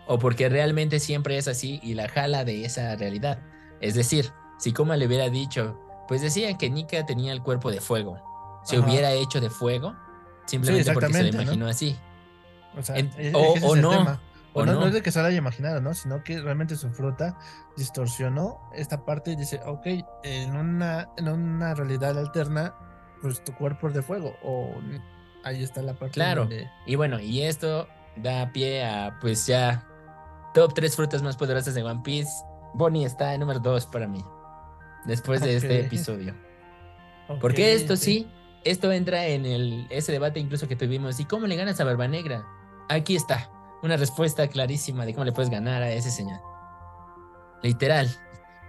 o 0.07 0.17
porque 0.17 0.49
realmente 0.49 0.99
siempre 0.99 1.37
es 1.37 1.47
así 1.47 1.79
y 1.83 1.93
la 1.93 2.09
jala 2.09 2.43
de 2.43 2.65
esa 2.65 2.95
realidad. 2.95 3.43
Es 3.79 3.93
decir, 3.93 4.31
si 4.57 4.73
Kuma 4.73 4.97
le 4.97 5.05
hubiera 5.05 5.29
dicho, 5.29 5.79
pues 6.07 6.23
decían 6.23 6.57
que 6.57 6.71
Nika 6.71 7.05
tenía 7.05 7.31
el 7.31 7.43
cuerpo 7.43 7.69
de 7.69 7.81
fuego, 7.81 8.17
se 8.63 8.79
hubiera 8.79 9.11
hecho 9.11 9.39
de 9.39 9.51
fuego, 9.51 9.95
simplemente 10.47 10.91
porque 10.91 11.13
se 11.13 11.21
lo 11.21 11.29
imaginó 11.29 11.67
así. 11.67 11.95
O, 13.33 13.53
o 13.61 13.75
no. 13.75 14.19
O, 14.53 14.65
no, 14.65 14.85
es 14.85 14.93
de 14.93 15.01
que 15.01 15.11
se 15.11 15.19
lo 15.19 15.25
haya 15.25 15.37
imaginado, 15.37 15.81
¿no? 15.81 15.95
Sino 15.95 16.23
que 16.23 16.39
realmente 16.39 16.75
su 16.75 16.89
fruta 16.91 17.37
distorsionó 17.75 18.59
esta 18.75 19.03
parte 19.03 19.31
y 19.31 19.35
dice, 19.35 19.59
ok, 19.65 19.87
en 20.23 20.55
una, 20.55 21.09
en 21.17 21.27
una 21.27 21.73
realidad 21.73 22.17
alterna, 22.17 22.75
pues 23.21 23.43
tu 23.43 23.53
cuerpo 23.53 23.87
es 23.87 23.95
de 23.95 24.03
fuego. 24.03 24.35
O 24.43 24.75
ahí 25.43 25.63
está 25.63 25.81
la 25.81 25.93
parte. 25.93 26.13
Claro. 26.13 26.47
Y 26.85 26.95
bueno, 26.95 27.19
y 27.19 27.41
esto 27.41 27.87
da 28.15 28.51
pie 28.51 28.85
a, 28.85 29.17
pues 29.21 29.47
ya, 29.47 29.87
top 30.53 30.75
tres 30.75 30.95
frutas 30.95 31.23
más 31.23 31.35
poderosas 31.35 31.73
de 31.73 31.81
One 31.81 32.01
Piece. 32.03 32.31
Bonnie 32.75 33.05
está 33.05 33.33
en 33.33 33.39
número 33.39 33.59
dos 33.59 33.87
para 33.87 34.07
mí. 34.07 34.23
Después 35.05 35.41
de 35.41 35.55
este 35.57 35.79
episodio. 35.79 36.35
Porque 37.41 37.73
esto 37.73 37.95
sí, 37.95 38.31
esto 38.63 38.91
entra 38.91 39.25
en 39.25 39.47
el, 39.47 39.87
ese 39.89 40.11
debate 40.11 40.39
incluso 40.39 40.67
que 40.67 40.75
tuvimos. 40.75 41.19
¿Y 41.19 41.25
cómo 41.25 41.47
le 41.47 41.55
ganas 41.55 41.79
a 41.79 41.85
Barba 41.85 42.07
Negra? 42.07 42.45
Aquí 42.89 43.15
está 43.15 43.49
una 43.83 43.97
respuesta 43.97 44.47
clarísima 44.47 45.05
de 45.05 45.13
cómo 45.13 45.25
le 45.25 45.33
puedes 45.33 45.51
ganar 45.51 45.83
a 45.83 45.91
ese 45.91 46.09
señor. 46.09 46.39
Literal. 47.61 48.09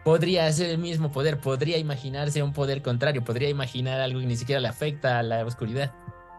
podría 0.04 0.46
hacer 0.46 0.68
el 0.68 0.78
mismo 0.78 1.10
poder, 1.10 1.40
podría 1.40 1.78
imaginarse 1.78 2.42
un 2.42 2.52
poder 2.52 2.82
contrario, 2.82 3.24
podría 3.24 3.48
imaginar 3.48 4.00
algo 4.00 4.20
que 4.20 4.26
ni 4.26 4.36
siquiera 4.36 4.60
le 4.60 4.68
afecta 4.68 5.18
a 5.18 5.22
la 5.22 5.44
oscuridad. 5.46 5.94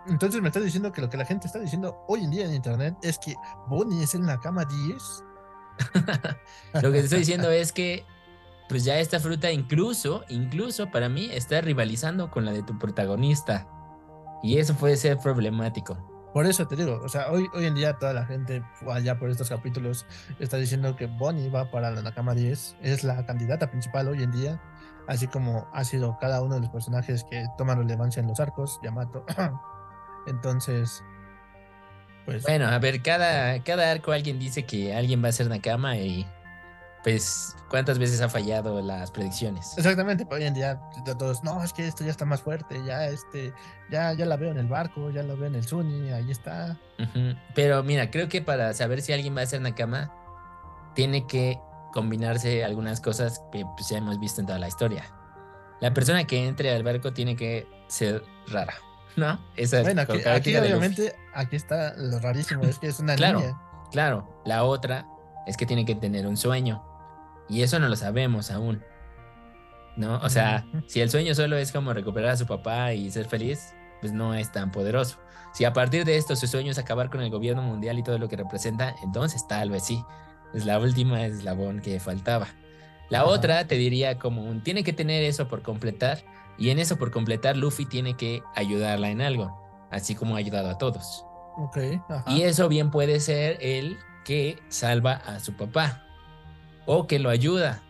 Entonces 0.08 0.40
me 0.40 0.50
estás 0.50 0.64
diciendo 0.64 0.92
que 0.92 1.02
lo 1.02 1.10
que 1.10 1.18
la 1.18 1.26
gente 1.26 1.48
está 1.48 1.58
diciendo 1.58 2.06
hoy 2.08 2.24
en 2.24 2.30
día 2.30 2.46
en 2.46 2.54
internet 2.54 2.96
es 3.02 3.18
que 3.18 3.34
Bonnie 3.68 4.04
es 4.04 4.14
el 4.14 4.22
Nakama 4.22 4.66
10. 4.66 5.24
Lo 6.74 6.92
que 6.92 7.00
te 7.00 7.06
estoy 7.06 7.20
diciendo 7.20 7.50
es 7.50 7.72
que 7.72 8.06
pues 8.70 8.84
ya 8.84 9.00
esta 9.00 9.20
fruta 9.20 9.52
incluso, 9.52 10.24
incluso 10.30 10.92
para 10.92 11.10
mí 11.10 11.30
está 11.32 11.62
rivalizando 11.62 12.30
con 12.30 12.46
la 12.46 12.52
de 12.52 12.62
tu 12.62 12.78
protagonista. 12.78 13.68
Y 14.44 14.60
eso 14.60 14.76
puede 14.76 14.96
ser 14.96 15.18
problemático. 15.18 16.15
Por 16.36 16.46
eso 16.48 16.68
te 16.68 16.76
digo, 16.76 17.00
o 17.02 17.08
sea, 17.08 17.32
hoy, 17.32 17.48
hoy 17.54 17.64
en 17.64 17.76
día 17.76 17.94
toda 17.94 18.12
la 18.12 18.26
gente 18.26 18.62
allá 18.92 19.18
por 19.18 19.30
estos 19.30 19.48
capítulos 19.48 20.06
está 20.38 20.58
diciendo 20.58 20.98
que 20.98 21.06
Bonnie 21.06 21.50
va 21.50 21.72
para 21.72 21.92
la 21.92 22.02
Nakama 22.02 22.36
10, 22.36 22.76
es 22.82 23.06
la 23.06 23.26
candidata 23.26 23.72
principal 23.72 24.10
hoy 24.10 24.22
en 24.22 24.32
día, 24.34 24.62
así 25.08 25.28
como 25.28 25.70
ha 25.72 25.86
sido 25.86 26.18
cada 26.20 26.42
uno 26.42 26.56
de 26.56 26.60
los 26.60 26.70
personajes 26.72 27.24
que 27.32 27.46
toman 27.58 27.78
relevancia 27.78 28.20
en 28.20 28.28
los 28.28 28.42
arcos, 28.42 28.82
Yamato. 28.84 29.26
Entonces, 30.28 31.02
pues... 32.26 32.44
Bueno, 32.44 32.68
a 32.68 32.80
ver, 32.80 33.02
cada, 33.02 33.64
cada 33.64 33.90
arco 33.90 34.12
alguien 34.12 34.38
dice 34.38 34.66
que 34.66 34.94
alguien 34.94 35.24
va 35.24 35.30
a 35.30 35.32
ser 35.32 35.48
Nakama 35.48 35.96
y 35.96 36.28
pues, 37.06 37.56
¿cuántas 37.70 38.00
veces 38.00 38.20
ha 38.22 38.30
fallado 38.30 38.82
las 38.82 39.12
predicciones? 39.12 39.78
Exactamente, 39.78 40.26
hoy 40.32 40.44
en 40.44 40.56
día 40.56 40.82
todos, 41.20 41.44
no, 41.44 41.64
es 41.64 41.72
que 41.72 41.86
esto 41.86 42.04
ya 42.04 42.10
está 42.10 42.26
más 42.26 42.42
fuerte, 42.42 42.84
ya 42.84 43.06
este, 43.06 43.54
ya, 43.92 44.12
ya 44.14 44.26
la 44.26 44.38
veo 44.38 44.50
en 44.50 44.58
el 44.58 44.66
barco, 44.66 45.12
ya 45.12 45.22
la 45.22 45.36
veo 45.36 45.46
en 45.46 45.54
el 45.54 45.64
Sunny, 45.64 46.10
ahí 46.10 46.32
está. 46.32 46.80
Pero 47.54 47.84
mira, 47.84 48.10
creo 48.10 48.28
que 48.28 48.42
para 48.42 48.74
saber 48.74 49.04
si 49.04 49.14
alguien 49.14 49.38
va 49.38 49.42
a 49.42 49.46
ser 49.46 49.62
Nakama, 49.62 50.12
tiene 50.96 51.28
que 51.28 51.60
combinarse 51.94 52.66
algunas 52.66 53.02
cosas 53.02 53.40
que 53.52 53.64
pues, 53.76 53.88
ya 53.88 54.00
hemos 54.00 54.20
visto 54.20 54.42
en 54.42 54.48
toda 54.48 54.58
la 54.58 54.68
historia. 54.68 55.04
La 55.82 55.94
persona 55.94 56.24
que 56.24 56.48
entre 56.48 56.74
al 56.74 56.82
barco 56.82 57.14
tiene 57.14 57.36
que 57.36 57.68
ser 57.86 58.24
rara, 58.48 58.74
¿no? 59.16 59.40
Esa 59.56 59.84
bueno, 59.84 60.02
aquí, 60.02 60.28
aquí 60.28 60.58
obviamente, 60.58 61.16
aquí 61.36 61.56
está 61.56 61.94
lo 61.98 62.18
rarísimo, 62.18 62.64
es 62.64 62.80
que 62.80 62.88
es 62.88 63.00
una 63.00 63.14
claro, 63.14 63.42
niña. 63.42 63.62
Claro, 63.92 64.42
la 64.44 64.64
otra 64.64 65.06
es 65.46 65.56
que 65.56 65.68
tiene 65.68 65.86
que 65.86 65.94
tener 65.94 66.26
un 66.26 66.36
sueño. 66.36 66.95
Y 67.50 67.62
eso 67.62 67.80
no 67.80 67.90
lo 67.90 67.96
sabemos 67.96 68.52
aún. 68.52 68.84
¿No? 69.96 70.18
O 70.18 70.30
sea, 70.30 70.66
si 70.88 71.00
el 71.00 71.10
sueño 71.10 71.34
solo 71.36 71.58
es 71.58 71.72
como 71.72 71.94
recuperar 71.94 72.32
a 72.32 72.38
su 72.38 72.46
papá 72.46 72.94
y 72.94 73.10
ser 73.12 73.28
feliz, 73.28 73.74
pues 74.02 74.12
no 74.12 74.34
es 74.34 74.52
tan 74.52 74.72
poderoso. 74.72 75.18
Si 75.54 75.64
a 75.64 75.72
partir 75.72 76.04
de 76.04 76.18
esto 76.18 76.36
su 76.36 76.48
sueño 76.48 76.72
es 76.72 76.78
acabar 76.78 77.10
con 77.10 77.22
el 77.22 77.30
gobierno 77.30 77.62
mundial 77.62 77.98
y 77.98 78.04
todo 78.04 78.18
lo 78.18 78.28
que 78.28 78.36
representa, 78.36 78.96
entonces 79.04 79.48
tal 79.48 79.70
vez 79.70 79.84
sí. 79.84 80.04
Es 80.54 80.66
la 80.66 80.80
última 80.80 81.26
eslabón 81.26 81.80
que 81.80 82.00
faltaba. 82.00 82.48
La 83.10 83.26
otra 83.26 83.68
te 83.68 83.76
diría 83.76 84.20
como 84.20 84.44
un, 84.44 84.64
tiene 84.64 84.84
que 84.84 84.92
tener 84.92 85.24
eso 85.24 85.48
por 85.48 85.62
completar 85.62 86.24
y 86.58 86.70
en 86.70 86.80
eso 86.80 86.98
por 86.98 87.12
completar 87.12 87.56
Luffy 87.56 87.86
tiene 87.86 88.16
que 88.16 88.42
ayudarla 88.56 89.10
en 89.10 89.22
algo, 89.22 89.88
así 89.92 90.16
como 90.16 90.36
ha 90.36 90.40
ayudado 90.40 90.70
a 90.70 90.78
todos. 90.78 91.26
Ok. 91.58 91.78
Y 92.28 92.44
eso 92.44 92.68
bien 92.68 92.92
puede 92.92 93.20
ser 93.20 93.58
el 93.62 93.98
que 94.26 94.60
salva 94.70 95.14
a 95.14 95.40
su 95.40 95.54
papá 95.54 96.05
o 96.86 97.08
que 97.08 97.20
lo 97.20 97.30
ayuda, 97.30 97.82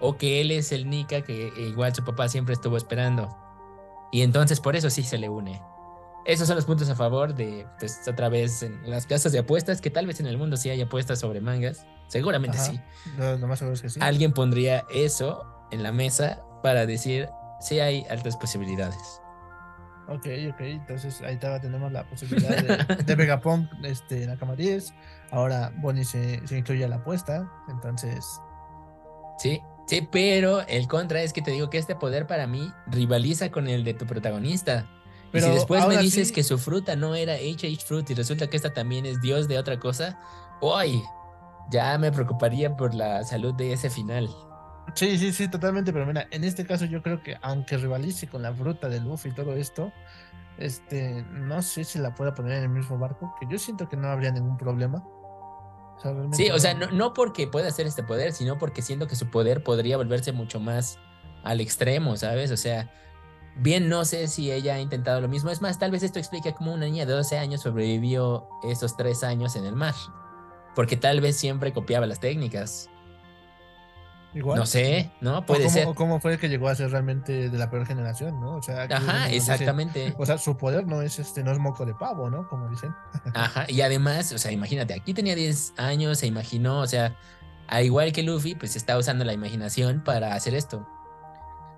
o 0.00 0.16
que 0.16 0.40
él 0.40 0.50
es 0.50 0.72
el 0.72 0.88
Nika 0.88 1.22
que 1.22 1.52
igual 1.56 1.94
su 1.94 2.04
papá 2.04 2.28
siempre 2.28 2.54
estuvo 2.54 2.76
esperando. 2.76 3.36
Y 4.12 4.22
entonces 4.22 4.60
por 4.60 4.76
eso 4.76 4.90
sí 4.90 5.02
se 5.02 5.18
le 5.18 5.28
une. 5.28 5.60
Esos 6.24 6.48
son 6.48 6.56
los 6.56 6.64
puntos 6.64 6.88
a 6.90 6.96
favor 6.96 7.34
de, 7.34 7.66
pues 7.78 8.00
otra 8.08 8.28
vez, 8.28 8.62
en 8.62 8.90
las 8.90 9.06
casas 9.06 9.30
de 9.30 9.38
apuestas, 9.38 9.80
que 9.80 9.90
tal 9.90 10.06
vez 10.06 10.18
en 10.18 10.26
el 10.26 10.36
mundo 10.36 10.56
sí 10.56 10.70
hay 10.70 10.80
apuestas 10.80 11.20
sobre 11.20 11.40
mangas. 11.40 11.86
Seguramente 12.08 12.58
sí. 12.58 12.80
más 13.16 13.62
es 13.62 13.82
que 13.82 13.88
sí. 13.88 14.00
Alguien 14.02 14.32
pondría 14.32 14.84
eso 14.92 15.44
en 15.70 15.82
la 15.84 15.92
mesa 15.92 16.42
para 16.62 16.84
decir, 16.84 17.28
sí 17.60 17.78
hay 17.78 18.04
altas 18.10 18.36
posibilidades. 18.36 19.20
Ok, 20.08 20.26
ok, 20.52 20.60
entonces 20.60 21.20
ahí 21.22 21.36
tenemos 21.38 21.90
la 21.90 22.08
posibilidad 22.08 22.56
de, 22.56 22.94
de 23.04 23.14
Vegapunk 23.14 23.68
este, 23.82 24.22
en 24.22 24.30
la 24.30 24.36
cama 24.36 24.54
10. 24.54 24.94
Ahora 25.32 25.72
Bonnie 25.78 26.04
se, 26.04 26.46
se 26.46 26.58
incluye 26.58 26.84
a 26.84 26.88
la 26.88 26.96
apuesta, 26.96 27.50
entonces. 27.68 28.40
Sí, 29.38 29.60
sí, 29.86 30.08
pero 30.10 30.60
el 30.68 30.86
contra 30.86 31.22
es 31.22 31.32
que 31.32 31.42
te 31.42 31.50
digo 31.50 31.70
que 31.70 31.78
este 31.78 31.96
poder 31.96 32.26
para 32.26 32.46
mí 32.46 32.72
rivaliza 32.86 33.50
con 33.50 33.68
el 33.68 33.84
de 33.84 33.94
tu 33.94 34.06
protagonista. 34.06 34.88
Pero 35.32 35.46
y 35.46 35.50
si 35.50 35.54
después 35.56 35.86
me 35.88 35.98
dices 35.98 36.30
que 36.30 36.44
su 36.44 36.56
fruta 36.56 36.94
no 36.94 37.16
era 37.16 37.34
HH 37.34 37.84
Fruit 37.84 38.08
y 38.08 38.14
resulta 38.14 38.48
que 38.48 38.56
esta 38.56 38.72
también 38.72 39.06
es 39.06 39.20
dios 39.20 39.48
de 39.48 39.58
otra 39.58 39.78
cosa, 39.78 40.18
¡Uy! 40.60 41.02
Ya 41.68 41.98
me 41.98 42.12
preocuparía 42.12 42.76
por 42.76 42.94
la 42.94 43.24
salud 43.24 43.52
de 43.54 43.72
ese 43.72 43.90
final. 43.90 44.28
Sí, 44.96 45.18
sí, 45.18 45.32
sí, 45.32 45.48
totalmente. 45.48 45.92
Pero 45.92 46.06
mira, 46.06 46.26
en 46.30 46.42
este 46.42 46.66
caso 46.66 46.86
yo 46.86 47.02
creo 47.02 47.22
que 47.22 47.36
aunque 47.42 47.76
rivalice 47.76 48.26
con 48.26 48.42
la 48.42 48.52
fruta 48.52 48.88
de 48.88 49.00
Luffy 49.00 49.28
y 49.28 49.32
todo 49.32 49.54
esto, 49.54 49.92
este, 50.58 51.22
no 51.30 51.62
sé 51.62 51.84
si 51.84 51.98
la 51.98 52.14
pueda 52.14 52.34
poner 52.34 52.58
en 52.58 52.62
el 52.64 52.68
mismo 52.70 52.98
barco, 52.98 53.34
que 53.38 53.46
yo 53.48 53.58
siento 53.58 53.88
que 53.88 53.96
no 53.96 54.08
habría 54.08 54.32
ningún 54.32 54.56
problema. 54.56 55.04
sí, 56.32 56.50
o 56.50 56.58
sea, 56.58 56.74
no, 56.74 56.90
no, 56.90 57.12
porque 57.12 57.46
pueda 57.46 57.68
hacer 57.68 57.86
este 57.86 58.02
poder, 58.02 58.32
sino 58.32 58.58
porque 58.58 58.80
siento 58.82 59.06
que 59.06 59.16
su 59.16 59.30
poder 59.30 59.62
podría 59.62 59.98
volverse 59.98 60.32
mucho 60.32 60.60
más 60.60 60.98
al 61.44 61.60
extremo, 61.60 62.16
¿sabes? 62.16 62.50
O 62.50 62.56
sea, 62.56 62.90
bien 63.56 63.88
no 63.90 64.04
sé 64.06 64.28
si 64.28 64.50
ella 64.50 64.74
ha 64.74 64.80
intentado 64.80 65.20
lo 65.20 65.28
mismo. 65.28 65.50
Es 65.50 65.60
más, 65.60 65.78
tal 65.78 65.90
vez 65.90 66.02
esto 66.02 66.18
explica 66.18 66.52
cómo 66.52 66.72
una 66.72 66.86
niña 66.86 67.04
de 67.04 67.12
12 67.12 67.36
años 67.38 67.60
sobrevivió 67.60 68.48
esos 68.64 68.96
tres 68.96 69.22
años 69.24 69.56
en 69.56 69.66
el 69.66 69.76
mar. 69.76 69.94
Porque 70.74 70.96
tal 70.96 71.20
vez 71.20 71.36
siempre 71.36 71.72
copiaba 71.72 72.06
las 72.06 72.20
técnicas. 72.20 72.90
No 74.34 74.66
sé, 74.66 75.10
¿no? 75.20 75.46
Puede 75.46 75.70
ser. 75.70 75.88
cómo 75.94 76.20
fue 76.20 76.38
que 76.38 76.48
llegó 76.48 76.68
a 76.68 76.74
ser 76.74 76.90
realmente 76.90 77.48
de 77.48 77.58
la 77.58 77.70
peor 77.70 77.86
generación, 77.86 78.38
¿no? 78.40 78.56
O 78.56 78.62
sea, 78.62 78.82
Ajá, 78.82 79.30
exactamente. 79.30 80.14
o 80.18 80.26
sea, 80.26 80.36
su 80.36 80.56
poder 80.56 80.86
no 80.86 81.00
es 81.00 81.18
este, 81.18 81.42
no 81.42 81.52
es 81.52 81.58
moco 81.58 81.86
de 81.86 81.94
pavo, 81.94 82.28
¿no? 82.28 82.46
Como 82.48 82.68
dicen. 82.68 82.94
Ajá, 83.34 83.64
y 83.68 83.80
además, 83.80 84.32
o 84.32 84.38
sea, 84.38 84.52
imagínate, 84.52 84.92
aquí 84.94 85.14
tenía 85.14 85.34
10 85.34 85.74
años, 85.78 86.18
se 86.18 86.26
imaginó, 86.26 86.80
o 86.80 86.86
sea, 86.86 87.16
al 87.68 87.84
igual 87.84 88.12
que 88.12 88.22
Luffy, 88.22 88.54
pues 88.54 88.76
está 88.76 88.98
usando 88.98 89.24
la 89.24 89.32
imaginación 89.32 90.02
para 90.04 90.34
hacer 90.34 90.54
esto. 90.54 90.86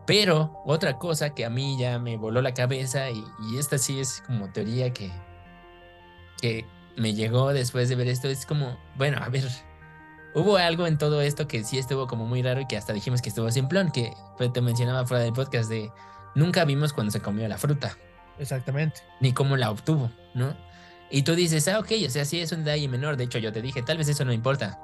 Pero 0.04 0.62
otra 0.64 0.98
cosa 0.98 1.34
que 1.34 1.44
a 1.44 1.50
mí 1.50 1.76
ya 1.78 1.98
me 1.98 2.16
voló 2.16 2.42
la 2.42 2.54
cabeza, 2.54 3.10
y, 3.10 3.22
y 3.50 3.58
esta 3.58 3.78
sí 3.78 4.00
es 4.00 4.22
como 4.26 4.50
teoría 4.50 4.92
que, 4.92 5.12
que 6.40 6.66
me 6.96 7.14
llegó 7.14 7.52
después 7.52 7.88
de 7.88 7.94
ver 7.94 8.08
esto, 8.08 8.28
es 8.28 8.46
como, 8.46 8.78
bueno, 8.96 9.18
a 9.22 9.28
ver, 9.28 9.48
Hubo 10.38 10.56
algo 10.56 10.86
en 10.86 10.98
todo 10.98 11.20
esto 11.20 11.48
que 11.48 11.64
sí 11.64 11.78
estuvo 11.78 12.06
como 12.06 12.24
muy 12.24 12.42
raro 12.42 12.60
y 12.60 12.66
que 12.68 12.76
hasta 12.76 12.92
dijimos 12.92 13.20
que 13.20 13.28
estuvo 13.28 13.50
simplón, 13.50 13.90
que 13.90 14.12
te 14.54 14.60
mencionaba 14.60 15.04
fuera 15.04 15.24
del 15.24 15.32
podcast 15.32 15.68
de 15.68 15.90
nunca 16.36 16.64
vimos 16.64 16.92
cuando 16.92 17.10
se 17.10 17.20
comió 17.20 17.48
la 17.48 17.58
fruta. 17.58 17.98
Exactamente. 18.38 19.00
Ni 19.20 19.32
cómo 19.32 19.56
la 19.56 19.68
obtuvo, 19.68 20.12
¿no? 20.34 20.54
Y 21.10 21.22
tú 21.22 21.34
dices, 21.34 21.66
ah, 21.66 21.80
ok, 21.80 21.90
o 22.06 22.10
sea, 22.10 22.24
sí 22.24 22.38
es 22.38 22.52
un 22.52 22.62
detalle 22.62 22.86
menor. 22.86 23.16
De 23.16 23.24
hecho, 23.24 23.38
yo 23.38 23.52
te 23.52 23.60
dije, 23.60 23.82
tal 23.82 23.98
vez 23.98 24.08
eso 24.08 24.24
no 24.24 24.32
importa. 24.32 24.78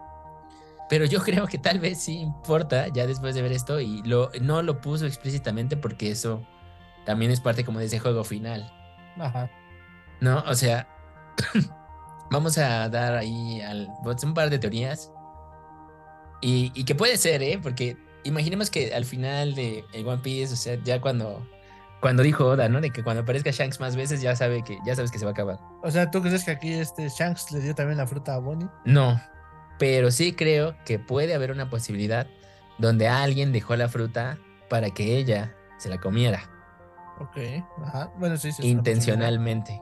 Pero 0.89 1.05
yo 1.05 1.21
creo 1.25 1.47
que 1.47 1.59
tal 1.59 1.79
vez 1.79 2.03
sí 2.03 2.19
importa 2.19 2.89
ya 2.89 3.07
después 3.07 3.37
de 3.37 3.43
ver 3.43 3.53
esto 3.53 3.79
y 3.79 4.03
lo, 4.03 4.33
no 4.41 4.61
lo 4.61 4.81
puso 4.81 5.07
explícitamente 5.07 5.77
porque 5.77 6.11
eso 6.11 6.45
también 7.07 7.31
es 7.31 7.39
parte 7.39 7.65
como 7.65 7.79
de 7.79 7.85
ese 7.85 8.01
juego 8.01 8.25
final. 8.25 8.73
Ajá. 9.21 9.49
¿No? 10.21 10.43
O 10.49 10.55
sea, 10.57 10.89
vamos 12.33 12.59
a 12.59 12.89
dar 12.89 13.15
ahí 13.15 13.61
al, 13.61 13.89
pues, 14.03 14.25
un 14.25 14.35
par 14.35 14.51
de 14.51 14.59
teorías 14.59 15.13
y, 16.47 16.85
que 16.85 16.95
puede 16.95 17.17
ser, 17.17 17.43
¿eh? 17.43 17.59
Porque 17.63 17.97
imaginemos 18.25 18.71
que 18.71 18.95
al 18.95 19.07
final 19.07 19.55
de 19.55 19.85
One 20.05 20.19
Piece, 20.23 20.53
o 20.53 20.57
sea, 20.57 20.79
ya 20.85 21.01
cuando, 21.01 21.47
cuando 22.01 22.23
dijo 22.23 22.45
Oda, 22.45 22.69
¿no? 22.69 22.83
De 22.83 22.91
que 22.91 23.03
cuando 23.03 23.23
aparezca 23.23 23.51
Shanks 23.51 23.81
más 23.81 23.97
veces 23.97 24.21
ya 24.21 24.37
sabe 24.37 24.63
que 24.63 24.79
ya 24.85 24.95
sabes 24.95 25.11
que 25.11 25.19
se 25.19 25.25
va 25.25 25.31
a 25.31 25.33
acabar. 25.33 25.59
O 25.83 25.91
sea, 25.91 26.11
¿tú 26.11 26.21
crees 26.21 26.45
que 26.45 26.51
aquí 26.51 26.73
este 26.75 27.09
Shanks 27.09 27.51
le 27.53 27.61
dio 27.61 27.75
también 27.75 27.97
la 27.97 28.07
fruta 28.07 28.35
a 28.35 28.39
Bonnie? 28.39 28.69
No, 28.85 29.19
pero 29.79 30.11
sí 30.11 30.35
creo 30.35 30.77
que 30.85 30.99
puede 30.99 31.35
haber 31.35 31.51
una 31.51 31.71
posibilidad 31.71 32.27
donde 32.77 33.09
alguien 33.09 33.53
dejó 33.53 33.75
la 33.77 33.89
fruta 33.89 34.39
para 34.69 34.91
que 34.91 35.17
ella 35.17 35.55
se 35.79 35.89
la 35.89 35.99
comiera. 35.99 36.51
Ok, 37.21 37.39
ajá. 37.87 38.13
Bueno, 38.19 38.37
sí, 38.37 38.53
sí. 38.53 38.69
Intencionalmente, 38.69 39.81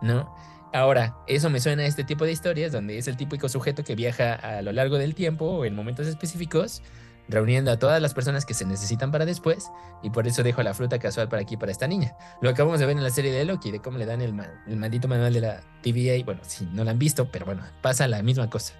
¿no? 0.00 0.34
Ahora, 0.72 1.16
eso 1.26 1.50
me 1.50 1.60
suena 1.60 1.82
a 1.82 1.86
este 1.86 2.02
tipo 2.02 2.24
de 2.24 2.32
historias 2.32 2.72
donde 2.72 2.96
es 2.96 3.06
el 3.06 3.16
típico 3.16 3.48
sujeto 3.48 3.84
que 3.84 3.94
viaja 3.94 4.34
a 4.34 4.62
lo 4.62 4.72
largo 4.72 4.96
del 4.96 5.14
tiempo 5.14 5.44
o 5.44 5.64
en 5.66 5.74
momentos 5.74 6.06
específicos, 6.06 6.82
reuniendo 7.28 7.70
a 7.70 7.78
todas 7.78 8.00
las 8.00 8.14
personas 8.14 8.46
que 8.46 8.54
se 8.54 8.64
necesitan 8.64 9.10
para 9.12 9.26
después, 9.26 9.70
y 10.02 10.08
por 10.08 10.26
eso 10.26 10.42
dejo 10.42 10.62
la 10.62 10.72
fruta 10.72 10.98
casual 10.98 11.28
para 11.28 11.42
aquí, 11.42 11.58
para 11.58 11.72
esta 11.72 11.86
niña. 11.86 12.16
Lo 12.40 12.48
acabamos 12.48 12.80
de 12.80 12.86
ver 12.86 12.96
en 12.96 13.02
la 13.02 13.10
serie 13.10 13.32
de 13.32 13.44
Loki, 13.44 13.70
de 13.70 13.80
cómo 13.80 13.98
le 13.98 14.06
dan 14.06 14.22
el, 14.22 14.32
maldito 14.32 15.08
manual 15.08 15.34
de 15.34 15.42
la 15.42 15.60
TVA. 15.82 16.24
Bueno, 16.24 16.40
si 16.42 16.64
no 16.64 16.84
la 16.84 16.92
han 16.92 16.98
visto, 16.98 17.30
pero 17.30 17.44
bueno, 17.44 17.62
pasa 17.82 18.08
la 18.08 18.22
misma 18.22 18.48
cosa. 18.48 18.72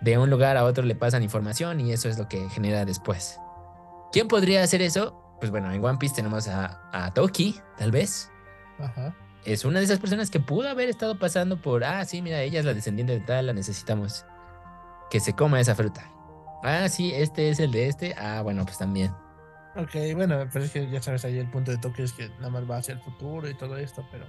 De 0.00 0.16
un 0.16 0.30
lugar 0.30 0.56
a 0.56 0.64
otro 0.64 0.84
le 0.84 0.94
pasan 0.94 1.22
información 1.22 1.80
y 1.80 1.92
eso 1.92 2.08
es 2.08 2.18
lo 2.18 2.28
que 2.28 2.48
genera 2.48 2.86
después. 2.86 3.38
¿Quién 4.10 4.28
podría 4.28 4.62
hacer 4.62 4.80
eso? 4.80 5.36
Pues 5.38 5.50
bueno, 5.50 5.70
en 5.70 5.84
One 5.84 5.98
Piece 5.98 6.14
tenemos 6.14 6.48
a, 6.48 6.80
a 6.92 7.12
Toki, 7.12 7.60
tal 7.76 7.90
vez. 7.90 8.30
Ajá 8.78 9.14
es 9.46 9.64
una 9.64 9.78
de 9.78 9.84
esas 9.84 9.98
personas 9.98 10.30
que 10.30 10.40
pudo 10.40 10.68
haber 10.68 10.88
estado 10.88 11.18
pasando 11.18 11.60
por, 11.60 11.84
ah, 11.84 12.04
sí, 12.04 12.20
mira, 12.22 12.42
ella 12.42 12.58
es 12.60 12.64
la 12.64 12.74
descendiente 12.74 13.12
de 13.14 13.20
tal, 13.20 13.46
la 13.46 13.52
necesitamos. 13.52 14.24
Que 15.10 15.20
se 15.20 15.32
coma 15.34 15.60
esa 15.60 15.74
fruta. 15.74 16.10
Ah, 16.62 16.88
sí, 16.88 17.12
este 17.14 17.50
es 17.50 17.60
el 17.60 17.70
de 17.70 17.88
este. 17.88 18.14
Ah, 18.18 18.42
bueno, 18.42 18.64
pues 18.64 18.78
también. 18.78 19.12
Ok, 19.76 19.94
bueno, 20.14 20.48
pero 20.52 20.64
es 20.64 20.72
que 20.72 20.90
ya 20.90 21.00
sabes, 21.02 21.24
ahí 21.24 21.38
el 21.38 21.50
punto 21.50 21.70
de 21.70 21.78
toque 21.78 22.02
es 22.02 22.12
que 22.12 22.28
nada 22.38 22.50
más 22.50 22.68
va 22.68 22.78
hacia 22.78 22.94
el 22.94 23.00
futuro 23.00 23.48
y 23.48 23.54
todo 23.54 23.76
esto, 23.76 24.04
pero. 24.10 24.24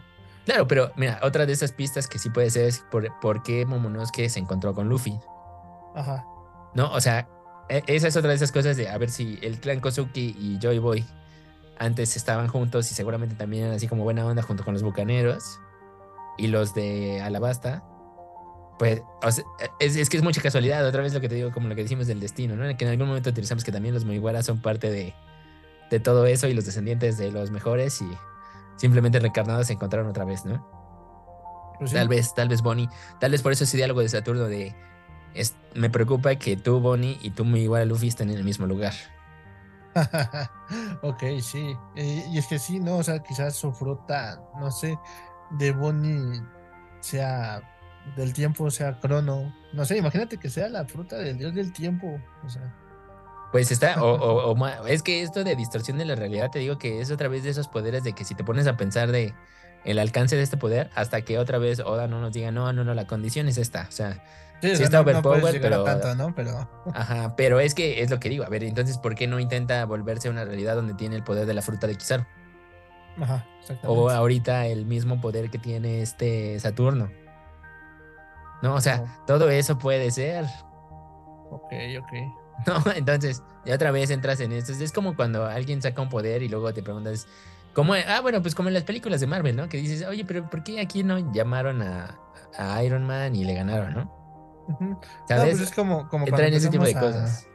Claro, 0.46 0.68
pero 0.68 0.92
mira, 0.96 1.20
otra 1.24 1.46
de 1.46 1.54
esas 1.54 1.72
pistas 1.72 2.08
que 2.08 2.20
sí 2.20 2.30
puede 2.30 2.50
ser 2.50 2.66
es 2.66 2.80
por, 2.92 3.08
por 3.20 3.44
qué 3.44 3.66
Momonosuke 3.66 4.30
se 4.30 4.40
encontró 4.40 4.74
con 4.74 4.88
Luffy. 4.88 5.18
Ajá. 5.96 6.24
No, 6.74 6.92
o 6.92 7.02
sea, 7.02 7.28
e- 7.70 7.84
esa 7.88 8.08
es 8.08 8.16
otra 8.16 8.30
de 8.30 8.36
esas 8.36 8.52
cosas 8.52 8.78
de 8.78 8.88
a 8.88 8.98
ver 8.98 9.10
si 9.10 9.40
el 9.42 9.60
clan 9.60 9.80
Kozuki 9.80 10.36
y 10.40 10.60
Joy 10.62 10.80
Boy 10.80 11.06
antes 11.80 12.16
estaban 12.16 12.48
juntos 12.48 12.92
y 12.92 12.96
seguramente 12.96 13.36
también 13.36 13.64
eran 13.66 13.76
así 13.76 13.88
como 13.88 14.04
buena 14.04 14.26
onda 14.26 14.42
junto 14.42 14.64
con 14.64 14.74
los 14.74 14.84
bucaneros 14.84 15.60
y 16.38 16.48
los 16.48 16.74
de 16.74 17.22
Alabasta. 17.22 17.84
Pues 18.80 19.02
o 19.24 19.32
sea, 19.32 19.44
es, 19.80 19.96
es 19.96 20.10
que 20.10 20.18
es 20.18 20.24
mucha 20.24 20.42
casualidad, 20.42 20.86
otra 20.86 21.02
vez 21.02 21.14
lo 21.14 21.20
que 21.22 21.30
te 21.30 21.36
digo, 21.36 21.52
como 21.52 21.68
lo 21.68 21.76
que 21.76 21.82
decimos 21.82 22.06
del 22.08 22.20
destino, 22.20 22.56
¿no? 22.56 22.64
Que 22.78 22.86
en 22.86 22.92
algún 22.92 23.08
momento 23.08 23.30
utilizamos 23.32 23.64
que 23.64 23.72
también 23.72 23.94
los 23.96 24.06
Mugiwara 24.06 24.44
son 24.44 24.62
parte 24.62 24.92
de, 24.92 25.16
de 25.90 26.00
todo 26.00 26.26
eso 26.28 26.48
y 26.48 26.54
los 26.54 26.66
descendientes 26.66 27.18
de 27.18 27.32
los 27.32 27.50
mejores 27.50 28.02
y 28.02 28.08
simplemente 28.76 29.20
reencarnados 29.20 29.68
se 29.68 29.74
encontraron 29.74 30.08
otra 30.08 30.26
vez, 30.26 30.46
¿no? 30.46 30.64
Pues 31.80 31.90
sí. 31.90 31.96
Tal 31.96 32.08
vez, 32.08 32.34
tal 32.36 32.50
vez 32.50 32.62
Bonnie, 32.62 32.88
tal 33.20 33.32
vez 33.32 33.42
por 33.42 33.52
eso 33.52 33.64
ese 33.64 33.78
diálogo 33.78 34.02
de 34.02 34.10
Saturno 34.10 34.44
de 34.46 34.76
es- 35.34 35.56
me 35.74 35.90
preocupa 35.90 36.36
que 36.36 36.56
tú, 36.56 36.80
Bonnie, 36.80 37.18
y 37.22 37.32
tú, 37.32 37.46
Mugiwara 37.46 37.86
Luffy 37.86 38.08
estén 38.10 38.30
en 38.30 38.38
el 38.38 38.44
mismo 38.44 38.68
lugar. 38.68 38.94
ok, 41.02 41.24
sí. 41.42 41.76
Eh, 41.96 42.26
y 42.30 42.38
es 42.38 42.48
que 42.48 42.60
sí, 42.60 42.80
¿no? 42.80 42.98
O 42.98 43.04
sea, 43.04 43.22
quizás 43.24 43.56
su 43.56 43.72
fruta, 43.74 44.42
no 44.60 44.72
sé, 44.72 44.98
de 45.50 45.72
Bonnie 45.72 46.42
sea 47.00 47.62
del 48.16 48.34
tiempo, 48.34 48.70
sea 48.72 49.00
crono. 49.00 49.54
No 49.74 49.86
sé, 49.86 49.98
imagínate 49.98 50.38
que 50.40 50.50
sea 50.50 50.70
la 50.70 50.86
fruta 50.86 51.18
del 51.18 51.38
dios 51.38 51.54
del 51.54 51.74
tiempo. 51.74 52.26
O 52.44 52.50
sea, 52.50 52.76
Pues 53.52 53.72
está, 53.72 54.02
o, 54.04 54.08
o- 54.52 54.54
o 54.54 54.88
es 54.88 55.04
que 55.04 55.22
esto 55.24 55.44
de 55.44 55.56
distorsión 55.56 55.98
de 55.98 56.06
la 56.06 56.16
realidad, 56.16 56.52
te 56.52 56.60
digo 56.60 56.78
que 56.78 57.02
es 57.02 57.12
otra 57.12 57.28
vez 57.30 57.44
de 57.44 57.50
esos 57.52 57.68
poderes 57.68 58.04
de 58.04 58.14
que 58.14 58.26
si 58.26 58.36
te 58.36 58.44
pones 58.44 58.68
a 58.68 58.78
pensar 58.78 59.12
de 59.12 59.34
el 59.84 60.00
alcance 60.00 60.36
de 60.36 60.44
este 60.44 60.58
poder, 60.58 60.90
hasta 60.96 61.22
que 61.24 61.40
otra 61.40 61.58
vez 61.60 61.80
Oda 61.80 62.08
no 62.08 62.20
nos 62.20 62.34
diga, 62.34 62.52
no, 62.52 62.74
no, 62.74 62.84
no, 62.84 62.94
la 62.94 63.08
condición 63.08 63.48
es 63.48 63.58
esta. 63.58 63.86
O 63.88 63.92
sea, 63.92 64.24
sí, 64.62 64.76
Sí 64.76 64.84
está 64.84 64.98
no, 64.98 65.04
overpowered, 65.04 65.62
pero- 65.62 65.84
tanto, 65.84 66.16
¿no? 66.16 66.34
Pero 66.36 66.70
ajá, 66.94 67.36
pero 67.36 67.60
es 67.60 67.74
que 67.76 68.02
es 68.02 68.10
lo 68.10 68.20
que 68.20 68.30
digo. 68.30 68.44
A 68.44 68.50
ver, 68.50 68.64
entonces, 68.64 68.98
¿por 68.98 69.16
qué 69.16 69.28
no 69.28 69.40
intenta 69.40 69.86
volverse 69.86 70.30
una 70.30 70.46
realidad 70.46 70.76
donde 70.76 70.94
tiene 70.94 71.16
el 71.16 71.24
poder 71.24 71.46
de 71.46 71.54
la 71.54 71.62
fruta 71.62 71.88
de 71.88 71.96
Kizaru? 71.96 72.26
ajá, 73.22 73.46
exactamente. 73.60 73.88
O 74.02 74.10
ahorita 74.10 74.68
el 74.68 74.86
mismo 74.86 75.20
poder 75.22 75.50
que 75.50 75.58
tiene 75.58 76.02
este 76.02 76.60
Saturno. 76.60 77.10
No, 78.62 78.76
o 78.76 78.82
sea, 78.82 79.20
todo 79.28 79.50
eso 79.50 79.78
puede 79.78 80.10
ser. 80.12 80.46
Ok, 81.50 81.74
ok. 82.00 82.14
¿no? 82.68 82.92
Entonces, 82.96 83.44
ya 83.66 83.76
otra 83.76 83.92
vez 83.92 84.10
entras 84.10 84.40
en 84.40 84.52
esto. 84.52 84.72
Es 84.74 84.92
como 84.92 85.16
cuando 85.16 85.46
alguien 85.46 85.82
saca 85.82 86.02
un 86.02 86.10
poder 86.10 86.42
y 86.44 86.50
luego 86.50 86.74
te 86.74 86.82
preguntas, 86.82 87.28
¿cómo? 87.74 87.94
Ah, 87.94 88.22
bueno, 88.22 88.42
pues 88.42 88.56
como 88.56 88.70
en 88.70 88.74
las 88.74 88.84
películas 88.84 89.20
de 89.22 89.28
Marvel, 89.28 89.56
¿no? 89.56 89.70
Que 89.70 89.78
dices, 89.78 90.06
oye, 90.08 90.26
pero 90.26 90.50
¿por 90.50 90.64
qué 90.64 90.80
aquí 90.80 91.04
no 91.04 91.32
llamaron 91.32 91.82
a, 91.82 92.18
a 92.58 92.84
Iron 92.84 93.06
Man 93.06 93.36
y 93.36 93.46
le 93.46 93.54
ganaron, 93.54 93.94
¿no? 93.94 94.27
No, 94.80 95.00
¿Sabes? 95.28 95.58
pues 95.58 95.70
es 95.70 95.72
como, 95.76 96.08
como 96.10 96.28
Entra 96.28 96.48
en 96.48 96.54
ese 96.54 96.70
tipo 96.70 96.84
de 96.84 96.96
a- 96.96 97.00
cosas. 97.00 97.48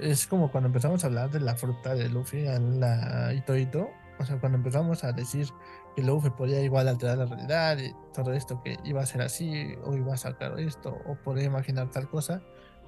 Es 0.00 0.26
como 0.26 0.50
cuando 0.50 0.66
empezamos 0.68 1.04
a 1.04 1.06
hablar 1.06 1.30
de 1.30 1.40
la 1.40 1.54
fruta 1.54 1.94
de 1.94 2.08
Luffy, 2.08 2.46
a 2.48 2.58
la 2.58 3.32
Ito 3.32 3.56
Ito. 3.56 3.88
O 4.18 4.24
sea, 4.24 4.38
cuando 4.38 4.58
empezamos 4.58 5.04
a 5.04 5.12
decir 5.12 5.48
que 5.94 6.02
Luffy 6.02 6.30
podía 6.30 6.60
igual 6.60 6.88
alterar 6.88 7.18
la 7.18 7.26
realidad 7.26 7.78
y 7.78 7.92
todo 8.12 8.32
esto, 8.32 8.60
que 8.62 8.76
iba 8.84 9.02
a 9.02 9.06
ser 9.06 9.22
así, 9.22 9.74
o 9.84 9.94
iba 9.96 10.14
a 10.14 10.16
sacar 10.16 10.58
esto, 10.58 10.98
o 11.06 11.14
podía 11.16 11.44
imaginar 11.44 11.90
tal 11.90 12.08
cosa, 12.08 12.42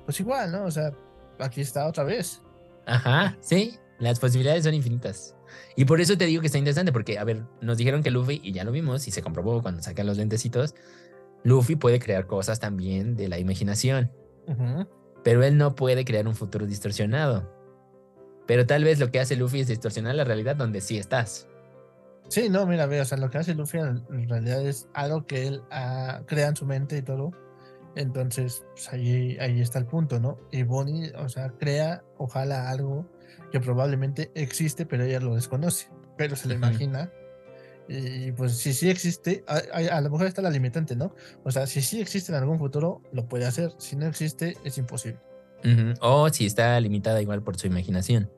pues 0.05 0.19
igual, 0.21 0.51
¿no? 0.53 0.65
O 0.65 0.71
sea, 0.71 0.93
aquí 1.39 1.61
está 1.61 1.87
otra 1.87 2.03
vez. 2.05 2.43
Ajá, 2.87 3.37
sí, 3.41 3.79
las 3.99 4.19
posibilidades 4.21 4.65
son 4.65 4.75
infinitas. 4.75 5.35
Y 5.77 5.85
por 5.85 6.01
eso 6.01 6.17
te 6.19 6.27
digo 6.27 6.41
que 6.41 6.47
está 6.47 6.59
interesante, 6.59 6.93
porque, 6.93 7.19
a 7.19 7.25
ver, 7.25 7.45
nos 7.61 7.77
dijeron 7.79 8.03
que 8.03 8.11
Luffy, 8.11 8.41
y 8.43 8.53
ya 8.53 8.65
lo 8.65 8.73
vimos, 8.73 9.07
y 9.07 9.11
se 9.13 9.23
comprobó 9.23 9.63
cuando 9.63 9.83
sacan 9.83 10.07
los 10.07 10.17
lentecitos, 10.17 10.75
Luffy 11.47 11.77
puede 11.77 12.01
crear 12.01 12.27
cosas 12.27 12.59
también 12.59 13.15
de 13.15 13.29
la 13.29 13.39
imaginación. 13.39 14.11
Pero 15.23 15.45
él 15.45 15.57
no 15.57 15.77
puede 15.77 16.05
crear 16.05 16.27
un 16.27 16.35
futuro 16.35 16.67
distorsionado. 16.67 17.49
Pero 18.49 18.67
tal 18.67 18.83
vez 18.83 18.99
lo 18.99 19.13
que 19.13 19.21
hace 19.21 19.37
Luffy 19.37 19.61
es 19.61 19.69
distorsionar 19.69 20.17
la 20.17 20.25
realidad 20.25 20.57
donde 20.57 20.81
sí 20.81 20.99
estás. 20.99 21.47
Sí, 22.29 22.49
no, 22.49 22.67
mira, 22.67 22.87
ve, 22.87 23.01
o 23.01 23.05
sea, 23.05 23.17
lo 23.17 23.31
que 23.31 23.39
hace 23.39 23.55
Luffy 23.55 23.79
en, 23.79 24.29
realidad 24.29 24.67
es 24.67 24.89
algo 24.93 25.25
que 25.25 25.47
él 25.47 25.63
ah, 25.71 26.23
crea 26.27 26.49
en 26.49 26.57
su 26.57 26.67
mente 26.67 26.99
y 26.99 27.03
todo. 27.03 27.31
Entonces, 27.95 28.65
pues 28.73 28.93
ahí, 28.93 29.39
ahí 29.39 29.61
está 29.61 29.79
el 29.79 29.87
punto, 29.87 30.19
¿no? 30.19 30.39
Y 30.51 30.65
Bonnie, 30.65 31.13
o 31.17 31.29
sea, 31.29 31.51
crea, 31.51 32.03
ojalá 32.19 32.71
algo 32.71 33.09
que 33.53 33.61
probablemente 33.61 34.33
existe, 34.35 34.85
pero 34.85 35.05
ella 35.05 35.21
lo 35.21 35.37
desconoce, 35.37 35.89
pero 36.17 36.35
se 36.35 36.49
lo 36.49 36.55
imagina. 36.55 37.13
Y 37.89 38.33
pues 38.33 38.57
si 38.59 38.73
sí 38.73 38.91
existe, 38.91 39.45
a, 39.47 39.61
a- 39.73 39.97
a 39.97 40.01
lo 40.01 40.11
mejor 40.11 40.27
está 40.27 40.43
la 40.43 40.51
limitante, 40.51 40.97
¿no? 40.97 41.15
O 41.45 41.51
sea, 41.51 41.67
si 41.67 41.81
sí 41.83 42.01
existe 42.01 42.33
en 42.33 42.39
algún 42.39 42.59
futuro, 42.59 43.01
lo 43.13 43.29
puede 43.29 43.47
hacer. 43.47 43.73
Si 43.79 43.95
no 43.97 44.07
existe, 44.07 44.57
es 44.65 44.77
imposible. 44.79 45.21
O 46.01 46.29
si 46.29 46.47
está 46.47 46.79
limitada 46.81 47.21
igual 47.23 47.43
por 47.43 47.57
su 47.57 47.67
imaginación. 47.67 48.31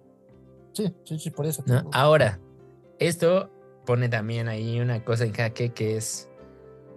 Sí, 0.72 0.94
sí, 1.04 1.18
sí, 1.18 1.30
por 1.30 1.46
eso. 1.46 1.64
Ahora, 1.92 2.40
esto 2.98 3.50
pone 3.84 4.08
también 4.08 4.48
ahí 4.48 4.80
una 4.80 5.02
cosa 5.04 5.24
en 5.24 5.32
jaque 5.32 5.70
que 5.70 5.96
es, 5.96 6.28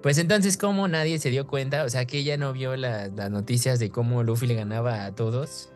pues 0.01 0.17
entonces, 0.17 0.57
¿cómo 0.57 0.87
nadie 0.87 1.19
se 1.19 1.29
dio 1.29 1.47
cuenta? 1.47 1.83
O 1.85 1.89
sea, 1.89 2.05
que 2.05 2.17
ella 2.19 2.37
no 2.37 2.53
vio 2.53 2.75
la- 2.75 3.07
las 3.07 3.31
noticias 3.31 3.79
de 3.79 3.89
cómo 3.89 4.23
Luffy 4.23 4.47
le 4.47 4.55
ganaba 4.55 5.05
a 5.05 5.15
todos 5.15 5.71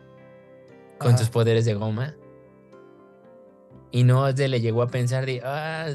con 0.98 1.10
Ajá. 1.10 1.18
sus 1.18 1.30
poderes 1.30 1.64
de 1.64 1.74
goma. 1.74 2.16
Y 3.92 4.04
no 4.04 4.30
se 4.36 4.48
le 4.48 4.60
llegó 4.60 4.82
a 4.82 4.88
pensar 4.88 5.24
de, 5.26 5.40
ah, 5.44 5.88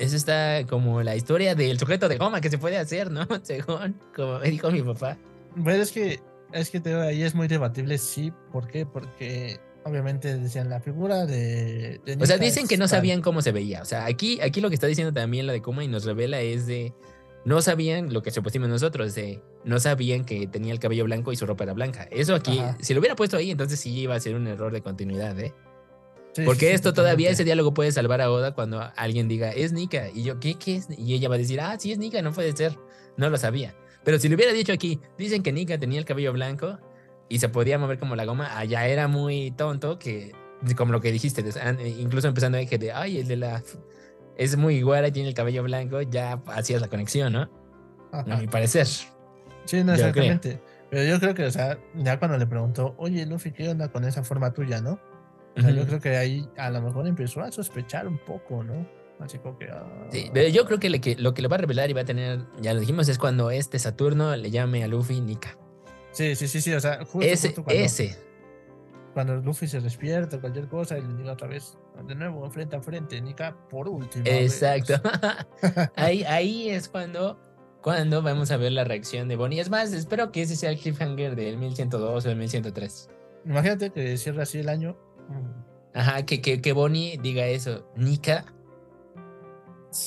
eso 0.00 0.16
está 0.16 0.66
como 0.66 1.02
la 1.02 1.14
historia 1.14 1.54
del 1.54 1.78
sujeto 1.78 2.08
de 2.08 2.16
goma 2.16 2.40
que 2.40 2.50
se 2.50 2.58
puede 2.58 2.78
hacer, 2.78 3.10
¿no? 3.10 3.26
Según, 3.42 3.96
como 4.16 4.38
me 4.38 4.50
dijo 4.50 4.70
mi 4.70 4.82
papá. 4.82 5.18
Pero 5.62 5.82
es 5.82 5.92
que, 5.92 6.20
es 6.52 6.70
que 6.70 6.80
te 6.80 6.94
ahí 6.94 7.22
es 7.22 7.34
muy 7.34 7.48
debatible, 7.48 7.98
sí. 7.98 8.32
¿Por 8.50 8.66
qué? 8.66 8.86
Porque 8.86 9.60
obviamente 9.84 10.36
decían 10.38 10.70
la 10.70 10.80
figura 10.80 11.26
de. 11.26 12.00
de 12.04 12.16
O 12.20 12.26
sea, 12.26 12.38
dicen 12.38 12.66
que 12.66 12.74
es 12.74 12.80
no 12.80 12.88
sabían 12.88 13.20
cómo 13.20 13.42
se 13.42 13.52
veía. 13.52 13.82
O 13.82 13.84
sea, 13.84 14.06
aquí, 14.06 14.40
aquí 14.40 14.60
lo 14.60 14.68
que 14.68 14.74
está 14.74 14.86
diciendo 14.86 15.12
también 15.12 15.46
la 15.46 15.52
de 15.52 15.62
Kuma 15.62 15.84
y 15.84 15.88
nos 15.88 16.04
revela 16.04 16.40
es 16.40 16.66
de. 16.66 16.94
No 17.44 17.62
sabían 17.62 18.12
lo 18.12 18.22
que 18.22 18.30
supusimos 18.30 18.68
nosotros, 18.68 19.14
de 19.14 19.42
no 19.64 19.80
sabían 19.80 20.26
que 20.26 20.46
tenía 20.46 20.72
el 20.72 20.78
cabello 20.78 21.04
blanco 21.04 21.32
y 21.32 21.36
su 21.36 21.46
ropa 21.46 21.64
era 21.64 21.72
blanca. 21.72 22.06
Eso 22.10 22.34
aquí, 22.34 22.58
Ajá. 22.58 22.76
si 22.80 22.92
lo 22.92 23.00
hubiera 23.00 23.16
puesto 23.16 23.38
ahí, 23.38 23.50
entonces 23.50 23.80
sí 23.80 23.98
iba 23.98 24.14
a 24.14 24.20
ser 24.20 24.34
un 24.34 24.46
error 24.46 24.72
de 24.72 24.82
continuidad, 24.82 25.38
¿eh? 25.40 25.54
Sí, 26.32 26.42
Porque 26.44 26.68
sí, 26.68 26.72
esto 26.72 26.92
todavía, 26.92 27.30
ese 27.30 27.44
diálogo 27.44 27.74
puede 27.74 27.90
salvar 27.90 28.20
a 28.20 28.30
Oda 28.30 28.54
cuando 28.54 28.80
alguien 28.96 29.26
diga, 29.26 29.50
es 29.50 29.72
Nika. 29.72 30.10
Y 30.14 30.22
yo, 30.22 30.38
¿qué, 30.38 30.54
qué 30.54 30.76
es? 30.76 30.88
Y 30.96 31.14
ella 31.14 31.28
va 31.28 31.34
a 31.34 31.38
decir, 31.38 31.60
ah, 31.60 31.76
sí 31.78 31.90
es 31.90 31.98
Nika, 31.98 32.22
no 32.22 32.32
puede 32.32 32.56
ser. 32.56 32.78
No 33.16 33.28
lo 33.30 33.36
sabía. 33.36 33.74
Pero 34.04 34.18
si 34.18 34.28
le 34.28 34.36
hubiera 34.36 34.52
dicho 34.52 34.72
aquí, 34.72 35.00
dicen 35.18 35.42
que 35.42 35.52
Nika 35.52 35.78
tenía 35.78 35.98
el 35.98 36.04
cabello 36.04 36.32
blanco 36.32 36.78
y 37.28 37.38
se 37.38 37.48
podía 37.48 37.78
mover 37.78 37.98
como 37.98 38.16
la 38.16 38.24
goma, 38.24 38.58
allá 38.58 38.86
era 38.86 39.08
muy 39.08 39.50
tonto 39.52 39.98
que, 39.98 40.32
como 40.76 40.92
lo 40.92 41.00
que 41.00 41.12
dijiste, 41.12 41.44
incluso 41.98 42.28
empezando 42.28 42.58
a 42.58 42.60
decir 42.60 42.78
de, 42.78 42.92
ay, 42.92 43.18
el 43.18 43.28
de 43.28 43.36
la... 43.36 43.62
Es 44.36 44.56
muy 44.56 44.80
guara 44.80 45.08
y 45.08 45.12
tiene 45.12 45.28
el 45.28 45.34
cabello 45.34 45.62
blanco, 45.62 46.00
ya 46.00 46.40
hacías 46.46 46.80
la 46.80 46.88
conexión, 46.88 47.32
¿no? 47.32 47.50
Ajá. 48.12 48.34
A 48.34 48.36
mi 48.38 48.46
parecer. 48.46 48.86
Sí, 48.86 49.84
no, 49.84 49.94
Yo 49.94 50.06
exactamente. 50.06 50.60
Pero 50.90 51.04
yo 51.04 51.20
creo 51.20 51.34
que, 51.34 51.44
o 51.44 51.50
sea, 51.50 51.78
ya 51.94 52.18
cuando 52.18 52.38
le 52.38 52.46
preguntó, 52.46 52.94
oye, 52.98 53.24
Luffy, 53.26 53.52
¿qué 53.52 53.68
onda 53.68 53.88
con 53.92 54.04
esa 54.04 54.24
forma 54.24 54.52
tuya, 54.52 54.80
no? 54.80 54.98
O 55.56 55.60
sea, 55.60 55.70
yo 55.70 55.86
creo 55.86 56.00
que 56.00 56.16
ahí 56.16 56.48
a 56.56 56.70
lo 56.70 56.80
mejor 56.80 57.06
empezó 57.06 57.40
a 57.42 57.50
sospechar 57.50 58.06
un 58.06 58.18
poco, 58.18 58.62
¿no? 58.62 58.86
Así 59.18 59.38
como 59.38 59.58
que. 59.58 59.66
ah, 59.70 59.84
Sí, 60.10 60.30
pero 60.32 60.48
yo 60.48 60.64
creo 60.64 60.78
que, 60.78 60.88
le- 60.90 61.00
que 61.00 61.16
lo 61.16 61.34
que 61.34 61.42
le 61.42 61.48
va 61.48 61.56
a 61.56 61.58
revelar 61.58 61.90
y 61.90 61.92
va 61.92 62.02
a 62.02 62.04
tener, 62.04 62.40
ya 62.60 62.72
lo 62.72 62.80
dijimos, 62.80 63.08
es 63.08 63.18
cuando 63.18 63.50
este 63.50 63.78
Saturno 63.78 64.34
le 64.36 64.50
llame 64.50 64.82
a 64.84 64.88
Luffy 64.88 65.20
Nika. 65.20 65.58
sí, 66.12 66.34
sí, 66.36 66.48
sí, 66.48 66.60
sí, 66.60 66.72
o 66.72 66.80
sea, 66.80 67.04
justo, 67.04 67.20
Ese, 67.20 67.48
justo 67.48 67.64
cuando, 67.64 67.82
ese. 67.84 68.16
cuando 69.12 69.36
Luffy 69.36 69.66
se 69.66 69.80
despierta 69.80 70.40
cualquier 70.40 70.68
cosa 70.68 70.96
y 70.98 71.02
le 71.02 71.14
diga 71.14 71.32
otra 71.32 71.48
vez, 71.48 71.76
de 72.06 72.14
nuevo, 72.14 72.48
frente 72.50 72.76
a 72.76 72.80
frente, 72.80 73.20
Nika, 73.20 73.54
por 73.68 73.88
último. 73.88 74.24
Exacto. 74.26 74.94
ahí, 75.96 76.22
ahí 76.24 76.70
es 76.70 76.88
cuando, 76.88 77.38
cuando 77.82 78.22
vamos 78.22 78.50
a 78.52 78.56
ver 78.56 78.72
la 78.72 78.84
reacción 78.84 79.28
de 79.28 79.36
Bonnie. 79.36 79.60
Es 79.60 79.68
más, 79.68 79.92
espero 79.92 80.32
que 80.32 80.42
ese 80.42 80.56
sea 80.56 80.70
el 80.70 80.78
cliffhanger 80.78 81.36
del 81.36 81.58
1102 81.58 82.24
o 82.24 82.28
del 82.28 82.38
1103. 82.38 83.10
Imagínate 83.44 83.90
que 83.90 84.16
cierra 84.16 84.44
así 84.44 84.58
el 84.60 84.68
año. 84.70 84.96
Ajá, 85.94 86.24
que, 86.24 86.40
que, 86.40 86.60
que 86.60 86.72
Bonnie 86.72 87.18
diga 87.22 87.46
eso. 87.46 87.86
Nika. 87.96 88.44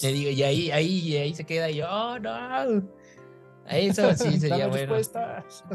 Le 0.02 0.14
digo, 0.14 0.32
y 0.32 0.44
ahí, 0.44 0.72
ahí, 0.72 1.00
y 1.00 1.18
ahí 1.18 1.36
se 1.36 1.44
queda 1.46 1.70
y 1.70 1.76
yo, 1.76 1.88
oh 1.90 2.18
no. 2.20 2.84
Eso 3.70 4.14
sí 4.16 4.40
sería 4.40 4.68
bueno. 4.68 4.96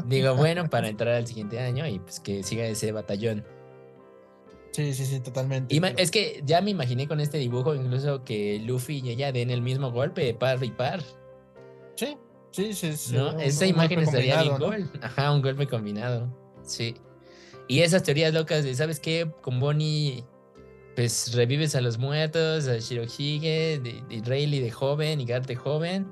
Digo, 0.05 0.35
bueno, 0.35 0.67
para 0.69 0.87
entrar 0.89 1.13
al 1.15 1.27
siguiente 1.27 1.59
año 1.59 1.85
y 1.87 1.99
pues 1.99 2.19
que 2.19 2.41
siga 2.43 2.65
ese 2.65 2.91
batallón. 2.91 3.45
Sí, 4.71 4.93
sí, 4.93 5.05
sí, 5.05 5.19
totalmente. 5.19 5.79
Pero- 5.79 5.97
es 5.97 6.11
que 6.11 6.41
ya 6.45 6.61
me 6.61 6.71
imaginé 6.71 7.07
con 7.07 7.19
este 7.19 7.37
dibujo 7.37 7.73
incluso 7.75 8.23
que 8.23 8.59
Luffy 8.59 9.01
y 9.03 9.09
ella 9.09 9.31
den 9.31 9.49
el 9.49 9.61
mismo 9.61 9.91
golpe, 9.91 10.33
par 10.33 10.63
y 10.63 10.71
par. 10.71 11.01
Sí, 11.95 12.17
sí, 12.51 12.73
sí. 12.73 12.95
sí, 12.95 13.15
¿no? 13.15 13.31
un- 13.33 13.39
Esa 13.39 13.65
un 13.65 13.71
imagen 13.71 13.99
estaría 13.99 14.41
bien 14.43 14.57
¿no? 14.59 14.71
Ajá, 15.01 15.31
un 15.31 15.41
golpe 15.41 15.67
combinado. 15.67 16.27
Sí. 16.63 16.95
Y 17.69 17.81
esas 17.81 18.01
teorías 18.01 18.33
locas 18.33 18.63
de, 18.63 18.73
¿sabes 18.73 18.99
qué? 18.99 19.31
Con 19.43 19.59
Bonnie, 19.59 20.25
pues 20.95 21.35
revives 21.35 21.75
a 21.75 21.81
los 21.81 21.99
muertos, 21.99 22.67
a 22.67 22.79
Shirohige, 22.79 23.79
de, 23.79 24.03
de 24.09 24.21
Rayleigh 24.25 24.63
de 24.63 24.71
joven 24.71 25.21
y 25.21 25.25
Garth 25.25 25.45
de 25.45 25.55
joven. 25.55 26.11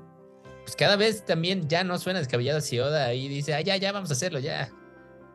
Pues 0.62 0.76
cada 0.76 0.94
vez 0.94 1.24
también 1.24 1.68
ya 1.68 1.82
no 1.82 1.98
suena 1.98 2.20
descabellado 2.20 2.60
si 2.60 2.78
Oda 2.78 3.06
ahí 3.06 3.26
dice, 3.26 3.54
ah, 3.54 3.60
ya, 3.60 3.76
ya, 3.76 3.90
vamos 3.90 4.08
a 4.10 4.12
hacerlo, 4.12 4.38
ya. 4.38 4.70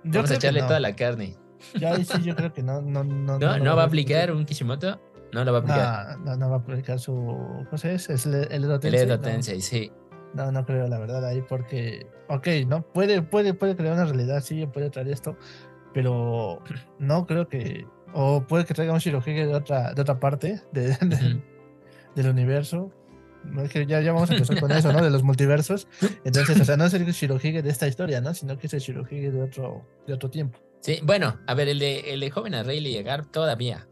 Yo 0.05 0.13
vamos 0.13 0.31
a 0.31 0.35
echarle 0.35 0.61
no. 0.61 0.67
toda 0.67 0.79
la 0.79 0.95
carne. 0.95 1.35
Ya 1.77 1.93
ahí 1.93 2.05
sí, 2.05 2.23
yo 2.23 2.37
creo 2.37 2.53
que 2.53 2.63
no, 2.63 2.81
no, 2.81 3.03
no. 3.03 3.37
¿No, 3.39 3.57
lo 3.57 3.63
¿no 3.63 3.75
va 3.75 3.83
a 3.83 3.85
aplicar 3.87 4.31
un 4.31 4.45
Kishimoto? 4.45 5.01
No 5.33 5.43
lo 5.43 5.51
va 5.51 5.57
a 5.57 5.61
aplicar. 5.61 6.19
No, 6.19 6.25
no, 6.25 6.37
no 6.37 6.49
va 6.51 6.55
a 6.55 6.59
aplicar 6.59 6.99
su. 6.99 7.13
¿Cómo 7.13 7.77
se 7.77 7.95
es? 7.95 8.09
¿Es 8.09 8.25
el, 8.25 8.35
el 8.49 8.63
Edo 8.63 8.75
El 8.75 8.79
Tensei? 8.79 9.01
Edo 9.01 9.17
No. 9.17 9.21
Tensei, 9.21 9.61
sí. 9.61 9.91
No, 10.33 10.51
no 10.51 10.65
creo, 10.65 10.87
la 10.87 10.99
verdad, 10.99 11.25
ahí 11.25 11.41
porque, 11.41 12.07
ok, 12.27 12.47
no, 12.65 12.81
puede, 12.81 13.21
puede, 13.21 13.53
puede 13.53 13.75
crear 13.75 13.93
una 13.93 14.05
realidad, 14.05 14.41
sí, 14.41 14.65
puede 14.65 14.89
traer 14.89 15.09
esto, 15.09 15.37
pero 15.93 16.61
no 16.99 17.25
creo 17.25 17.47
que, 17.47 17.85
o 18.13 18.45
puede 18.47 18.65
que 18.65 18.73
traiga 18.73 18.93
un 18.93 18.99
Shirohige 18.99 19.45
de 19.45 19.55
otra, 19.55 19.93
de 19.93 20.01
otra 20.01 20.19
parte 20.19 20.61
de- 20.71 20.89
de- 20.97 21.15
Ujú. 21.15 21.41
del 22.15 22.29
universo. 22.29 22.91
Es 23.61 23.71
que 23.71 23.85
ya, 23.85 23.99
ya 23.99 24.13
vamos 24.13 24.29
a 24.29 24.33
empezar 24.35 24.57
con 24.59 24.71
eso, 24.71 24.93
¿no? 24.93 25.03
De 25.03 25.09
los 25.09 25.21
multiversos. 25.23 25.87
Entonces, 26.23 26.59
o 26.61 26.63
sea, 26.63 26.77
no 26.77 26.85
es 26.85 26.93
el 26.93 27.05
Shirohige 27.05 27.61
de 27.61 27.69
esta 27.69 27.87
historia, 27.87 28.21
¿no? 28.21 28.33
Sino 28.33 28.57
que 28.57 28.67
es 28.67 28.73
el 28.73 28.79
Shirohige 28.79 29.31
de 29.31 29.41
otro, 29.41 29.85
de 30.07 30.13
otro 30.13 30.29
tiempo. 30.29 30.59
Sí, 30.79 30.99
bueno, 31.03 31.39
a 31.47 31.53
ver, 31.53 31.67
el 31.67 31.79
de, 31.79 32.13
el 32.13 32.19
de 32.21 32.29
joven 32.31 32.55
a 32.55 32.63
Rayleigh 32.63 32.99
y 32.99 33.03
Garp 33.03 33.31
todavía. 33.31 33.87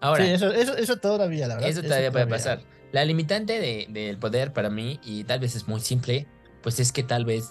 Ahora, 0.00 0.24
sí, 0.24 0.30
eso, 0.32 0.52
eso, 0.52 0.76
eso 0.76 0.96
todavía, 0.96 1.46
la 1.48 1.54
verdad. 1.54 1.70
Eso 1.70 1.82
todavía 1.82 2.10
puede 2.10 2.26
pasar. 2.26 2.60
La 2.92 3.04
limitante 3.04 3.60
de- 3.60 3.86
del 3.90 4.18
poder 4.18 4.52
para 4.52 4.70
mí, 4.70 4.98
y 5.04 5.22
tal 5.24 5.38
vez 5.40 5.54
es 5.56 5.68
muy 5.68 5.80
simple, 5.80 6.26
pues 6.62 6.80
es 6.80 6.90
que 6.92 7.02
tal 7.04 7.24
vez 7.24 7.48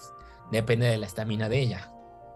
depende 0.52 0.86
de 0.86 0.98
la 0.98 1.06
estamina 1.06 1.48
de 1.48 1.60
ella. 1.60 1.90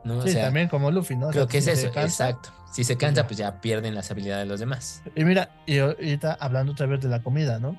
¿No? 0.05 0.19
O 0.19 0.23
Sí, 0.23 0.31
sea, 0.33 0.45
también 0.47 0.69
como 0.69 0.91
Luffy, 0.91 1.17
¿no? 1.17 1.29
O 1.29 1.31
creo 1.31 1.45
sea, 1.45 1.51
que 1.51 1.59
es 1.59 1.65
si 1.65 1.71
eso, 1.71 1.93
cansa- 1.93 2.29
exacto. 2.31 2.51
Si 2.73 2.85
se 2.85 2.97
cansa, 2.97 3.23
ya. 3.23 3.27
pues 3.27 3.37
ya 3.39 3.61
pierden 3.61 3.95
las 3.95 4.11
habilidades 4.11 4.45
de 4.45 4.49
los 4.51 4.61
demás. 4.61 5.03
Y 5.17 5.25
mira, 5.25 5.51
y 5.67 5.79
ahorita 5.79 6.37
hablando 6.41 6.73
otra 6.73 6.87
vez 6.87 7.01
de 7.01 7.09
la 7.09 7.23
comida, 7.23 7.59
¿no? 7.59 7.77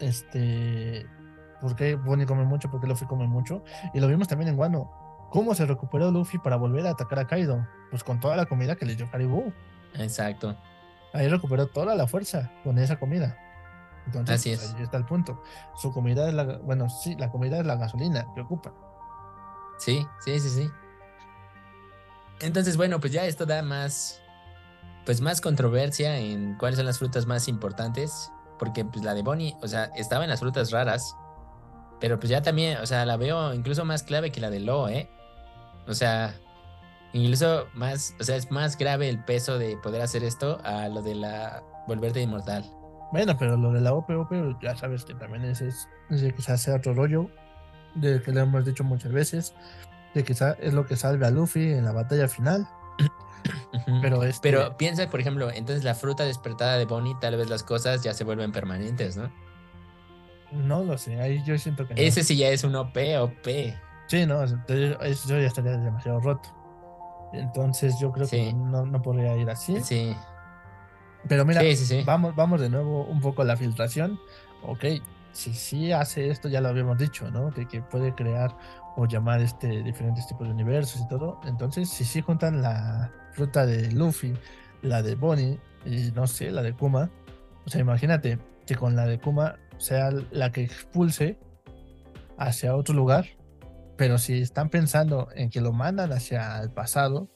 Este, 0.00 1.06
¿por 1.60 1.76
qué 1.76 1.94
Bonnie 1.94 2.26
come 2.26 2.44
mucho? 2.44 2.70
¿Por 2.70 2.80
qué 2.80 2.86
Luffy 2.86 3.04
come 3.06 3.26
mucho? 3.26 3.62
Y 3.94 4.00
lo 4.00 4.08
vimos 4.08 4.28
también 4.28 4.48
en 4.48 4.58
Wano. 4.58 4.90
¿Cómo 5.30 5.54
se 5.54 5.66
recuperó 5.66 6.10
Luffy 6.10 6.38
para 6.38 6.56
volver 6.56 6.86
a 6.86 6.90
atacar 6.90 7.18
a 7.20 7.26
Kaido? 7.26 7.66
Pues 7.90 8.02
con 8.02 8.18
toda 8.18 8.34
la 8.36 8.46
comida 8.46 8.76
que 8.76 8.84
le 8.86 8.96
dio 8.96 9.08
Caribou. 9.10 9.52
Exacto. 9.94 10.56
Ahí 11.12 11.28
recuperó 11.28 11.66
toda 11.66 11.94
la 11.94 12.06
fuerza 12.06 12.50
con 12.64 12.78
esa 12.78 12.98
comida. 12.98 13.36
Entonces, 14.06 14.36
Así 14.40 14.50
pues, 14.56 14.62
es. 14.70 14.74
ahí 14.74 14.82
está 14.82 14.96
el 14.96 15.04
punto. 15.04 15.42
Su 15.76 15.92
comida 15.92 16.26
es 16.28 16.34
la, 16.34 16.44
bueno, 16.58 16.88
sí, 16.88 17.14
la 17.16 17.30
comida 17.30 17.58
es 17.58 17.66
la 17.66 17.76
gasolina 17.76 18.26
que 18.34 18.40
ocupa. 18.40 18.72
Sí, 19.78 20.06
sí, 20.24 20.40
sí, 20.40 20.48
sí. 20.48 20.70
Entonces, 22.40 22.76
bueno, 22.76 23.00
pues 23.00 23.12
ya 23.12 23.26
esto 23.26 23.46
da 23.46 23.62
más, 23.62 24.20
pues 25.04 25.20
más 25.20 25.40
controversia 25.40 26.18
en 26.18 26.56
cuáles 26.56 26.78
son 26.78 26.86
las 26.86 26.98
frutas 26.98 27.26
más 27.26 27.48
importantes, 27.48 28.30
porque 28.58 28.84
pues 28.84 29.04
la 29.04 29.14
de 29.14 29.22
Bonnie, 29.22 29.56
o 29.62 29.68
sea, 29.68 29.84
estaba 29.96 30.24
en 30.24 30.30
las 30.30 30.40
frutas 30.40 30.70
raras, 30.70 31.14
pero 32.00 32.18
pues 32.18 32.30
ya 32.30 32.42
también, 32.42 32.78
o 32.78 32.86
sea, 32.86 33.04
la 33.04 33.16
veo 33.16 33.52
incluso 33.52 33.84
más 33.84 34.02
clave 34.02 34.32
que 34.32 34.40
la 34.40 34.50
de 34.50 34.60
Lo, 34.60 34.88
¿eh? 34.88 35.10
O 35.86 35.94
sea, 35.94 36.34
incluso 37.12 37.66
más, 37.74 38.14
o 38.20 38.24
sea, 38.24 38.36
es 38.36 38.50
más 38.50 38.78
grave 38.78 39.08
el 39.08 39.22
peso 39.24 39.58
de 39.58 39.76
poder 39.76 40.00
hacer 40.00 40.24
esto 40.24 40.60
a 40.64 40.88
lo 40.88 41.02
de 41.02 41.14
la 41.14 41.62
volverte 41.86 42.22
inmortal. 42.22 42.64
Bueno, 43.12 43.36
pero 43.38 43.56
lo 43.56 43.72
de 43.72 43.80
la 43.80 43.92
OPOP, 43.92 44.62
ya 44.62 44.76
sabes 44.76 45.04
que 45.04 45.14
también 45.14 45.44
ese 45.44 45.68
es, 45.68 45.88
es 46.10 46.20
de 46.20 46.32
quizás 46.32 46.62
sea 46.62 46.76
otro 46.76 46.94
rollo, 46.94 47.28
de 47.96 48.22
que 48.22 48.30
le 48.30 48.40
hemos 48.40 48.64
dicho 48.64 48.84
muchas 48.84 49.12
veces, 49.12 49.54
de 50.14 50.24
quizás 50.24 50.56
es 50.60 50.74
lo 50.74 50.86
que 50.86 50.96
salve 50.96 51.26
a 51.26 51.30
Luffy 51.30 51.72
en 51.72 51.84
la 51.84 51.92
batalla 51.92 52.28
final. 52.28 52.68
Pero 54.02 54.22
este, 54.24 54.50
Pero 54.50 54.76
piensa, 54.76 55.08
por 55.08 55.20
ejemplo, 55.20 55.50
entonces 55.50 55.84
la 55.84 55.94
fruta 55.94 56.24
despertada 56.24 56.76
de 56.76 56.84
Bonnie, 56.84 57.16
tal 57.20 57.36
vez 57.36 57.48
las 57.48 57.62
cosas 57.62 58.02
ya 58.02 58.12
se 58.12 58.24
vuelven 58.24 58.52
permanentes, 58.52 59.16
¿no? 59.16 59.30
no 60.52 60.82
lo 60.82 60.98
sé, 60.98 61.20
ahí 61.20 61.42
yo 61.44 61.56
siento 61.58 61.86
que 61.86 61.94
no. 61.94 62.00
Ese 62.00 62.24
sí 62.24 62.36
ya 62.36 62.48
es 62.48 62.64
un 62.64 62.74
OP, 62.74 62.96
OP. 63.20 63.46
Sí, 64.06 64.26
no, 64.26 64.42
entonces 64.42 64.96
eso 65.02 65.28
ya 65.38 65.46
estaría 65.46 65.76
demasiado 65.76 66.20
roto. 66.20 66.48
Entonces 67.32 67.94
yo 68.00 68.10
creo 68.10 68.28
que 68.28 68.52
no, 68.52 68.84
no 68.84 69.00
podría 69.02 69.36
ir 69.36 69.48
así. 69.48 69.80
Sí, 69.82 70.16
Pero 71.28 71.44
mira, 71.44 71.60
sí, 71.60 71.76
sí, 71.76 71.86
sí. 71.86 72.02
vamos, 72.04 72.34
vamos 72.34 72.60
de 72.60 72.68
nuevo 72.68 73.04
un 73.04 73.20
poco 73.20 73.42
a 73.42 73.44
la 73.44 73.56
filtración. 73.56 74.18
Ok, 74.62 74.84
si 75.32 75.54
sí 75.54 75.92
hace 75.92 76.30
esto, 76.30 76.48
ya 76.48 76.60
lo 76.60 76.68
habíamos 76.68 76.98
dicho, 76.98 77.30
¿no? 77.30 77.52
Que, 77.52 77.68
que 77.68 77.82
puede 77.82 78.14
crear 78.14 78.56
o 78.96 79.06
llamar 79.06 79.40
este 79.40 79.82
diferentes 79.82 80.26
tipos 80.26 80.46
de 80.46 80.52
universos 80.52 81.00
y 81.00 81.08
todo. 81.08 81.40
Entonces, 81.44 81.88
si 81.88 82.04
sí 82.04 82.20
juntan 82.20 82.62
la 82.62 83.12
fruta 83.32 83.66
de 83.66 83.90
Luffy, 83.92 84.34
la 84.82 85.02
de 85.02 85.14
Bonnie 85.14 85.58
y 85.84 86.10
no 86.12 86.26
sé, 86.26 86.50
la 86.50 86.62
de 86.62 86.72
Kuma. 86.74 87.10
O 87.66 87.70
sea, 87.70 87.80
imagínate 87.80 88.38
que 88.66 88.74
con 88.74 88.96
la 88.96 89.06
de 89.06 89.18
Kuma 89.18 89.56
sea 89.78 90.10
la 90.30 90.52
que 90.52 90.62
expulse 90.62 91.38
hacia 92.38 92.74
otro 92.74 92.94
lugar. 92.94 93.26
Pero 93.96 94.18
si 94.18 94.40
están 94.40 94.70
pensando 94.70 95.28
en 95.34 95.50
que 95.50 95.60
lo 95.60 95.72
mandan 95.72 96.12
hacia 96.12 96.60
el 96.60 96.70
pasado, 96.70 97.28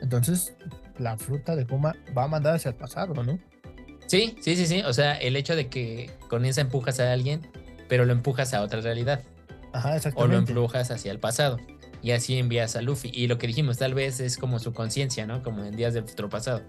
entonces 0.00 0.56
la 0.98 1.16
fruta 1.16 1.56
de 1.56 1.66
Kuma 1.66 1.96
va 2.16 2.24
a 2.24 2.28
mandar 2.28 2.54
hacia 2.54 2.70
el 2.70 2.76
pasado, 2.76 3.14
¿no? 3.24 3.38
Sí, 4.06 4.36
sí, 4.40 4.56
sí, 4.56 4.66
sí. 4.66 4.82
O 4.82 4.92
sea, 4.92 5.14
el 5.14 5.36
hecho 5.36 5.56
de 5.56 5.68
que 5.68 6.10
con 6.28 6.44
esa 6.44 6.60
empujas 6.60 7.00
a 7.00 7.12
alguien, 7.12 7.40
pero 7.88 8.04
lo 8.04 8.12
empujas 8.12 8.54
a 8.54 8.62
otra 8.62 8.80
realidad. 8.80 9.22
Ajá, 9.72 9.96
O 10.14 10.26
lo 10.26 10.38
empujas 10.38 10.90
hacia 10.90 11.10
el 11.12 11.18
pasado. 11.18 11.58
Y 12.02 12.10
así 12.10 12.36
envías 12.38 12.74
a 12.76 12.82
Luffy. 12.82 13.10
Y 13.14 13.26
lo 13.28 13.38
que 13.38 13.46
dijimos, 13.46 13.78
tal 13.78 13.94
vez 13.94 14.18
es 14.20 14.36
como 14.36 14.58
su 14.58 14.72
conciencia, 14.72 15.26
¿no? 15.26 15.42
Como 15.42 15.64
en 15.64 15.76
días 15.76 15.94
de 15.94 16.02
futuro 16.02 16.28
pasado. 16.28 16.62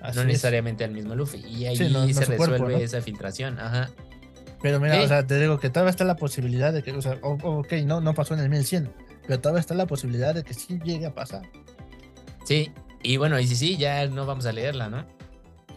Así 0.00 0.16
no 0.16 0.22
es. 0.22 0.28
necesariamente 0.28 0.84
al 0.84 0.92
mismo 0.92 1.14
Luffy. 1.14 1.44
Y 1.46 1.66
ahí 1.66 1.76
Sí, 1.76 1.88
no- 1.90 2.06
no 2.06 2.08
se 2.08 2.24
cuerpo, 2.36 2.46
resuelve 2.54 2.78
¿no? 2.78 2.80
esa 2.80 3.00
filtración. 3.02 3.58
Ajá. 3.58 3.90
Pero 4.62 4.80
mira, 4.80 5.00
o 5.02 5.06
sea, 5.08 5.26
te 5.26 5.38
digo 5.38 5.58
que 5.58 5.68
todavía 5.70 5.90
está 5.90 6.04
la 6.04 6.16
posibilidad 6.16 6.72
de 6.72 6.82
que, 6.82 6.92
o 6.92 7.00
sea, 7.02 7.18
ok, 7.22 7.72
no, 7.84 8.00
no 8.00 8.14
pasó 8.14 8.34
en 8.34 8.40
el 8.40 8.48
1100, 8.50 8.90
pero 9.26 9.40
todavía 9.40 9.60
está 9.60 9.74
la 9.74 9.86
posibilidad 9.86 10.34
de 10.34 10.42
que 10.42 10.52
sí 10.54 10.78
llegue 10.84 11.06
a 11.06 11.14
pasar. 11.14 11.42
Sí. 12.44 12.70
Y 13.02 13.16
bueno, 13.16 13.38
y 13.40 13.46
si 13.46 13.56
sí, 13.56 13.76
ya 13.76 14.06
no 14.06 14.26
vamos 14.26 14.44
a 14.46 14.52
leerla, 14.52 14.88
¿no? 14.90 15.06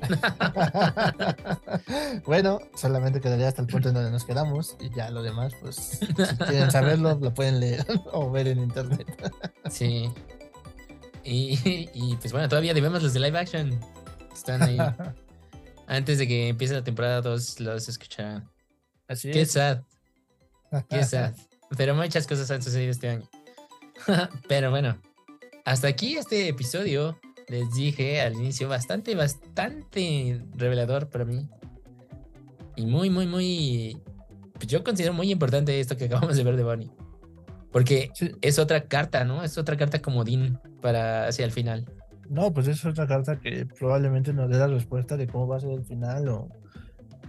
bueno, 2.25 2.59
solamente 2.75 3.21
quedaría 3.21 3.47
hasta 3.47 3.61
el 3.61 3.67
punto 3.67 3.89
en 3.89 3.95
donde 3.95 4.11
nos 4.11 4.25
quedamos 4.25 4.75
y 4.79 4.89
ya 4.95 5.09
lo 5.09 5.23
demás, 5.23 5.53
pues, 5.61 5.75
si 5.75 6.07
quieren 6.07 6.71
saberlo, 6.71 7.17
lo 7.19 7.33
pueden 7.33 7.59
leer 7.59 7.85
o 8.11 8.31
ver 8.31 8.47
en 8.47 8.59
internet. 8.59 9.07
Sí. 9.69 10.09
Y, 11.23 11.59
y, 11.93 12.15
pues 12.17 12.31
bueno, 12.31 12.49
todavía 12.49 12.73
debemos 12.73 13.01
los 13.01 13.13
de 13.13 13.19
live 13.19 13.37
action. 13.37 13.79
Están 14.33 14.61
ahí. 14.61 14.77
Antes 15.87 16.17
de 16.17 16.27
que 16.27 16.49
empiece 16.49 16.73
la 16.73 16.83
temporada 16.83 17.21
2, 17.21 17.59
los 17.59 17.89
escucharán. 17.89 18.49
Así 19.07 19.31
Qué 19.31 19.41
es. 19.41 19.51
sad, 19.51 19.81
qué 20.89 21.03
sad. 21.03 21.33
Pero 21.77 21.95
muchas 21.95 22.27
cosas 22.27 22.49
han 22.51 22.61
sucedido 22.61 22.91
este 22.91 23.09
año. 23.09 23.29
Pero 24.47 24.71
bueno, 24.71 24.97
hasta 25.65 25.87
aquí 25.87 26.17
este 26.17 26.47
episodio. 26.47 27.19
Les 27.49 27.71
dije 27.73 28.21
al 28.21 28.33
inicio, 28.33 28.69
bastante, 28.69 29.15
bastante 29.15 30.41
revelador 30.55 31.09
para 31.09 31.25
mí. 31.25 31.47
Y 32.75 32.85
muy, 32.85 33.09
muy, 33.09 33.27
muy. 33.27 33.97
Pues 34.53 34.67
yo 34.67 34.83
considero 34.83 35.13
muy 35.13 35.31
importante 35.31 35.79
esto 35.79 35.97
que 35.97 36.05
acabamos 36.05 36.35
de 36.37 36.43
ver 36.43 36.55
de 36.55 36.63
Bonnie. 36.63 36.91
Porque 37.71 38.11
es 38.41 38.59
otra 38.59 38.83
carta, 38.85 39.23
¿no? 39.25 39.43
Es 39.43 39.57
otra 39.57 39.77
carta 39.77 40.01
comodín 40.01 40.59
para 40.81 41.27
hacia 41.27 41.43
el 41.45 41.51
final. 41.51 41.85
No, 42.29 42.53
pues 42.53 42.67
es 42.67 42.85
otra 42.85 43.07
carta 43.07 43.39
que 43.39 43.65
probablemente 43.65 44.31
nos 44.31 44.49
dé 44.49 44.57
la 44.57 44.67
respuesta 44.67 45.17
de 45.17 45.27
cómo 45.27 45.47
va 45.47 45.57
a 45.57 45.59
ser 45.59 45.71
el 45.71 45.83
final 45.83 46.27
o 46.29 46.49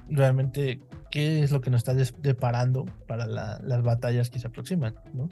realmente 0.09 0.81
qué 1.11 1.43
es 1.43 1.51
lo 1.51 1.61
que 1.62 1.70
nos 1.70 1.78
está 1.86 1.95
deparando 1.95 2.85
para 3.07 3.27
la- 3.27 3.59
las 3.65 3.82
batallas 3.82 4.28
que 4.31 4.39
se 4.39 4.47
aproximan, 4.49 4.95
¿no? 5.15 5.28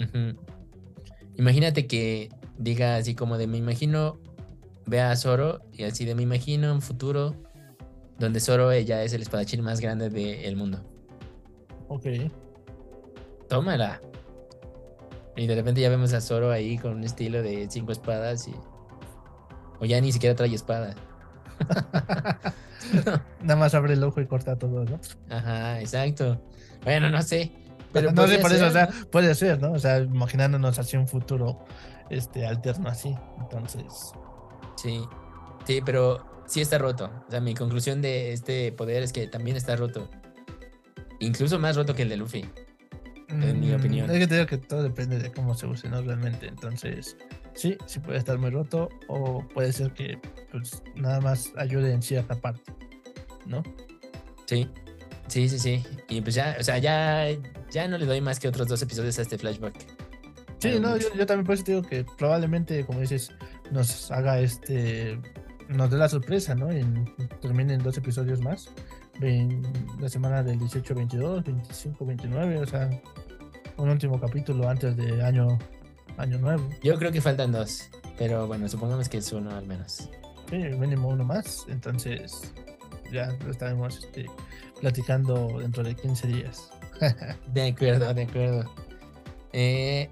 Imagínate 1.36 1.86
que 1.86 2.30
diga 2.58 2.96
así 2.96 3.14
como 3.14 3.38
de 3.38 3.46
me 3.46 3.58
imagino, 3.58 4.18
vea 4.86 5.10
a 5.10 5.16
Zoro 5.16 5.60
y 5.72 5.84
así 5.84 6.04
de 6.04 6.14
me 6.14 6.22
imagino 6.22 6.72
un 6.72 6.82
futuro 6.82 7.34
donde 8.18 8.40
Zoro 8.40 8.72
ya 8.72 9.02
es 9.02 9.12
el 9.12 9.22
espadachín 9.22 9.62
más 9.62 9.80
grande 9.80 10.08
del 10.10 10.56
mundo. 10.56 10.84
Ok. 11.88 12.06
Tómala. 13.48 14.00
Y 15.36 15.46
de 15.46 15.54
repente 15.54 15.80
ya 15.80 15.88
vemos 15.88 16.12
a 16.12 16.20
Zoro 16.20 16.50
ahí 16.50 16.78
con 16.78 16.94
un 16.94 17.04
estilo 17.04 17.42
de 17.42 17.66
cinco 17.70 17.92
espadas 17.92 18.48
y... 18.48 18.54
O 19.80 19.84
ya 19.84 20.00
ni 20.00 20.12
siquiera 20.12 20.36
trae 20.36 20.54
espada. 20.54 20.94
Nada 23.42 23.56
más 23.56 23.74
abre 23.74 23.94
el 23.94 24.04
ojo 24.04 24.20
y 24.20 24.26
corta 24.26 24.56
todo, 24.56 24.84
¿no? 24.84 25.00
Ajá, 25.28 25.80
exacto. 25.80 26.40
Bueno, 26.84 27.10
no 27.10 27.22
sé. 27.22 27.52
Pero 27.92 28.12
no 28.12 28.26
sé 28.26 28.38
por 28.38 28.52
eso, 28.52 28.66
o 28.66 28.70
sea, 28.70 28.88
puede 29.10 29.34
ser, 29.34 29.60
¿no? 29.60 29.72
O 29.72 29.78
sea, 29.78 29.98
imaginándonos 29.98 30.78
así 30.78 30.96
un 30.96 31.08
futuro 31.08 31.64
este 32.10 32.46
alterno 32.46 32.88
así. 32.88 33.14
Entonces, 33.40 34.12
Sí, 34.76 35.02
sí, 35.66 35.80
pero 35.84 36.24
sí 36.46 36.60
está 36.60 36.78
roto. 36.78 37.10
O 37.28 37.30
sea, 37.30 37.40
mi 37.40 37.54
conclusión 37.54 38.02
de 38.02 38.32
este 38.32 38.72
poder 38.72 39.02
es 39.02 39.12
que 39.12 39.26
también 39.26 39.56
está 39.56 39.76
roto. 39.76 40.08
Incluso 41.20 41.58
más 41.58 41.76
roto 41.76 41.94
que 41.94 42.02
el 42.02 42.08
de 42.08 42.16
Luffy. 42.16 42.44
en 43.28 43.60
mi 43.60 43.70
Mm, 43.70 43.74
opinión. 43.76 44.10
Es 44.10 44.18
que 44.18 44.26
te 44.26 44.34
digo 44.34 44.46
que 44.46 44.58
todo 44.58 44.82
depende 44.82 45.18
de 45.18 45.32
cómo 45.32 45.54
se 45.54 45.66
use, 45.66 45.88
¿no? 45.88 46.02
Realmente. 46.02 46.46
Entonces, 46.48 47.16
sí, 47.54 47.78
sí 47.86 47.98
puede 48.00 48.18
estar 48.18 48.36
muy 48.38 48.50
roto 48.50 48.90
o 49.08 49.42
puede 49.54 49.72
ser 49.72 49.92
que 49.94 50.18
pues 50.50 50.82
nada 50.96 51.18
más 51.20 51.50
ayude 51.56 51.92
en 51.92 52.02
cierta 52.02 52.34
parte, 52.34 52.72
¿no? 53.46 53.62
Sí, 54.46 54.68
sí, 55.28 55.48
sí, 55.48 55.58
sí. 55.58 55.82
Y 56.10 56.20
pues 56.20 56.34
ya, 56.34 56.56
o 56.60 56.62
sea, 56.62 56.76
ya, 56.76 57.26
ya 57.70 57.88
no 57.88 57.96
le 57.96 58.04
doy 58.04 58.20
más 58.20 58.38
que 58.38 58.48
otros 58.48 58.68
dos 58.68 58.82
episodios 58.82 59.18
a 59.18 59.22
este 59.22 59.38
flashback. 59.38 59.76
Sí, 60.58 60.78
no, 60.78 60.96
yo, 60.98 61.08
yo 61.14 61.24
también 61.24 61.46
por 61.46 61.54
eso 61.54 61.64
te 61.64 61.72
digo 61.72 61.82
que 61.82 62.04
probablemente, 62.18 62.84
como 62.84 63.00
dices, 63.00 63.30
nos 63.72 64.10
haga 64.10 64.38
este, 64.38 65.18
nos 65.68 65.90
dé 65.90 65.96
la 65.96 66.08
sorpresa, 66.08 66.54
¿no? 66.54 66.70
En, 66.70 67.12
terminen 67.40 67.82
dos 67.82 67.96
episodios 67.98 68.40
más. 68.40 68.70
En 69.20 69.62
la 70.00 70.08
semana 70.08 70.42
del 70.42 70.58
18, 70.58 70.94
22, 70.94 71.44
25, 71.44 72.06
29, 72.06 72.58
o 72.58 72.66
sea, 72.66 72.90
un 73.76 73.88
último 73.88 74.20
capítulo 74.20 74.68
antes 74.68 74.96
de 74.96 75.22
año, 75.22 75.58
año 76.16 76.38
nuevo. 76.38 76.68
Yo 76.82 76.98
creo 76.98 77.12
que 77.12 77.20
faltan 77.20 77.52
dos, 77.52 77.90
pero 78.18 78.46
bueno, 78.46 78.68
supongamos 78.68 79.08
que 79.08 79.18
es 79.18 79.32
uno 79.32 79.50
al 79.50 79.66
menos. 79.66 80.08
Sí, 80.50 80.56
mínimo 80.56 81.08
uno 81.08 81.24
más. 81.24 81.64
Entonces, 81.68 82.52
ya 83.12 83.34
lo 83.44 83.50
estaremos 83.50 83.98
este, 83.98 84.26
platicando 84.80 85.58
dentro 85.58 85.82
de 85.82 85.94
15 85.94 86.28
días. 86.28 86.70
De 87.52 87.68
acuerdo, 87.68 88.14
de 88.14 88.22
acuerdo. 88.22 88.74
Eh, 89.52 90.08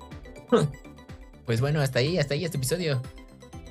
pues 1.46 1.60
bueno, 1.60 1.80
hasta 1.80 2.00
ahí, 2.00 2.18
hasta 2.18 2.34
ahí 2.34 2.44
este 2.44 2.56
episodio. 2.56 3.00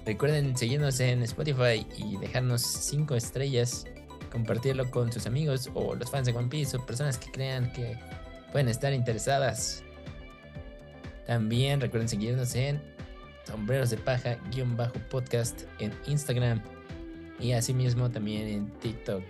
Recuerden 0.05 0.55
seguirnos 0.57 0.99
en 0.99 1.23
Spotify 1.23 1.85
y 1.97 2.17
dejarnos 2.17 2.61
cinco 2.61 3.15
estrellas, 3.15 3.85
compartirlo 4.31 4.89
con 4.89 5.11
sus 5.11 5.25
amigos 5.27 5.69
o 5.73 5.95
los 5.95 6.09
fans 6.09 6.27
de 6.27 6.33
One 6.33 6.47
Piece 6.47 6.77
o 6.77 6.85
personas 6.85 7.17
que 7.17 7.31
crean 7.31 7.71
que 7.73 7.97
pueden 8.51 8.69
estar 8.69 8.93
interesadas. 8.93 9.83
También 11.27 11.79
recuerden 11.79 12.09
seguirnos 12.09 12.55
en 12.55 12.81
Sombreros 13.45 13.89
de 13.89 13.97
Paja 13.97 14.37
guion 14.51 14.75
bajo 14.75 14.93
podcast 15.09 15.63
en 15.79 15.93
Instagram 16.07 16.61
y 17.39 17.51
asimismo 17.51 18.09
también 18.09 18.47
en 18.47 18.71
TikTok. 18.79 19.23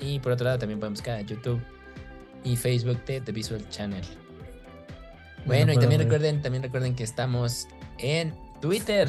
Y 0.00 0.18
por 0.20 0.32
otro 0.32 0.44
lado 0.44 0.58
también 0.58 0.78
pueden 0.78 0.94
buscar 0.94 1.16
a 1.16 1.20
YouTube 1.22 1.60
y 2.44 2.56
Facebook 2.56 3.04
de 3.04 3.20
The 3.20 3.32
Visual 3.32 3.66
Channel. 3.70 4.04
Bueno, 5.46 5.72
y 5.72 5.76
también 5.76 5.98
ver. 6.00 6.06
recuerden, 6.06 6.42
también 6.42 6.62
recuerden 6.62 6.94
que 6.94 7.04
estamos 7.04 7.66
en 7.98 8.34
Twitter. 8.60 9.08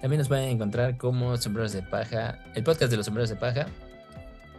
También 0.00 0.18
nos 0.18 0.28
pueden 0.28 0.48
encontrar 0.50 0.96
como 0.96 1.36
Sombreros 1.36 1.72
de 1.72 1.82
Paja, 1.82 2.38
el 2.54 2.62
podcast 2.62 2.90
de 2.90 2.96
los 2.96 3.06
Sombreros 3.06 3.30
de 3.30 3.36
Paja. 3.36 3.66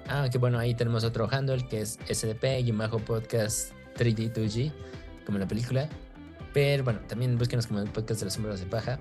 Ah, 0.08 0.28
que 0.32 0.38
bueno, 0.38 0.60
ahí 0.60 0.74
tenemos 0.74 1.04
otro 1.04 1.28
handle 1.32 1.66
que 1.68 1.82
es 1.82 2.00
SDP-podcast 2.10 3.72
3D2G, 3.98 4.72
como 5.26 5.38
la 5.38 5.48
película. 5.48 5.88
Pero 6.54 6.84
bueno, 6.84 7.00
también 7.08 7.38
búsquenos 7.38 7.68
como 7.68 7.80
el 7.80 7.90
podcast 7.90 8.20
de 8.22 8.26
los 8.26 8.34
Sombreros 8.34 8.60
de 8.60 8.66
Paja. 8.66 9.00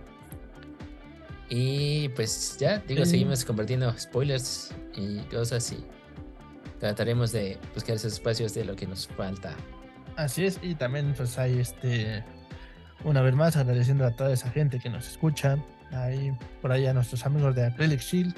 Y 1.48 2.10
pues 2.10 2.56
ya, 2.58 2.78
digo, 2.86 3.04
Sí. 3.04 3.12
seguimos 3.12 3.44
compartiendo 3.44 3.92
spoilers 3.98 4.74
y 4.94 5.18
cosas 5.34 5.72
y 5.72 5.82
trataremos 6.78 7.32
de 7.32 7.58
buscar 7.74 7.96
esos 7.96 8.12
espacios 8.12 8.52
de 8.54 8.64
lo 8.64 8.76
que 8.76 8.86
nos 8.86 9.08
falta. 9.08 9.54
Así 10.16 10.44
es, 10.44 10.58
y 10.62 10.74
también 10.74 11.14
pues 11.16 11.38
hay 11.38 11.58
este, 11.58 12.22
una 13.04 13.22
vez 13.22 13.34
más 13.34 13.56
agradeciendo 13.56 14.04
a 14.04 14.10
toda 14.10 14.32
esa 14.32 14.50
gente 14.50 14.78
que 14.78 14.90
nos 14.90 15.08
escucha, 15.08 15.56
ahí 15.92 16.36
por 16.60 16.72
ahí 16.72 16.86
a 16.86 16.92
nuestros 16.92 17.24
amigos 17.26 17.54
de 17.54 17.66
Acrylic 17.66 18.00
Shield, 18.00 18.34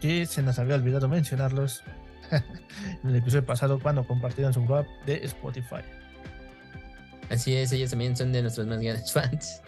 que 0.00 0.26
se 0.26 0.42
nos 0.42 0.58
había 0.58 0.74
olvidado 0.76 1.08
mencionarlos 1.08 1.82
en 2.30 3.10
el 3.10 3.16
episodio 3.16 3.44
pasado 3.44 3.78
cuando 3.78 4.06
compartieron 4.06 4.52
su 4.52 4.62
web 4.64 4.86
de 5.06 5.24
Spotify. 5.24 5.82
Así 7.30 7.54
es, 7.56 7.72
ellos 7.72 7.90
también 7.90 8.16
son 8.16 8.32
de 8.32 8.42
nuestros 8.42 8.66
más 8.66 8.80
grandes 8.80 9.12
fans. 9.12 9.62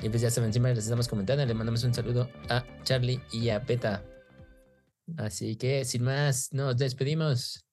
Y 0.00 0.08
pues 0.08 0.22
ya 0.22 0.30
saben, 0.30 0.52
siempre 0.52 0.74
les 0.74 0.84
estamos 0.84 1.08
comentando. 1.08 1.44
Le 1.44 1.54
mandamos 1.54 1.82
un 1.82 1.92
saludo 1.92 2.30
a 2.48 2.64
Charlie 2.84 3.20
y 3.32 3.48
a 3.48 3.62
Peta. 3.62 4.04
Así 5.16 5.56
que 5.56 5.84
sin 5.84 6.04
más, 6.04 6.52
nos 6.52 6.76
despedimos. 6.76 7.64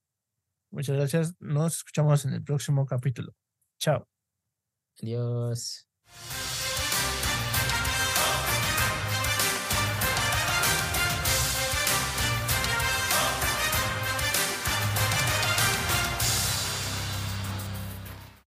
Muchas 0.72 0.95
gracias, 0.95 1.36
nos 1.40 1.77
escuchamos 1.77 2.26
en 2.26 2.34
el 2.34 2.44
próximo 2.44 2.86
capítulo. 2.86 3.34
Chao. 3.80 4.07
Adiós. 5.02 5.88